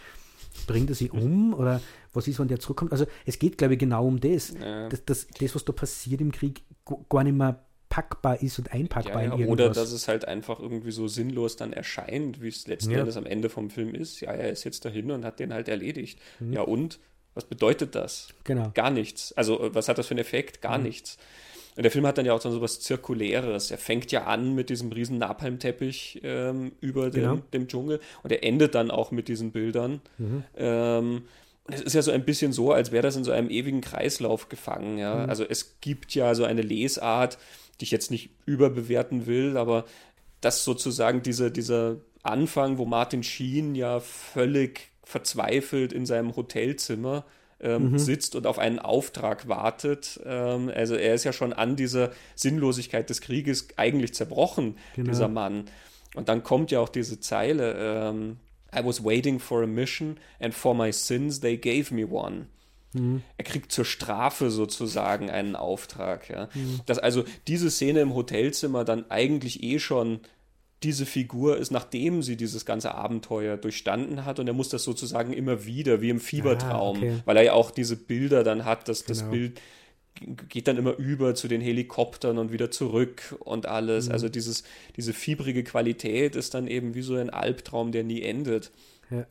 bringt 0.65 0.87
er 0.89 0.95
sie 0.95 1.09
um 1.09 1.53
oder 1.53 1.81
was 2.13 2.29
ist, 2.29 2.39
wenn 2.39 2.47
der 2.47 2.61
zurückkommt? 2.61 2.93
Also 2.93 3.05
es 3.25 3.37
geht, 3.37 3.57
glaube 3.57 3.73
ich, 3.73 3.81
genau 3.81 4.07
um 4.07 4.21
das. 4.21 4.53
Ja. 4.57 4.87
Das, 4.87 5.03
das, 5.03 5.27
das, 5.27 5.55
was 5.55 5.65
da 5.65 5.73
passiert 5.73 6.21
im 6.21 6.31
Krieg, 6.31 6.61
gar 7.09 7.25
nicht 7.25 7.35
mehr 7.35 7.65
packbar 7.89 8.41
ist 8.41 8.59
und 8.59 8.71
einpackbar 8.71 9.21
ja, 9.21 9.35
ja, 9.35 9.43
in. 9.43 9.49
Oder 9.49 9.71
dass 9.71 9.91
es 9.91 10.07
halt 10.07 10.25
einfach 10.25 10.61
irgendwie 10.61 10.91
so 10.91 11.09
sinnlos 11.09 11.57
dann 11.57 11.73
erscheint, 11.73 12.41
wie 12.41 12.47
es 12.47 12.65
letzten 12.65 12.91
ja. 12.91 12.99
Endes 12.99 13.17
am 13.17 13.25
Ende 13.25 13.49
vom 13.49 13.69
Film 13.69 13.93
ist. 13.93 14.21
Ja, 14.21 14.31
er 14.31 14.51
ist 14.51 14.63
jetzt 14.63 14.85
dahin 14.85 15.11
und 15.11 15.25
hat 15.25 15.41
den 15.41 15.51
halt 15.51 15.67
erledigt. 15.67 16.17
Mhm. 16.39 16.53
Ja 16.53 16.61
und? 16.61 16.97
Was 17.33 17.43
bedeutet 17.43 17.93
das? 17.93 18.29
Genau. 18.45 18.71
Gar 18.73 18.89
nichts. 18.89 19.33
Also 19.33 19.69
was 19.73 19.89
hat 19.89 19.97
das 19.97 20.07
für 20.07 20.11
einen 20.11 20.21
Effekt? 20.21 20.61
Gar 20.61 20.77
mhm. 20.77 20.85
nichts. 20.85 21.17
Und 21.77 21.83
der 21.83 21.91
Film 21.91 22.07
hat 22.07 22.17
dann 22.17 22.25
ja 22.25 22.33
auch 22.33 22.41
so 22.41 22.59
was 22.59 22.79
Zirkuläres. 22.79 23.69
Er 23.69 23.77
fängt 23.77 24.11
ja 24.11 24.25
an 24.25 24.55
mit 24.55 24.69
diesem 24.69 24.91
riesen 24.91 25.19
Napalmteppich 25.19 26.21
ähm, 26.23 26.71
über 26.81 27.11
dem, 27.11 27.21
genau. 27.21 27.35
dem, 27.53 27.67
Dschungel 27.67 27.99
und 28.23 28.31
er 28.31 28.43
endet 28.43 28.73
dann 28.73 28.89
auch 28.89 29.11
mit 29.11 29.27
diesen 29.27 29.51
Bildern. 29.51 30.01
Mhm. 30.17 30.43
Ähm, 30.57 31.21
es 31.69 31.81
ist 31.81 31.93
ja 31.93 32.01
so 32.01 32.11
ein 32.11 32.25
bisschen 32.25 32.51
so, 32.51 32.71
als 32.71 32.91
wäre 32.91 33.03
das 33.03 33.15
in 33.15 33.23
so 33.23 33.31
einem 33.31 33.51
ewigen 33.51 33.81
Kreislauf 33.81 34.49
gefangen. 34.49 34.97
Ja? 34.97 35.23
Mhm. 35.23 35.29
Also 35.29 35.45
es 35.47 35.79
gibt 35.79 36.15
ja 36.15 36.33
so 36.33 36.45
eine 36.45 36.63
Lesart, 36.63 37.37
die 37.79 37.83
ich 37.83 37.91
jetzt 37.91 38.09
nicht 38.09 38.31
überbewerten 38.47 39.27
will, 39.27 39.55
aber 39.55 39.85
dass 40.41 40.63
sozusagen 40.63 41.21
diese, 41.21 41.51
dieser 41.51 41.97
Anfang, 42.23 42.79
wo 42.79 42.85
Martin 42.85 43.21
Sheen 43.21 43.75
ja 43.75 43.99
völlig 43.99 44.89
verzweifelt 45.03 45.93
in 45.93 46.07
seinem 46.07 46.35
Hotelzimmer 46.35 47.23
ähm, 47.59 47.91
mhm. 47.91 47.99
sitzt 47.99 48.35
und 48.35 48.47
auf 48.47 48.59
einen 48.59 48.79
Auftrag 48.79 49.47
wartet. 49.47 50.19
Ähm, 50.25 50.71
also 50.73 50.95
er 50.95 51.13
ist 51.15 51.23
ja 51.23 51.33
schon 51.33 51.53
an 51.53 51.75
dieser 51.75 52.11
Sinnlosigkeit 52.35 53.09
des 53.09 53.21
Krieges 53.21 53.67
eigentlich 53.77 54.13
zerbrochen, 54.13 54.77
genau. 54.95 55.09
dieser 55.09 55.27
Mann. 55.27 55.65
Und 56.15 56.29
dann 56.29 56.43
kommt 56.43 56.71
ja 56.71 56.79
auch 56.79 56.89
diese 56.89 57.19
Zeile, 57.19 57.75
ähm, 58.09 58.37
I 58.75 58.85
was 58.85 59.03
waiting 59.03 59.39
for 59.39 59.63
a 59.63 59.67
mission 59.67 60.17
and 60.39 60.53
for 60.53 60.73
my 60.75 60.91
sins 60.91 61.39
they 61.39 61.57
gave 61.57 61.93
me 61.93 62.07
one. 62.07 62.47
Mhm. 62.93 63.23
Er 63.37 63.43
kriegt 63.43 63.71
zur 63.71 63.85
Strafe 63.85 64.49
sozusagen 64.49 65.29
einen 65.29 65.55
Auftrag. 65.55 66.29
Ja. 66.29 66.49
Mhm. 66.53 66.81
Dass 66.85 66.99
also 66.99 67.23
diese 67.47 67.71
Szene 67.71 68.01
im 68.01 68.13
Hotelzimmer 68.13 68.83
dann 68.83 69.09
eigentlich 69.09 69.63
eh 69.63 69.79
schon 69.79 70.19
diese 70.83 71.05
Figur 71.05 71.57
ist, 71.57 71.71
nachdem 71.71 72.21
sie 72.21 72.37
dieses 72.37 72.65
ganze 72.65 72.93
Abenteuer 72.93 73.57
durchstanden 73.57 74.25
hat. 74.25 74.39
Und 74.39 74.47
er 74.47 74.53
muss 74.53 74.69
das 74.69 74.83
sozusagen 74.83 75.33
immer 75.33 75.65
wieder, 75.65 76.01
wie 76.01 76.09
im 76.09 76.19
Fiebertraum, 76.19 76.97
ah, 76.97 76.99
okay. 76.99 77.19
weil 77.25 77.37
er 77.37 77.43
ja 77.43 77.53
auch 77.53 77.71
diese 77.71 77.95
Bilder 77.95 78.43
dann 78.43 78.65
hat, 78.65 78.87
dass 78.87 79.05
genau. 79.05 79.19
das 79.19 79.29
Bild 79.29 79.61
geht 80.49 80.67
dann 80.67 80.77
immer 80.77 80.97
über 80.97 81.35
zu 81.35 81.47
den 81.47 81.61
Helikoptern 81.61 82.37
und 82.37 82.51
wieder 82.51 82.71
zurück 82.71 83.35
und 83.39 83.65
alles. 83.65 84.07
Mhm. 84.07 84.11
Also 84.13 84.29
dieses, 84.29 84.63
diese 84.95 85.13
fiebrige 85.13 85.63
Qualität 85.63 86.35
ist 86.35 86.53
dann 86.53 86.67
eben 86.67 86.95
wie 86.95 87.01
so 87.01 87.15
ein 87.15 87.29
Albtraum, 87.29 87.91
der 87.91 88.03
nie 88.03 88.21
endet. 88.21 88.71
Ja. 89.09 89.25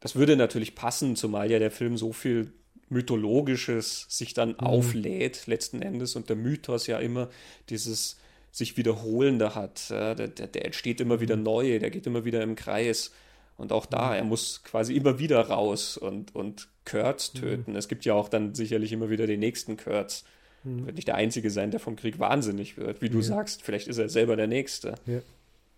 Das 0.00 0.16
würde 0.16 0.36
natürlich 0.36 0.74
passen, 0.74 1.14
zumal 1.16 1.50
ja 1.50 1.58
der 1.58 1.70
Film 1.70 1.96
so 1.96 2.12
viel 2.12 2.52
Mythologisches 2.88 4.06
sich 4.08 4.34
dann 4.34 4.50
mhm. 4.50 4.60
auflädt, 4.60 5.46
letzten 5.46 5.82
Endes, 5.82 6.16
und 6.16 6.28
der 6.28 6.36
Mythos 6.36 6.86
ja 6.86 6.98
immer 6.98 7.28
dieses 7.68 8.18
sich 8.52 8.76
wiederholende 8.76 9.54
hat. 9.54 9.90
Der, 9.90 10.14
der, 10.14 10.28
der, 10.28 10.64
entsteht 10.64 11.00
immer 11.00 11.20
wieder 11.20 11.36
mhm. 11.36 11.42
neu, 11.42 11.78
der 11.78 11.90
geht 11.90 12.06
immer 12.06 12.24
wieder 12.24 12.42
im 12.42 12.54
Kreis. 12.54 13.10
Und 13.56 13.72
auch 13.72 13.86
da, 13.86 14.08
mhm. 14.08 14.14
er 14.14 14.24
muss 14.24 14.62
quasi 14.62 14.94
immer 14.94 15.18
wieder 15.18 15.40
raus 15.40 15.96
und, 15.96 16.34
und 16.34 16.68
Kurtz 16.84 17.34
mhm. 17.34 17.38
töten. 17.38 17.70
Mhm. 17.72 17.76
Es 17.76 17.88
gibt 17.88 18.04
ja 18.04 18.14
auch 18.14 18.28
dann 18.28 18.54
sicherlich 18.54 18.92
immer 18.92 19.10
wieder 19.10 19.26
den 19.26 19.40
nächsten 19.40 19.76
Kurtz. 19.76 20.24
Mhm. 20.64 20.86
Wird 20.86 20.96
nicht 20.96 21.08
der 21.08 21.16
Einzige 21.16 21.50
sein, 21.50 21.70
der 21.70 21.80
vom 21.80 21.96
Krieg 21.96 22.18
wahnsinnig 22.18 22.76
wird. 22.76 23.00
Wie 23.02 23.08
du 23.08 23.18
ja. 23.18 23.24
sagst, 23.24 23.62
vielleicht 23.62 23.88
ist 23.88 23.98
er 23.98 24.08
selber 24.08 24.36
der 24.36 24.46
Nächste. 24.46 24.94
Ja. 25.06 25.20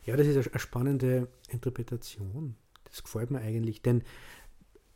ja, 0.05 0.17
das 0.17 0.27
ist 0.27 0.37
eine 0.37 0.59
spannende 0.59 1.29
Interpretation. 1.49 2.57
Das 2.85 3.03
gefällt 3.03 3.31
mir 3.31 3.41
eigentlich, 3.41 3.83
denn 3.83 4.03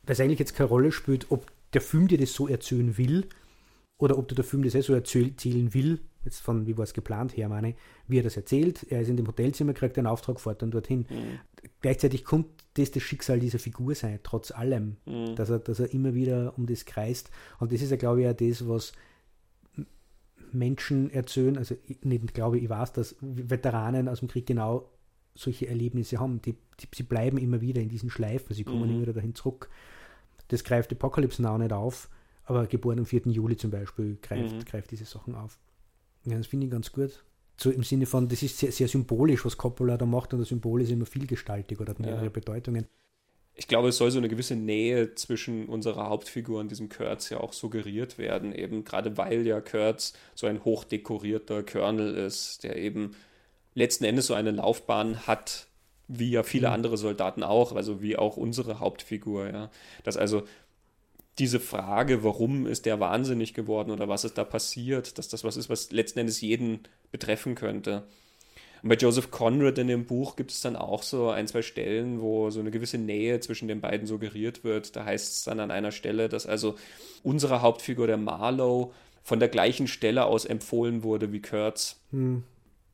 was 0.03 0.21
eigentlich 0.21 0.39
jetzt 0.39 0.55
keine 0.55 0.69
Rolle 0.69 0.93
spielt, 0.93 1.31
ob 1.31 1.51
der 1.75 1.81
Film 1.81 2.09
dir 2.09 2.19
das 2.19 2.33
so 2.33 2.49
erzählen 2.49 2.97
will 2.97 3.29
oder 3.99 4.17
ob 4.17 4.29
der 4.29 4.45
Film 4.45 4.63
das 4.63 4.75
eh 4.75 4.81
so 4.81 4.95
erzählen 4.95 5.75
will, 5.75 6.01
jetzt 6.29 6.41
von 6.41 6.67
wie 6.67 6.77
war 6.77 6.85
es 6.85 6.95
geplant 6.95 7.37
her, 7.37 7.49
meine, 7.49 7.75
wie 8.07 8.19
er 8.19 8.23
das 8.23 8.37
erzählt. 8.37 8.87
Er 8.91 9.01
ist 9.01 9.09
in 9.09 9.17
dem 9.17 9.27
Hotelzimmer, 9.27 9.73
kriegt 9.73 9.99
einen 9.99 10.07
Auftrag, 10.07 10.41
fährt 10.41 10.63
dann 10.63 10.71
dorthin. 10.71 11.07
Mhm. 11.09 11.41
Gleichzeitig 11.81 12.25
kommt 12.25 12.47
das 12.75 12.91
das 12.91 13.03
Schicksal 13.03 13.41
dieser 13.41 13.59
Figur 13.59 13.95
sein, 13.95 14.21
trotz 14.23 14.51
allem, 14.51 14.97
mhm. 15.07 15.35
dass, 15.35 15.51
er, 15.51 15.59
dass 15.59 15.81
er 15.81 15.93
immer 15.93 16.15
wieder 16.15 16.55
um 16.57 16.67
das 16.67 16.85
kreist. 16.85 17.31
Und 17.59 17.73
das 17.73 17.83
ist 17.83 17.91
ja, 17.91 17.97
glaube 17.97 18.23
ich, 18.23 18.29
auch 18.29 18.35
das, 18.35 18.69
was 18.69 18.93
Menschen 20.53 21.11
erzählen, 21.11 21.59
also 21.59 21.75
nicht 22.03 22.35
glaube 22.35 22.59
ich, 22.59 22.65
ich 22.65 22.71
weiß, 22.71 22.93
dass 22.93 23.17
Veteranen 23.21 24.09
aus 24.09 24.21
dem 24.21 24.29
Krieg 24.29 24.47
genau 24.47 24.91
solche 25.35 25.69
Erlebnisse 25.69 26.19
haben. 26.19 26.41
Die, 26.43 26.55
die, 26.81 26.89
sie 26.95 27.03
bleiben 27.03 27.39
immer 27.39 27.61
wieder 27.61 27.81
in 27.81 27.89
diesen 27.89 28.11
Schleifen, 28.11 28.55
sie 28.55 28.65
kommen 28.65 28.85
mhm. 28.85 28.91
immer 28.91 29.03
wieder 29.03 29.13
dahin 29.13 29.35
zurück. 29.35 29.69
Das 30.49 30.65
greift 30.65 30.93
Apocalypse 30.93 31.43
Now 31.43 31.59
nicht 31.59 31.73
auf, 31.73 32.09
aber 32.45 32.67
geboren 32.67 32.99
am 32.99 33.07
4. 33.07 33.23
Juli 33.27 33.57
zum 33.57 33.71
Beispiel 33.71 34.19
greift, 34.23 34.55
mhm. 34.55 34.65
greift 34.65 34.91
diese 34.91 35.05
Sachen 35.05 35.35
auf. 35.35 35.59
Ja, 36.25 36.37
das 36.37 36.47
finde 36.47 36.67
ich 36.67 36.73
ganz 36.73 36.93
gut. 36.93 37.25
So 37.57 37.71
im 37.71 37.83
Sinne 37.83 38.07
von, 38.07 38.29
das 38.29 38.43
ist 38.43 38.59
sehr, 38.59 38.71
sehr 38.71 38.89
symbolisch, 38.89 39.45
was 39.45 39.57
Coppola 39.57 39.97
da 39.97 40.07
macht, 40.07 40.33
und 40.33 40.41
das 40.41 40.49
Symbol 40.49 40.81
ist 40.81 40.91
immer 40.91 41.07
vielgestaltig 41.07 41.81
oder 41.81 41.91
hat 41.91 42.01
mehrere 42.01 42.25
ja. 42.25 42.31
Bedeutungen. 42.31 42.87
Ich 43.55 43.67
glaube, 43.67 43.89
es 43.89 43.97
soll 43.97 44.13
so 44.13 44.19
eine 44.19 44.29
gewisse 44.29 44.55
Nähe 44.55 45.17
zwischen 45.17 45.67
unserer 45.67 46.09
Hauptfigur 46.09 46.61
und 46.61 46.71
diesem 46.71 46.89
Kurtz 46.89 47.29
ja 47.31 47.41
auch 47.41 47.53
suggeriert 47.53 48.17
werden, 48.17 48.55
eben 48.55 48.85
gerade 48.85 49.17
weil 49.17 49.45
ja 49.45 49.61
Kurtz 49.61 50.13
so 50.37 50.47
ein 50.47 50.65
hochdekorierter 50.65 51.65
Colonel 51.65 52.15
ist, 52.15 52.63
der 52.63 52.77
eben 52.77 53.17
letzten 53.75 54.05
Endes 54.05 54.29
so 54.29 54.35
eine 54.35 54.53
Laufbahn 54.53 55.27
hat, 55.27 55.67
wie 56.07 56.31
ja 56.31 56.45
viele 56.45 56.69
mhm. 56.69 56.75
andere 56.75 56.97
Soldaten 56.97 57.43
auch, 57.43 57.73
also 57.73 58.01
wie 58.01 58.17
auch 58.17 58.37
unsere 58.37 58.79
Hauptfigur, 58.79 59.51
ja. 59.51 59.71
Dass 60.05 60.17
also 60.17 60.45
diese 61.39 61.61
Frage, 61.61 62.25
warum 62.25 62.67
ist 62.67 62.87
der 62.87 63.01
wahnsinnig 63.01 63.55
geworden 63.55 63.91
oder 63.91 64.09
was 64.09 64.25
ist 64.25 64.39
da 64.39 64.45
passiert, 64.45 65.19
dass 65.19 65.29
das 65.29 65.45
was 65.45 65.57
ist, 65.57 65.71
was 65.71 65.93
letzten 65.93 66.21
Endes 66.21 66.41
jeden 66.41 66.81
betreffen 67.11 67.55
könnte. 67.55 68.05
Und 68.83 68.91
bei 68.91 68.95
Joseph 68.95 69.31
Conrad 69.31 69.79
in 69.79 69.89
dem 69.89 70.07
Buch 70.07 70.37
gibt 70.37 70.53
es 70.53 70.61
dann 70.61 70.77
auch 70.77 71.03
so 71.03 71.31
ein, 71.31 71.49
zwei 71.49 71.63
Stellen, 71.63 72.21
wo 72.21 72.51
so 72.51 72.61
eine 72.61 72.71
gewisse 72.71 72.99
Nähe 72.99 73.41
zwischen 73.41 73.69
den 73.69 73.81
beiden 73.81 74.07
suggeriert 74.07 74.63
wird. 74.63 74.95
Da 74.95 75.05
heißt 75.05 75.33
es 75.33 75.45
dann 75.45 75.61
an 75.61 75.71
einer 75.71 75.91
Stelle, 75.91 76.29
dass 76.29 76.47
also 76.47 76.77
unsere 77.23 77.63
Hauptfigur, 77.63 78.07
der 78.07 78.19
Marlow, 78.19 78.93
von 79.23 79.41
der 79.41 79.49
gleichen 79.49 79.89
Stelle 79.89 80.25
aus 80.25 80.45
empfohlen 80.45 81.03
wurde 81.03 81.33
wie 81.33 81.43
Kurtz. 81.43 82.01
Hm. 82.13 82.45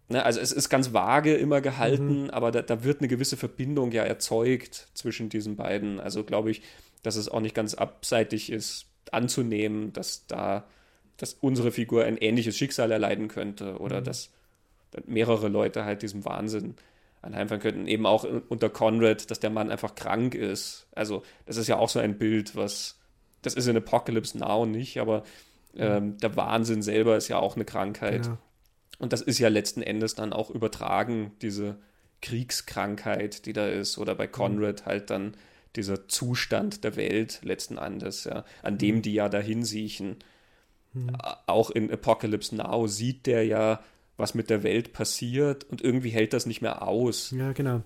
Ne, 0.09 0.23
also 0.23 0.41
es 0.41 0.53
ist 0.53 0.69
ganz 0.69 0.93
vage 0.93 1.35
immer 1.35 1.61
gehalten, 1.61 2.25
mhm. 2.25 2.31
aber 2.31 2.51
da, 2.51 2.61
da, 2.61 2.85
wird 2.85 3.01
eine 3.01 3.09
gewisse 3.09 3.39
Verbindung 3.39 3.91
ja 3.91 4.03
erzeugt 4.03 4.89
zwischen 4.93 5.31
diesen 5.31 5.57
beiden. 5.57 5.99
Also 5.99 6.25
glaube 6.25 6.51
ich, 6.51 6.61
dass 7.05 7.15
es 7.15 7.29
auch 7.29 7.41
nicht 7.41 7.55
ganz 7.55 7.75
abseitig 7.75 8.51
ist, 8.51 8.87
anzunehmen, 9.13 9.93
dass 9.93 10.27
da, 10.27 10.65
dass 11.19 11.35
unsere 11.35 11.71
Figur 11.71 12.05
ein 12.05 12.17
ähnliches 12.17 12.57
Schicksal 12.57 12.91
erleiden 12.91 13.29
könnte 13.29 13.79
oder 13.79 14.01
mhm. 14.01 14.05
dass 14.05 14.31
mehrere 15.07 15.49
Leute 15.49 15.85
halt 15.85 16.03
diesem 16.03 16.25
Wahnsinn 16.25 16.75
anheimfallen 17.23 17.63
könnten. 17.63 17.87
Eben 17.87 18.07
auch 18.07 18.27
unter 18.49 18.71
Conrad, 18.71 19.31
dass 19.31 19.39
der 19.39 19.51
Mann 19.51 19.71
einfach 19.71 19.95
krank 19.95 20.35
ist. 20.35 20.87
Also, 20.95 21.23
das 21.47 21.57
ist 21.57 21.69
ja 21.69 21.79
auch 21.79 21.89
so 21.89 21.99
ein 22.01 22.19
Bild, 22.19 22.57
was, 22.57 22.99
das 23.43 23.55
ist 23.55 23.67
in 23.67 23.77
Apocalypse 23.77 24.39
Now 24.39 24.67
nicht, 24.67 24.99
aber 24.99 25.21
mhm. 25.75 25.81
ähm, 25.81 26.19
der 26.19 26.37
Wahnsinn 26.37 26.83
selber 26.83 27.17
ist 27.17 27.29
ja 27.29 27.39
auch 27.39 27.57
eine 27.57 27.65
Krankheit. 27.65 28.23
Genau. 28.23 28.39
Und 28.99 29.13
das 29.13 29.21
ist 29.21 29.39
ja 29.39 29.49
letzten 29.49 29.83
Endes 29.83 30.15
dann 30.15 30.33
auch 30.33 30.51
übertragen, 30.51 31.33
diese 31.43 31.77
Kriegskrankheit, 32.23 33.45
die 33.45 33.53
da 33.53 33.67
ist, 33.69 33.99
oder 33.99 34.15
bei 34.15 34.27
mhm. 34.27 34.33
Conrad 34.33 34.87
halt 34.87 35.11
dann 35.11 35.37
dieser 35.77 36.09
Zustand 36.09 36.85
der 36.85 36.97
Welt 36.97 37.41
letzten 37.43 37.79
Endes, 37.79 38.25
ja, 38.25 38.45
an 38.63 38.79
dem 38.79 38.97
mhm. 38.97 39.03
die 39.03 39.15
ja 39.15 39.29
dahin 39.29 39.65
siechen. 39.65 40.17
Mhm. 40.93 41.17
Auch 41.47 41.71
in 41.71 41.91
Apocalypse 41.91 42.55
Now 42.55 42.87
sieht 42.87 43.27
der 43.27 43.45
ja 43.45 43.83
was 44.17 44.35
mit 44.35 44.51
der 44.51 44.63
Welt 44.63 44.93
passiert 44.93 45.65
und 45.65 45.83
irgendwie 45.83 46.11
hält 46.11 46.33
das 46.33 46.47
nicht 46.47 46.63
mehr 46.63 46.87
aus. 46.87 47.33
Ja, 47.33 47.53
genau. 47.53 47.83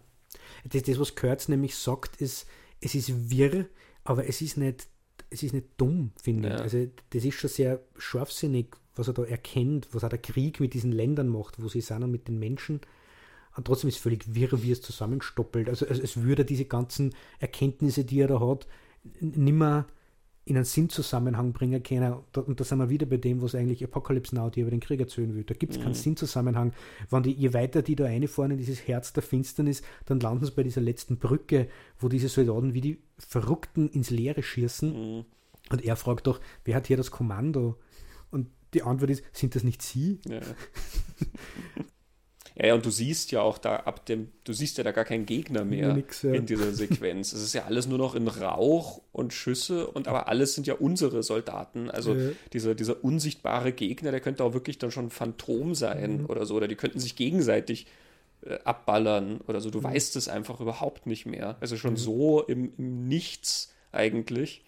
Das, 0.71 0.83
das 0.83 0.99
was 0.99 1.15
Kurtz 1.15 1.49
nämlich 1.49 1.75
sagt, 1.75 2.21
ist, 2.21 2.47
es 2.81 2.95
ist 2.95 3.31
wirr, 3.31 3.67
aber 4.05 4.29
es 4.29 4.43
ist 4.43 4.57
nicht, 4.57 4.89
es 5.31 5.43
ist 5.43 5.55
nicht 5.55 5.69
dumm, 5.77 6.13
finde 6.23 6.49
ich. 6.49 6.55
Ja. 6.55 6.61
Also 6.61 6.87
das 7.11 7.25
ist 7.25 7.35
schon 7.35 7.51
sehr 7.51 7.81
scharfsinnig, 7.97 8.77
was 8.95 9.09
er 9.09 9.15
da 9.15 9.25
erkennt, 9.25 9.89
was 9.93 10.05
auch 10.05 10.09
der 10.09 10.19
Krieg 10.19 10.61
mit 10.61 10.75
diesen 10.75 10.93
Ländern 10.93 11.29
macht, 11.29 11.63
wo 11.63 11.69
sie 11.69 11.81
sind 11.81 12.03
und 12.03 12.11
mit 12.11 12.29
den 12.29 12.39
Menschen. 12.39 12.81
Und 13.59 13.67
trotzdem 13.67 13.89
ist 13.89 13.97
es 13.97 14.01
völlig 14.03 14.37
wirr, 14.37 14.63
wie 14.63 14.71
es 14.71 14.81
zusammenstoppelt. 14.81 15.69
Also, 15.69 15.85
also 15.85 16.01
es 16.01 16.23
würde 16.23 16.45
diese 16.45 16.65
ganzen 16.65 17.13
Erkenntnisse, 17.41 18.05
die 18.05 18.21
er 18.21 18.29
da 18.29 18.39
hat, 18.39 18.69
nimmer 19.21 19.85
in 20.45 20.55
einen 20.55 20.65
Sinnzusammenhang 20.65 21.53
bringen 21.53 21.83
können. 21.83 22.13
Und 22.37 22.61
da- 22.61 22.65
sind 22.65 22.79
wir 22.79 22.89
wieder 22.89 23.05
bei 23.05 23.17
dem, 23.17 23.43
was 23.43 23.57
eigentlich 23.57 23.83
Apocalypse 23.83 24.33
Now 24.37 24.49
dir 24.49 24.61
über 24.63 24.71
den 24.71 24.79
Krieg 24.79 25.01
erzählen 25.01 25.35
will. 25.35 25.43
Da 25.43 25.55
gibt 25.55 25.75
es 25.75 25.81
keinen 25.83 25.95
Sinnzusammenhang. 25.95 26.73
Wenn 27.11 27.25
die, 27.25 27.33
je 27.33 27.53
weiter 27.53 27.83
die 27.83 27.97
da 27.97 28.05
reinfahren 28.05 28.53
in 28.53 28.59
dieses 28.59 28.87
Herz 28.87 29.13
der 29.13 29.25
Finsternis, 29.25 29.83
dann 30.07 30.21
landen 30.21 30.45
sie 30.45 30.53
bei 30.53 30.63
dieser 30.63 30.81
letzten 30.81 31.19
Brücke, 31.19 31.67
wo 31.99 32.09
diese 32.09 32.29
Soldaten 32.29 32.75
wie 32.75 32.81
die 32.81 32.99
Verrückten 33.19 33.89
ins 33.89 34.11
Leere 34.11 34.45
schießen. 34.45 35.25
Und 35.71 35.85
er 35.85 35.97
fragt 35.97 36.29
doch, 36.29 36.41
wer 36.65 36.77
hat 36.77 36.87
hier 36.87 36.97
das 36.97 37.11
Kommando? 37.11 37.77
Und 38.31 38.47
die 38.73 38.83
Antwort 38.85 39.11
ist, 39.11 39.25
sind 39.33 39.57
das 39.57 39.65
nicht 39.65 39.83
Sie? 39.83 40.21
Ja. 40.29 40.43
ja, 42.59 42.67
ja, 42.69 42.75
und 42.75 42.85
du 42.85 42.91
siehst 42.91 43.31
ja 43.31 43.41
auch 43.43 43.57
da 43.59 43.77
ab 43.77 44.05
dem, 44.07 44.29
du 44.45 44.53
siehst 44.53 44.79
ja 44.79 44.85
da 44.85 44.91
gar 44.93 45.05
keinen 45.05 45.27
Gegner 45.27 45.65
mehr 45.65 45.95
nix, 45.95 46.23
ja. 46.23 46.33
in 46.33 46.45
dieser 46.47 46.73
Sequenz. 46.73 47.33
es 47.33 47.43
ist 47.43 47.53
ja 47.55 47.65
alles 47.67 47.87
nur 47.87 47.99
noch 47.99 48.15
in 48.15 48.27
Rauch 48.29 49.01
und 49.13 49.33
Schüsse 49.33 49.87
und 49.87 50.09
aber 50.09 50.29
alles 50.29 50.55
sind 50.55 50.67
ja 50.67 50.75
unsere 50.75 51.23
Soldaten. 51.23 51.89
Also 51.91 52.15
Ja. 52.15 52.31
dieser, 52.53 52.75
dieser 52.75 53.05
unsichtbare 53.05 53.73
Gegner, 53.73 54.11
der 54.11 54.21
könnte 54.21 54.43
auch 54.45 54.55
wirklich 54.55 54.79
dann 54.79 54.91
schon 54.91 55.07
ein 55.07 55.11
Phantom 55.11 55.75
sein 55.75 56.23
Mhm. 56.23 56.27
oder 56.27 56.47
so. 56.47 56.55
Oder 56.57 56.67
die 56.69 56.75
könnten 56.77 56.99
sich 57.01 57.15
gegenseitig 57.17 57.87
äh, 58.47 58.59
abballern 58.65 59.41
oder 59.49 59.59
Mhm. 59.59 59.63
so. 59.63 59.71
Du 59.71 59.83
weißt 59.83 60.15
es 60.17 60.29
einfach 60.29 60.61
überhaupt 60.61 61.07
nicht 61.07 61.27
mehr. 61.27 61.57
Also 61.61 61.77
schon 61.77 61.97
so 61.97 62.43
im, 62.43 62.73
im 62.79 63.09
Nichts 63.09 63.73
eigentlich. 63.93 64.63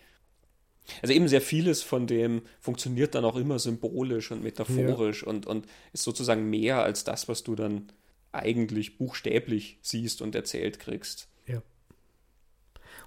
Also 1.02 1.14
eben 1.14 1.28
sehr 1.28 1.40
vieles 1.40 1.82
von 1.82 2.06
dem 2.06 2.42
funktioniert 2.60 3.14
dann 3.14 3.24
auch 3.24 3.36
immer 3.36 3.58
symbolisch 3.58 4.30
und 4.30 4.42
metaphorisch 4.42 5.22
und, 5.24 5.46
und 5.46 5.66
ist 5.92 6.02
sozusagen 6.04 6.48
mehr 6.50 6.82
als 6.82 7.04
das, 7.04 7.28
was 7.28 7.42
du 7.42 7.54
dann 7.54 7.92
eigentlich 8.32 8.98
buchstäblich 8.98 9.78
siehst 9.82 10.22
und 10.22 10.34
erzählt 10.34 10.78
kriegst. 10.78 11.28
Ja. 11.46 11.62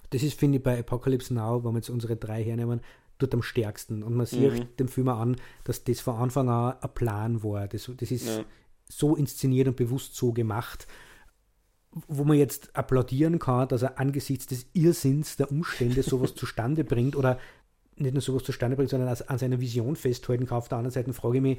Das 0.09 0.21
ist, 0.23 0.37
finde 0.39 0.57
ich, 0.57 0.63
bei 0.63 0.79
Apocalypse 0.79 1.33
Now, 1.33 1.63
wenn 1.63 1.71
wir 1.73 1.77
jetzt 1.79 1.89
unsere 1.89 2.15
drei 2.15 2.43
hernehmen, 2.43 2.81
dort 3.19 3.33
am 3.33 3.41
stärksten. 3.41 4.03
Und 4.03 4.15
man 4.15 4.25
sieht 4.25 4.53
Mhm. 4.53 4.67
dem 4.77 4.87
Film 4.87 5.07
an, 5.09 5.37
dass 5.63 5.83
das 5.83 5.99
von 6.01 6.15
Anfang 6.15 6.49
an 6.49 6.75
ein 6.81 6.93
Plan 6.93 7.43
war. 7.43 7.67
Das, 7.67 7.89
das 7.97 8.11
ist 8.11 8.27
Ja. 8.27 8.43
so 8.89 9.15
inszeniert 9.15 9.67
und 9.67 9.75
bewusst 9.77 10.15
so 10.15 10.33
gemacht, 10.33 10.87
wo 12.07 12.23
man 12.23 12.37
jetzt 12.37 12.75
applaudieren 12.75 13.37
kann, 13.39 13.67
dass 13.67 13.83
er 13.83 13.99
angesichts 13.99 14.47
des 14.47 14.65
Irrsinns 14.73 15.35
der 15.37 15.51
Umstände 15.51 16.01
sowas 16.03 16.33
zustande 16.35 16.83
bringt 16.83 17.15
oder 17.15 17.39
nicht 17.97 18.13
nur 18.13 18.21
sowas 18.21 18.43
zustande 18.43 18.75
bringt, 18.75 18.89
sondern 18.89 19.09
an 19.09 19.37
seiner 19.37 19.59
Vision 19.59 19.95
festhalten 19.95 20.45
kann. 20.45 20.57
Auf 20.57 20.69
der 20.69 20.77
anderen 20.79 20.93
Seite 20.93 21.13
frage 21.13 21.37
ich 21.37 21.41
mich, 21.41 21.57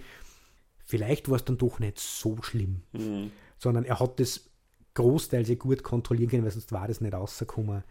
vielleicht 0.85 1.29
war 1.29 1.37
es 1.37 1.45
dann 1.45 1.59
doch 1.59 1.79
nicht 1.79 1.99
so 1.99 2.41
schlimm, 2.43 2.83
Mhm. 2.93 3.31
sondern 3.59 3.85
er 3.85 4.01
hat 4.01 4.21
das 4.21 4.51
großteils 4.95 5.47
sehr 5.49 5.57
gut 5.57 5.83
kontrollieren 5.83 6.31
können, 6.31 6.45
weil 6.45 6.51
sonst 6.51 6.73
war 6.73 6.87
das 6.89 7.01
nicht 7.01 7.15
rausgekommen. 7.15 7.83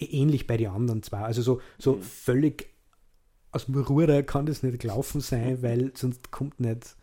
Ä- 0.00 0.10
Ähnlich 0.10 0.46
bei 0.46 0.56
den 0.56 0.68
anderen 0.70 1.02
zwar. 1.02 1.24
Also 1.24 1.42
so, 1.42 1.60
so 1.78 1.98
völlig 2.00 2.68
aus 3.50 3.66
dem 3.66 3.74
Ruder 3.76 4.22
kann 4.22 4.46
das 4.46 4.62
nicht 4.62 4.78
gelaufen 4.80 5.20
sein, 5.20 5.62
weil 5.62 5.92
sonst 5.94 6.30
kommt 6.30 6.60
nicht. 6.60 6.96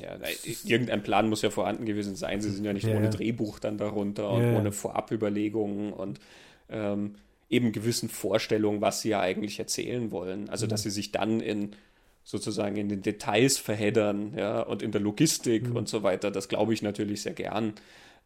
Ja, 0.00 0.18
nein, 0.18 0.32
irgendein 0.64 1.02
Plan 1.02 1.28
muss 1.28 1.42
ja 1.42 1.50
vorhanden 1.50 1.84
gewesen 1.86 2.16
sein. 2.16 2.40
Sie 2.40 2.50
sind 2.50 2.64
ja 2.64 2.72
nicht 2.72 2.86
Ja, 2.86 2.96
ohne 2.96 3.04
ja. 3.06 3.10
Drehbuch 3.10 3.58
dann 3.60 3.78
darunter 3.78 4.28
und 4.30 4.42
ja. 4.42 4.58
ohne 4.58 4.72
Vorabüberlegungen 4.72 5.92
und 5.92 6.18
ähm, 6.68 7.14
eben 7.54 7.72
gewissen 7.72 8.08
Vorstellungen, 8.08 8.80
was 8.80 9.00
sie 9.00 9.10
ja 9.10 9.20
eigentlich 9.20 9.58
erzählen 9.58 10.10
wollen. 10.10 10.48
Also, 10.48 10.66
dass 10.66 10.82
sie 10.82 10.90
sich 10.90 11.12
dann 11.12 11.40
in 11.40 11.76
sozusagen 12.24 12.76
in 12.76 12.88
den 12.88 13.02
Details 13.02 13.58
verheddern, 13.58 14.32
ja, 14.36 14.60
und 14.62 14.82
in 14.82 14.92
der 14.92 15.00
Logistik 15.00 15.74
und 15.74 15.88
so 15.88 16.02
weiter, 16.02 16.30
das 16.30 16.48
glaube 16.48 16.72
ich 16.72 16.80
natürlich 16.80 17.22
sehr 17.22 17.34
gern. 17.34 17.74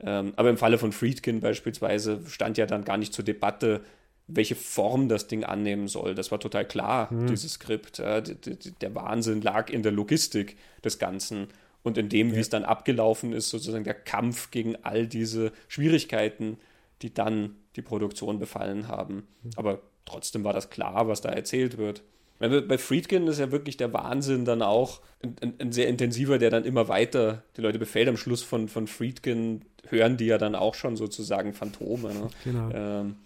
Ähm, 0.01 0.33
aber 0.37 0.51
im 0.51 0.57
Falle 0.57 0.79
von 0.79 0.93
Friedkin 0.93 1.41
beispielsweise 1.41 2.21
stand 2.29 2.57
ja 2.59 2.67
dann 2.67 2.85
gar 2.85 2.97
nicht 2.97 3.13
zur 3.13 3.25
Debatte, 3.25 3.81
welche 4.29 4.55
Form 4.55 5.09
das 5.09 5.27
Ding 5.27 5.43
annehmen 5.43 5.89
soll. 5.89 6.15
Das 6.15 6.31
war 6.31 6.39
total 6.39 6.67
klar, 6.67 7.09
dieses 7.29 7.55
Skript. 7.55 7.99
Ja, 7.99 8.21
der 8.21 8.95
Wahnsinn 8.95 9.41
lag 9.41 9.71
in 9.71 9.83
der 9.83 9.91
Logistik 9.91 10.57
des 10.85 10.99
Ganzen 10.99 11.49
und 11.83 11.97
in 11.97 12.09
dem, 12.11 12.35
wie 12.35 12.41
es 12.41 12.51
dann 12.51 12.65
abgelaufen 12.65 13.33
ist, 13.33 13.49
sozusagen 13.49 13.85
der 13.85 13.95
Kampf 13.95 14.51
gegen 14.51 14.77
all 14.83 15.07
diese 15.07 15.53
Schwierigkeiten, 15.67 16.59
die 17.01 17.15
dann 17.15 17.57
die 17.79 17.83
Produktion 17.83 18.39
befallen 18.39 18.89
haben. 18.89 19.27
Aber 19.57 19.81
trotzdem 20.05 20.45
war 20.45 20.53
das 20.53 20.69
klar, 20.71 21.09
was 21.09 21.21
da 21.23 21.31
erzählt 21.31 21.79
wird. 21.79 22.03
Bei- 22.39 22.61
Bei 22.61 22.79
Friedkin 22.79 23.27
ist 23.27 23.41
ja 23.41 23.51
wirklich 23.51 23.77
der 23.79 23.93
Wahnsinn 23.93 24.45
dann 24.45 24.63
auch 24.63 25.01
ein, 25.23 25.35
ein, 25.41 25.55
ein 25.59 25.73
sehr 25.73 25.89
intensiver, 25.89 26.39
der 26.39 26.51
dann 26.51 26.65
immer 26.65 26.87
weiter 26.89 27.43
die 27.57 27.63
Leute 27.63 27.79
befällt. 27.79 28.09
Am 28.09 28.17
Schluss 28.17 28.43
von, 28.43 28.69
von 28.69 28.87
Friedkin 28.87 29.63
hören 29.89 30.17
die 30.17 30.27
ja 30.27 30.39
dann 30.39 30.55
auch 30.55 30.75
schon 30.75 30.97
sozusagen 30.97 31.53
Phantome. 31.55 32.13
Ne? 32.15 32.29
Genau. 32.45 32.71
Ähm, 32.73 33.17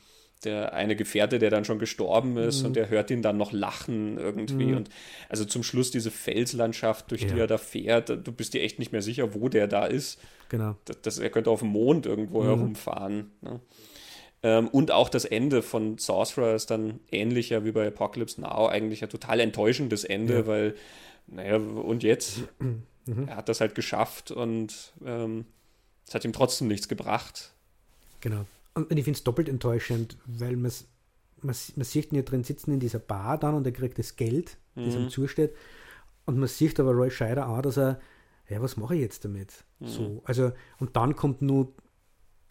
der 0.45 0.73
eine 0.73 0.97
Gefährte, 0.97 1.39
der 1.39 1.51
dann 1.51 1.65
schon 1.65 1.79
gestorben 1.79 2.37
ist 2.37 2.65
und 2.65 2.75
der 2.75 2.89
hört 2.89 3.13
ihn 3.13 3.23
dann 3.23 3.37
noch 3.37 3.53
lachen 3.53 4.19
irgendwie. 4.19 4.75
Und 4.75 4.89
also 5.29 5.45
zum 5.45 5.63
Schluss 5.63 5.93
diese 5.93 6.11
Felslandschaft, 6.11 7.11
durch 7.13 7.21
die 7.27 7.35
Ja. 7.35 7.43
er 7.43 7.47
da 7.47 7.59
fährt, 7.59 8.09
du 8.09 8.33
bist 8.33 8.53
dir 8.55 8.61
echt 8.63 8.81
nicht 8.81 8.91
mehr 8.91 9.03
sicher, 9.03 9.35
wo 9.35 9.49
der 9.49 9.69
da 9.69 9.87
ist. 9.87 10.19
Genau. 10.49 10.75
Das, 10.87 11.01
das, 11.03 11.19
er 11.21 11.31
könnte 11.31 11.49
auf 11.51 11.61
dem 11.61 11.69
Mond 11.69 12.07
irgendwo 12.07 12.43
herumfahren. 12.45 13.31
Ne? 13.41 13.61
Ähm, 14.45 14.69
und 14.69 14.91
auch 14.91 15.09
das 15.09 15.25
Ende 15.25 15.63
von 15.63 15.99
Sorcerer 15.99 16.55
ist 16.55 16.71
dann 16.71 17.01
ähnlicher 17.11 17.65
wie 17.65 17.73
bei 17.73 17.87
Apocalypse 17.87 18.41
Now, 18.41 18.67
eigentlich 18.69 19.03
ein 19.03 19.11
total 19.11 19.41
enttäuschendes 19.41 20.05
Ende, 20.05 20.35
Ja. 20.41 20.47
weil, 20.47 20.75
naja, 21.27 21.57
und 21.57 22.03
jetzt? 22.03 22.41
Er 23.27 23.35
hat 23.35 23.49
das 23.49 23.61
halt 23.61 23.75
geschafft 23.75 24.31
und 24.31 24.93
ähm, 25.05 25.45
es 26.07 26.15
hat 26.15 26.25
ihm 26.25 26.33
trotzdem 26.33 26.69
nichts 26.69 26.87
gebracht. 26.87 27.53
Genau. 28.21 28.45
Und 28.75 28.93
ich 28.97 29.03
finde 29.03 29.17
es 29.17 29.25
doppelt 29.25 29.49
enttäuschend, 29.49 30.17
weil 30.25 30.55
man, 30.55 30.71
man 31.41 31.55
sieht 31.55 32.13
ihn 32.13 32.15
ja 32.15 32.23
drin 32.23 32.45
sitzen 32.45 32.73
in 32.73 32.79
dieser 32.79 33.01
Bar 33.01 33.39
dann 33.39 33.55
und 33.57 33.67
er 33.67 33.73
kriegt 33.73 33.99
das 33.99 34.15
Geld, 34.15 34.57
das 34.77 34.95
ihm 34.95 35.09
zusteht. 35.09 35.53
Und 36.27 36.39
man 36.39 36.49
sieht 36.49 36.79
aber 36.79 36.93
Roy 36.93 37.11
Scheider 37.11 37.49
auch, 37.49 37.61
dass 37.63 37.77
er, 37.77 38.01
ja, 38.49 38.63
was 38.63 38.77
mache 38.77 38.95
ich 38.95 39.01
jetzt 39.01 39.25
damit? 39.25 39.65
So, 39.81 40.23
also, 40.25 40.53
und 40.79 40.95
dann 40.95 41.17
kommt 41.17 41.43
nur 41.43 41.73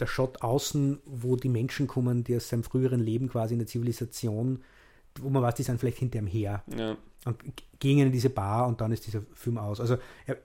der 0.01 0.07
Shot 0.07 0.41
außen, 0.41 0.99
wo 1.05 1.35
die 1.35 1.49
Menschen 1.49 1.87
kommen, 1.87 2.23
die 2.23 2.35
aus 2.35 2.49
seinem 2.49 2.63
früheren 2.63 2.99
Leben 2.99 3.29
quasi 3.29 3.53
in 3.53 3.59
der 3.59 3.67
Zivilisation, 3.67 4.61
wo 5.19 5.29
man 5.29 5.41
weiß, 5.43 5.55
die 5.55 5.63
sind 5.63 5.79
vielleicht 5.79 5.99
hinter 5.99 6.19
ihm 6.19 6.27
her 6.27 6.63
Ja. 6.75 6.97
und 7.25 7.39
g- 7.55 7.63
gehen 7.79 7.99
in 7.99 8.11
diese 8.11 8.29
Bar 8.29 8.67
und 8.67 8.81
dann 8.81 8.91
ist 8.91 9.05
dieser 9.07 9.21
Film 9.33 9.57
aus. 9.57 9.79
Also 9.79 9.97
er, 10.25 10.37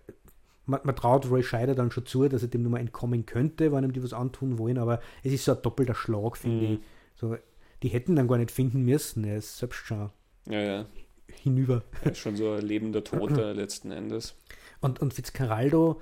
man, 0.66 0.80
man 0.84 0.96
traut 0.96 1.30
Roy 1.30 1.42
Scheider 1.42 1.74
dann 1.74 1.90
schon 1.90 2.06
zu, 2.06 2.28
dass 2.28 2.42
er 2.42 2.48
dem 2.48 2.62
nur 2.62 2.72
mal 2.72 2.80
entkommen 2.80 3.24
könnte, 3.26 3.72
wenn 3.72 3.84
ihm 3.84 3.92
die 3.92 4.02
was 4.02 4.12
antun 4.12 4.58
wollen, 4.58 4.78
aber 4.78 5.00
es 5.22 5.32
ist 5.32 5.44
so 5.44 5.52
ein 5.54 5.62
doppelter 5.62 5.94
Schlag, 5.94 6.36
finde 6.36 6.66
Mhm. 6.66 6.72
ich. 6.74 6.80
So, 7.16 7.36
die 7.82 7.88
hätten 7.88 8.16
dann 8.16 8.26
gar 8.28 8.38
nicht 8.38 8.50
finden 8.50 8.82
müssen, 8.84 9.24
er 9.24 9.36
ist 9.38 9.58
selbst 9.58 9.76
schon 9.86 10.10
Ja, 10.48 10.60
ja. 10.60 10.86
hinüber. 11.42 11.82
Er 12.02 12.12
ist 12.12 12.18
schon 12.18 12.36
so 12.36 12.52
ein 12.52 12.62
lebender 12.62 13.04
Toter 13.04 13.54
letzten 13.54 13.90
Endes. 13.92 14.34
Und, 14.80 15.00
und 15.00 15.14
Fitzcarraldo 15.14 16.00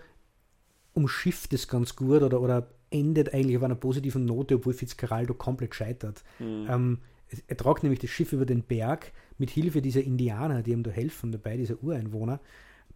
umschifft 0.93 1.53
es 1.53 1.69
ganz 1.69 1.97
gut 1.97 2.23
oder, 2.23 2.41
oder 2.41 2.69
endet 2.95 3.35
eigentlich 3.35 3.57
auf 3.59 3.63
einer 3.65 3.75
positiven 3.75 4.25
Note, 4.25 4.55
obwohl 4.57 4.73
Fitzcarraldo 4.73 5.35
komplett 5.35 5.75
scheitert. 5.75 6.23
Ähm, 6.71 6.99
es- 7.29 7.43
er 7.47 7.57
tragt 7.57 7.83
nämlich 7.83 8.01
das 8.01 8.11
Schiff 8.11 8.33
über 8.33 8.47
den 8.47 8.63
Berg 8.63 9.13
mit 9.39 9.51
Hilfe 9.51 9.83
dieser 9.83 10.03
Indianer, 10.03 10.63
die 10.63 10.71
ihm 10.73 10.83
da 10.83 10.91
helfen 10.91 11.33
dabei, 11.33 11.57
dieser 11.57 11.83
Ureinwohner, 11.83 12.41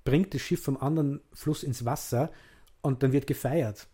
bringt 0.05 0.33
das 0.33 0.41
Schiff 0.41 0.62
vom 0.62 0.77
anderen 0.79 1.20
Fluss 1.33 1.62
ins 1.62 1.85
Wasser 1.85 2.31
und 2.81 3.03
dann 3.03 3.12
wird 3.12 3.27
gefeiert. 3.27 3.89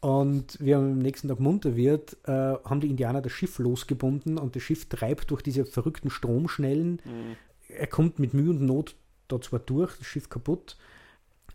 Und 0.00 0.58
wie 0.60 0.70
er 0.72 0.78
am 0.78 0.98
nächsten 0.98 1.28
Tag 1.28 1.40
munter 1.40 1.74
wird, 1.74 2.16
äh, 2.24 2.30
haben 2.32 2.80
die 2.80 2.88
Indianer 2.90 3.22
das 3.22 3.32
Schiff 3.32 3.58
losgebunden 3.58 4.38
und 4.38 4.54
das 4.54 4.62
Schiff 4.62 4.88
treibt 4.88 5.30
durch 5.30 5.42
diese 5.42 5.64
verrückten 5.64 6.10
Stromschnellen. 6.10 7.00
Er 7.68 7.86
kommt 7.88 8.18
mit 8.18 8.32
Mühe 8.34 8.50
und 8.50 8.60
Not 8.62 8.94
da 9.28 9.40
zwar 9.40 9.58
durch, 9.58 9.96
das 9.98 10.06
Schiff 10.06 10.28
kaputt, 10.28 10.76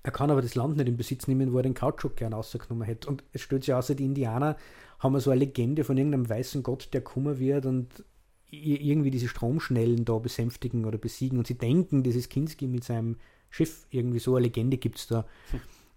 er 0.03 0.11
kann 0.11 0.32
aber 0.32 0.41
das 0.41 0.56
Land 0.56 0.78
nicht 0.78 0.88
in 0.88 0.98
Besitz 0.98 1.28
nehmen, 1.28 1.53
wo 1.53 1.57
er 1.57 1.64
den 1.64 1.73
Kautschuk 1.73 2.15
gern 2.15 2.34
rausgenommen 2.34 2.86
hätte. 2.86 3.07
Und 3.07 3.23
es 3.34 3.41
stellt 3.41 3.64
sich 3.64 3.73
außer 3.73 3.95
die 3.95 4.06
Indianer 4.06 4.57
haben 4.99 5.19
so 5.19 5.32
eine 5.32 5.40
Legende 5.40 5.84
von 5.84 5.98
irgendeinem 5.98 6.30
weißen 6.30 6.64
Gott, 6.64 6.90
der 6.94 7.02
kummer 7.02 7.40
wird 7.40 7.65
und 7.65 8.03
irgendwie 8.49 9.11
diese 9.11 9.28
Stromschnellen 9.28 10.06
da 10.06 10.18
besänftigen 10.19 10.86
oder 10.86 10.98
besiegen. 10.98 11.38
Und 11.38 11.48
sie 11.48 11.57
denken, 11.57 12.03
das 12.03 12.15
ist 12.15 12.30
Kinski 12.30 12.68
mit 12.68 12.84
seinem 12.84 13.18
Schiff. 13.49 13.88
Irgendwie 13.90 14.19
so 14.19 14.36
eine 14.36 14.45
Legende 14.45 14.78
gibt 14.78 14.99
es 14.99 15.07
da. 15.07 15.26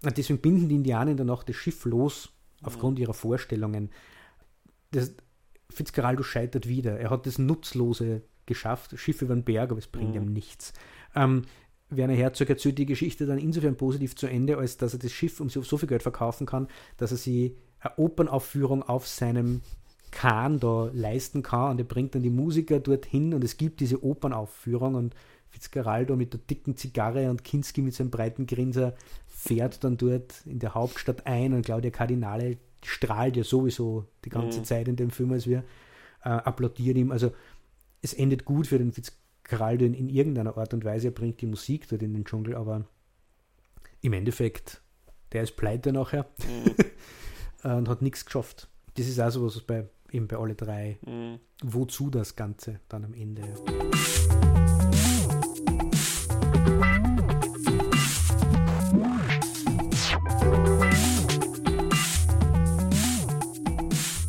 Und 0.02 0.16
deswegen 0.16 0.40
binden 0.40 0.68
die 0.68 0.76
Indianer 0.76 1.10
in 1.10 1.16
der 1.16 1.26
Nacht 1.26 1.48
das 1.48 1.56
Schiff 1.56 1.84
los, 1.84 2.30
aufgrund 2.62 2.98
ihrer 2.98 3.14
Vorstellungen. 3.14 3.90
Das, 4.92 5.12
Fitzcarraldo 5.70 6.22
scheitert 6.22 6.68
wieder. 6.68 6.98
Er 6.98 7.10
hat 7.10 7.26
das 7.26 7.38
Nutzlose 7.38 8.22
geschafft, 8.46 8.98
Schiff 8.98 9.22
über 9.22 9.34
den 9.34 9.44
Berg, 9.44 9.70
aber 9.70 9.78
es 9.78 9.86
bringt 9.86 10.14
ihm 10.14 10.32
nichts. 10.32 10.72
Ähm, 11.14 11.42
Werner 11.90 12.14
Herzog 12.14 12.48
erzählt 12.50 12.78
die 12.78 12.86
Geschichte 12.86 13.26
dann 13.26 13.38
insofern 13.38 13.76
positiv 13.76 14.16
zu 14.16 14.26
Ende, 14.26 14.56
als 14.56 14.76
dass 14.76 14.94
er 14.94 14.98
das 14.98 15.12
Schiff 15.12 15.40
um 15.40 15.48
so 15.48 15.76
viel 15.76 15.88
Geld 15.88 16.02
verkaufen 16.02 16.46
kann, 16.46 16.68
dass 16.96 17.10
er 17.10 17.16
sie 17.16 17.56
eine 17.80 17.96
Opernaufführung 17.98 18.82
auf 18.82 19.06
seinem 19.06 19.60
Kahn 20.10 20.60
da 20.60 20.90
leisten 20.92 21.42
kann 21.42 21.72
und 21.72 21.78
er 21.78 21.84
bringt 21.84 22.14
dann 22.14 22.22
die 22.22 22.30
Musiker 22.30 22.80
dorthin 22.80 23.34
und 23.34 23.42
es 23.42 23.56
gibt 23.56 23.80
diese 23.80 24.02
Opernaufführung 24.04 24.94
und 24.94 25.14
Fitzgeraldo 25.50 26.16
mit 26.16 26.32
der 26.32 26.40
dicken 26.40 26.76
Zigarre 26.76 27.30
und 27.30 27.44
Kinski 27.44 27.82
mit 27.82 27.94
seinem 27.94 28.10
breiten 28.10 28.46
Grinser 28.46 28.94
fährt 29.26 29.84
dann 29.84 29.96
dort 29.96 30.46
in 30.46 30.58
der 30.58 30.74
Hauptstadt 30.74 31.26
ein 31.26 31.52
und 31.52 31.64
Claudia 31.64 31.90
Cardinale 31.90 32.58
strahlt 32.84 33.36
ja 33.36 33.44
sowieso 33.44 34.06
die 34.24 34.30
ganze 34.30 34.60
mhm. 34.60 34.64
Zeit 34.64 34.88
in 34.88 34.96
dem 34.96 35.10
Film, 35.10 35.32
als 35.32 35.46
wir 35.46 35.64
äh, 36.24 36.28
applaudieren 36.28 36.96
ihm. 36.96 37.10
Also 37.12 37.32
es 38.02 38.14
endet 38.14 38.44
gut 38.44 38.66
für 38.66 38.78
den 38.78 38.92
Fitzgeraldo 38.92 39.23
in, 39.50 39.94
in 39.94 40.08
irgendeiner 40.08 40.56
Art 40.56 40.74
und 40.74 40.84
Weise. 40.84 41.08
Er 41.08 41.12
bringt 41.12 41.40
die 41.40 41.46
Musik 41.46 41.88
dort 41.88 42.02
in 42.02 42.12
den 42.12 42.24
Dschungel, 42.24 42.54
aber 42.54 42.84
im 44.00 44.12
Endeffekt, 44.12 44.82
der 45.32 45.42
ist 45.42 45.56
pleite 45.56 45.92
nachher 45.92 46.26
mhm. 46.46 46.74
und 47.78 47.88
hat 47.88 48.02
nichts 48.02 48.24
geschafft. 48.24 48.68
Das 48.96 49.06
ist 49.06 49.18
also 49.18 49.44
was 49.44 49.60
bei 49.60 49.88
eben 50.10 50.28
bei 50.28 50.36
alle 50.36 50.54
drei. 50.54 50.98
Mhm. 51.04 51.40
Wozu 51.62 52.10
das 52.10 52.36
Ganze 52.36 52.80
dann 52.88 53.04
am 53.04 53.14
Ende? 53.14 53.42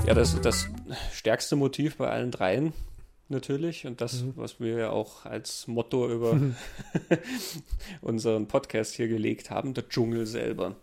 Ja, 0.05 0.13
das, 0.13 0.39
das 0.41 0.67
stärkste 1.11 1.55
Motiv 1.55 1.97
bei 1.97 2.09
allen 2.09 2.31
dreien 2.31 2.73
natürlich 3.29 3.85
und 3.85 4.01
das, 4.01 4.21
mhm. 4.21 4.33
was 4.35 4.59
wir 4.59 4.77
ja 4.77 4.89
auch 4.89 5.25
als 5.25 5.67
Motto 5.67 6.09
über 6.11 6.39
unseren 8.01 8.47
Podcast 8.47 8.93
hier 8.95 9.07
gelegt 9.07 9.49
haben, 9.49 9.73
der 9.73 9.87
Dschungel 9.87 10.25
selber. 10.25 10.75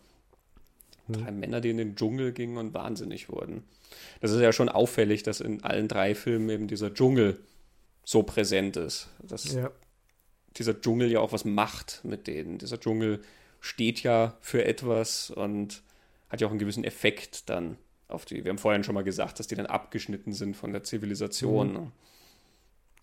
Mhm. 1.09 1.13
Drei 1.13 1.31
Männer, 1.33 1.61
die 1.61 1.71
in 1.71 1.77
den 1.77 1.97
Dschungel 1.97 2.33
gingen 2.33 2.57
und 2.57 2.75
wahnsinnig 2.75 3.29
wurden. 3.29 3.65
Das 4.21 4.31
ist 4.31 4.41
ja 4.41 4.53
schon 4.53 4.69
auffällig, 4.69 5.23
dass 5.23 5.41
in 5.41 5.63
allen 5.63 5.89
drei 5.89 6.15
Filmen 6.15 6.49
eben 6.51 6.69
dieser 6.69 6.93
Dschungel 6.93 7.39
so 8.05 8.23
präsent 8.23 8.77
ist. 8.77 9.09
Dass 9.23 9.53
ja. 9.53 9.71
dieser 10.57 10.81
Dschungel 10.81 11.11
ja 11.11 11.21
auch 11.21 11.33
was 11.33 11.45
macht 11.45 12.01
mit 12.05 12.27
denen. 12.27 12.59
Dieser 12.59 12.81
Dschungel 12.81 13.21
steht 13.61 14.03
ja 14.03 14.37
für 14.41 14.65
etwas 14.65 15.31
und 15.31 15.83
hat 16.29 16.41
ja 16.41 16.47
auch 16.47 16.51
einen 16.51 16.59
gewissen 16.59 16.85
Effekt 16.85 17.49
dann 17.51 17.77
auf 18.09 18.25
die, 18.25 18.45
wir 18.45 18.51
haben 18.51 18.59
vorhin 18.59 18.85
schon 18.85 18.95
mal 18.95 19.05
gesagt, 19.05 19.39
dass 19.39 19.47
die 19.47 19.55
dann 19.55 19.67
abgeschnitten 19.67 20.33
sind 20.33 20.57
von 20.57 20.73
der 20.73 20.83
Zivilisation. 20.83 21.73
Mhm. 21.73 21.93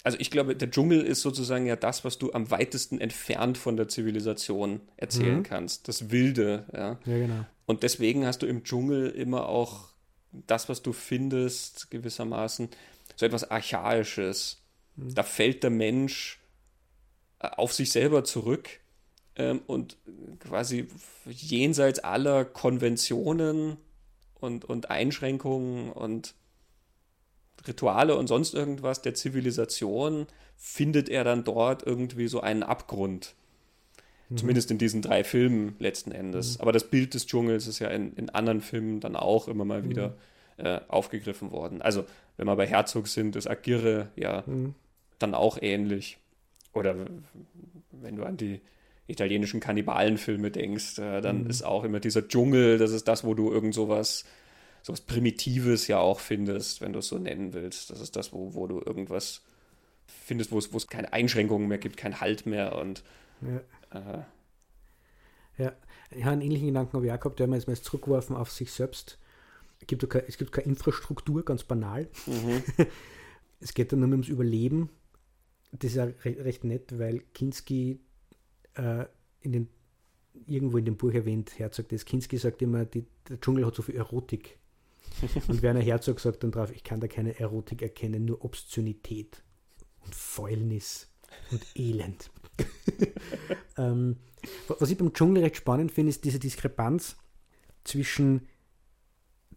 Also 0.03 0.17
ich 0.19 0.31
glaube, 0.31 0.55
der 0.55 0.71
Dschungel 0.71 1.01
ist 1.01 1.21
sozusagen 1.21 1.65
ja 1.65 1.76
das, 1.76 2.05
was 2.05 2.17
du 2.17 2.31
am 2.31 2.51
weitesten 2.51 3.01
entfernt 3.01 3.57
von 3.57 3.76
der 3.76 3.89
Zivilisation 3.89 4.81
erzählen 4.95 5.39
mhm. 5.39 5.43
kannst. 5.43 5.88
Das 5.88 6.09
Wilde, 6.09 6.65
ja. 6.73 6.99
ja 7.05 7.17
genau. 7.17 7.45
Und 7.65 7.84
deswegen 7.84 8.26
hast 8.26 8.41
du 8.41 8.47
im 8.47 8.63
Dschungel 8.63 9.09
immer 9.09 9.49
auch 9.49 9.89
das, 10.31 10.69
was 10.69 10.81
du 10.81 10.93
findest, 10.93 11.91
gewissermaßen, 11.91 12.69
so 13.15 13.26
etwas 13.26 13.51
Archaisches. 13.51 14.61
Mhm. 14.95 15.13
Da 15.15 15.23
fällt 15.23 15.63
der 15.63 15.69
Mensch 15.69 16.39
äh, 17.39 17.49
auf 17.49 17.73
sich 17.73 17.91
selber 17.91 18.23
zurück 18.23 18.69
ähm, 19.35 19.61
und 19.67 19.97
quasi 20.39 20.88
jenseits 21.26 21.99
aller 21.99 22.45
Konventionen 22.45 23.77
und, 24.35 24.65
und 24.65 24.89
Einschränkungen 24.89 25.91
und 25.91 26.35
Rituale 27.68 28.15
und 28.15 28.27
sonst 28.27 28.53
irgendwas 28.53 29.02
der 29.02 29.14
Zivilisation 29.14 30.27
findet 30.57 31.10
er 31.10 31.23
dann 31.23 31.44
dort 31.44 31.86
irgendwie 31.86 32.27
so 32.27 32.41
einen 32.41 32.64
Abgrund. 32.64 33.36
Mhm. 34.30 34.38
Zumindest 34.38 34.72
in 34.72 34.77
diesen 34.77 35.02
drei 35.02 35.23
Filmen 35.23 35.76
letzten 35.80 36.11
Endes. 36.11 36.57
Mhm. 36.57 36.61
Aber 36.61 36.72
das 36.72 36.90
Bild 36.90 37.14
des 37.14 37.27
Dschungels 37.27 37.68
ist 37.68 37.80
ja 37.80 37.90
in, 37.90 38.14
in 38.14 38.30
anderen 38.30 38.61
Filmen 38.61 38.99
dann 38.99 39.15
auch 39.15 39.48
immer 39.48 39.65
mal 39.65 39.81
mhm. 39.81 39.90
wieder 39.90 40.14
äh, 40.57 40.80
aufgegriffen 40.88 41.52
worden. 41.52 41.81
Also, 41.81 42.06
wenn 42.38 42.48
wir 42.48 42.56
bei 42.56 42.68
Herzog 42.68 43.07
sind, 43.07 43.36
ist 43.36 43.49
Agirre 43.49 44.10
ja 44.15 44.44
mhm. 44.45 44.76
dann 45.18 45.34
auch 45.34 45.57
ähnlich. 45.61 46.18
Oder 46.73 46.95
wenn 47.91 48.15
du 48.15 48.23
an 48.23 48.38
die 48.38 48.61
italienischen 49.07 49.60
Kannibalenfilme 49.60 50.52
denkst, 50.52 50.99
äh, 50.99 51.22
dann 51.22 51.44
mhm. 51.44 51.49
ist 51.49 51.64
auch 51.64 51.84
immer 51.84 51.99
dieser 51.99 52.27
Dschungel, 52.27 52.77
das 52.77 52.91
ist 52.91 53.07
das, 53.07 53.23
wo 53.23 53.34
du 53.34 53.52
irgend 53.52 53.73
sowas, 53.73 54.26
sowas 54.90 55.02
Primitives 55.02 55.88
ja 55.88 55.99
auch 55.99 56.20
findest, 56.20 56.82
wenn 56.82 56.94
du 56.94 56.99
es 56.99 57.07
so 57.07 57.20
nennen 57.20 57.53
willst. 57.53 57.91
Das 57.91 58.02
ist 58.02 58.16
das, 58.16 58.34
wo, 58.34 58.56
wo 58.56 58.66
du 58.66 58.82
irgendwas 58.82 59.44
findest, 60.07 60.52
wo 60.52 60.57
es, 60.57 60.74
wo 60.74 60.78
es 60.78 60.88
keine 60.88 61.14
Einschränkungen 61.14 61.68
mehr 61.68 61.78
gibt, 61.78 61.95
kein 61.98 62.20
Halt 62.20 62.45
mehr 62.45 62.76
und 62.76 63.03
ja. 63.41 63.61
Äh, 63.99 64.24
ja, 65.64 65.74
ich 66.11 66.24
habe 66.24 66.34
einen 66.34 66.41
ähnlichen 66.41 66.68
Gedanken 66.68 66.94
habe 66.94 67.06
ich 67.06 67.11
auch 67.11 67.20
gehabt, 67.20 67.40
der 67.40 67.48
mir 67.48 67.57
jetzt 67.57 67.84
zurückgeworfen 67.84 68.36
auf 68.36 68.52
sich 68.52 68.72
selbst. 68.72 69.20
Es 69.82 69.88
gibt, 69.88 70.10
keine, 70.10 70.28
es 70.28 70.38
gibt 70.38 70.52
keine 70.52 70.68
Infrastruktur, 70.68 71.44
ganz 71.45 71.64
banal. 71.64 72.10
Mhm. 72.26 72.64
es 73.60 73.74
geht 73.74 73.91
dann 73.91 73.99
nur 73.99 74.10
ums 74.10 74.28
Überleben. 74.28 74.90
Das 75.72 75.91
ist 75.91 75.98
ja 75.98 76.06
recht, 76.06 76.40
recht 76.40 76.64
nett, 76.64 76.98
weil 76.98 77.20
Kinski 77.34 77.99
äh, 78.76 79.06
in 79.41 79.52
den, 79.52 79.70
irgendwo 80.48 80.78
in 80.78 80.86
dem 80.86 80.98
Buch 80.98 81.11
erwähnt, 81.11 81.60
Herzog 81.60 81.90
des 81.90 82.06
Kinski 82.06 82.38
sagt 82.38 82.61
immer, 82.61 82.86
die, 82.86 83.06
der 83.28 83.40
Dschungel 83.40 83.66
hat 83.66 83.76
so 83.76 83.84
viel 83.84 83.95
Erotik. 83.95 84.59
Und 85.48 85.62
Werner 85.62 85.82
Herzog 85.82 86.20
sagt 86.20 86.44
dann 86.44 86.52
drauf, 86.52 86.72
ich 86.72 86.84
kann 86.84 87.00
da 87.00 87.08
keine 87.08 87.40
Erotik 87.40 87.82
erkennen, 87.82 88.26
nur 88.26 88.44
Obszönität 88.44 89.44
und 90.02 90.16
Fäulnis 90.16 91.08
und 91.52 91.66
Elend. 91.76 92.32
ähm, 93.78 94.18
was 94.68 94.90
ich 94.90 94.98
beim 94.98 95.14
Dschungel 95.14 95.44
recht 95.44 95.58
spannend 95.58 95.91
finde, 95.91 96.10
ist 96.10 96.24
diese 96.24 96.40
Diskrepanz 96.40 97.18
zwischen 97.84 98.48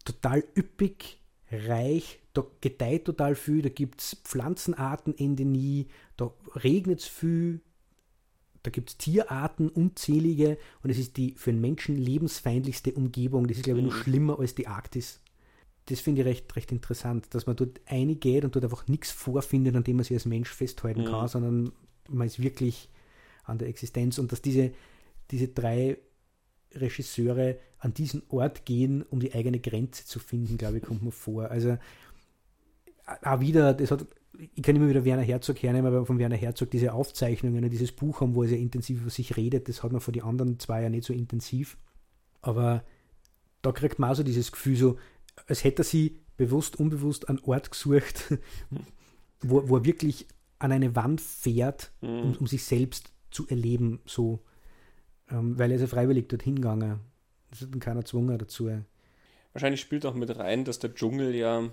total 0.05 0.43
üppig, 0.57 1.21
reich, 1.51 2.19
da 2.33 2.45
gedeiht 2.61 3.05
total 3.05 3.35
viel, 3.35 3.61
da 3.61 3.69
gibt 3.69 4.01
es 4.01 4.17
Pflanzenarten 4.23 5.15
nie, 5.17 5.87
da 6.17 6.33
regnet 6.55 6.99
es 6.99 7.07
viel, 7.07 7.61
da 8.63 8.71
gibt 8.71 8.89
es 8.89 8.97
Tierarten, 8.97 9.69
unzählige, 9.69 10.57
und 10.81 10.89
es 10.89 10.97
ist 10.97 11.17
die 11.17 11.35
für 11.37 11.51
einen 11.51 11.61
Menschen 11.61 11.97
lebensfeindlichste 11.97 12.93
Umgebung. 12.93 13.47
Das 13.47 13.57
ist, 13.57 13.63
glaube 13.63 13.81
ich, 13.81 13.85
noch 13.85 13.95
mhm. 13.95 14.01
schlimmer 14.01 14.39
als 14.39 14.55
die 14.55 14.67
Arktis. 14.67 15.19
Das 15.87 15.99
finde 15.99 16.21
ich 16.21 16.27
recht, 16.27 16.55
recht 16.55 16.71
interessant, 16.71 17.27
dass 17.31 17.45
man 17.45 17.55
dort 17.55 17.81
eingeht 17.85 18.45
und 18.45 18.55
dort 18.55 18.65
einfach 18.65 18.87
nichts 18.87 19.11
vorfindet, 19.11 19.75
an 19.75 19.83
dem 19.83 19.97
man 19.97 20.05
sich 20.05 20.15
als 20.15 20.25
Mensch 20.25 20.49
festhalten 20.49 21.01
mhm. 21.01 21.07
kann, 21.07 21.27
sondern 21.27 21.71
man 22.09 22.27
ist 22.27 22.41
wirklich 22.41 22.89
an 23.43 23.57
der 23.57 23.67
Existenz 23.67 24.17
und 24.17 24.31
dass 24.31 24.41
diese, 24.41 24.71
diese 25.31 25.49
drei 25.49 25.97
Regisseure 26.73 27.57
an 27.79 27.93
diesen 27.93 28.23
Ort 28.29 28.65
gehen, 28.65 29.03
um 29.03 29.19
die 29.19 29.33
eigene 29.33 29.59
Grenze 29.59 30.05
zu 30.05 30.19
finden, 30.19 30.57
glaube 30.57 30.77
ich, 30.77 30.83
kommt 30.83 31.03
mir 31.03 31.11
vor. 31.11 31.51
Also 31.51 31.77
auch 33.21 33.39
wieder, 33.41 33.73
das 33.73 33.91
hat 33.91 34.07
ich 34.55 34.63
kann 34.63 34.75
immer 34.75 34.89
wieder 34.89 35.05
Werner 35.05 35.21
Herzog 35.21 35.61
hernehmen, 35.61 35.93
aber 35.93 36.05
von 36.05 36.17
Werner 36.17 36.35
Herzog 36.35 36.71
diese 36.71 36.93
Aufzeichnungen, 36.93 37.69
dieses 37.69 37.91
Buch 37.91 38.21
haben, 38.21 38.35
wo 38.35 38.43
er 38.43 38.49
sehr 38.49 38.57
intensiv 38.57 39.01
über 39.01 39.09
sich 39.09 39.37
redet, 39.37 39.69
das 39.69 39.83
hat 39.83 39.91
man 39.91 40.01
von 40.01 40.13
den 40.13 40.23
anderen 40.23 40.59
zwei 40.59 40.81
ja 40.81 40.89
nicht 40.89 41.05
so 41.05 41.13
intensiv. 41.13 41.77
Aber 42.41 42.83
da 43.61 43.71
kriegt 43.71 43.99
man 43.99 44.09
auch 44.09 44.15
so 44.15 44.23
dieses 44.23 44.51
Gefühl, 44.51 44.75
so, 44.75 44.97
als 45.47 45.63
hätte 45.63 45.81
er 45.81 45.85
sie 45.85 46.19
bewusst, 46.37 46.79
unbewusst 46.79 47.29
einen 47.29 47.39
Ort 47.39 47.71
gesucht, 47.71 48.33
wo, 49.41 49.67
wo 49.69 49.77
er 49.77 49.85
wirklich 49.85 50.27
an 50.59 50.71
eine 50.71 50.95
Wand 50.95 51.21
fährt, 51.21 51.91
um, 52.01 52.29
mhm. 52.29 52.37
um 52.37 52.47
sich 52.47 52.63
selbst 52.63 53.11
zu 53.31 53.47
erleben, 53.47 53.99
so, 54.05 54.39
ähm, 55.29 55.57
weil 55.57 55.71
er 55.71 55.75
ist 55.75 55.81
ja 55.81 55.87
freiwillig 55.87 56.29
dorthin 56.29 56.55
gegangen. 56.55 56.99
Es 57.51 57.61
hat 57.61 57.73
ihn 57.73 57.79
keiner 57.79 58.01
gezwungen 58.01 58.37
dazu. 58.37 58.69
Wahrscheinlich 59.51 59.81
spielt 59.81 60.05
auch 60.05 60.15
mit 60.15 60.35
rein, 60.35 60.65
dass 60.65 60.79
der 60.79 60.93
Dschungel 60.93 61.35
ja 61.35 61.69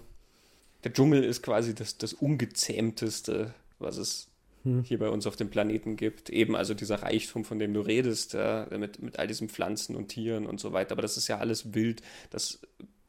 der 0.85 0.93
Dschungel 0.93 1.25
ist 1.25 1.43
quasi 1.43 1.75
das, 1.75 1.99
das 1.99 2.15
Ungezähmteste, 2.15 3.55
was 3.79 3.99
es 3.99 4.29
hm. 4.63 4.83
hier 4.83 4.99
bei 4.99 5.09
uns 5.09 5.27
auf 5.27 5.37
dem 5.37 5.51
Planeten 5.51 5.97
gibt. 5.97 6.31
Eben 6.31 6.57
also 6.57 6.75
dieser 6.75 7.03
Reichtum, 7.03 7.45
von 7.45 7.59
dem 7.59 7.75
du 7.75 7.81
redest, 7.81 8.35
ja, 8.35 8.67
mit, 8.77 9.03
mit 9.03 9.19
all 9.19 9.27
diesen 9.27 9.49
Pflanzen 9.49 9.95
und 9.95 10.09
Tieren 10.09 10.47
und 10.47 10.61
so 10.61 10.73
weiter. 10.73 10.93
Aber 10.93 11.03
das 11.03 11.17
ist 11.17 11.29
ja 11.29 11.39
alles 11.39 11.75
wild. 11.75 12.03
Das 12.31 12.61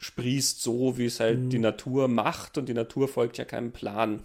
sprießt 0.01 0.61
so, 0.61 0.97
wie 0.97 1.05
es 1.05 1.19
halt 1.19 1.37
hm. 1.37 1.49
die 1.51 1.59
Natur 1.59 2.07
macht 2.07 2.57
und 2.57 2.67
die 2.67 2.73
Natur 2.73 3.07
folgt 3.07 3.37
ja 3.37 3.45
keinem 3.45 3.71
Plan. 3.71 4.23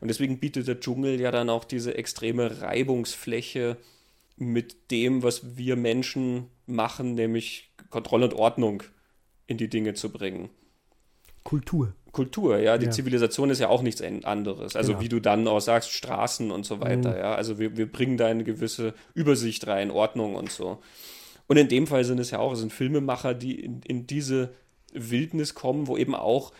Und 0.00 0.08
deswegen 0.08 0.38
bietet 0.38 0.68
der 0.68 0.80
Dschungel 0.80 1.20
ja 1.20 1.30
dann 1.30 1.50
auch 1.50 1.64
diese 1.64 1.96
extreme 1.96 2.62
Reibungsfläche 2.62 3.76
mit 4.36 4.90
dem, 4.90 5.22
was 5.22 5.56
wir 5.56 5.76
Menschen 5.76 6.46
machen, 6.66 7.14
nämlich 7.14 7.72
Kontrolle 7.90 8.26
und 8.26 8.34
Ordnung 8.34 8.84
in 9.46 9.58
die 9.58 9.68
Dinge 9.68 9.94
zu 9.94 10.10
bringen. 10.10 10.48
Kultur. 11.42 11.92
Kultur, 12.12 12.58
ja. 12.58 12.78
Die 12.78 12.86
ja. 12.86 12.92
Zivilisation 12.92 13.50
ist 13.50 13.58
ja 13.58 13.68
auch 13.68 13.82
nichts 13.82 14.00
anderes. 14.02 14.76
Also 14.76 14.92
genau. 14.92 15.02
wie 15.02 15.08
du 15.08 15.20
dann 15.20 15.46
auch 15.48 15.60
sagst, 15.60 15.90
Straßen 15.90 16.52
und 16.52 16.64
so 16.64 16.80
weiter, 16.80 17.10
mhm. 17.10 17.18
ja. 17.18 17.34
Also 17.34 17.58
wir, 17.58 17.76
wir 17.76 17.90
bringen 17.90 18.16
da 18.16 18.28
eine 18.28 18.44
gewisse 18.44 18.94
Übersicht 19.14 19.66
rein, 19.66 19.90
Ordnung 19.90 20.36
und 20.36 20.52
so. 20.52 20.80
Und 21.48 21.56
in 21.56 21.68
dem 21.68 21.88
Fall 21.88 22.04
sind 22.04 22.20
es 22.20 22.30
ja 22.30 22.38
auch, 22.38 22.52
es 22.52 22.60
sind 22.60 22.72
Filmemacher, 22.72 23.34
die 23.34 23.58
in, 23.60 23.82
in 23.82 24.06
diese 24.06 24.54
Wildnis 24.92 25.54
kommen, 25.54 25.86
wo 25.86 25.96
eben 25.96 26.14
auch 26.14 26.52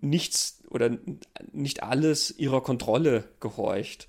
nichts 0.00 0.62
oder 0.70 0.90
nicht 1.52 1.82
alles 1.82 2.36
ihrer 2.38 2.62
Kontrolle 2.62 3.24
gehorcht, 3.40 4.08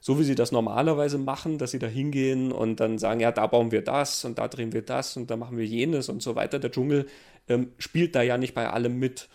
so 0.00 0.18
wie 0.18 0.24
sie 0.24 0.34
das 0.34 0.50
normalerweise 0.50 1.18
machen, 1.18 1.58
dass 1.58 1.70
sie 1.70 1.78
da 1.78 1.86
hingehen 1.86 2.50
und 2.50 2.80
dann 2.80 2.98
sagen, 2.98 3.20
ja, 3.20 3.30
da 3.30 3.46
bauen 3.46 3.70
wir 3.70 3.82
das 3.82 4.24
und 4.24 4.38
da 4.38 4.48
drehen 4.48 4.72
wir 4.72 4.82
das 4.82 5.16
und 5.16 5.30
da 5.30 5.36
machen 5.36 5.56
wir 5.56 5.64
jenes 5.64 6.08
und 6.08 6.22
so 6.22 6.34
weiter. 6.34 6.58
Der 6.58 6.72
Dschungel 6.72 7.06
ähm, 7.48 7.72
spielt 7.78 8.14
da 8.14 8.22
ja 8.22 8.36
nicht 8.36 8.54
bei 8.54 8.68
allem 8.68 8.98
mit. 8.98 9.28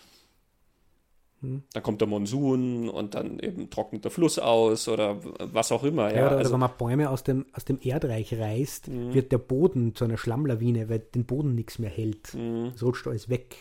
Hm. 1.40 1.62
Dann 1.72 1.82
kommt 1.82 2.00
der 2.00 2.08
Monsun 2.08 2.88
und 2.88 3.14
dann 3.14 3.38
eben 3.38 3.70
trocknet 3.70 4.04
der 4.04 4.10
Fluss 4.10 4.38
aus 4.38 4.88
oder 4.88 5.18
was 5.38 5.70
auch 5.70 5.84
immer. 5.84 6.10
Ja, 6.10 6.16
ja 6.16 6.26
oder, 6.26 6.38
also, 6.38 6.52
wenn 6.52 6.60
man 6.60 6.70
Bäume 6.76 7.10
aus 7.10 7.22
dem, 7.22 7.46
aus 7.52 7.64
dem 7.64 7.78
Erdreich 7.80 8.34
reißt, 8.34 8.88
mhm. 8.88 9.14
wird 9.14 9.30
der 9.30 9.38
Boden 9.38 9.94
zu 9.94 10.04
einer 10.04 10.18
Schlammlawine, 10.18 10.88
weil 10.88 10.98
den 10.98 11.24
Boden 11.24 11.54
nichts 11.54 11.78
mehr 11.78 11.90
hält. 11.90 12.34
Mhm. 12.34 12.72
Es 12.74 12.82
rutscht 12.82 13.06
alles 13.06 13.28
weg. 13.28 13.54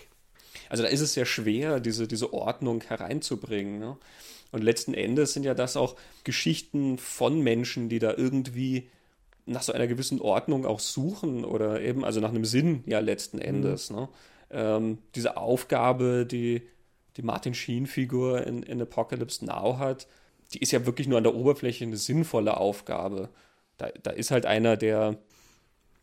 Also 0.69 0.83
da 0.83 0.89
ist 0.89 1.01
es 1.01 1.13
sehr 1.13 1.25
schwer, 1.25 1.79
diese, 1.79 2.07
diese 2.07 2.33
Ordnung 2.33 2.81
hereinzubringen. 2.81 3.79
Ne? 3.79 3.97
Und 4.51 4.63
letzten 4.63 4.93
Endes 4.93 5.33
sind 5.33 5.43
ja 5.43 5.53
das 5.53 5.77
auch 5.77 5.95
Geschichten 6.23 6.97
von 6.97 7.41
Menschen, 7.41 7.89
die 7.89 7.99
da 7.99 8.13
irgendwie 8.15 8.89
nach 9.45 9.61
so 9.61 9.71
einer 9.71 9.87
gewissen 9.87 10.19
Ordnung 10.19 10.65
auch 10.65 10.79
suchen 10.79 11.45
oder 11.45 11.81
eben, 11.81 12.03
also 12.03 12.19
nach 12.19 12.29
einem 12.29 12.43
Sinn 12.43 12.83
ja 12.85 12.99
letzten 12.99 13.37
mhm. 13.37 13.43
Endes. 13.43 13.89
Mhm. 13.91 13.95
Ne? 13.95 14.09
Ähm, 14.49 14.97
diese 15.15 15.37
Aufgabe, 15.37 16.25
die 16.25 16.63
die 17.17 17.23
Martin 17.23 17.53
Sheen-Figur 17.53 18.45
in, 18.45 18.63
in 18.63 18.81
Apocalypse 18.81 19.43
Now 19.45 19.77
hat, 19.79 20.07
die 20.53 20.59
ist 20.59 20.71
ja 20.71 20.85
wirklich 20.85 21.07
nur 21.07 21.17
an 21.17 21.23
der 21.23 21.35
Oberfläche 21.35 21.83
eine 21.83 21.97
sinnvolle 21.97 22.57
Aufgabe. 22.57 23.29
Da, 23.77 23.89
da 24.03 24.11
ist 24.11 24.31
halt 24.31 24.45
einer, 24.45 24.77
der 24.77 25.17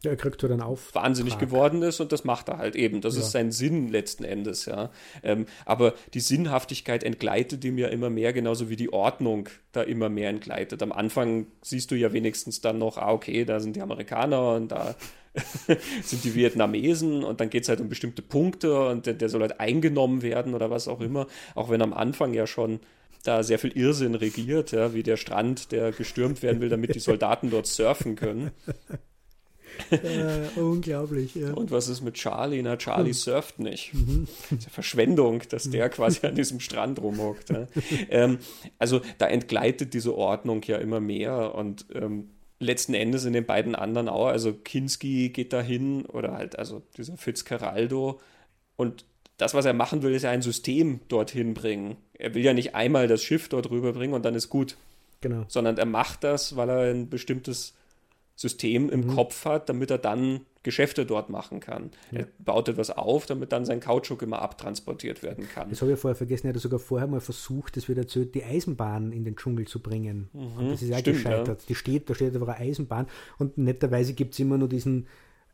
ja, 0.04 0.10
er 0.10 0.16
kriegt 0.16 0.42
dann 0.42 0.60
auf. 0.60 0.94
Wahnsinnig 0.94 1.38
geworden 1.38 1.82
ist 1.82 2.00
und 2.00 2.12
das 2.12 2.24
macht 2.24 2.48
er 2.48 2.58
halt 2.58 2.76
eben. 2.76 3.00
Das 3.00 3.14
ja. 3.14 3.20
ist 3.20 3.32
sein 3.32 3.52
Sinn 3.52 3.88
letzten 3.88 4.24
Endes, 4.24 4.66
ja. 4.66 4.90
Ähm, 5.22 5.46
aber 5.64 5.94
die 6.12 6.20
Sinnhaftigkeit 6.20 7.02
entgleitet 7.02 7.64
ihm 7.64 7.78
ja 7.78 7.88
immer 7.88 8.10
mehr, 8.10 8.32
genauso 8.32 8.68
wie 8.68 8.76
die 8.76 8.92
Ordnung 8.92 9.48
da 9.72 9.82
immer 9.82 10.08
mehr 10.08 10.30
entgleitet. 10.30 10.82
Am 10.82 10.92
Anfang 10.92 11.46
siehst 11.62 11.90
du 11.90 11.94
ja 11.96 12.12
wenigstens 12.12 12.60
dann 12.60 12.78
noch, 12.78 12.98
ah, 12.98 13.12
okay, 13.12 13.44
da 13.44 13.60
sind 13.60 13.76
die 13.76 13.82
Amerikaner 13.82 14.54
und 14.54 14.68
da 14.68 14.94
sind 16.02 16.24
die 16.24 16.34
Vietnamesen 16.34 17.24
und 17.24 17.40
dann 17.40 17.50
geht 17.50 17.64
es 17.64 17.68
halt 17.68 17.80
um 17.80 17.88
bestimmte 17.88 18.22
Punkte 18.22 18.88
und 18.88 19.06
der, 19.06 19.14
der 19.14 19.28
soll 19.28 19.40
halt 19.40 19.58
eingenommen 19.60 20.22
werden 20.22 20.54
oder 20.54 20.70
was 20.70 20.86
auch 20.86 21.00
immer. 21.00 21.26
Auch 21.54 21.70
wenn 21.70 21.82
am 21.82 21.92
Anfang 21.92 22.34
ja 22.34 22.46
schon 22.46 22.80
da 23.24 23.42
sehr 23.42 23.58
viel 23.58 23.72
Irrsinn 23.76 24.14
regiert, 24.14 24.72
ja, 24.72 24.94
wie 24.94 25.02
der 25.02 25.16
Strand, 25.16 25.72
der 25.72 25.92
gestürmt 25.92 26.42
werden 26.42 26.60
will, 26.60 26.68
damit 26.68 26.94
die 26.94 27.00
Soldaten 27.00 27.50
dort 27.50 27.66
surfen 27.66 28.16
können. 28.16 28.50
Äh, 29.90 30.58
unglaublich, 30.58 31.34
ja. 31.34 31.52
Und 31.52 31.70
was 31.70 31.88
ist 31.88 32.02
mit 32.02 32.14
Charlie? 32.14 32.62
Na, 32.62 32.76
Charlie 32.76 33.10
mhm. 33.10 33.14
surft 33.14 33.58
nicht. 33.58 33.94
Mhm. 33.94 34.26
Das 34.50 34.64
ja 34.64 34.70
Verschwendung, 34.70 35.42
dass 35.48 35.70
der 35.70 35.88
quasi 35.88 36.26
an 36.26 36.34
diesem 36.34 36.60
Strand 36.60 37.00
rumhockt. 37.00 37.50
Ja. 37.50 37.66
Ähm, 38.10 38.38
also 38.78 39.00
da 39.18 39.26
entgleitet 39.26 39.94
diese 39.94 40.14
Ordnung 40.16 40.62
ja 40.64 40.78
immer 40.78 41.00
mehr 41.00 41.54
und 41.54 41.86
ähm, 41.94 42.30
letzten 42.58 42.94
Endes 42.94 43.24
in 43.24 43.32
den 43.32 43.46
beiden 43.46 43.74
anderen 43.74 44.08
auch. 44.08 44.26
Also 44.26 44.52
Kinski 44.52 45.30
geht 45.30 45.52
dahin 45.52 46.06
oder 46.06 46.32
halt, 46.32 46.58
also 46.58 46.82
dieser 46.96 47.16
Fitzcarraldo. 47.16 48.20
Und 48.76 49.04
das, 49.36 49.54
was 49.54 49.64
er 49.64 49.74
machen 49.74 50.02
will, 50.02 50.14
ist 50.14 50.22
ja 50.22 50.30
ein 50.30 50.42
System 50.42 51.00
dorthin 51.08 51.54
bringen. 51.54 51.96
Er 52.14 52.34
will 52.34 52.44
ja 52.44 52.52
nicht 52.52 52.74
einmal 52.74 53.08
das 53.08 53.22
Schiff 53.22 53.48
dort 53.48 53.70
rüberbringen 53.70 54.14
und 54.14 54.24
dann 54.24 54.34
ist 54.34 54.48
gut. 54.48 54.76
Genau. 55.20 55.44
Sondern 55.48 55.78
er 55.78 55.86
macht 55.86 56.22
das, 56.22 56.56
weil 56.56 56.68
er 56.68 56.90
ein 56.92 57.08
bestimmtes 57.08 57.74
System 58.36 58.90
im 58.90 59.06
mhm. 59.06 59.14
Kopf 59.14 59.44
hat, 59.44 59.68
damit 59.68 59.90
er 59.90 59.98
dann 59.98 60.40
Geschäfte 60.64 61.04
dort 61.04 61.28
machen 61.28 61.60
kann. 61.60 61.90
Ja. 62.10 62.20
Er 62.20 62.28
baut 62.38 62.68
etwas 62.68 62.90
auf, 62.90 63.26
damit 63.26 63.52
dann 63.52 63.64
sein 63.64 63.80
Kautschuk 63.80 64.22
immer 64.22 64.40
abtransportiert 64.40 65.22
werden 65.22 65.46
kann. 65.46 65.68
Das 65.68 65.82
habe 65.82 65.92
ich 65.92 65.98
vorher 65.98 66.16
vergessen, 66.16 66.46
er 66.46 66.54
hat 66.54 66.60
sogar 66.60 66.78
vorher 66.78 67.06
mal 67.06 67.20
versucht, 67.20 67.76
das 67.76 67.86
wird 67.88 67.98
erzählt, 67.98 68.34
die 68.34 68.42
Eisenbahn 68.42 69.12
in 69.12 69.24
den 69.24 69.36
Dschungel 69.36 69.66
zu 69.66 69.80
bringen. 69.80 70.30
Mhm. 70.32 70.56
Und 70.56 70.70
das 70.70 70.82
ist 70.82 70.88
ja 70.88 71.00
gescheitert. 71.00 71.60
Ja. 71.60 71.66
Die 71.68 71.74
steht, 71.74 72.08
da 72.08 72.14
steht 72.14 72.34
aber 72.34 72.56
eine 72.56 72.66
Eisenbahn 72.66 73.06
und 73.38 73.58
netterweise 73.58 74.14
gibt 74.14 74.32
es 74.32 74.40
immer 74.40 74.58
nur 74.58 74.68
diesen 74.68 75.06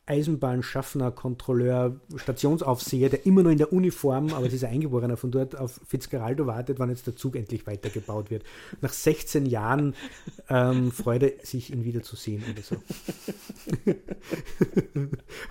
Eisenbahnschaffner, 0.07 1.13
Kontrolleur, 1.13 2.01
Stationsaufseher, 2.17 3.11
der 3.11 3.27
immer 3.27 3.43
noch 3.43 3.51
in 3.51 3.59
der 3.59 3.73
Uniform, 3.73 4.33
aber 4.35 4.47
es 4.47 4.53
ist 4.53 4.65
ein 4.65 4.73
Eingeborener 4.73 5.17
von 5.17 5.31
dort 5.31 5.57
auf 5.57 5.81
Fitzgeraldo 5.87 6.47
wartet, 6.47 6.79
wann 6.81 6.91
jetzt 6.91 7.07
der 7.07 7.15
Zug 7.15 7.37
endlich 7.37 7.67
weitergebaut 7.67 8.31
wird. 8.31 8.45
Nach 8.81 8.93
16 8.93 9.47
Jahren 9.47 9.95
ähm, 10.49 10.91
Freude, 10.91 11.35
sich 11.43 11.73
ihn 11.73 11.85
wiederzusehen 11.85 12.43
oder 12.53 12.63
so. 12.63 12.77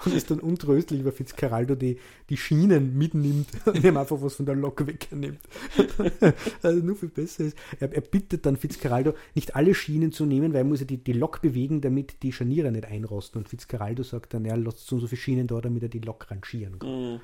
und 0.06 0.14
ist 0.14 0.30
dann 0.30 0.40
untröstlich, 0.40 1.06
weil 1.06 1.14
Fitzgeraldo 1.14 1.76
die, 1.76 1.98
die 2.30 2.38
Schienen 2.38 2.98
mitnimmt 2.98 3.48
und 3.66 3.84
ihm 3.84 3.98
einfach 3.98 4.22
was 4.22 4.36
von 4.36 4.46
der 4.46 4.56
Lok 4.56 4.86
wegnimmt. 4.86 5.40
also 6.62 6.86
nur 6.86 6.96
viel 6.96 7.10
besser 7.10 7.46
ist. 7.46 7.58
Er, 7.80 7.94
er 7.94 8.02
bittet 8.02 8.46
dann 8.46 8.58
Fitzgeraldo, 8.58 9.14
nicht 9.36 9.56
alle 9.56 9.74
Schienen 9.74 10.12
zu 10.12 10.26
nehmen, 10.26 10.52
weil 10.54 10.62
er 10.62 10.66
muss 10.66 10.82
ja 10.82 10.86
die, 10.86 10.98
die 10.98 11.14
Lok 11.14 11.42
bewegen, 11.42 11.80
damit 11.80 12.24
die 12.24 12.34
Scharniere 12.34 12.72
nicht 12.72 12.86
einrosten. 12.86 13.40
Und 13.40 13.48
Fitzgeraldo 13.48 14.04
sagt 14.04 14.34
dann, 14.34 14.39
ja, 14.46 14.56
lasst 14.56 14.88
so, 14.88 15.00
so 15.00 15.08
viele 15.08 15.22
Schienen 15.22 15.48
da, 15.48 15.60
damit 15.62 15.84
er 15.84 15.90
die 15.90 16.00
Lok 16.00 16.30
rangieren 16.30 16.80
kann. 16.80 17.14
Mhm. 17.14 17.22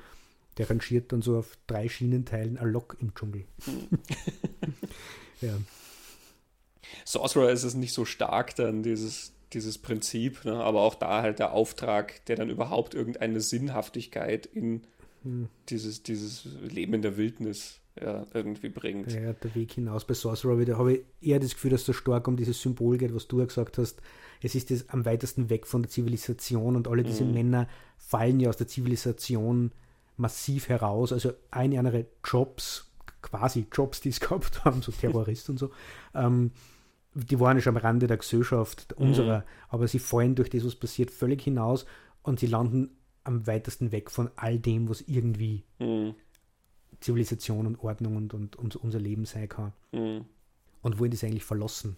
Der 0.58 0.70
rangiert 0.70 1.12
dann 1.12 1.22
so 1.22 1.36
auf 1.38 1.56
drei 1.66 1.88
Schienenteilen 1.88 2.56
eine 2.56 2.70
Lok 2.70 2.96
im 3.00 3.14
Dschungel. 3.14 3.44
Mhm. 3.66 3.88
ja. 5.40 5.54
Sorcerer 7.04 7.50
ist 7.50 7.64
es 7.64 7.74
nicht 7.74 7.92
so 7.92 8.04
stark 8.04 8.54
dann, 8.56 8.82
dieses, 8.82 9.32
dieses 9.52 9.78
Prinzip, 9.78 10.44
ne? 10.44 10.54
aber 10.54 10.80
auch 10.82 10.94
da 10.94 11.22
halt 11.22 11.38
der 11.38 11.52
Auftrag, 11.52 12.24
der 12.26 12.36
dann 12.36 12.50
überhaupt 12.50 12.94
irgendeine 12.94 13.40
Sinnhaftigkeit 13.40 14.46
in 14.46 14.82
hm. 15.22 15.48
dieses, 15.68 16.02
dieses 16.02 16.46
Leben 16.62 16.94
in 16.94 17.02
der 17.02 17.16
Wildnis 17.16 17.80
ja, 18.00 18.26
irgendwie 18.34 18.68
bringt. 18.68 19.12
Ja, 19.12 19.32
der 19.32 19.54
Weg 19.54 19.72
hinaus 19.72 20.04
bei 20.04 20.14
Sorcerer 20.14 20.58
wieder 20.58 20.78
habe 20.78 20.94
ich 20.94 21.00
eher 21.20 21.40
das 21.40 21.54
Gefühl, 21.54 21.70
dass 21.70 21.80
es 21.80 21.86
so 21.86 21.92
stark 21.92 22.28
um 22.28 22.36
dieses 22.36 22.60
Symbol 22.60 22.98
geht, 22.98 23.14
was 23.14 23.28
du 23.28 23.38
ja 23.38 23.46
gesagt 23.46 23.78
hast, 23.78 24.02
es 24.42 24.54
ist 24.54 24.70
es 24.70 24.88
am 24.90 25.04
weitesten 25.04 25.48
weg 25.48 25.66
von 25.66 25.82
der 25.82 25.90
Zivilisation 25.90 26.76
und 26.76 26.88
alle 26.88 27.02
diese 27.02 27.24
mhm. 27.24 27.32
Männer 27.32 27.68
fallen 27.96 28.40
ja 28.40 28.50
aus 28.50 28.56
der 28.56 28.68
Zivilisation 28.68 29.72
massiv 30.16 30.68
heraus. 30.68 31.12
Also 31.12 31.32
eine 31.50 31.78
andere 31.78 32.06
Jobs, 32.24 32.90
quasi 33.22 33.66
Jobs, 33.72 34.00
die 34.00 34.10
es 34.10 34.20
gehabt 34.20 34.64
haben, 34.64 34.82
so 34.82 34.92
Terrorist 34.92 35.48
und 35.48 35.58
so, 35.58 35.70
ähm, 36.14 36.50
die 37.14 37.40
waren 37.40 37.56
ja 37.56 37.62
schon 37.62 37.76
am 37.76 37.82
Rande 37.82 38.06
der 38.06 38.18
Gesellschaft 38.18 38.92
unserer, 38.92 39.38
mhm. 39.38 39.44
aber 39.70 39.88
sie 39.88 39.98
fallen 39.98 40.34
durch 40.34 40.50
das, 40.50 40.66
was 40.66 40.76
passiert, 40.76 41.10
völlig 41.10 41.40
hinaus 41.42 41.86
und 42.22 42.40
sie 42.40 42.46
landen 42.46 42.90
am 43.24 43.46
weitesten 43.46 43.90
weg 43.90 44.10
von 44.10 44.30
all 44.36 44.58
dem, 44.58 44.88
was 44.88 45.00
irgendwie 45.00 45.64
mhm. 45.78 46.14
Zivilisation 47.06 47.66
und 47.66 47.82
Ordnung 47.82 48.16
und, 48.16 48.34
und, 48.34 48.56
und, 48.56 48.76
unser 48.76 49.00
Leben 49.00 49.24
sein 49.24 49.48
kann. 49.48 49.72
Mhm. 49.92 50.24
Und 50.82 50.98
wollen 50.98 51.10
das 51.10 51.24
eigentlich 51.24 51.44
verlassen 51.44 51.96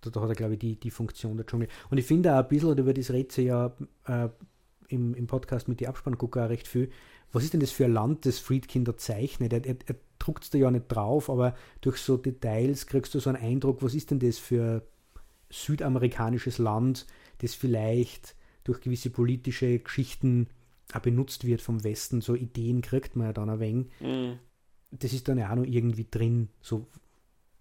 da, 0.00 0.10
da 0.10 0.20
hat 0.20 0.28
er, 0.28 0.34
glaube 0.34 0.54
ich, 0.54 0.58
die, 0.58 0.76
die 0.76 0.90
Funktion 0.90 1.36
der 1.36 1.46
Dschungel. 1.46 1.68
Und 1.90 1.98
ich 1.98 2.06
finde 2.06 2.34
auch 2.34 2.42
ein 2.42 2.48
bisschen, 2.48 2.78
über 2.78 2.94
das 2.94 3.10
redet 3.10 3.32
sie 3.32 3.42
ja 3.42 3.72
äh, 4.06 4.28
im, 4.88 5.14
im 5.14 5.26
Podcast 5.26 5.68
mit 5.68 5.80
die 5.80 5.88
Abspanngucker 5.88 6.48
recht 6.48 6.68
viel. 6.68 6.90
Was 7.32 7.44
ist 7.44 7.52
denn 7.52 7.60
das 7.60 7.72
für 7.72 7.86
ein 7.86 7.92
Land, 7.92 8.24
das 8.24 8.38
Friedkin 8.38 8.84
da 8.84 8.96
zeichnet? 8.96 9.52
Er, 9.52 9.64
er, 9.64 9.76
er 9.86 9.96
druckt 10.18 10.44
es 10.44 10.50
da 10.50 10.58
ja 10.58 10.70
nicht 10.70 10.88
drauf, 10.88 11.28
aber 11.28 11.54
durch 11.80 11.98
so 11.98 12.16
Details 12.16 12.86
kriegst 12.86 13.14
du 13.14 13.20
so 13.20 13.30
einen 13.30 13.42
Eindruck, 13.42 13.82
was 13.82 13.94
ist 13.94 14.10
denn 14.10 14.20
das 14.20 14.38
für 14.38 14.86
südamerikanisches 15.50 16.58
Land, 16.58 17.06
das 17.38 17.54
vielleicht 17.54 18.34
durch 18.64 18.80
gewisse 18.80 19.10
politische 19.10 19.78
Geschichten 19.78 20.48
auch 20.92 21.00
benutzt 21.00 21.46
wird 21.46 21.60
vom 21.60 21.82
Westen. 21.84 22.20
So 22.20 22.34
Ideen 22.34 22.82
kriegt 22.82 23.16
man 23.16 23.28
ja 23.28 23.32
dann 23.32 23.50
ein 23.50 23.60
wenig. 23.60 23.86
Mhm. 24.00 24.38
Das 24.90 25.12
ist 25.12 25.28
dann 25.28 25.38
ja 25.38 25.50
auch 25.50 25.56
noch 25.56 25.64
irgendwie 25.64 26.06
drin, 26.10 26.48
so 26.60 26.86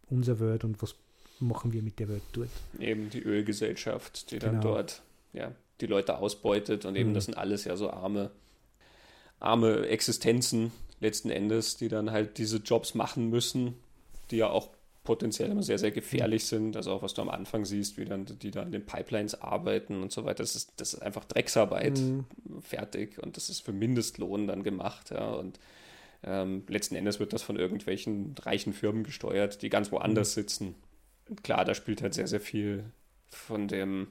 unser 0.08 0.40
Welt 0.40 0.64
und 0.64 0.82
was 0.82 0.96
machen 1.40 1.74
wir 1.74 1.82
mit 1.82 2.00
der 2.00 2.08
Welt 2.08 2.24
dort. 2.34 2.50
Eben 2.80 3.10
die 3.10 3.22
Ölgesellschaft, 3.22 4.32
die 4.32 4.40
genau. 4.40 4.54
dann 4.54 4.62
dort 4.62 5.02
ja, 5.34 5.52
die 5.82 5.88
Leute 5.88 6.18
ausbeutet 6.18 6.86
und 6.86 6.96
eben 6.96 7.10
mhm. 7.10 7.14
das 7.16 7.26
sind 7.26 7.38
alles 7.38 7.66
ja 7.66 7.76
so 7.76 7.90
arme, 7.90 8.32
arme 9.40 9.88
Existenzen 9.88 10.72
letzten 11.00 11.30
Endes, 11.30 11.78
die 11.78 11.90
dann 11.90 12.12
halt 12.12 12.38
diese 12.38 12.58
Jobs 12.58 12.94
machen 12.94 13.30
müssen, 13.30 13.74
die 14.32 14.38
ja 14.38 14.50
auch 14.50 14.70
potenziell 15.06 15.50
immer 15.50 15.64
sehr, 15.64 15.80
sehr 15.80 15.92
gefährlich 15.92 16.46
sind. 16.46 16.76
Also 16.76 16.92
auch 16.92 17.02
was 17.02 17.14
du 17.14 17.22
am 17.22 17.30
Anfang 17.30 17.64
siehst, 17.64 17.98
wie 17.98 18.04
dann 18.04 18.26
die 18.26 18.52
da 18.52 18.64
in 18.64 18.74
den 18.74 18.86
Pipelines 18.86 19.42
arbeiten 19.42 20.04
und 20.04 20.12
so 20.12 20.26
weiter. 20.26 20.44
Das 20.44 20.56
ist, 20.56 20.74
das 20.76 20.94
ist 20.94 21.02
einfach 21.02 21.24
Drecksarbeit 21.24 21.98
mhm. 21.98 22.26
fertig 22.60 23.24
und 23.24 23.38
das 23.38 23.50
ist 23.50 23.62
für 23.62 23.72
Mindestlohn 23.72 24.48
dann 24.48 24.64
gemacht. 24.64 25.12
Ja. 25.12 25.30
Und 25.30 25.60
ähm, 26.24 26.64
letzten 26.68 26.96
Endes 26.96 27.22
wird 27.22 27.32
das 27.32 27.44
von 27.44 27.56
irgendwelchen 27.56 28.36
reichen 28.42 28.74
Firmen 28.74 29.04
gesteuert, 29.04 29.62
die 29.62 29.70
ganz 29.70 29.92
woanders 29.94 30.36
mhm. 30.36 30.42
sitzen 30.42 30.76
klar, 31.44 31.66
da 31.66 31.74
spielt 31.74 32.02
halt 32.02 32.14
sehr, 32.14 32.28
sehr 32.28 32.40
viel 32.40 32.86
von 33.30 33.68
dem 33.68 34.08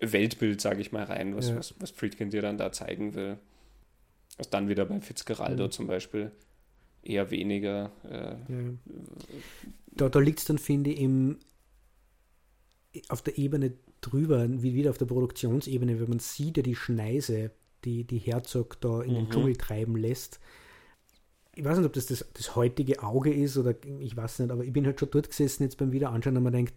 Weltbild, 0.00 0.60
sage 0.60 0.80
ich 0.80 0.92
mal, 0.92 1.04
rein, 1.04 1.36
was, 1.36 1.48
ja. 1.48 1.56
was, 1.56 1.74
was 1.80 1.90
Friedkin 1.90 2.30
dir 2.30 2.42
dann 2.42 2.58
da 2.58 2.72
zeigen 2.72 3.14
will. 3.14 3.38
Was 4.36 4.50
dann 4.50 4.68
wieder 4.68 4.84
bei 4.84 5.00
Fitzgeraldo 5.00 5.64
mhm. 5.64 5.70
zum 5.70 5.86
Beispiel 5.86 6.30
eher 7.02 7.30
weniger. 7.30 7.90
Äh, 8.04 8.52
ja. 8.52 8.70
Da, 9.96 10.08
da 10.08 10.18
liegt 10.18 10.40
es 10.40 10.44
dann, 10.44 10.58
finde 10.58 10.90
ich, 10.90 11.00
im, 11.00 11.38
auf 13.08 13.22
der 13.22 13.38
Ebene 13.38 13.72
drüber, 14.00 14.46
wie 14.48 14.74
wieder 14.74 14.90
auf 14.90 14.98
der 14.98 15.06
Produktionsebene, 15.06 16.00
wenn 16.00 16.08
man 16.08 16.18
sieht 16.18 16.56
ja 16.56 16.62
die 16.62 16.76
Schneise, 16.76 17.50
die, 17.84 18.04
die 18.04 18.18
Herzog 18.18 18.80
da 18.80 19.02
in 19.02 19.12
mhm. 19.12 19.16
den 19.16 19.30
Dschungel 19.30 19.56
treiben 19.56 19.96
lässt, 19.96 20.40
ich 21.56 21.64
weiß 21.64 21.78
nicht, 21.78 21.86
ob 21.86 21.94
das, 21.94 22.06
das 22.06 22.24
das 22.34 22.54
heutige 22.54 23.02
Auge 23.02 23.32
ist 23.32 23.56
oder 23.56 23.74
ich 23.98 24.14
weiß 24.14 24.40
nicht, 24.40 24.50
aber 24.50 24.62
ich 24.62 24.72
bin 24.74 24.84
halt 24.84 25.00
schon 25.00 25.10
dort 25.10 25.30
gesessen 25.30 25.62
jetzt 25.62 25.78
beim 25.78 25.90
Wiederanschauen 25.90 26.36
und 26.36 26.42
man 26.42 26.52
denkt, 26.52 26.74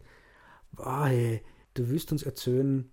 oh, 0.77 1.03
hey, 1.03 1.41
du 1.73 1.89
wirst 1.89 2.13
uns 2.13 2.23
erzählen, 2.23 2.89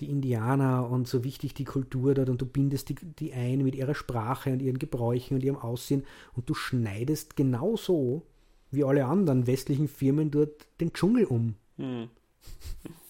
die 0.00 0.08
Indianer 0.08 0.88
und 0.88 1.08
so 1.08 1.22
wichtig 1.22 1.52
die 1.52 1.64
Kultur 1.64 2.14
dort 2.14 2.30
und 2.30 2.40
du 2.40 2.46
bindest 2.46 2.88
die, 2.88 2.94
die 2.94 3.34
ein 3.34 3.62
mit 3.62 3.74
ihrer 3.74 3.94
Sprache 3.94 4.50
und 4.50 4.62
ihren 4.62 4.78
Gebräuchen 4.78 5.34
und 5.34 5.44
ihrem 5.44 5.58
Aussehen 5.58 6.04
und 6.32 6.48
du 6.48 6.54
schneidest 6.54 7.36
genauso 7.36 8.22
wie 8.70 8.84
alle 8.84 9.06
anderen 9.06 9.46
westlichen 9.46 9.88
Firmen 9.88 10.30
dort 10.30 10.66
den 10.80 10.92
Dschungel 10.92 11.24
um. 11.24 11.54
Hm. 11.76 12.08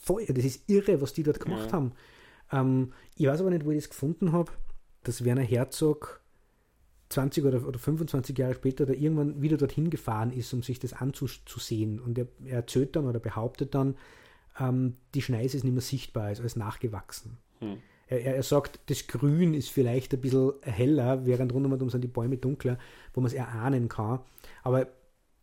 Voll, 0.00 0.24
das 0.26 0.44
ist 0.44 0.68
irre, 0.68 1.00
was 1.00 1.12
die 1.12 1.22
dort 1.22 1.40
gemacht 1.40 1.66
ja. 1.66 1.72
haben. 1.72 1.92
Ähm, 2.52 2.92
ich 3.16 3.26
weiß 3.26 3.40
aber 3.40 3.50
nicht, 3.50 3.64
wo 3.64 3.70
ich 3.70 3.78
das 3.78 3.90
gefunden 3.90 4.32
habe, 4.32 4.50
dass 5.04 5.24
Werner 5.24 5.42
Herzog 5.42 6.20
20 7.10 7.44
oder, 7.44 7.66
oder 7.66 7.78
25 7.78 8.38
Jahre 8.38 8.54
später 8.54 8.86
da 8.86 8.92
irgendwann 8.92 9.42
wieder 9.42 9.56
dorthin 9.56 9.90
gefahren 9.90 10.32
ist, 10.32 10.52
um 10.52 10.62
sich 10.62 10.78
das 10.78 10.92
anzusehen. 10.92 12.00
Und 12.00 12.18
er, 12.18 12.28
er 12.44 12.56
erzählt 12.56 12.96
dann 12.96 13.06
oder 13.06 13.18
behauptet 13.18 13.74
dann, 13.74 13.96
ähm, 14.58 14.94
die 15.14 15.22
Schneise 15.22 15.56
ist 15.56 15.64
nicht 15.64 15.72
mehr 15.72 15.82
sichtbar, 15.82 16.30
ist 16.30 16.40
alles 16.40 16.56
nachgewachsen. 16.56 17.36
Hm. 17.58 17.78
Er, 18.06 18.36
er, 18.36 18.42
sagt, 18.42 18.80
das 18.86 19.06
Grün 19.06 19.54
ist 19.54 19.70
vielleicht 19.70 20.12
ein 20.14 20.20
bisschen 20.20 20.52
heller, 20.62 21.26
während 21.26 21.52
rundum 21.52 21.90
sind 21.90 22.02
die 22.02 22.08
Bäume 22.08 22.38
dunkler, 22.38 22.78
wo 23.14 23.20
man 23.20 23.28
es 23.28 23.34
erahnen 23.34 23.88
kann. 23.88 24.20
Aber 24.62 24.88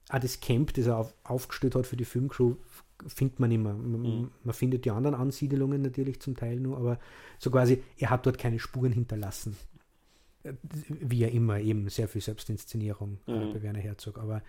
auch 0.09 0.19
das 0.19 0.39
Camp, 0.39 0.73
das 0.73 0.87
er 0.87 0.97
auf, 0.97 1.13
aufgestellt 1.23 1.75
hat 1.75 1.85
für 1.85 1.97
die 1.97 2.05
Filmcrew, 2.05 2.55
findet 3.05 3.39
man 3.39 3.51
immer. 3.51 3.73
Man, 3.73 4.01
mhm. 4.01 4.31
man, 4.43 4.53
findet 4.53 4.85
die 4.85 4.91
anderen 4.91 5.15
Ansiedelungen 5.15 5.81
natürlich 5.81 6.19
zum 6.19 6.35
Teil 6.35 6.59
nur, 6.59 6.77
aber 6.77 6.99
so 7.39 7.51
quasi, 7.51 7.83
er 7.97 8.09
hat 8.09 8.25
dort 8.25 8.37
keine 8.37 8.59
Spuren 8.59 8.91
hinterlassen. 8.91 9.55
Wie 10.87 11.19
ja 11.19 11.27
immer, 11.27 11.59
eben 11.59 11.89
sehr 11.89 12.07
viel 12.07 12.21
Selbstinszenierung 12.21 13.19
mhm. 13.27 13.53
bei 13.53 13.61
Werner 13.61 13.79
Herzog. 13.79 14.17
Aber 14.17 14.41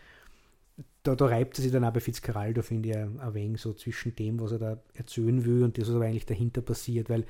da, 1.02 1.16
da 1.16 1.26
reibt 1.26 1.58
er 1.58 1.62
sich 1.62 1.72
dann 1.72 1.84
auch 1.84 1.92
bei 1.92 2.00
Fitzgeraldo, 2.00 2.62
finde 2.62 2.88
ich, 2.88 2.96
ein 2.96 3.34
wenig 3.34 3.60
so 3.60 3.72
zwischen 3.72 4.14
dem, 4.14 4.40
was 4.40 4.52
er 4.52 4.58
da 4.58 4.78
erzählen 4.94 5.44
will 5.44 5.64
und 5.64 5.76
das, 5.76 5.88
was 5.88 5.96
aber 5.96 6.04
eigentlich 6.04 6.26
dahinter 6.26 6.62
passiert, 6.62 7.10
weil 7.10 7.24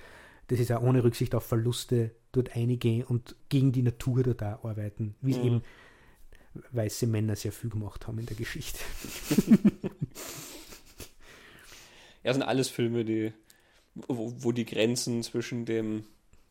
das 0.49 0.61
ist 0.61 0.69
ja 0.69 0.81
ohne 0.81 1.05
Rücksicht 1.05 1.35
auf 1.35 1.45
Verluste 1.45 2.11
dort 2.33 2.57
einige 2.57 3.07
und 3.07 3.37
gegen 3.49 3.73
die 3.73 3.83
Natur 3.83 4.23
dort 4.23 4.43
auch 4.43 4.65
arbeiten, 4.65 5.15
wie 5.21 5.33
es 5.33 5.39
mhm. 5.39 5.45
eben 5.45 5.63
weiße 6.73 7.07
Männer 7.07 7.37
sehr 7.37 7.53
viel 7.53 7.71
gemacht 7.71 8.07
haben 8.07 8.19
in 8.19 8.27
der 8.27 8.37
Geschichte. 8.37 8.79
ja, 12.25 12.33
sind 12.33 12.43
alles 12.43 12.69
Filme, 12.69 13.05
die, 13.05 13.33
wo, 13.95 14.33
wo 14.39 14.53
die 14.53 14.65
Grenzen 14.65 15.23
zwischen 15.23 15.65
dem 15.65 16.05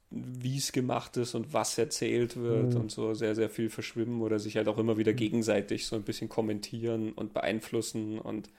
wie 0.10 0.58
es 0.58 0.72
gemacht 0.72 1.18
ist 1.18 1.36
und 1.36 1.54
was 1.54 1.78
erzählt 1.78 2.38
wird 2.38 2.74
mhm. 2.74 2.82
und 2.82 2.92
so 2.92 3.14
sehr, 3.14 3.36
sehr 3.36 3.50
viel 3.50 3.70
verschwimmen 3.70 4.22
oder 4.22 4.40
sich 4.40 4.56
halt 4.56 4.68
auch 4.70 4.78
immer 4.78 4.98
wieder 4.98 5.12
mhm. 5.12 5.18
gegenseitig 5.18 5.86
so 5.86 5.96
ein 5.96 6.04
bisschen 6.04 6.30
kommentieren 6.30 7.12
und 7.12 7.34
beeinflussen. 7.34 8.18
Und 8.18 8.50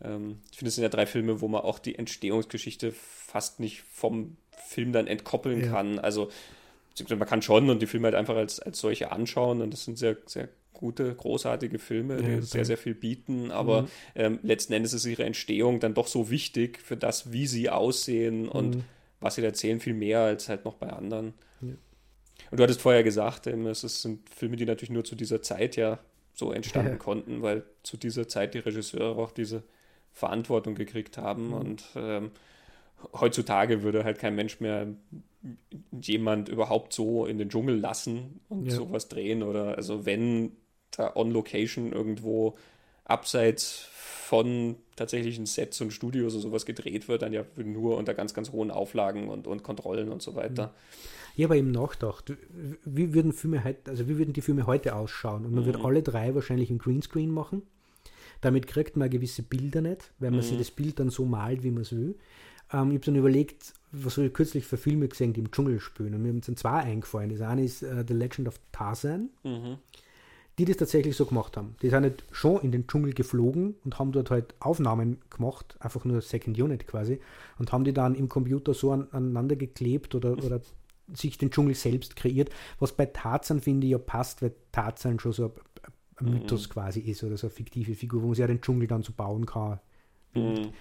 ähm, 0.00 0.38
ich 0.52 0.58
finde, 0.58 0.68
es 0.68 0.76
sind 0.76 0.82
ja 0.82 0.88
drei 0.88 1.06
Filme, 1.06 1.40
wo 1.40 1.48
man 1.48 1.62
auch 1.62 1.80
die 1.80 1.96
Entstehungsgeschichte 1.96 2.92
fast 2.92 3.58
nicht 3.58 3.82
vom 3.82 4.36
Film 4.68 4.92
dann 4.92 5.08
entkoppeln 5.08 5.62
ja. 5.62 5.70
kann. 5.70 5.98
Also 5.98 6.30
man 7.08 7.28
kann 7.28 7.42
schon 7.42 7.68
und 7.68 7.82
die 7.82 7.86
Filme 7.86 8.06
halt 8.06 8.14
einfach 8.14 8.36
als, 8.36 8.60
als 8.60 8.78
solche 8.78 9.10
anschauen 9.10 9.62
und 9.62 9.72
das 9.72 9.84
sind 9.84 9.98
sehr, 9.98 10.16
sehr 10.26 10.48
gute, 10.76 11.14
großartige 11.14 11.78
Filme, 11.78 12.14
ja, 12.14 12.36
die 12.36 12.42
sehr, 12.42 12.64
sehr 12.64 12.78
viel 12.78 12.94
bieten, 12.94 13.50
aber 13.50 13.82
mhm. 13.82 13.88
ähm, 14.14 14.38
letzten 14.42 14.72
Endes 14.72 14.92
ist 14.92 15.04
ihre 15.06 15.24
Entstehung 15.24 15.80
dann 15.80 15.94
doch 15.94 16.06
so 16.06 16.30
wichtig 16.30 16.80
für 16.80 16.96
das, 16.96 17.32
wie 17.32 17.46
sie 17.46 17.68
aussehen 17.68 18.48
und 18.48 18.76
mhm 18.76 18.84
was 19.20 19.36
sie 19.36 19.44
erzählen, 19.44 19.80
viel 19.80 19.94
mehr 19.94 20.20
als 20.20 20.48
halt 20.48 20.64
noch 20.64 20.74
bei 20.74 20.90
anderen. 20.90 21.34
Ja. 21.60 21.68
Und 22.50 22.58
du 22.58 22.62
hattest 22.62 22.80
vorher 22.80 23.02
gesagt, 23.02 23.46
es 23.46 24.02
sind 24.02 24.28
Filme, 24.28 24.56
die 24.56 24.66
natürlich 24.66 24.90
nur 24.90 25.04
zu 25.04 25.16
dieser 25.16 25.42
Zeit 25.42 25.76
ja 25.76 25.98
so 26.34 26.52
entstanden 26.52 26.92
ja. 26.92 26.98
konnten, 26.98 27.42
weil 27.42 27.64
zu 27.82 27.96
dieser 27.96 28.28
Zeit 28.28 28.54
die 28.54 28.58
Regisseure 28.58 29.20
auch 29.20 29.32
diese 29.32 29.62
Verantwortung 30.12 30.74
gekriegt 30.74 31.18
haben. 31.18 31.48
Mhm. 31.48 31.54
Und 31.54 31.84
ähm, 31.96 32.30
heutzutage 33.14 33.82
würde 33.82 34.04
halt 34.04 34.18
kein 34.18 34.34
Mensch 34.34 34.60
mehr 34.60 34.86
jemand 36.00 36.48
überhaupt 36.48 36.92
so 36.92 37.24
in 37.24 37.38
den 37.38 37.48
Dschungel 37.48 37.78
lassen 37.78 38.40
und 38.48 38.66
ja. 38.66 38.74
sowas 38.74 39.08
drehen. 39.08 39.42
Oder 39.42 39.76
also 39.76 40.04
wenn 40.04 40.52
da 40.96 41.14
on 41.14 41.30
Location 41.30 41.92
irgendwo 41.92 42.56
abseits 43.04 43.88
von 44.26 44.76
tatsächlichen 44.96 45.46
Sets 45.46 45.80
und 45.80 45.92
Studios 45.92 46.34
und 46.34 46.40
sowas 46.40 46.66
gedreht 46.66 47.06
wird, 47.08 47.22
dann 47.22 47.32
ja 47.32 47.44
nur 47.56 47.96
unter 47.96 48.12
ganz, 48.14 48.34
ganz 48.34 48.50
hohen 48.50 48.70
Auflagen 48.70 49.28
und, 49.28 49.46
und 49.46 49.62
Kontrollen 49.62 50.08
und 50.08 50.20
so 50.22 50.34
weiter. 50.34 50.74
Ich 51.36 51.44
habe 51.44 51.56
eben 51.56 51.70
nachgedacht, 51.70 52.32
wie 52.84 53.14
würden 53.14 53.32
Filme 53.32 53.62
heute, 53.62 53.90
also 53.90 54.08
wie 54.08 54.18
würden 54.18 54.32
die 54.32 54.40
Filme 54.40 54.66
heute 54.66 54.96
ausschauen? 54.96 55.44
Und 55.44 55.54
man 55.54 55.62
mhm. 55.62 55.66
würde 55.66 55.84
alle 55.84 56.02
drei 56.02 56.34
wahrscheinlich 56.34 56.70
im 56.70 56.78
Greenscreen 56.78 57.30
machen. 57.30 57.62
Damit 58.40 58.66
kriegt 58.66 58.96
man 58.96 59.10
gewisse 59.10 59.42
Bilder 59.42 59.80
nicht, 59.80 60.10
weil 60.18 60.30
man 60.30 60.40
mhm. 60.40 60.44
sich 60.44 60.58
das 60.58 60.70
Bild 60.70 60.98
dann 60.98 61.10
so 61.10 61.24
malt, 61.24 61.62
wie 61.62 61.70
man 61.70 61.82
es 61.82 61.92
will. 61.92 62.16
Ähm, 62.72 62.90
ich 62.90 62.96
habe 62.96 63.06
dann 63.06 63.16
überlegt, 63.16 63.74
was 63.92 64.16
habe 64.16 64.26
ich 64.26 64.32
kürzlich 64.32 64.64
für 64.64 64.76
Filme 64.76 65.06
gesehen, 65.08 65.32
die 65.34 65.40
im 65.40 65.52
Dschungel 65.52 65.78
spielen. 65.78 66.14
Und 66.14 66.22
mir 66.22 66.42
sind 66.42 66.58
zwei 66.58 66.80
eingefallen. 66.80 67.30
Das 67.30 67.40
eine 67.42 67.62
ist 67.64 67.82
uh, 67.82 68.02
The 68.06 68.14
Legend 68.14 68.48
of 68.48 68.58
Tarzan. 68.72 69.30
Mhm 69.44 69.78
die 70.58 70.64
das 70.64 70.78
tatsächlich 70.78 71.16
so 71.16 71.26
gemacht 71.26 71.56
haben. 71.56 71.76
Die 71.82 71.90
sind 71.90 72.02
nicht 72.02 72.24
schon 72.30 72.60
in 72.62 72.72
den 72.72 72.86
Dschungel 72.86 73.12
geflogen 73.12 73.74
und 73.84 73.98
haben 73.98 74.12
dort 74.12 74.30
halt 74.30 74.54
Aufnahmen 74.58 75.20
gemacht, 75.28 75.76
einfach 75.80 76.04
nur 76.04 76.22
Second 76.22 76.58
Unit 76.58 76.86
quasi, 76.86 77.20
und 77.58 77.72
haben 77.72 77.84
die 77.84 77.92
dann 77.92 78.14
im 78.14 78.28
Computer 78.28 78.72
so 78.72 78.92
an, 78.92 79.08
aneinander 79.12 79.56
geklebt 79.56 80.14
oder, 80.14 80.32
oder 80.44 80.60
sich 81.12 81.38
den 81.38 81.50
Dschungel 81.50 81.74
selbst 81.74 82.16
kreiert, 82.16 82.50
was 82.78 82.92
bei 82.92 83.06
Tarzan 83.06 83.60
finde 83.60 83.86
ich 83.86 83.92
ja 83.92 83.98
passt, 83.98 84.42
weil 84.42 84.54
Tarzan 84.72 85.20
schon 85.20 85.32
so 85.32 85.52
ein 86.16 86.30
Mythos 86.30 86.68
mhm. 86.68 86.72
quasi 86.72 87.00
ist 87.00 87.22
oder 87.22 87.36
so 87.36 87.48
eine 87.48 87.54
fiktive 87.54 87.94
Figur, 87.94 88.22
wo 88.22 88.26
man 88.26 88.34
sich 88.34 88.40
ja 88.40 88.46
den 88.46 88.62
Dschungel 88.62 88.88
dann 88.88 89.02
so 89.02 89.12
bauen 89.12 89.44
kann. 89.44 89.78
Mhm. 90.34 90.72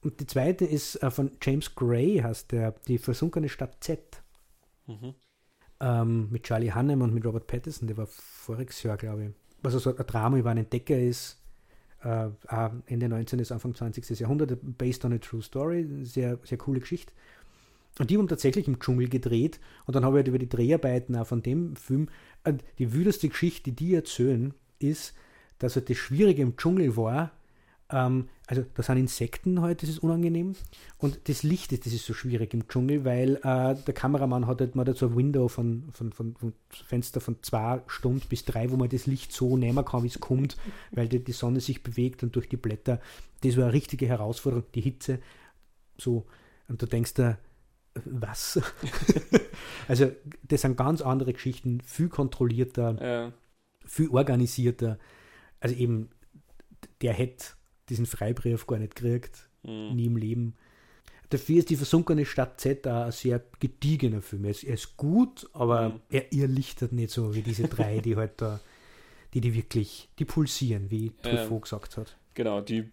Und 0.00 0.20
die 0.20 0.26
zweite 0.26 0.64
ist 0.64 0.96
äh, 1.02 1.10
von 1.10 1.32
James 1.42 1.74
Gray, 1.74 2.18
heißt 2.18 2.52
der, 2.52 2.74
die 2.86 2.98
versunkene 2.98 3.48
Stadt 3.48 3.76
Z. 3.80 4.22
Mhm 4.86 5.14
ähm, 5.80 6.28
mit 6.30 6.44
Charlie 6.44 6.72
Hannem 6.72 7.02
und 7.02 7.14
mit 7.14 7.24
Robert 7.24 7.46
Pattinson, 7.46 7.88
der 7.88 7.96
war 7.96 8.06
voriges 8.06 8.82
Jahr, 8.82 8.96
glaube 8.96 9.24
ich. 9.24 9.30
Was 9.62 9.74
also 9.74 9.90
so 9.90 9.96
ein 9.96 10.06
Drama 10.06 10.36
über 10.36 10.50
einen 10.50 10.64
Entdecker 10.64 10.98
ist, 10.98 11.40
äh, 12.02 12.28
Ende 12.86 13.08
19. 13.08 13.38
bis 13.38 13.52
Anfang 13.52 13.74
20. 13.74 14.18
Jahrhundert, 14.20 14.58
based 14.62 15.04
on 15.04 15.12
a 15.12 15.18
true 15.18 15.42
story, 15.42 15.86
sehr, 16.02 16.38
sehr 16.44 16.58
coole 16.58 16.80
Geschichte. 16.80 17.12
Und 17.98 18.10
die 18.10 18.16
haben 18.16 18.28
tatsächlich 18.28 18.68
im 18.68 18.78
Dschungel 18.78 19.08
gedreht 19.08 19.58
und 19.86 19.96
dann 19.96 20.04
habe 20.04 20.16
ich 20.16 20.18
halt 20.20 20.28
über 20.28 20.38
die 20.38 20.48
Dreharbeiten 20.48 21.16
auch 21.16 21.26
von 21.26 21.42
dem 21.42 21.74
Film, 21.74 22.08
die 22.78 22.92
wütendste 22.92 23.28
Geschichte, 23.28 23.72
die 23.72 23.76
die 23.76 23.94
erzählen, 23.94 24.54
ist, 24.78 25.14
dass 25.58 25.74
halt 25.74 25.90
das 25.90 25.96
Schwierige 25.96 26.42
im 26.42 26.56
Dschungel 26.56 26.96
war, 26.96 27.32
ähm, 27.90 28.28
also 28.46 28.64
da 28.74 28.82
sind 28.82 28.98
Insekten 28.98 29.60
halt, 29.60 29.82
das 29.82 29.88
ist 29.88 29.98
unangenehm. 29.98 30.54
Und 30.98 31.28
das 31.28 31.42
Licht 31.42 31.72
ist, 31.72 31.86
das 31.86 31.92
ist 31.92 32.04
so 32.04 32.14
schwierig 32.14 32.52
im 32.54 32.68
Dschungel, 32.68 33.04
weil 33.04 33.36
äh, 33.36 33.74
der 33.74 33.94
Kameramann 33.94 34.46
hat 34.46 34.60
halt 34.60 34.74
mal 34.74 34.94
so 34.94 35.06
ein 35.06 35.16
Window 35.16 35.48
von, 35.48 35.88
von, 35.92 36.12
von, 36.12 36.34
von, 36.36 36.52
Fenster 36.70 37.20
von 37.20 37.42
zwei 37.42 37.80
Stunden 37.86 38.26
bis 38.28 38.44
drei, 38.44 38.70
wo 38.70 38.76
man 38.76 38.88
das 38.88 39.06
Licht 39.06 39.32
so 39.32 39.56
nehmen 39.56 39.84
kann, 39.84 40.02
wie 40.02 40.08
es 40.08 40.20
kommt, 40.20 40.56
weil 40.92 41.08
die, 41.08 41.22
die 41.22 41.32
Sonne 41.32 41.60
sich 41.60 41.82
bewegt 41.82 42.22
und 42.22 42.36
durch 42.36 42.48
die 42.48 42.56
Blätter. 42.56 43.00
Das 43.42 43.56
war 43.56 43.64
eine 43.64 43.72
richtige 43.72 44.06
Herausforderung, 44.06 44.66
die 44.74 44.80
Hitze. 44.80 45.20
So, 45.96 46.26
und 46.68 46.80
du 46.82 46.86
denkst 46.86 47.14
da, 47.14 47.38
was? 48.04 48.60
also, 49.88 50.12
das 50.42 50.60
sind 50.62 50.76
ganz 50.76 51.00
andere 51.00 51.32
Geschichten, 51.32 51.80
viel 51.80 52.08
kontrollierter, 52.08 52.96
ja. 53.00 53.32
viel 53.84 54.10
organisierter. 54.10 54.98
Also 55.60 55.74
eben, 55.74 56.10
der 57.02 57.12
hätte 57.12 57.57
diesen 57.88 58.06
Freibrief 58.06 58.66
gar 58.66 58.78
nicht 58.78 58.94
kriegt, 58.94 59.48
mhm. 59.62 59.94
nie 59.94 60.06
im 60.06 60.16
Leben. 60.16 60.54
Dafür 61.30 61.58
ist 61.58 61.70
die 61.70 61.76
versunkene 61.76 62.24
Stadt 62.24 62.60
Z 62.60 62.86
ein 62.86 63.12
sehr 63.12 63.42
gediegener 63.60 64.22
Film. 64.22 64.44
Er 64.44 64.50
ist, 64.50 64.64
er 64.64 64.74
ist 64.74 64.96
gut, 64.96 65.48
aber 65.52 65.90
mhm. 65.90 66.00
er 66.10 66.32
irrlichtert 66.32 66.92
nicht 66.92 67.10
so 67.10 67.34
wie 67.34 67.42
diese 67.42 67.68
drei, 67.68 67.98
die 68.00 68.16
halt 68.16 68.40
da, 68.40 68.60
die 69.34 69.40
die 69.40 69.54
wirklich, 69.54 70.08
die 70.18 70.24
pulsieren, 70.24 70.90
wie 70.90 71.12
Truffaut 71.22 71.52
ähm, 71.52 71.60
gesagt 71.60 71.96
hat. 71.98 72.16
Genau, 72.34 72.60
die 72.60 72.88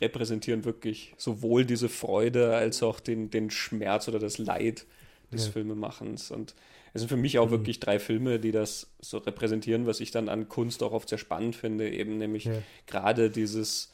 repräsentieren 0.00 0.64
wirklich 0.64 1.14
sowohl 1.16 1.64
diese 1.64 1.88
Freude 1.88 2.54
als 2.54 2.82
auch 2.82 3.00
den, 3.00 3.30
den 3.30 3.50
Schmerz 3.50 4.06
oder 4.06 4.18
das 4.18 4.38
Leid 4.38 4.86
des 5.32 5.46
ja. 5.46 5.52
Filmemachens. 5.52 6.30
Und 6.30 6.54
es 6.92 7.00
sind 7.00 7.08
für 7.08 7.16
mich 7.16 7.38
auch 7.38 7.46
mhm. 7.46 7.52
wirklich 7.52 7.80
drei 7.80 7.98
Filme, 7.98 8.38
die 8.38 8.52
das 8.52 8.92
so 9.00 9.18
repräsentieren, 9.18 9.86
was 9.86 10.00
ich 10.00 10.10
dann 10.10 10.28
an 10.28 10.48
Kunst 10.48 10.82
auch 10.82 10.92
oft 10.92 11.08
sehr 11.08 11.18
spannend 11.18 11.56
finde, 11.56 11.90
eben 11.90 12.18
nämlich 12.18 12.44
ja. 12.44 12.52
gerade 12.86 13.30
dieses 13.30 13.91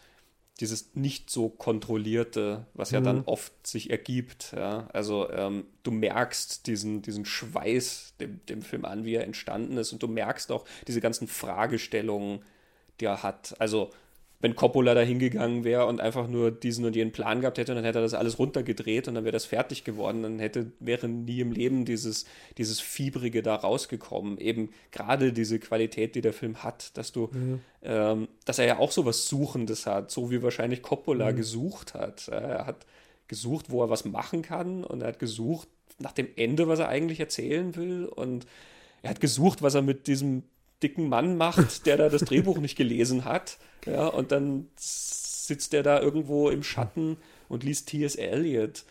dieses 0.61 0.95
nicht 0.95 1.31
so 1.31 1.49
kontrollierte, 1.49 2.67
was 2.75 2.91
ja 2.91 3.01
mhm. 3.01 3.05
dann 3.05 3.23
oft 3.27 3.67
sich 3.67 3.91
ergibt. 3.91 4.53
Ja? 4.57 4.89
Also 4.93 5.31
ähm, 5.31 5.67
du 5.85 5.91
merkst 5.91 6.67
diesen, 6.67 7.03
diesen 7.03 7.25
Schweiß 7.25 8.15
dem, 8.21 8.41
dem 8.47 8.63
Film 8.63 8.85
an, 8.85 9.05
wie 9.05 9.15
er 9.15 9.25
entstanden 9.25 9.77
ist 9.77 9.93
und 9.93 10.03
du 10.03 10.09
merkst 10.09 10.51
auch 10.51 10.65
diese 10.87 11.01
ganzen 11.01 11.29
Fragestellungen, 11.29 12.41
die 13.01 13.05
er 13.05 13.23
hat. 13.23 13.55
Also 13.61 13.91
wenn 14.41 14.55
Coppola 14.55 14.95
da 14.95 15.01
hingegangen 15.01 15.65
wäre 15.65 15.87
und 15.87 16.01
einfach 16.01 16.29
nur 16.29 16.53
diesen 16.53 16.85
und 16.85 16.95
jenen 16.95 17.11
Plan 17.11 17.41
gehabt 17.41 17.59
hätte, 17.59 17.75
dann 17.75 17.83
hätte 17.83 17.99
er 17.99 18.03
das 18.03 18.15
alles 18.15 18.39
runtergedreht 18.39 19.09
und 19.09 19.17
dann 19.17 19.25
wäre 19.25 19.33
das 19.33 19.45
fertig 19.45 19.83
geworden. 19.83 20.23
Dann 20.23 20.39
hätte, 20.39 20.71
wäre 20.79 21.09
nie 21.09 21.41
im 21.41 21.51
Leben 21.51 21.85
dieses, 21.85 22.25
dieses 22.57 22.79
Fiebrige 22.79 23.43
da 23.43 23.57
rausgekommen. 23.57 24.39
Eben 24.39 24.71
gerade 24.93 25.33
diese 25.33 25.59
Qualität, 25.59 26.15
die 26.15 26.21
der 26.21 26.33
Film 26.33 26.63
hat, 26.63 26.97
dass 26.97 27.11
du, 27.11 27.31
mhm. 27.33 27.61
ähm, 27.83 28.29
dass 28.45 28.61
er 28.61 28.67
ja 28.67 28.79
auch 28.79 28.93
so 28.93 29.05
was 29.05 29.29
Suchendes 29.29 29.87
hat, 29.87 30.13
so 30.13 30.31
wie 30.31 30.41
wahrscheinlich 30.41 30.83
Coppola 30.83 31.33
mhm. 31.33 31.37
gesucht 31.37 31.95
hat. 31.95 32.29
Er 32.29 32.65
hat 32.65 32.87
gesucht, 33.27 33.71
wo 33.71 33.83
er 33.83 33.91
was 33.91 34.05
machen 34.05 34.43
kann 34.43 34.85
und 34.85 35.03
er 35.03 35.09
hat 35.09 35.19
gesucht 35.19 35.69
nach 35.99 36.13
dem 36.13 36.29
Ende, 36.37 36.69
was 36.69 36.79
er 36.79 36.89
eigentlich 36.89 37.19
erzählen 37.19 37.75
will 37.75 38.05
und 38.05 38.47
er 39.03 39.11
hat 39.11 39.21
gesucht, 39.21 39.63
was 39.63 39.75
er 39.75 39.83
mit 39.83 40.07
diesem 40.07 40.45
dicken 40.83 41.09
Mann 41.09 41.37
macht, 41.37 41.87
der 41.87 41.97
da 41.97 42.09
das 42.09 42.23
Drehbuch 42.23 42.59
nicht 42.59 42.77
gelesen 42.77 43.25
hat. 43.25 43.59
Ja, 43.87 44.07
und 44.07 44.33
dann 44.33 44.69
sitzt 44.77 45.75
er 45.75 45.83
da 45.83 46.01
irgendwo 46.01 46.51
im 46.51 46.63
Schatten 46.63 47.17
und 47.49 47.65
liest 47.65 47.89
T.S. 47.89 48.17
Eliot 48.17 48.85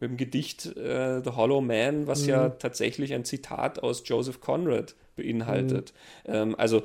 mit 0.00 0.10
dem 0.10 0.16
Gedicht 0.16 0.66
äh, 0.76 1.22
The 1.22 1.30
Hollow 1.30 1.60
Man, 1.60 2.06
was 2.06 2.22
mhm. 2.22 2.28
ja 2.28 2.48
tatsächlich 2.50 3.12
ein 3.14 3.24
Zitat 3.24 3.82
aus 3.82 4.02
Joseph 4.04 4.40
Conrad 4.40 4.94
beinhaltet. 5.16 5.92
Mhm. 6.26 6.34
Ähm, 6.34 6.54
also, 6.56 6.82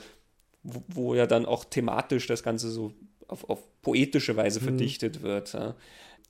wo, 0.64 0.84
wo, 0.88 1.16
ja 1.16 1.26
dann 1.26 1.46
auch 1.46 1.66
thematisch 1.66 2.28
das 2.28 2.44
Ganze 2.44 2.70
so 2.70 2.94
auf, 3.28 3.50
auf 3.50 3.64
poetische 3.82 4.36
Weise 4.36 4.60
mhm. 4.60 4.66
verdichtet 4.66 5.22
wird. 5.22 5.54
Ja. 5.54 5.76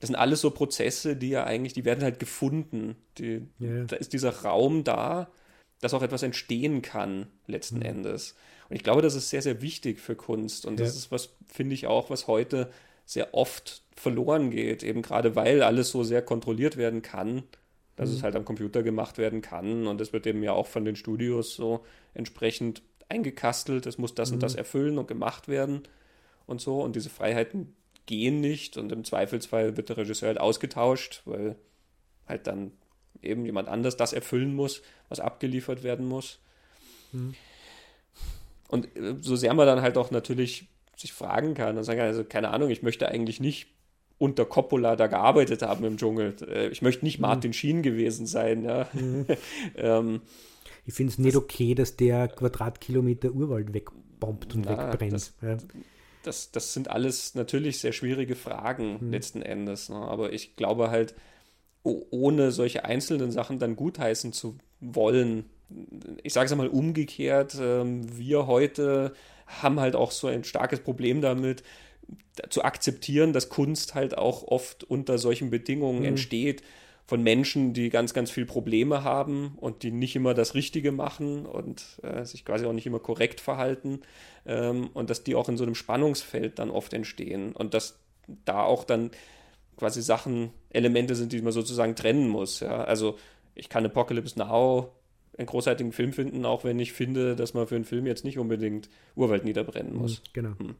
Das 0.00 0.08
sind 0.08 0.16
alles 0.16 0.40
so 0.40 0.50
Prozesse, 0.50 1.16
die 1.16 1.30
ja 1.30 1.44
eigentlich, 1.44 1.72
die 1.72 1.84
werden 1.84 2.04
halt 2.04 2.18
gefunden. 2.18 2.96
Die, 3.18 3.42
yeah. 3.60 3.84
Da 3.84 3.96
ist 3.96 4.12
dieser 4.12 4.42
Raum 4.42 4.84
da, 4.84 5.28
dass 5.80 5.94
auch 5.94 6.02
etwas 6.02 6.22
entstehen 6.22 6.82
kann, 6.82 7.26
letzten 7.46 7.76
mhm. 7.76 7.86
Endes. 7.86 8.34
Und 8.68 8.76
ich 8.76 8.82
glaube, 8.82 9.02
das 9.02 9.14
ist 9.14 9.30
sehr, 9.30 9.42
sehr 9.42 9.62
wichtig 9.62 10.00
für 10.00 10.16
Kunst. 10.16 10.66
Und 10.66 10.80
ja. 10.80 10.86
das 10.86 10.96
ist 10.96 11.10
was, 11.10 11.30
finde 11.46 11.74
ich 11.74 11.86
auch, 11.86 12.10
was 12.10 12.26
heute 12.26 12.70
sehr 13.04 13.34
oft 13.34 13.82
verloren 13.94 14.50
geht, 14.50 14.82
eben 14.82 15.02
gerade 15.02 15.36
weil 15.36 15.62
alles 15.62 15.90
so 15.90 16.02
sehr 16.02 16.22
kontrolliert 16.22 16.76
werden 16.76 17.02
kann, 17.02 17.44
dass 17.94 18.10
mhm. 18.10 18.16
es 18.16 18.22
halt 18.22 18.36
am 18.36 18.44
Computer 18.44 18.82
gemacht 18.82 19.18
werden 19.18 19.42
kann. 19.42 19.86
Und 19.86 20.00
das 20.00 20.12
wird 20.12 20.26
eben 20.26 20.42
ja 20.42 20.52
auch 20.52 20.66
von 20.66 20.84
den 20.84 20.96
Studios 20.96 21.54
so 21.54 21.84
entsprechend 22.14 22.82
eingekastelt. 23.08 23.86
Es 23.86 23.98
muss 23.98 24.14
das 24.14 24.30
mhm. 24.30 24.34
und 24.34 24.42
das 24.42 24.54
mhm. 24.54 24.58
erfüllen 24.58 24.98
und 24.98 25.08
gemacht 25.08 25.48
werden 25.48 25.82
und 26.46 26.60
so. 26.60 26.82
Und 26.82 26.96
diese 26.96 27.10
Freiheiten 27.10 27.74
gehen 28.06 28.40
nicht. 28.40 28.76
Und 28.76 28.92
im 28.92 29.04
Zweifelsfall 29.04 29.76
wird 29.76 29.88
der 29.88 29.98
Regisseur 29.98 30.28
halt 30.28 30.40
ausgetauscht, 30.40 31.22
weil 31.24 31.56
halt 32.26 32.46
dann 32.46 32.72
eben 33.22 33.44
jemand 33.44 33.68
anders 33.68 33.96
das 33.96 34.12
erfüllen 34.12 34.54
muss, 34.54 34.82
was 35.08 35.20
abgeliefert 35.20 35.82
werden 35.82 36.06
muss. 36.06 36.38
Mhm. 37.12 37.34
Und 38.68 38.96
äh, 38.96 39.16
so 39.20 39.36
sehr 39.36 39.54
man 39.54 39.66
dann 39.66 39.82
halt 39.82 39.96
auch 39.96 40.10
natürlich 40.10 40.68
sich 40.96 41.12
fragen 41.12 41.54
kann 41.54 41.76
und 41.76 41.84
sagen, 41.84 42.00
also 42.00 42.24
keine 42.24 42.50
Ahnung, 42.50 42.70
ich 42.70 42.82
möchte 42.82 43.08
eigentlich 43.08 43.40
nicht 43.40 43.68
unter 44.18 44.46
Coppola 44.46 44.96
da 44.96 45.08
gearbeitet 45.08 45.62
haben 45.62 45.84
im 45.84 45.98
Dschungel. 45.98 46.34
Äh, 46.48 46.68
ich 46.68 46.82
möchte 46.82 47.04
nicht 47.04 47.18
mhm. 47.18 47.22
Martin 47.22 47.52
Sheen 47.52 47.82
gewesen 47.82 48.26
sein. 48.26 48.64
Ja. 48.64 48.88
Mhm. 48.92 49.26
ähm, 49.76 50.22
ich 50.84 50.94
finde 50.94 51.12
es 51.12 51.18
nicht 51.18 51.36
okay, 51.36 51.74
dass 51.74 51.96
der 51.96 52.28
Quadratkilometer 52.28 53.32
Urwald 53.32 53.74
wegbombt 53.74 54.54
und 54.54 54.64
na, 54.66 54.90
wegbrennt. 54.90 55.12
Das, 55.12 55.34
ja. 55.42 55.56
das, 56.22 56.52
das, 56.52 56.72
sind 56.72 56.90
alles 56.90 57.34
natürlich 57.34 57.80
sehr 57.80 57.92
schwierige 57.92 58.36
Fragen 58.36 58.98
mhm. 59.00 59.10
letzten 59.10 59.42
Endes. 59.42 59.88
Ne? 59.88 59.96
Aber 59.96 60.32
ich 60.32 60.56
glaube 60.56 60.90
halt, 60.90 61.14
ohne 62.10 62.50
solche 62.50 62.84
einzelnen 62.84 63.30
Sachen 63.30 63.58
dann 63.58 63.76
gutheißen 63.76 64.32
zu 64.32 64.58
wollen. 64.80 65.46
Ich 66.22 66.32
sage 66.32 66.46
es 66.46 66.56
mal 66.56 66.68
umgekehrt, 66.68 67.56
ähm, 67.60 68.16
wir 68.16 68.46
heute 68.46 69.12
haben 69.46 69.80
halt 69.80 69.94
auch 69.94 70.10
so 70.10 70.26
ein 70.26 70.44
starkes 70.44 70.80
Problem 70.80 71.20
damit, 71.20 71.62
zu 72.50 72.62
akzeptieren, 72.62 73.32
dass 73.32 73.48
Kunst 73.48 73.94
halt 73.94 74.16
auch 74.16 74.44
oft 74.44 74.84
unter 74.84 75.18
solchen 75.18 75.50
Bedingungen 75.50 76.00
mhm. 76.00 76.06
entsteht 76.06 76.62
von 77.06 77.22
Menschen, 77.22 77.72
die 77.72 77.88
ganz, 77.88 78.14
ganz 78.14 78.30
viel 78.30 78.46
Probleme 78.46 79.04
haben 79.04 79.56
und 79.56 79.84
die 79.84 79.92
nicht 79.92 80.16
immer 80.16 80.34
das 80.34 80.54
Richtige 80.54 80.90
machen 80.90 81.46
und 81.46 82.00
äh, 82.02 82.24
sich 82.24 82.44
quasi 82.44 82.66
auch 82.66 82.72
nicht 82.72 82.86
immer 82.86 82.98
korrekt 82.98 83.40
verhalten 83.40 84.00
ähm, 84.44 84.90
und 84.92 85.08
dass 85.08 85.22
die 85.22 85.36
auch 85.36 85.48
in 85.48 85.56
so 85.56 85.64
einem 85.64 85.76
Spannungsfeld 85.76 86.58
dann 86.58 86.70
oft 86.70 86.92
entstehen 86.92 87.52
und 87.52 87.74
dass 87.74 88.00
da 88.44 88.62
auch 88.64 88.82
dann 88.82 89.12
quasi 89.76 90.02
Sachen, 90.02 90.50
Elemente 90.70 91.14
sind, 91.14 91.32
die 91.32 91.42
man 91.42 91.52
sozusagen 91.52 91.94
trennen 91.94 92.28
muss. 92.28 92.60
Ja? 92.60 92.84
Also 92.84 93.16
ich 93.54 93.68
kann 93.68 93.84
Apocalypse 93.84 94.38
Now 94.38 94.92
einen 95.38 95.46
großartigen 95.46 95.92
Film 95.92 96.12
finden, 96.12 96.44
auch 96.46 96.64
wenn 96.64 96.78
ich 96.78 96.92
finde, 96.92 97.36
dass 97.36 97.54
man 97.54 97.66
für 97.66 97.76
einen 97.76 97.84
Film 97.84 98.06
jetzt 98.06 98.24
nicht 98.24 98.38
unbedingt 98.38 98.88
Urwald 99.14 99.44
niederbrennen 99.44 99.92
mhm, 99.92 99.98
muss. 99.98 100.22
Genau. 100.32 100.58
Hm. 100.58 100.74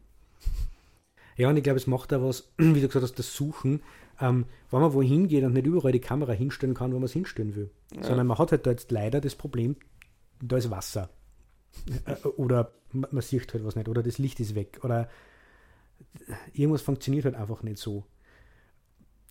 Ja, 1.37 1.51
und 1.51 1.57
ich 1.59 1.63
glaube, 1.63 1.77
es 1.77 1.87
macht 1.87 2.13
da 2.13 2.23
was, 2.23 2.51
wie 2.59 2.81
du 2.81 2.87
gesagt 2.87 3.03
hast, 3.03 3.19
das 3.19 3.35
Suchen, 3.35 3.83
ähm, 4.21 4.47
wenn 4.71 4.81
man 4.81 4.95
wohin 4.95 5.29
geht 5.29 5.45
und 5.45 5.53
nicht 5.53 5.67
überall 5.67 5.93
die 5.93 6.01
Kamera 6.01 6.33
hinstellen 6.33 6.75
kann, 6.75 6.93
wo 6.93 6.97
man 6.97 7.05
es 7.05 7.13
hinstellen 7.13 7.55
will. 7.55 7.71
Ja. 7.95 8.05
Sondern 8.05 8.27
man 8.27 8.39
hat 8.39 8.53
halt 8.53 8.67
da 8.67 8.71
jetzt 8.71 8.91
leider 8.91 9.21
das 9.21 9.35
Problem, 9.35 9.77
da 10.41 10.57
ist 10.57 10.71
Wasser. 10.71 11.11
Äh, 12.07 12.15
oder 12.29 12.73
man 12.93 13.21
sieht 13.21 13.53
halt 13.53 13.65
was 13.65 13.77
nicht. 13.77 13.89
Oder 13.89 14.03
das 14.03 14.17
Licht 14.17 14.41
ist 14.41 14.55
weg. 14.55 14.81
Oder 14.83 15.09
irgendwas 16.55 16.83
funktioniert 16.83 17.27
halt 17.27 17.35
einfach 17.35 17.63
nicht 17.63 17.79
so 17.79 18.05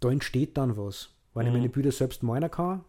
da 0.06 0.12
entsteht 0.12 0.58
dann 0.58 0.78
was. 0.78 1.10
Wenn 1.34 1.44
mhm. 1.44 1.48
ich 1.48 1.58
meine 1.58 1.70
Bilder 1.70 1.92
selbst 1.92 2.24
malen 2.24 2.52
kann, 2.52 2.86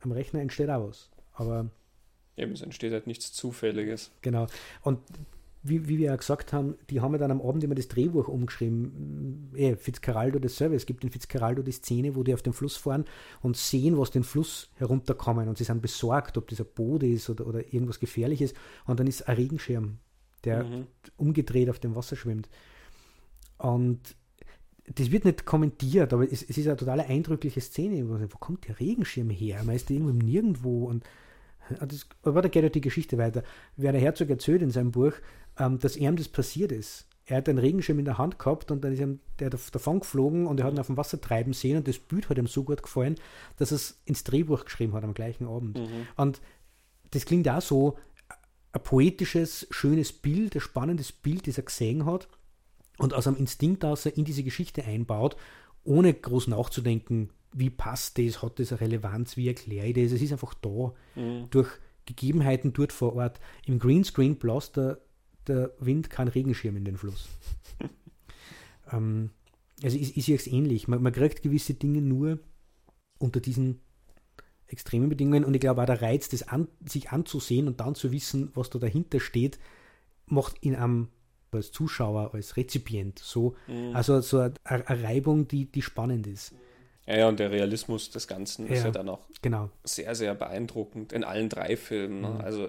am 0.00 0.12
Rechner 0.12 0.40
entsteht 0.40 0.68
auch 0.68 0.88
was. 0.88 1.10
Aber. 1.34 1.70
Eben, 2.36 2.52
es 2.52 2.60
entsteht 2.60 2.92
halt 2.92 3.06
nichts 3.06 3.32
Zufälliges. 3.32 4.10
Genau. 4.20 4.46
Und 4.82 4.98
wie, 5.62 5.88
wie 5.88 5.98
wir 5.98 6.06
ja 6.06 6.16
gesagt 6.16 6.52
haben, 6.52 6.76
die 6.90 7.00
haben 7.00 7.12
ja 7.12 7.18
dann 7.18 7.30
am 7.30 7.40
Abend 7.40 7.64
immer 7.64 7.74
das 7.74 7.88
Drehbuch 7.88 8.28
umgeschrieben. 8.28 9.50
Eh, 9.54 9.76
Fitzcarraldo 9.76 10.38
dasselbe. 10.38 10.74
Es 10.76 10.86
gibt 10.86 11.02
in 11.02 11.10
Fitzcarraldo 11.10 11.62
die 11.62 11.72
Szene, 11.72 12.14
wo 12.14 12.22
die 12.22 12.34
auf 12.34 12.42
den 12.42 12.52
Fluss 12.52 12.76
fahren 12.76 13.04
und 13.42 13.56
sehen, 13.56 13.96
was 13.96 14.10
den 14.10 14.22
Fluss 14.22 14.68
herunterkommen. 14.74 15.48
Und 15.48 15.58
sie 15.58 15.64
sind 15.64 15.80
besorgt, 15.80 16.36
ob 16.36 16.48
dieser 16.48 16.64
Boot 16.64 17.02
ist 17.04 17.30
oder, 17.30 17.46
oder 17.46 17.72
irgendwas 17.72 18.00
Gefährliches. 18.00 18.54
Und 18.84 19.00
dann 19.00 19.06
ist 19.06 19.28
ein 19.28 19.36
Regenschirm, 19.36 19.98
der 20.44 20.64
mhm. 20.64 20.86
umgedreht 21.16 21.70
auf 21.70 21.78
dem 21.78 21.94
Wasser 21.94 22.16
schwimmt. 22.16 22.48
Und 23.58 24.00
das 24.94 25.10
wird 25.10 25.24
nicht 25.24 25.44
kommentiert, 25.44 26.12
aber 26.12 26.24
es, 26.24 26.42
es 26.42 26.56
ist 26.58 26.66
eine 26.66 26.76
total 26.76 27.00
eindrückliche 27.00 27.60
Szene. 27.60 28.08
Wo 28.08 28.38
kommt 28.38 28.68
der 28.68 28.78
Regenschirm 28.78 29.30
her? 29.30 29.62
Meist 29.64 29.90
irgendwo 29.90 30.12
nirgendwo. 30.12 30.86
Und 30.86 31.04
das, 31.80 32.06
aber 32.22 32.42
da 32.42 32.48
geht 32.48 32.62
halt 32.62 32.74
die 32.74 32.80
Geschichte 32.80 33.18
weiter. 33.18 33.42
Werner 33.76 33.98
Herzog 33.98 34.30
erzählt 34.30 34.62
in 34.62 34.70
seinem 34.70 34.92
Buch, 34.92 35.12
ähm, 35.58 35.78
dass 35.78 35.96
ihm 35.96 36.16
das 36.16 36.28
passiert 36.28 36.72
ist. 36.72 37.06
Er 37.24 37.38
hat 37.38 37.48
einen 37.48 37.58
Regenschirm 37.58 37.98
in 37.98 38.04
der 38.04 38.18
Hand 38.18 38.38
gehabt 38.38 38.70
und 38.70 38.84
dann 38.84 38.92
ist 38.92 39.00
ihm 39.00 39.18
der 39.40 39.50
davon 39.50 39.98
geflogen 39.98 40.46
und 40.46 40.60
er 40.60 40.66
hat 40.66 40.74
ihn 40.74 40.78
auf 40.78 40.86
dem 40.86 40.96
Wasser 40.96 41.20
treiben 41.20 41.52
sehen 41.52 41.78
und 41.78 41.88
das 41.88 41.98
Bild 41.98 42.28
hat 42.28 42.38
ihm 42.38 42.46
so 42.46 42.62
gut 42.62 42.84
gefallen, 42.84 43.16
dass 43.56 43.72
er 43.72 43.76
es 43.76 44.00
ins 44.04 44.22
Drehbuch 44.22 44.64
geschrieben 44.64 44.92
hat 44.92 45.02
am 45.02 45.14
gleichen 45.14 45.48
Abend. 45.48 45.76
Mhm. 45.76 46.06
Und 46.16 46.40
das 47.10 47.24
klingt 47.24 47.48
auch 47.48 47.60
so, 47.60 47.98
ein 48.72 48.82
poetisches, 48.82 49.66
schönes 49.70 50.12
Bild, 50.12 50.54
ein 50.54 50.60
spannendes 50.60 51.10
Bild, 51.10 51.48
das 51.48 51.56
er 51.58 51.64
gesehen 51.64 52.06
hat 52.06 52.28
und 52.98 53.14
aus 53.14 53.26
einem 53.26 53.36
Instinkt 53.36 53.84
aus 53.84 54.06
in 54.06 54.24
diese 54.24 54.42
Geschichte 54.42 54.84
einbaut, 54.84 55.36
ohne 55.84 56.12
groß 56.12 56.48
nachzudenken, 56.48 57.30
wie 57.52 57.70
passt 57.70 58.18
das, 58.18 58.42
hat 58.42 58.58
das 58.58 58.72
eine 58.72 58.80
Relevanz, 58.82 59.36
wie 59.36 59.48
erkläre 59.48 59.86
ich 59.86 59.94
das, 59.94 60.12
es 60.12 60.22
ist 60.22 60.32
einfach 60.32 60.54
da, 60.54 60.92
mhm. 61.14 61.48
durch 61.50 61.68
Gegebenheiten 62.04 62.72
dort 62.72 62.92
vor 62.92 63.14
Ort. 63.14 63.40
Im 63.64 63.78
Greenscreen 63.78 64.36
bläst 64.36 64.76
der, 64.76 65.00
der 65.46 65.72
Wind 65.78 66.10
kein 66.10 66.28
Regenschirm 66.28 66.76
in 66.76 66.84
den 66.84 66.96
Fluss. 66.96 67.28
ähm, 68.92 69.30
also 69.82 69.98
ist, 69.98 70.16
ist 70.16 70.26
jetzt 70.26 70.46
ähnlich. 70.46 70.88
Man, 70.88 71.02
man 71.02 71.12
kriegt 71.12 71.42
gewisse 71.42 71.74
Dinge 71.74 72.00
nur 72.00 72.38
unter 73.18 73.40
diesen 73.40 73.80
extremen 74.68 75.08
Bedingungen 75.08 75.44
und 75.44 75.54
ich 75.54 75.60
glaube 75.60 75.82
auch 75.82 75.86
der 75.86 76.02
Reiz, 76.02 76.28
das 76.28 76.48
an, 76.48 76.68
sich 76.84 77.10
anzusehen 77.10 77.68
und 77.68 77.80
dann 77.80 77.94
zu 77.94 78.12
wissen, 78.12 78.50
was 78.54 78.70
da 78.70 78.78
dahinter 78.78 79.20
steht, 79.20 79.58
macht 80.26 80.58
in 80.60 80.74
einem 80.74 81.08
als 81.56 81.72
Zuschauer, 81.72 82.34
als 82.34 82.56
Rezipient. 82.56 83.18
So, 83.18 83.56
mhm. 83.66 83.94
Also 83.94 84.20
so 84.20 84.38
eine, 84.38 84.54
eine, 84.64 85.02
Reibung, 85.02 85.48
die, 85.48 85.66
die 85.66 85.82
spannend 85.82 86.26
ist. 86.26 86.54
Ja, 87.06 87.18
ja, 87.18 87.28
und 87.28 87.38
der 87.38 87.50
Realismus 87.50 88.10
des 88.10 88.26
Ganzen 88.26 88.66
ja, 88.66 88.74
ist 88.74 88.84
ja 88.84 88.90
dann 88.90 89.08
auch 89.08 89.20
genau. 89.40 89.70
sehr, 89.84 90.14
sehr 90.14 90.34
beeindruckend 90.34 91.12
in 91.12 91.22
allen 91.22 91.48
drei 91.48 91.76
Filmen. 91.76 92.20
Ne? 92.20 92.30
Mhm. 92.30 92.40
Also 92.40 92.68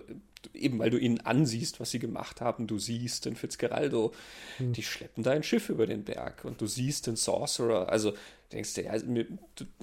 eben, 0.53 0.80
weil 0.80 0.89
du 0.89 0.97
ihnen 0.97 1.19
ansiehst, 1.22 1.80
was 1.80 1.91
sie 1.91 1.99
gemacht 1.99 2.41
haben. 2.41 2.68
Du 2.68 2.77
siehst 2.77 3.26
den 3.26 3.35
Fitzgeraldo, 3.35 4.14
mhm. 4.59 4.73
die 4.73 4.84
schleppen 4.84 5.23
da 5.23 5.31
ein 5.31 5.43
Schiff 5.43 5.69
über 5.69 5.88
den 5.88 6.03
Berg 6.03 6.45
und 6.45 6.61
du 6.61 6.68
siehst 6.68 7.07
den 7.07 7.15
Sorcerer. 7.15 7.89
Also 7.89 8.14
denkst 8.51 8.76
du, 8.76 8.84
ja, 8.84 8.93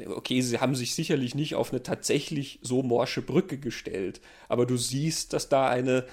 okay, 0.08 0.40
sie 0.40 0.58
haben 0.58 0.74
sich 0.74 0.94
sicherlich 0.94 1.34
nicht 1.34 1.54
auf 1.54 1.72
eine 1.72 1.82
tatsächlich 1.82 2.60
so 2.62 2.82
morsche 2.82 3.22
Brücke 3.22 3.58
gestellt, 3.58 4.20
aber 4.48 4.66
du 4.66 4.76
siehst, 4.76 5.32
dass 5.32 5.48
da 5.48 5.68
eine 5.68 6.06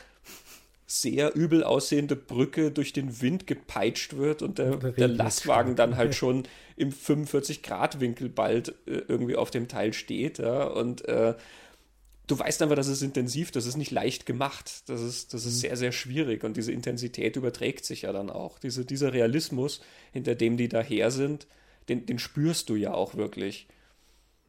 sehr 0.99 1.35
übel 1.35 1.63
aussehende 1.63 2.15
Brücke 2.15 2.71
durch 2.71 2.91
den 2.93 3.21
Wind 3.21 3.47
gepeitscht 3.47 4.17
wird 4.17 4.41
und 4.41 4.57
der, 4.57 4.75
der 4.77 5.07
Lastwagen 5.07 5.75
dann 5.75 5.95
halt 5.95 6.15
schon 6.15 6.43
im 6.75 6.91
45-Grad-Winkel 6.91 8.29
bald 8.29 8.69
äh, 8.87 9.03
irgendwie 9.07 9.35
auf 9.35 9.51
dem 9.51 9.67
Teil 9.67 9.93
steht. 9.93 10.39
Ja, 10.39 10.65
und 10.65 11.05
äh, 11.05 11.35
du 12.27 12.39
weißt 12.39 12.61
einfach, 12.61 12.75
das 12.75 12.87
ist 12.87 13.01
intensiv, 13.01 13.51
das 13.51 13.65
ist 13.65 13.77
nicht 13.77 13.91
leicht 13.91 14.25
gemacht, 14.25 14.83
das 14.87 15.01
ist, 15.01 15.33
das 15.33 15.45
ist 15.45 15.55
Mhm. 15.55 15.59
sehr, 15.59 15.77
sehr 15.77 15.91
schwierig 15.91 16.43
und 16.43 16.57
diese 16.57 16.71
Intensität 16.71 17.35
überträgt 17.35 17.85
sich 17.85 18.03
ja 18.03 18.13
dann 18.13 18.29
auch. 18.29 18.59
Diese, 18.59 18.85
dieser 18.85 19.13
Realismus, 19.13 19.81
hinter 20.11 20.35
dem 20.35 20.57
die 20.57 20.69
daher 20.69 21.11
sind, 21.11 21.47
den, 21.89 22.05
den 22.05 22.19
spürst 22.19 22.69
du 22.69 22.75
ja 22.75 22.93
auch 22.93 23.15
wirklich. 23.15 23.67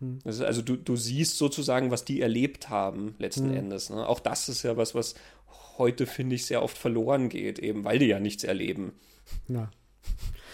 Mhm. 0.00 0.18
Also 0.24 0.62
du, 0.62 0.76
du 0.76 0.96
siehst 0.96 1.38
sozusagen, 1.38 1.90
was 1.90 2.04
die 2.04 2.20
erlebt 2.20 2.68
haben, 2.68 3.14
letzten 3.18 3.50
Mhm. 3.50 3.56
Endes. 3.56 3.90
Ne? 3.90 4.06
Auch 4.06 4.20
das 4.20 4.48
ist 4.48 4.62
ja 4.62 4.76
was, 4.76 4.94
was 4.94 5.14
heute, 5.78 6.06
finde 6.06 6.36
ich, 6.36 6.46
sehr 6.46 6.62
oft 6.62 6.76
verloren 6.78 7.28
geht, 7.28 7.58
eben 7.58 7.84
weil 7.84 7.98
die 7.98 8.06
ja 8.06 8.20
nichts 8.20 8.44
erleben. 8.44 8.92
Ja. 9.48 9.70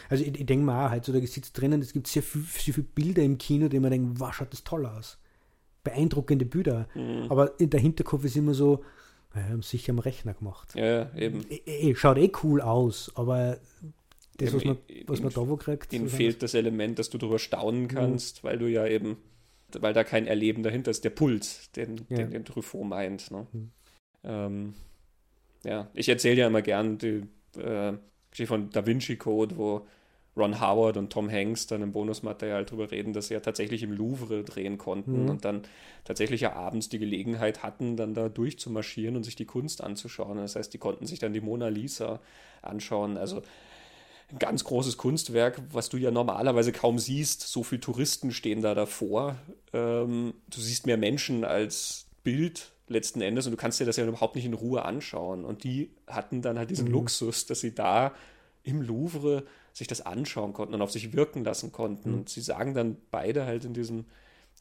Also 0.09 0.25
ich, 0.25 0.39
ich 0.39 0.47
denke 0.47 0.65
mal 0.65 0.87
auch, 0.87 0.91
halt 0.91 1.05
so, 1.05 1.13
da 1.13 1.21
sitzt 1.27 1.59
drinnen, 1.61 1.81
es 1.83 1.93
gibt 1.93 2.07
sehr, 2.07 2.23
viel, 2.23 2.43
sehr 2.43 2.75
viele 2.75 2.87
Bilder 2.95 3.23
im 3.23 3.39
Kino, 3.39 3.69
die 3.69 3.81
man 3.81 3.91
denkt, 3.91 4.21
wow, 4.21 4.33
schaut 4.33 4.53
das 4.53 4.65
toll 4.65 4.87
aus. 4.87 5.19
Beeindruckende 5.85 6.45
Bilder. 6.45 6.89
Mhm. 6.95 7.27
Aber 7.31 7.59
in 7.61 7.71
der 7.71 7.81
Hinterkopf 7.81 8.25
ist 8.25 8.37
immer 8.37 8.55
so, 8.55 8.85
ja, 9.35 9.43
haben 9.45 9.63
sicher 9.63 9.93
am 9.93 9.99
Rechner 9.99 10.35
gemacht. 10.35 10.75
Ja, 10.75 11.15
eben. 11.15 11.45
Eh, 11.51 11.61
eh, 11.91 11.95
schaut 11.95 12.19
eh 12.19 12.31
cool 12.43 12.61
aus, 12.61 13.13
aber 13.15 13.59
das, 14.39 14.51
Eben, 14.51 14.57
was 14.57 14.65
man, 14.65 14.79
was 15.07 15.21
man 15.21 15.33
da 15.33 15.49
wo 15.49 15.57
kriegt, 15.57 15.93
Ihnen 15.93 16.09
fehlt 16.09 16.43
das 16.43 16.55
Element, 16.55 16.99
dass 16.99 17.11
du 17.11 17.19
darüber 17.19 17.39
staunen 17.39 17.83
Mhm. 17.83 17.89
kannst, 17.89 18.45
weil 18.45 18.59
du 18.59 18.67
ja 18.71 18.87
eben, 18.87 19.17
weil 19.79 19.93
da 19.93 20.05
kein 20.05 20.27
Erleben 20.27 20.63
dahinter 20.63 20.91
ist, 20.91 21.05
der 21.05 21.11
Puls, 21.11 21.71
den, 21.73 22.07
Ja. 22.09 22.19
den, 22.19 22.31
den 22.31 22.45
Truffaut 22.45 22.87
meint. 22.87 23.31
Ne? 23.31 23.47
Mhm. 23.53 23.71
Ähm, 24.25 24.75
ja, 25.65 25.89
ich 25.95 26.09
erzähle 26.09 26.41
ja 26.41 26.47
immer 26.47 26.63
gern 26.63 26.99
die 26.99 27.25
äh, 27.59 27.93
Geschichte 28.31 28.47
von 28.49 28.71
Da 28.71 28.87
Vinci 28.87 29.17
Code, 29.17 29.57
wo 29.57 29.87
Ron 30.37 30.61
Howard 30.61 30.97
und 30.97 31.11
Tom 31.13 31.29
Hanks 31.31 31.67
dann 31.67 31.83
im 31.83 31.91
Bonusmaterial 31.93 32.65
drüber 32.65 32.91
reden, 32.93 33.13
dass 33.13 33.29
sie 33.29 33.35
ja 33.35 33.41
tatsächlich 33.41 33.83
im 33.83 33.91
Louvre 33.93 34.45
drehen 34.45 34.79
konnten 34.79 35.25
Mhm. 35.25 35.31
und 35.31 35.45
dann 35.45 35.63
tatsächlich 36.05 36.43
ja 36.43 36.53
abends 36.53 36.89
die 36.89 37.01
Gelegenheit 37.01 37.63
hatten, 37.65 37.97
dann 37.97 38.15
da 38.15 38.29
durchzumarschieren 38.29 39.17
und 39.17 39.25
sich 39.25 39.35
die 39.35 39.47
Kunst 39.47 39.83
anzuschauen. 39.83 40.39
Das 40.39 40.55
heißt, 40.55 40.73
die 40.73 40.79
konnten 40.79 41.07
sich 41.07 41.19
dann 41.19 41.33
die 41.33 41.41
Mona 41.41 41.69
Lisa 41.69 42.21
anschauen. 42.63 43.17
Also 43.17 43.43
ein 44.31 44.39
ganz 44.39 44.65
großes 44.65 44.97
Kunstwerk, 44.97 45.61
was 45.73 45.89
du 45.89 45.97
ja 45.97 46.11
normalerweise 46.11 46.73
kaum 46.73 46.99
siehst. 46.99 47.43
So 47.43 47.63
viele 47.63 47.81
Touristen 47.81 48.31
stehen 48.31 48.63
da 48.63 48.75
davor. 48.75 49.37
Ähm, 49.73 50.35
du 50.49 50.61
siehst 50.61 50.87
mehr 50.87 50.99
Menschen 50.99 51.45
als 51.45 52.07
Bild 52.25 52.73
letzten 52.89 53.21
Endes 53.21 53.47
und 53.47 53.53
du 53.53 53.57
kannst 53.57 53.81
dir 53.81 53.85
das 53.87 53.97
ja 53.97 54.07
überhaupt 54.07 54.37
nicht 54.37 54.45
in 54.45 54.55
Ruhe 54.55 54.85
anschauen. 54.85 55.45
Und 55.45 55.65
die 55.65 55.91
hatten 56.07 56.43
dann 56.43 56.59
halt 56.59 56.71
diesen 56.71 56.87
Mhm. 56.89 56.93
Luxus, 56.93 57.47
dass 57.47 57.61
sie 57.61 57.75
da 57.75 58.15
im 58.63 58.83
Louvre 58.83 59.45
sich 59.73 59.87
das 59.87 60.05
anschauen 60.05 60.53
konnten 60.53 60.75
und 60.75 60.83
auf 60.83 60.91
sich 60.91 61.13
wirken 61.13 61.45
lassen 61.45 61.73
konnten. 61.73 62.13
Und 62.15 62.29
sie 62.29 62.41
sagen 62.41 62.75
dann 62.75 62.97
beide 63.11 63.47
halt 63.47 63.65
in 63.65 63.75
diesem, 63.75 64.05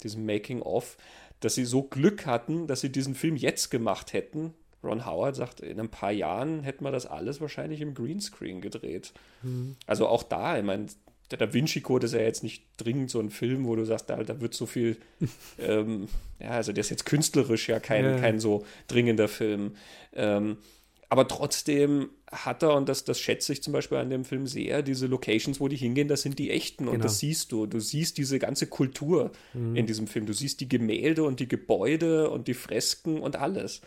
diesem 0.03 0.25
Making-of, 0.25 0.97
dass 1.39 1.55
sie 1.55 1.65
so 1.65 1.83
Glück 1.83 2.25
hatten, 2.25 2.67
dass 2.67 2.81
sie 2.81 2.91
diesen 2.91 3.15
Film 3.15 3.35
jetzt 3.35 3.69
gemacht 3.69 4.13
hätten. 4.13 4.53
Ron 4.83 5.05
Howard 5.05 5.35
sagt, 5.35 5.59
in 5.59 5.79
ein 5.79 5.89
paar 5.89 6.11
Jahren 6.11 6.61
hätten 6.63 6.83
wir 6.83 6.91
das 6.91 7.07
alles 7.07 7.41
wahrscheinlich 7.41 7.81
im 7.81 7.95
Greenscreen 7.95 8.61
gedreht. 8.61 9.11
Also 9.87 10.07
auch 10.07 10.23
da, 10.23 10.57
ich 10.57 10.63
meine, 10.63 10.85
der 11.31 11.37
Da 11.37 11.53
Vinci 11.53 11.81
Code 11.81 12.05
ist 12.05 12.13
ja 12.13 12.21
jetzt 12.21 12.43
nicht 12.43 12.63
dringend 12.77 13.09
so 13.09 13.19
ein 13.19 13.29
Film, 13.29 13.65
wo 13.65 13.75
du 13.75 13.83
sagst, 13.85 14.09
da, 14.09 14.23
da 14.23 14.39
wird 14.39 14.53
so 14.53 14.65
viel, 14.65 14.97
ähm, 15.59 16.07
ja, 16.39 16.51
also 16.51 16.71
der 16.73 16.81
ist 16.81 16.89
jetzt 16.89 17.05
künstlerisch 17.05 17.67
ja 17.69 17.79
kein, 17.79 18.05
Ja. 18.05 18.19
kein 18.19 18.39
so 18.39 18.65
dringender 18.87 19.27
Film. 19.27 19.75
Ähm, 20.13 20.57
aber 21.09 21.27
trotzdem 21.27 22.09
hat 22.29 22.63
er, 22.63 22.73
und 22.75 22.89
das, 22.89 23.05
das 23.05 23.19
schätze 23.21 23.53
ich 23.53 23.63
zum 23.63 23.71
Beispiel 23.71 23.97
an 23.97 24.09
dem 24.09 24.25
Film 24.25 24.45
sehr, 24.45 24.81
diese 24.81 25.07
Locations, 25.07 25.59
wo 25.61 25.69
die 25.69 25.77
hingehen, 25.77 26.09
das 26.09 26.21
sind 26.21 26.37
die 26.37 26.51
echten 26.51 26.85
und 26.87 26.95
Genau. 26.95 27.03
das 27.03 27.19
siehst 27.19 27.53
du. 27.53 27.65
Du 27.65 27.79
siehst 27.79 28.17
diese 28.17 28.39
ganze 28.39 28.67
Kultur 28.67 29.31
in 29.53 29.85
diesem 29.87 30.07
Film. 30.07 30.25
Du 30.25 30.33
siehst 30.33 30.59
die 30.59 30.67
Gemälde 30.67 31.23
und 31.23 31.39
die 31.39 31.47
Gebäude 31.47 32.29
und 32.29 32.49
die 32.49 32.53
Fresken 32.53 33.19
und 33.21 33.37
alles. 33.37 33.79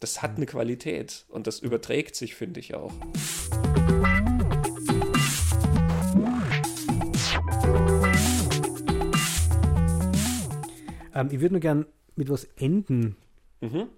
Das 0.00 0.20
hat 0.20 0.36
eine 0.36 0.44
Qualität 0.44 1.24
und 1.30 1.46
das 1.46 1.60
überträgt 1.60 2.14
sich, 2.14 2.34
finde 2.34 2.60
ich 2.60 2.74
auch. 2.74 2.92
Ähm, 11.14 11.28
ich 11.30 11.40
würde 11.40 11.54
nur 11.54 11.60
gern 11.60 11.86
mit 12.16 12.28
was 12.28 12.44
enden. 12.56 13.16
Mhm. 13.60 13.88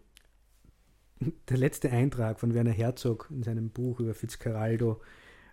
Der 1.48 1.56
letzte 1.56 1.90
Eintrag 1.90 2.38
von 2.38 2.55
Werner 2.55 2.72
Herzog 2.72 3.28
in 3.30 3.43
seinem 3.43 3.70
Buch 3.70 4.01
über 4.01 4.14
Fitzcarraldo. 4.14 5.01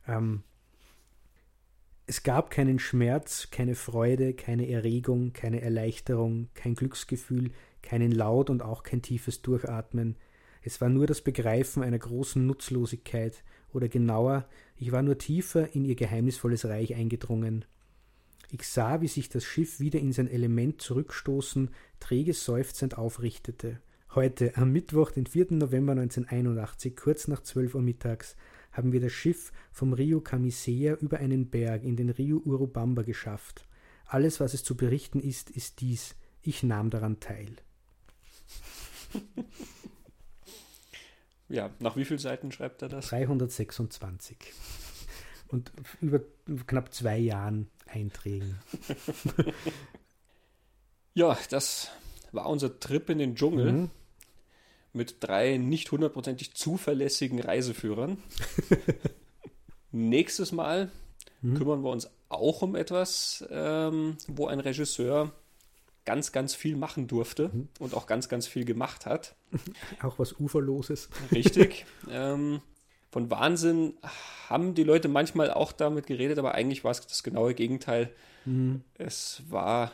Ähm, 0.07 0.43
es 2.05 2.23
gab 2.23 2.51
keinen 2.51 2.79
Schmerz, 2.79 3.47
keine 3.49 3.75
Freude, 3.75 4.33
keine 4.33 4.67
Erregung, 4.67 5.31
keine 5.31 5.61
Erleichterung, 5.61 6.49
kein 6.53 6.75
Glücksgefühl, 6.75 7.51
keinen 7.81 8.11
Laut 8.11 8.49
und 8.49 8.61
auch 8.61 8.83
kein 8.83 9.01
tiefes 9.01 9.41
Durchatmen. 9.41 10.17
Es 10.61 10.81
war 10.81 10.89
nur 10.89 11.07
das 11.07 11.21
Begreifen 11.21 11.81
einer 11.81 11.99
großen 11.99 12.45
Nutzlosigkeit, 12.45 13.43
oder 13.73 13.89
genauer, 13.89 14.47
ich 14.77 14.91
war 14.91 15.01
nur 15.01 15.17
tiefer 15.17 15.73
in 15.75 15.85
ihr 15.85 15.95
geheimnisvolles 15.95 16.65
Reich 16.65 16.95
eingedrungen. 16.95 17.65
Ich 18.55 18.67
sah, 18.67 19.01
wie 19.01 19.07
sich 19.07 19.29
das 19.29 19.43
Schiff 19.43 19.79
wieder 19.79 19.97
in 19.97 20.13
sein 20.13 20.27
Element 20.27 20.79
zurückstoßen, 20.79 21.71
träge 21.99 22.35
seufzend 22.35 22.99
aufrichtete. 22.99 23.81
Heute, 24.13 24.55
am 24.57 24.71
Mittwoch, 24.71 25.09
den 25.09 25.25
4. 25.25 25.53
November 25.53 25.93
1981, 25.93 26.95
kurz 26.95 27.27
nach 27.27 27.41
12 27.41 27.73
Uhr 27.73 27.81
mittags, 27.81 28.35
haben 28.71 28.91
wir 28.91 29.01
das 29.01 29.11
Schiff 29.11 29.51
vom 29.71 29.93
Rio 29.93 30.21
Camisea 30.21 30.93
über 30.97 31.17
einen 31.17 31.49
Berg 31.49 31.83
in 31.83 31.95
den 31.95 32.11
Rio 32.11 32.43
Urubamba 32.45 33.01
geschafft. 33.01 33.67
Alles, 34.05 34.39
was 34.39 34.53
es 34.53 34.63
zu 34.63 34.77
berichten 34.77 35.19
ist, 35.19 35.49
ist 35.49 35.81
dies. 35.81 36.15
Ich 36.43 36.61
nahm 36.61 36.91
daran 36.91 37.19
teil. 37.19 37.55
Ja, 41.49 41.69
nach 41.77 41.95
wie 41.95 42.05
vielen 42.05 42.19
Seiten 42.19 42.51
schreibt 42.51 42.81
er 42.81 42.89
das? 42.89 43.09
326. 43.09 44.37
Und 45.53 45.71
über 46.01 46.19
knapp 46.67 46.93
zwei 46.93 47.17
Jahren 47.17 47.67
Einträgen. 47.87 48.57
Ja, 51.13 51.37
das 51.51 51.89
war 52.31 52.47
unser 52.49 52.79
Trip 52.79 53.07
in 53.09 53.19
den 53.19 53.35
Dschungel 53.35 53.71
Mhm. 53.71 53.89
mit 54.93 55.17
drei 55.19 55.57
nicht 55.57 55.91
hundertprozentig 55.91 56.55
zuverlässigen 56.55 57.39
Reiseführern. 57.39 58.17
Nächstes 59.91 60.51
Mal 60.51 60.89
Mhm. 61.41 61.55
kümmern 61.55 61.83
wir 61.83 61.91
uns 61.91 62.09
auch 62.29 62.61
um 62.63 62.75
etwas, 62.75 63.45
ähm, 63.51 64.17
wo 64.27 64.47
ein 64.47 64.59
Regisseur 64.59 65.31
ganz, 66.05 66.31
ganz 66.31 66.55
viel 66.55 66.75
machen 66.75 67.05
durfte 67.07 67.49
Mhm. 67.53 67.67
und 67.79 67.93
auch 67.93 68.07
ganz, 68.07 68.27
ganz 68.27 68.47
viel 68.47 68.65
gemacht 68.65 69.05
hat. 69.05 69.35
Auch 70.01 70.17
was 70.19 70.33
Uferloses. 70.39 71.09
Richtig. 71.31 71.85
ähm, 72.09 72.59
von 73.13 73.29
Wahnsinn 73.31 73.93
haben 74.49 74.73
die 74.73 74.83
Leute 74.83 75.07
manchmal 75.07 75.51
auch 75.51 75.71
damit 75.71 76.07
geredet, 76.07 76.37
aber 76.39 76.53
eigentlich 76.55 76.83
war 76.83 76.91
es 76.91 77.01
das 77.05 77.23
genaue 77.23 77.53
Gegenteil. 77.53 78.09
Mhm. 78.45 78.81
Es 78.97 79.43
war 79.49 79.91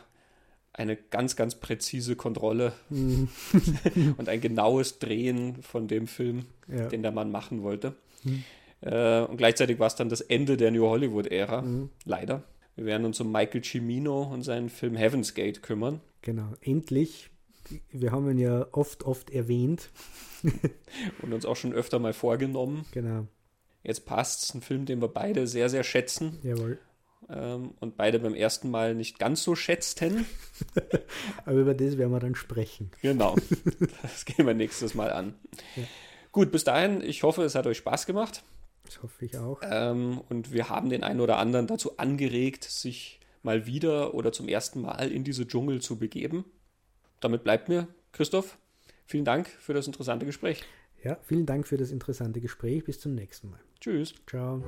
eine 0.72 0.96
ganz, 0.96 1.36
ganz 1.36 1.54
präzise 1.54 2.16
Kontrolle 2.16 2.72
Mhm. 2.88 3.28
und 4.16 4.28
ein 4.28 4.40
genaues 4.40 4.98
Drehen 4.98 5.62
von 5.62 5.86
dem 5.86 6.06
Film, 6.06 6.46
Ja. 6.66 6.88
den 6.88 7.02
der 7.02 7.12
Mann 7.12 7.30
machen 7.30 7.62
wollte. 7.62 7.94
Mhm. 8.24 8.44
Äh, 8.80 9.20
und 9.22 9.36
gleichzeitig 9.36 9.78
war 9.78 9.86
es 9.88 9.94
dann 9.96 10.08
das 10.08 10.22
Ende 10.22 10.56
der 10.56 10.70
New 10.70 10.86
Hollywood-Ära, 10.86 11.62
Mhm. 11.62 11.90
leider. 12.06 12.42
Wir 12.76 12.86
werden 12.86 13.04
uns 13.04 13.20
um 13.20 13.30
Michael 13.30 13.62
Cimino 13.62 14.22
und 14.22 14.42
seinen 14.42 14.70
Film 14.70 14.96
Heaven's 14.96 15.34
Gate 15.34 15.62
kümmern 15.62 16.00
Genau, 16.22 16.52
endlich. 16.62 17.28
Wir 17.90 18.12
haben 18.12 18.30
ihn 18.30 18.38
ja 18.38 18.66
oft, 18.72 19.04
oft 19.04 19.30
erwähnt. 19.30 19.90
und 21.22 21.32
uns 21.32 21.44
auch 21.44 21.56
schon 21.56 21.72
öfter 21.72 21.98
mal 21.98 22.12
vorgenommen. 22.12 22.86
Genau, 22.92 23.26
Jetzt 23.82 24.04
passt 24.04 24.44
es, 24.44 24.54
ein 24.54 24.60
Film, 24.60 24.84
den 24.84 25.00
wir 25.00 25.08
beide 25.08 25.46
sehr, 25.46 25.70
sehr 25.70 25.84
schätzen 25.84 26.38
jawohl. 26.42 26.78
ähm, 27.30 27.72
und 27.80 27.96
beide 27.96 28.18
beim 28.18 28.34
ersten 28.34 28.70
Mal 28.70 28.94
nicht 28.94 29.18
ganz 29.18 29.42
so 29.42 29.54
schätzten. 29.54 30.26
Aber 31.46 31.56
über 31.56 31.74
das 31.74 31.96
werden 31.96 32.12
wir 32.12 32.20
dann 32.20 32.34
sprechen. 32.34 32.90
Genau, 33.00 33.36
das 34.02 34.24
gehen 34.26 34.46
wir 34.46 34.54
nächstes 34.54 34.94
Mal 34.94 35.12
an. 35.12 35.34
Ja. 35.76 35.84
Gut, 36.32 36.52
bis 36.52 36.64
dahin, 36.64 37.00
ich 37.00 37.22
hoffe, 37.22 37.42
es 37.42 37.54
hat 37.54 37.66
euch 37.66 37.78
Spaß 37.78 38.06
gemacht. 38.06 38.42
Das 38.84 39.02
hoffe 39.02 39.24
ich 39.24 39.36
auch. 39.38 39.62
Ähm, 39.64 40.20
und 40.28 40.52
wir 40.52 40.68
haben 40.68 40.90
den 40.90 41.02
einen 41.02 41.20
oder 41.20 41.38
anderen 41.38 41.66
dazu 41.66 41.96
angeregt, 41.96 42.64
sich 42.64 43.20
mal 43.42 43.66
wieder 43.66 44.14
oder 44.14 44.30
zum 44.32 44.46
ersten 44.48 44.82
Mal 44.82 45.10
in 45.10 45.24
diese 45.24 45.46
Dschungel 45.46 45.80
zu 45.80 45.98
begeben. 45.98 46.44
Damit 47.20 47.44
bleibt 47.44 47.68
mir, 47.68 47.88
Christoph, 48.12 48.58
vielen 49.06 49.24
Dank 49.24 49.48
für 49.48 49.74
das 49.74 49.86
interessante 49.86 50.26
Gespräch. 50.26 50.64
Ja, 51.02 51.18
vielen 51.22 51.46
Dank 51.46 51.66
für 51.66 51.76
das 51.76 51.90
interessante 51.90 52.40
Gespräch. 52.40 52.84
Bis 52.84 53.00
zum 53.00 53.14
nächsten 53.14 53.50
Mal. 53.50 53.60
Tschüss. 53.80 54.14
Ciao. 54.26 54.62